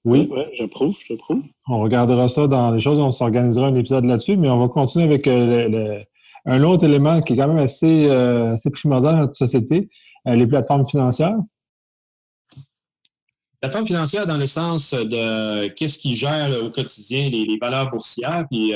oui. 0.05 0.29
Oui, 0.31 0.43
j'approuve, 0.57 0.97
j'approuve. 1.07 1.43
On 1.67 1.79
regardera 1.79 2.27
ça 2.27 2.47
dans 2.47 2.71
les 2.71 2.79
choses, 2.79 2.99
on 2.99 3.11
s'organisera 3.11 3.67
un 3.67 3.75
épisode 3.75 4.05
là-dessus, 4.05 4.37
mais 4.37 4.49
on 4.49 4.59
va 4.59 4.67
continuer 4.67 5.05
avec 5.05 5.27
euh, 5.27 6.01
un 6.45 6.63
autre 6.63 6.83
élément 6.85 7.21
qui 7.21 7.33
est 7.33 7.37
quand 7.37 7.47
même 7.47 7.59
assez, 7.59 8.05
euh, 8.05 8.53
assez 8.53 8.69
primordial 8.69 9.15
dans 9.15 9.21
notre 9.21 9.35
société, 9.35 9.89
euh, 10.27 10.35
les 10.35 10.47
plateformes 10.47 10.85
financières. 10.85 11.37
Plateformes 13.61 13.87
financières 13.87 14.25
dans 14.25 14.37
le 14.37 14.47
sens 14.47 14.93
de 14.93 15.67
qu'est-ce 15.69 15.97
qui 15.97 16.15
gère 16.15 16.49
au 16.63 16.69
quotidien 16.69 17.29
les, 17.29 17.57
valeurs 17.61 17.89
boursières, 17.89 18.45
puis 18.51 18.73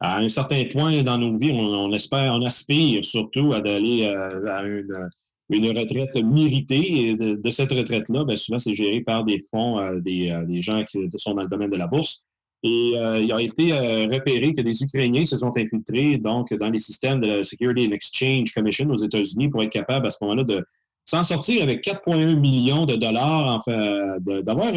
à 0.00 0.18
un 0.18 0.28
certain 0.28 0.64
point 0.64 1.02
dans 1.02 1.18
nos 1.18 1.36
vies, 1.36 1.52
on, 1.52 1.92
espère, 1.92 2.32
on 2.34 2.42
aspire 2.42 3.04
surtout 3.04 3.52
à 3.52 3.60
d'aller 3.60 4.06
à 4.06 4.64
une 4.64 5.10
une 5.50 5.76
retraite 5.76 6.16
méritée. 6.22 7.08
Et 7.08 7.16
de, 7.16 7.50
cette 7.50 7.72
retraite-là, 7.72 8.24
bien, 8.24 8.36
souvent, 8.36 8.58
c'est 8.58 8.74
géré 8.74 9.00
par 9.00 9.24
des 9.24 9.40
fonds, 9.50 9.78
euh, 9.78 10.00
des, 10.00 10.30
euh, 10.30 10.44
des, 10.44 10.62
gens 10.62 10.84
qui 10.84 10.98
sont 11.16 11.34
dans 11.34 11.42
le 11.42 11.48
domaine 11.48 11.70
de 11.70 11.76
la 11.76 11.86
bourse. 11.86 12.24
Et 12.62 12.92
euh, 12.96 13.20
il 13.20 13.32
a 13.32 13.40
été 13.40 13.72
repéré 14.06 14.52
que 14.52 14.60
des 14.60 14.82
Ukrainiens 14.82 15.24
se 15.24 15.38
sont 15.38 15.52
infiltrés 15.56 16.18
donc 16.18 16.52
dans 16.52 16.68
les 16.68 16.78
systèmes 16.78 17.20
de 17.20 17.26
la 17.26 17.42
Security 17.42 17.86
and 17.86 17.92
Exchange 17.92 18.52
Commission 18.52 18.86
aux 18.90 18.98
États-Unis 18.98 19.48
pour 19.48 19.62
être 19.62 19.72
capable 19.72 20.06
à 20.06 20.10
ce 20.10 20.18
moment-là 20.20 20.44
de 20.44 20.62
s'en 21.06 21.24
sortir 21.24 21.62
avec 21.62 21.82
4,1 21.82 22.38
millions 22.38 22.84
de 22.84 22.96
dollars, 22.96 23.56
enfin, 23.58 24.18
d'avoir 24.42 24.74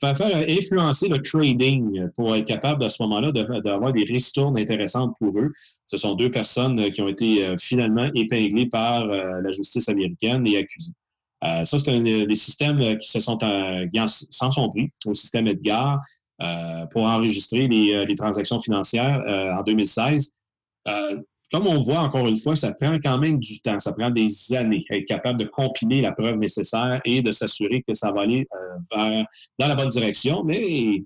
faire, 0.00 0.16
faire 0.16 0.48
influencer 0.48 1.08
le 1.08 1.20
trading 1.20 2.08
pour 2.14 2.34
être 2.34 2.46
capable 2.46 2.84
à 2.84 2.90
ce 2.90 3.02
moment-là 3.02 3.32
d'avoir 3.32 3.92
des 3.92 4.04
ristournes 4.04 4.58
intéressantes 4.58 5.14
pour 5.18 5.38
eux. 5.38 5.50
Ce 5.86 5.96
sont 5.96 6.14
deux 6.14 6.30
personnes 6.30 6.78
euh, 6.78 6.90
qui 6.90 7.02
ont 7.02 7.08
été 7.08 7.44
euh, 7.44 7.56
finalement 7.58 8.08
épinglées 8.14 8.66
par 8.66 9.04
euh, 9.04 9.40
la 9.40 9.50
justice 9.50 9.88
américaine 9.88 10.46
et 10.46 10.58
accusées. 10.58 10.92
ça, 11.42 11.78
c'est 11.78 12.00
des 12.00 12.34
systèmes 12.34 12.98
qui 12.98 13.08
se 13.08 13.20
sont 13.20 13.38
sans 14.30 14.50
sont 14.50 14.70
pris 14.70 14.90
au 15.06 15.14
système 15.14 15.46
Edgar 15.46 16.00
pour 16.90 17.02
enregistrer 17.02 17.66
les, 17.68 18.06
les 18.06 18.14
transactions 18.14 18.58
financières 18.58 19.22
en 19.58 19.62
2016 19.62 20.32
comme 21.50 21.66
on 21.66 21.80
voit 21.80 22.00
encore 22.00 22.28
une 22.28 22.36
fois, 22.36 22.54
ça 22.54 22.72
prend 22.72 22.98
quand 23.02 23.18
même 23.18 23.38
du 23.38 23.60
temps, 23.60 23.78
ça 23.78 23.92
prend 23.92 24.10
des 24.10 24.28
années 24.54 24.84
à 24.90 24.96
être 24.96 25.06
capable 25.06 25.38
de 25.38 25.44
compiler 25.44 26.02
la 26.02 26.12
preuve 26.12 26.36
nécessaire 26.36 27.00
et 27.04 27.22
de 27.22 27.32
s'assurer 27.32 27.82
que 27.86 27.94
ça 27.94 28.12
va 28.12 28.22
aller 28.22 28.46
euh, 28.54 28.76
vers, 28.94 29.26
dans 29.58 29.68
la 29.68 29.74
bonne 29.74 29.88
direction. 29.88 30.44
Mais 30.44 30.62
il, 30.68 31.04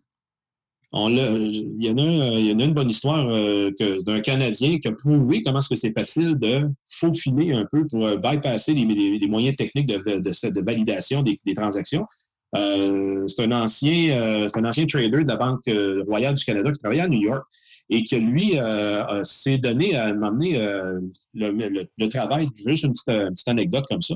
y 0.95 1.90
en 1.90 1.97
a, 1.97 2.64
une 2.64 2.74
bonne 2.74 2.90
histoire 2.90 3.26
euh, 3.28 3.70
d'un 4.05 4.20
Canadien 4.20 4.78
qui 4.78 4.88
a 4.88 4.93
prouvé 4.93 5.43
comment 5.43 5.61
est-ce 5.61 5.68
que 5.68 5.76
c'est 5.76 5.93
facile 5.93 6.36
de 6.36 6.68
faufiler 6.88 7.53
un 7.53 7.66
peu 7.70 7.86
pour 7.86 8.05
euh, 8.05 8.16
bypasser 8.16 8.74
les, 8.74 9.26
moyens 9.28 9.55
techniques 9.55 9.86
de, 9.86 10.18
de, 10.18 10.61
validation 10.61 11.22
des, 11.22 11.36
transactions. 11.55 12.05
c'est 12.53 13.45
un 13.45 13.53
ancien, 13.53 14.47
c'est 14.49 14.59
un 14.59 14.64
ancien 14.64 14.86
trader 14.86 15.22
de 15.22 15.28
la 15.28 15.36
Banque 15.36 15.70
royale 16.09 16.34
du 16.34 16.45
Canada 16.45 16.72
qui 16.72 16.78
travaillait 16.78 17.05
à 17.05 17.09
New 17.09 17.22
York 17.22 17.45
et 17.93 18.05
que 18.05 18.16
lui 18.16 18.59
euh, 18.59 19.22
s'est 19.22 19.59
donné 19.59 19.95
à 19.95 20.14
m'amener 20.14 20.57
euh, 20.57 20.99
le, 21.34 22.09
travail, 22.09 22.49
juste 22.66 22.84
une 22.84 22.95
petite, 22.95 23.47
anecdote 23.47 23.84
comme 23.86 24.01
ça, 24.01 24.14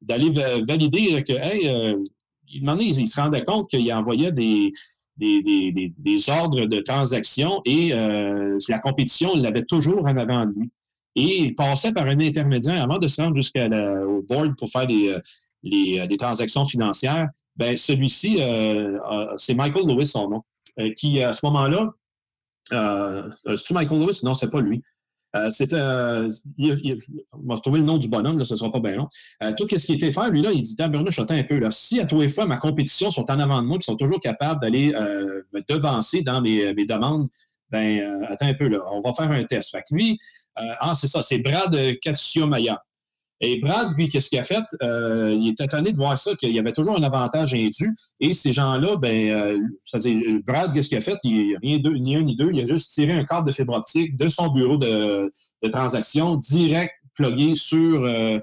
d'aller 0.00 0.30
valider 0.30 1.24
que, 1.24 1.32
hey, 1.32 1.68
euh, 1.68 1.96
il, 2.48 3.06
se 3.08 3.20
rendait 3.20 3.44
compte 3.44 3.68
qu'il 3.68 3.92
envoyait 3.92 4.30
des, 4.30 4.70
ordres 6.30 6.66
de 6.66 6.80
transaction 6.82 7.62
et 7.64 7.90
la 7.90 8.78
compétition 8.78 9.34
l'avait 9.34 9.64
toujours 9.64 10.04
en 10.04 10.16
avant 10.16 10.46
de 10.46 10.52
lui. 10.52 10.70
Et 11.16 11.38
il 11.40 11.54
passait 11.56 11.92
par 11.92 12.06
un 12.06 12.20
intermédiaire 12.20 12.80
avant 12.80 12.98
de 12.98 13.08
se 13.08 13.20
rendre 13.20 13.34
jusqu'au 13.34 14.22
board 14.28 14.56
pour 14.56 14.70
faire 14.70 14.86
les, 14.86 16.16
transactions 16.16 16.64
financières. 16.64 17.28
Ben, 17.56 17.76
celui-ci, 17.76 18.38
c'est 19.36 19.54
Michael 19.54 19.88
Lewis, 19.88 20.06
son 20.06 20.28
nom, 20.28 20.42
qui, 20.94 21.20
à 21.20 21.32
ce 21.32 21.44
moment-là, 21.46 21.90
euh, 22.72 23.30
c'est-tu 23.46 23.74
Michael 23.74 24.00
Lewis? 24.00 24.20
Non, 24.22 24.34
c'est 24.34 24.50
pas 24.50 24.60
lui. 24.60 24.82
Euh, 25.36 25.50
c'était. 25.50 25.76
Euh, 25.76 26.30
on 27.32 27.48
va 27.48 27.56
retrouver 27.56 27.80
le 27.80 27.84
nom 27.84 27.98
du 27.98 28.08
bonhomme, 28.08 28.38
là, 28.38 28.44
ce 28.44 28.54
ne 28.54 28.58
sera 28.58 28.70
pas 28.70 28.80
bien 28.80 28.96
long. 28.96 29.08
Euh, 29.42 29.52
tout 29.56 29.66
ce 29.68 29.84
qui 29.84 29.92
était 29.92 30.12
fait, 30.12 30.30
lui, 30.30 30.42
là, 30.42 30.52
il 30.52 30.62
dit 30.62 30.76
Tabernuche, 30.76 31.18
attends 31.18 31.34
un 31.34 31.42
peu. 31.42 31.58
Là, 31.58 31.70
si 31.70 32.00
à 32.00 32.06
tous 32.06 32.20
les 32.20 32.28
fois, 32.28 32.46
ma 32.46 32.56
compétition 32.56 33.10
sont 33.10 33.30
en 33.30 33.38
avant 33.38 33.62
de 33.62 33.66
moi, 33.66 33.78
qui 33.78 33.84
sont 33.84 33.96
toujours 33.96 34.20
capables 34.20 34.60
d'aller 34.60 34.92
me 34.92 35.60
devancer 35.68 36.22
dans 36.22 36.40
mes, 36.40 36.72
mes 36.74 36.86
demandes, 36.86 37.28
ben, 37.70 38.22
attends 38.28 38.46
un 38.46 38.54
peu, 38.54 38.68
là, 38.68 38.78
on 38.90 39.00
va 39.00 39.12
faire 39.12 39.30
un 39.30 39.44
test. 39.44 39.70
Fait 39.70 39.82
que 39.82 39.94
lui, 39.94 40.18
ah, 40.54 40.94
c'est 40.94 41.08
ça, 41.08 41.22
c'est 41.22 41.38
Brad 41.38 41.76
Katsuyamaya. 42.00 42.82
Et 43.40 43.58
Brad, 43.60 43.92
lui, 43.96 44.08
qu'est-ce 44.08 44.30
qu'il 44.30 44.38
a 44.38 44.44
fait? 44.44 44.64
Euh, 44.82 45.36
il 45.38 45.50
était 45.50 45.64
étonné 45.64 45.92
de 45.92 45.96
voir 45.96 46.16
ça, 46.16 46.34
qu'il 46.36 46.52
y 46.52 46.58
avait 46.58 46.72
toujours 46.72 46.96
un 46.96 47.02
avantage 47.02 47.52
indu. 47.52 47.94
Et 48.18 48.32
ces 48.32 48.52
gens-là, 48.52 48.96
ben, 48.96 49.30
euh, 49.30 50.40
Brad, 50.46 50.72
qu'est-ce 50.72 50.88
qu'il 50.88 50.98
a 50.98 51.02
fait? 51.02 51.18
Il 51.22 51.54
a 51.54 51.58
rien 51.60 51.78
ni 51.78 52.16
un 52.16 52.22
ni 52.22 52.34
deux. 52.34 52.50
Il 52.52 52.60
a 52.60 52.66
juste 52.66 52.92
tiré 52.92 53.12
un 53.12 53.24
câble 53.24 53.46
de 53.46 53.52
fibre 53.52 53.74
optique 53.74 54.16
de 54.16 54.28
son 54.28 54.48
bureau 54.48 54.78
de, 54.78 55.30
transaction 55.70 56.36
direct 56.36 56.94
plugué 57.14 57.54
sur, 57.54 58.04
euh, 58.04 58.40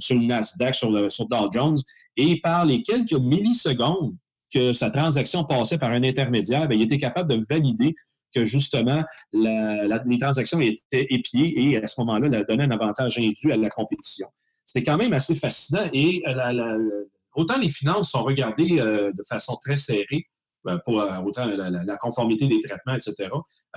sur 0.00 0.16
le 0.16 0.26
Nasdaq, 0.26 0.74
sur, 0.74 0.90
le, 0.90 1.08
sur 1.08 1.28
Dow 1.28 1.50
Jones. 1.52 1.78
Et 2.16 2.40
par 2.40 2.64
les 2.64 2.82
quelques 2.82 3.12
millisecondes 3.12 4.14
que 4.52 4.72
sa 4.72 4.90
transaction 4.90 5.44
passait 5.44 5.78
par 5.78 5.90
un 5.90 6.02
intermédiaire, 6.02 6.68
ben, 6.68 6.78
il 6.78 6.82
était 6.82 6.98
capable 6.98 7.30
de 7.30 7.44
valider 7.48 7.94
que 8.34 8.44
justement 8.44 9.04
les 9.32 10.18
transactions 10.20 10.60
étaient 10.60 11.06
épiées 11.10 11.54
et 11.56 11.76
à 11.82 11.86
ce 11.86 12.00
moment-là, 12.00 12.28
elle 12.32 12.46
donnait 12.46 12.64
un 12.64 12.70
avantage 12.70 13.18
indu 13.18 13.52
à 13.52 13.56
la 13.56 13.68
compétition. 13.68 14.28
C'était 14.64 14.90
quand 14.90 14.96
même 14.96 15.12
assez 15.12 15.34
fascinant 15.34 15.88
et 15.92 16.22
euh, 16.26 17.04
autant 17.34 17.58
les 17.58 17.68
finances 17.68 18.10
sont 18.10 18.22
regardées 18.22 18.78
euh, 18.78 19.10
de 19.12 19.22
façon 19.28 19.58
très 19.60 19.76
serrée 19.76 20.26
euh, 20.68 20.78
pour 20.84 21.04
autant 21.24 21.46
la, 21.46 21.96
conformité 21.96 22.46
des 22.46 22.60
traitements, 22.60 22.94
etc. 22.94 23.28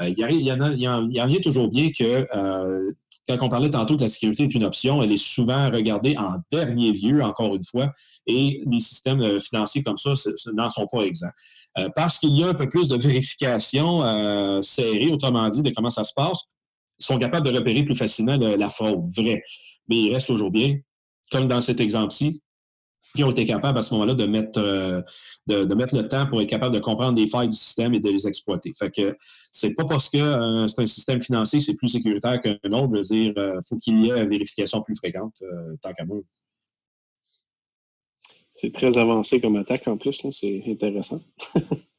il, 0.02 0.20
y 0.20 0.52
en, 0.52 0.62
a, 0.62 1.40
toujours 1.42 1.70
bien 1.70 1.90
que 1.92 2.28
quand 3.28 3.38
on 3.42 3.50
parlait 3.50 3.70
tantôt 3.70 3.96
que 3.96 4.02
la 4.02 4.08
sécurité 4.08 4.44
est 4.44 4.54
une 4.54 4.64
option, 4.64 5.02
elle 5.02 5.12
est 5.12 5.18
souvent 5.18 5.70
regardée 5.72 6.18
en 6.18 6.38
dernier 6.52 6.92
lieu, 6.92 7.24
encore 7.24 7.56
une 7.56 7.64
fois, 7.64 7.92
et 8.28 8.62
les 8.66 8.80
systèmes 8.80 9.40
financiers 9.40 9.84
comme 9.84 9.98
ça 9.98 10.14
n'en 10.54 10.70
sont 10.70 10.88
pas 10.88 11.02
exempts. 11.02 11.34
Euh, 11.78 11.90
parce 11.94 12.20
qu'il 12.20 12.38
y 12.38 12.44
a 12.44 12.50
un 12.50 12.54
peu 12.54 12.70
plus 12.70 12.88
de 12.88 12.98
vérification 12.98 14.02
euh, 14.04 14.62
serrée, 14.62 15.12
autrement 15.12 15.50
dit, 15.50 15.62
de 15.62 15.72
comment 15.72 15.90
ça 15.90 16.04
se 16.04 16.14
passe, 16.16 16.40
ils 17.00 17.06
sont 17.06 17.18
capables 17.18 17.46
de 17.46 17.56
repérer 17.58 17.84
plus 17.84 17.96
facilement 17.96 18.38
la 18.38 18.70
fraude 18.70 19.04
vraie. 19.18 19.44
Mais 19.90 19.98
il 19.98 20.14
reste 20.14 20.28
toujours 20.28 20.52
bien, 20.52 20.78
comme 21.32 21.48
dans 21.48 21.60
cet 21.60 21.82
exemple-ci, 21.82 22.42
qui 23.16 23.24
ont 23.24 23.32
été 23.32 23.46
capables 23.46 23.78
à 23.78 23.82
ce 23.82 23.94
moment-là 23.94 24.14
de 24.14 24.26
mettre, 24.26 24.60
euh, 24.60 25.02
de, 25.48 25.74
mettre 25.74 25.96
le 25.96 26.08
temps 26.08 26.28
pour 26.28 26.42
être 26.42 26.50
capables 26.50 26.76
de 26.76 26.80
comprendre 26.80 27.18
les 27.18 27.28
failles 27.28 27.50
du 27.50 27.58
système 27.58 27.94
et 27.94 28.00
de 28.00 28.10
les 28.10 28.28
exploiter. 28.28 28.74
Fait 28.78 28.92
que 28.92 29.18
c'est 29.52 29.74
pas 29.74 29.86
parce 29.86 30.10
que 30.10 30.68
c'est 30.68 30.82
un 30.82 30.86
système 30.86 31.22
financier, 31.22 31.60
c'est 31.60 31.76
plus 31.76 31.88
sécuritaire 31.88 32.42
qu'un 32.42 32.72
autre, 32.72 32.94
veut 32.94 33.02
dire, 33.02 33.34
il 33.36 33.60
faut 33.68 33.78
qu'il 33.78 34.00
y 34.06 34.10
ait 34.10 34.18
une 34.18 34.30
vérification 34.30 34.82
plus 34.82 34.96
fréquente, 34.96 35.34
tant 35.82 35.94
qu'à 35.94 36.06
moi. 36.06 36.20
C'est 38.54 38.72
très 38.72 38.98
avancé 38.98 39.42
comme 39.42 39.58
attaque 39.58 39.88
en 39.88 39.98
plus, 39.98 40.26
c'est 40.32 40.64
intéressant. 40.68 41.22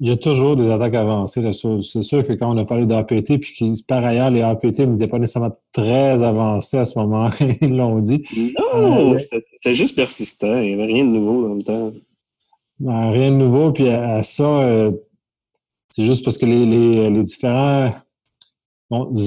Il 0.00 0.08
y 0.08 0.10
a 0.10 0.16
toujours 0.16 0.56
des 0.56 0.70
attaques 0.70 0.94
avancées. 0.94 1.42
C'est 1.52 2.02
sûr 2.02 2.26
que 2.26 2.32
quand 2.32 2.54
on 2.54 2.56
a 2.56 2.64
parlé 2.64 2.86
d'APT, 2.86 3.38
puis 3.38 3.54
que 3.54 3.86
par 3.86 4.04
ailleurs, 4.04 4.30
les 4.30 4.40
APT 4.40 4.80
n'étaient 4.80 5.08
pas 5.08 5.18
nécessairement 5.18 5.54
très 5.72 6.22
avancés 6.22 6.78
à 6.78 6.86
ce 6.86 6.98
moment, 6.98 7.30
ils 7.60 7.76
l'ont 7.76 7.98
dit. 7.98 8.24
Non, 8.58 9.14
euh, 9.14 9.18
c'était 9.56 9.74
juste 9.74 9.94
persistant. 9.94 10.58
Il 10.60 10.68
n'y 10.68 10.72
avait 10.72 10.92
rien 10.92 11.04
de 11.04 11.10
nouveau 11.10 11.48
dans 11.48 11.54
le 11.54 11.62
temps. 11.62 11.92
Ben, 12.78 13.10
rien 13.10 13.30
de 13.30 13.36
nouveau. 13.36 13.72
Puis 13.72 13.90
à, 13.90 14.22
ça, 14.22 14.44
euh, 14.44 14.90
c'est 15.90 16.04
juste 16.04 16.24
parce 16.24 16.38
que 16.38 16.46
les, 16.46 17.22
différents 17.22 17.92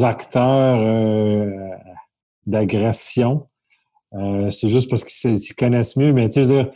acteurs 0.02 0.80
euh, 0.82 1.52
d'agression 2.48 3.46
c'est 4.52 4.68
juste 4.68 4.90
parce 4.90 5.04
qu'ils 5.04 5.56
connaissent 5.56 5.96
mieux, 5.96 6.14
mais 6.14 6.30
tu 6.30 6.46
sais, 6.46 6.72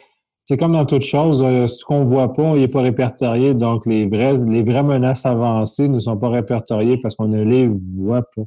c'est 0.48 0.56
comme 0.56 0.72
dans 0.72 0.86
toute 0.86 1.02
chose, 1.02 1.44
euh, 1.44 1.68
ce 1.68 1.84
qu'on 1.84 2.06
ne 2.06 2.06
voit 2.06 2.32
pas, 2.32 2.54
il 2.56 2.62
n'est 2.62 2.70
pas 2.70 2.80
répertorié. 2.80 3.54
Donc, 3.54 3.86
les 3.86 4.08
vraies, 4.08 4.38
les 4.48 4.64
vraies 4.64 4.82
menaces 4.82 5.26
avancées 5.26 5.90
ne 5.90 6.00
sont 6.00 6.16
pas 6.16 6.30
répertoriées 6.30 6.98
parce 7.02 7.16
qu'on 7.16 7.28
ne 7.28 7.44
les 7.44 7.68
voit 7.68 8.22
pas. 8.34 8.44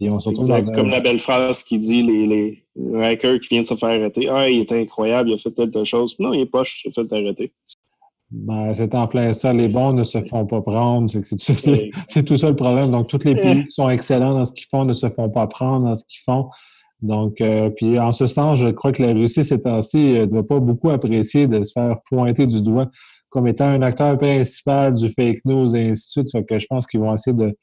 On 0.00 0.18
se 0.18 0.30
Comme 0.74 0.88
la 0.88 0.98
belle 0.98 1.20
phrase 1.20 1.62
qui 1.62 1.78
dit 1.78 2.02
les, 2.02 2.26
les 2.74 3.04
hackers 3.04 3.38
qui 3.38 3.48
viennent 3.50 3.64
se 3.64 3.74
faire 3.74 3.90
arrêter. 3.90 4.28
Ah, 4.28 4.50
il 4.50 4.58
est 4.58 4.72
incroyable, 4.72 5.28
il 5.28 5.34
a 5.34 5.38
fait 5.38 5.52
telle, 5.52 5.84
chose. 5.84 6.16
Non, 6.18 6.32
il 6.32 6.40
est 6.40 6.46
poche, 6.46 6.82
il 6.84 6.88
a 6.88 6.92
fait 6.92 7.12
arrêter. 7.12 7.52
Ben, 8.32 8.74
c'est 8.74 8.92
en 8.96 9.06
plein 9.06 9.32
ça. 9.32 9.52
Les 9.52 9.68
bons 9.68 9.92
ne 9.92 10.02
se 10.02 10.20
font 10.22 10.46
pas 10.46 10.62
prendre. 10.62 11.08
C'est 11.08 11.20
tout, 11.20 12.22
tout, 12.22 12.36
ça 12.36 12.48
le 12.48 12.56
problème. 12.56 12.90
Donc, 12.90 13.06
tous 13.06 13.22
les 13.24 13.36
pays 13.40 13.66
qui 13.66 13.70
sont 13.70 13.88
excellents 13.88 14.34
dans 14.34 14.44
ce 14.44 14.52
qu'ils 14.52 14.66
font 14.68 14.84
ne 14.84 14.94
se 14.94 15.08
font 15.10 15.30
pas 15.30 15.46
prendre 15.46 15.86
dans 15.86 15.94
ce 15.94 16.02
qu'ils 16.08 16.22
font. 16.24 16.48
Donc, 17.02 17.40
euh, 17.40 17.70
puis 17.70 17.98
en 17.98 18.12
ce 18.12 18.26
sens, 18.26 18.58
je 18.58 18.68
crois 18.68 18.92
que 18.92 19.02
la 19.02 19.12
Russie, 19.12 19.44
ces 19.44 19.60
temps-ci, 19.60 19.96
ne 19.98 20.26
doit 20.26 20.46
pas 20.46 20.60
beaucoup 20.60 20.90
apprécier 20.90 21.46
de 21.46 21.62
se 21.62 21.72
faire 21.72 21.96
pointer 22.10 22.46
du 22.46 22.60
doigt 22.60 22.90
comme 23.30 23.46
étant 23.46 23.66
un 23.66 23.80
acteur 23.82 24.18
principal 24.18 24.94
du 24.94 25.08
fake 25.08 25.44
news 25.44 25.74
et 25.74 25.90
ainsi 25.90 26.20
de 26.20 26.26
suite. 26.26 26.46
que 26.46 26.58
je 26.58 26.66
pense 26.68 26.86
qu'ils 26.86 27.00
vont 27.00 27.14
essayer 27.14 27.34
de 27.34 27.56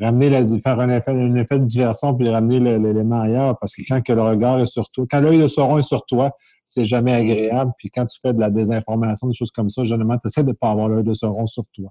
ramener 0.00 0.30
la, 0.30 0.46
faire 0.60 0.80
un 0.80 0.88
effet, 0.88 1.12
effet 1.36 1.58
de 1.58 1.64
diversion 1.64 2.14
puis 2.14 2.28
ramener 2.30 2.60
l'élément 2.78 3.20
ailleurs. 3.20 3.58
Parce 3.58 3.72
que 3.74 3.82
quand 3.86 4.00
que 4.02 4.12
le 4.12 4.22
regard 4.22 4.60
est 4.60 4.66
sur 4.66 4.88
toi, 4.90 5.04
quand 5.10 5.20
l'œil 5.20 5.40
de 5.40 5.48
Sauron 5.48 5.78
est 5.78 5.82
sur 5.82 6.06
toi, 6.06 6.30
c'est 6.66 6.84
jamais 6.84 7.12
agréable. 7.12 7.72
Puis 7.76 7.90
quand 7.90 8.06
tu 8.06 8.18
fais 8.22 8.32
de 8.32 8.40
la 8.40 8.50
désinformation, 8.50 9.26
des 9.28 9.34
choses 9.34 9.50
comme 9.50 9.68
ça, 9.68 9.82
généralement, 9.82 10.16
tu 10.18 10.28
essaies 10.28 10.44
de 10.44 10.48
ne 10.48 10.54
pas 10.54 10.70
avoir 10.70 10.88
l'œil 10.88 11.04
de 11.04 11.12
Sauron 11.12 11.46
sur 11.46 11.64
toi. 11.74 11.90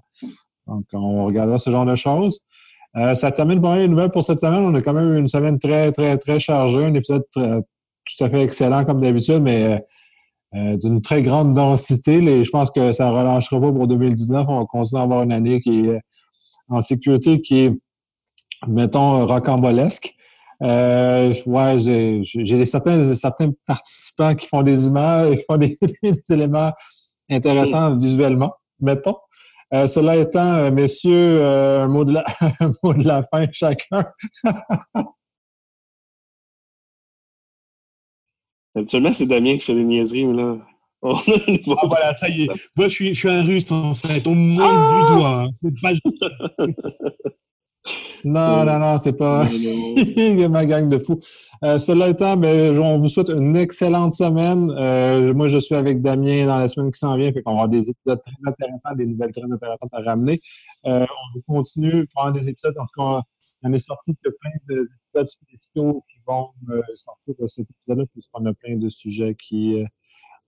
Donc, 0.66 0.84
on 0.92 1.24
regardera 1.24 1.58
ce 1.58 1.70
genre 1.70 1.84
de 1.86 1.94
choses. 1.94 2.40
Euh, 2.96 3.14
ça 3.14 3.30
termine 3.30 3.60
pour 3.60 3.74
les 3.74 3.88
nouvelles 3.88 4.10
pour 4.10 4.24
cette 4.24 4.40
semaine. 4.40 4.64
On 4.64 4.74
a 4.74 4.82
quand 4.82 4.92
même 4.92 5.14
eu 5.14 5.18
une 5.18 5.28
semaine 5.28 5.58
très, 5.58 5.92
très, 5.92 6.18
très 6.18 6.38
chargée, 6.38 6.84
un 6.84 6.94
épisode 6.94 7.24
tout 7.32 8.24
à 8.24 8.28
fait 8.28 8.42
excellent 8.42 8.84
comme 8.84 9.00
d'habitude, 9.00 9.40
mais 9.40 9.84
euh, 10.54 10.76
d'une 10.76 11.00
très 11.00 11.22
grande 11.22 11.54
densité. 11.54 12.42
je 12.42 12.50
pense 12.50 12.72
que 12.72 12.90
ça 12.90 13.06
ne 13.06 13.12
relâchera 13.12 13.60
pas 13.60 13.70
pour 13.70 13.86
2019. 13.86 14.46
On 14.48 14.60
va 14.60 14.66
continuer 14.66 15.00
à 15.00 15.04
avoir 15.04 15.22
une 15.22 15.30
année 15.30 15.60
qui 15.60 15.86
est 15.86 16.00
en 16.68 16.80
sécurité, 16.80 17.40
qui 17.40 17.58
est, 17.58 17.72
mettons, 18.66 19.26
rocambolesque. 19.26 20.12
Euh, 20.62 21.32
j'ai 22.22 22.66
certains, 22.66 23.14
certains 23.14 23.52
participants 23.64 24.34
qui 24.34 24.48
font 24.48 24.62
des 24.62 24.84
images, 24.84 25.36
qui 25.36 25.44
font 25.44 25.56
des, 25.56 25.78
éléments 26.30 26.72
intéressants 27.30 27.96
visuellement, 27.96 28.52
mettons. 28.80 29.16
Euh, 29.72 29.86
cela 29.86 30.16
étant, 30.16 30.54
euh, 30.54 30.70
messieurs, 30.72 31.44
un, 31.44 31.86
mot 31.86 32.04
de 32.04 32.14
la, 32.14 32.24
un 32.60 32.72
mot 32.82 32.92
de 32.92 33.06
la 33.06 33.22
fin 33.22 33.46
chacun. 33.52 34.04
Habituellement, 38.74 39.12
c'est 39.12 39.26
Damien 39.26 39.58
qui 39.58 39.66
fait 39.66 39.74
des 39.74 39.84
niaiseries, 39.84 40.26
mais 40.26 40.42
là. 40.42 40.56
ah, 41.02 41.14
voilà, 41.86 42.14
ça 42.16 42.28
y 42.28 42.42
est. 42.42 42.48
Moi, 42.76 42.88
je 42.88 42.92
suis, 42.94 43.14
je 43.14 43.18
suis 43.18 43.30
un 43.30 43.42
russe, 43.42 43.70
en 43.72 43.94
fait. 43.94 44.26
On 44.26 44.34
me 44.34 44.58
montre 44.58 45.06
du 45.06 45.14
doigt. 45.14 45.46
Hein. 46.58 46.66
Non, 48.24 48.64
non, 48.64 48.78
non, 48.78 48.98
c'est 48.98 49.12
pas 49.12 49.44
ma 50.48 50.66
gang 50.66 50.88
de 50.88 50.98
fous. 50.98 51.20
Euh, 51.62 51.78
cela 51.78 52.08
étant, 52.08 52.36
ben, 52.36 52.78
on 52.78 52.98
vous 52.98 53.08
souhaite 53.08 53.28
une 53.28 53.56
excellente 53.56 54.12
semaine. 54.12 54.70
Euh, 54.70 55.34
moi, 55.34 55.48
je 55.48 55.58
suis 55.58 55.74
avec 55.74 56.00
Damien 56.00 56.46
dans 56.46 56.58
la 56.58 56.68
semaine 56.68 56.90
qui 56.90 56.98
s'en 56.98 57.16
vient, 57.16 57.32
fait 57.32 57.42
qu'on 57.42 57.52
va 57.52 57.62
avoir 57.62 57.68
des 57.68 57.90
épisodes 57.90 58.20
très 58.22 58.36
intéressants, 58.46 58.94
des 58.94 59.06
nouvelles 59.06 59.32
très 59.32 59.44
intéressantes 59.44 59.92
à 59.92 60.00
ramener. 60.00 60.40
Euh, 60.86 61.06
on 61.36 61.54
continue 61.54 62.06
prendre 62.14 62.32
des 62.32 62.48
épisodes. 62.48 62.74
En 62.78 62.86
tout 62.86 63.02
cas, 63.02 63.22
il 63.62 63.66
y 63.66 63.70
en 63.70 63.72
est 63.74 63.78
sorti 63.78 64.12
de 64.24 64.36
plein 64.40 64.50
d'épisodes 64.68 65.28
spéciaux 65.28 66.02
qui 66.10 66.18
vont 66.26 66.50
sortir 66.96 67.34
de 67.38 67.46
cet 67.46 67.66
épisode-là, 67.70 68.04
puisqu'on 68.12 68.46
a 68.46 68.54
plein 68.54 68.76
de 68.76 68.88
sujets 68.88 69.34
qui 69.34 69.84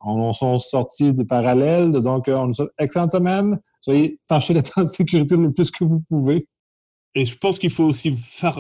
en 0.00 0.32
sont 0.32 0.58
sortis 0.58 1.12
des 1.12 1.24
parallèles. 1.24 1.92
Donc, 1.92 2.24
on 2.28 2.46
nous 2.46 2.54
souhaite 2.54 2.70
une 2.78 2.84
excellente 2.84 3.10
semaine. 3.10 3.60
Soyez 3.82 4.18
tâchez 4.28 4.54
les 4.54 4.62
temps 4.62 4.82
de 4.82 4.86
sécurité 4.86 5.36
le 5.36 5.52
plus 5.52 5.70
que 5.70 5.84
vous 5.84 6.00
pouvez. 6.08 6.46
Et 7.14 7.24
je 7.26 7.36
pense 7.36 7.58
qu'il 7.58 7.70
faut 7.70 7.84
aussi 7.84 8.14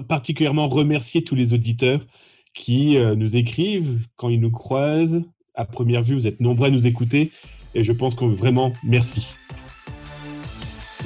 particulièrement 0.08 0.68
remercier 0.68 1.24
tous 1.24 1.34
les 1.34 1.54
auditeurs 1.54 2.00
qui 2.54 2.96
euh, 2.96 3.14
nous 3.14 3.36
écrivent 3.36 4.00
quand 4.16 4.28
ils 4.28 4.40
nous 4.40 4.50
croisent. 4.50 5.24
À 5.54 5.64
première 5.64 6.02
vue, 6.02 6.14
vous 6.14 6.26
êtes 6.26 6.40
nombreux 6.40 6.68
à 6.68 6.70
nous 6.70 6.86
écouter 6.86 7.30
et 7.74 7.84
je 7.84 7.92
pense 7.92 8.14
que 8.14 8.24
vraiment, 8.24 8.72
merci. 8.84 9.26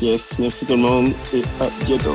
Yes, 0.02 0.36
merci 0.38 0.66
tout 0.66 0.74
le 0.74 0.82
monde 0.82 1.12
et 1.32 1.42
à 1.60 1.70
bientôt. 1.86 2.14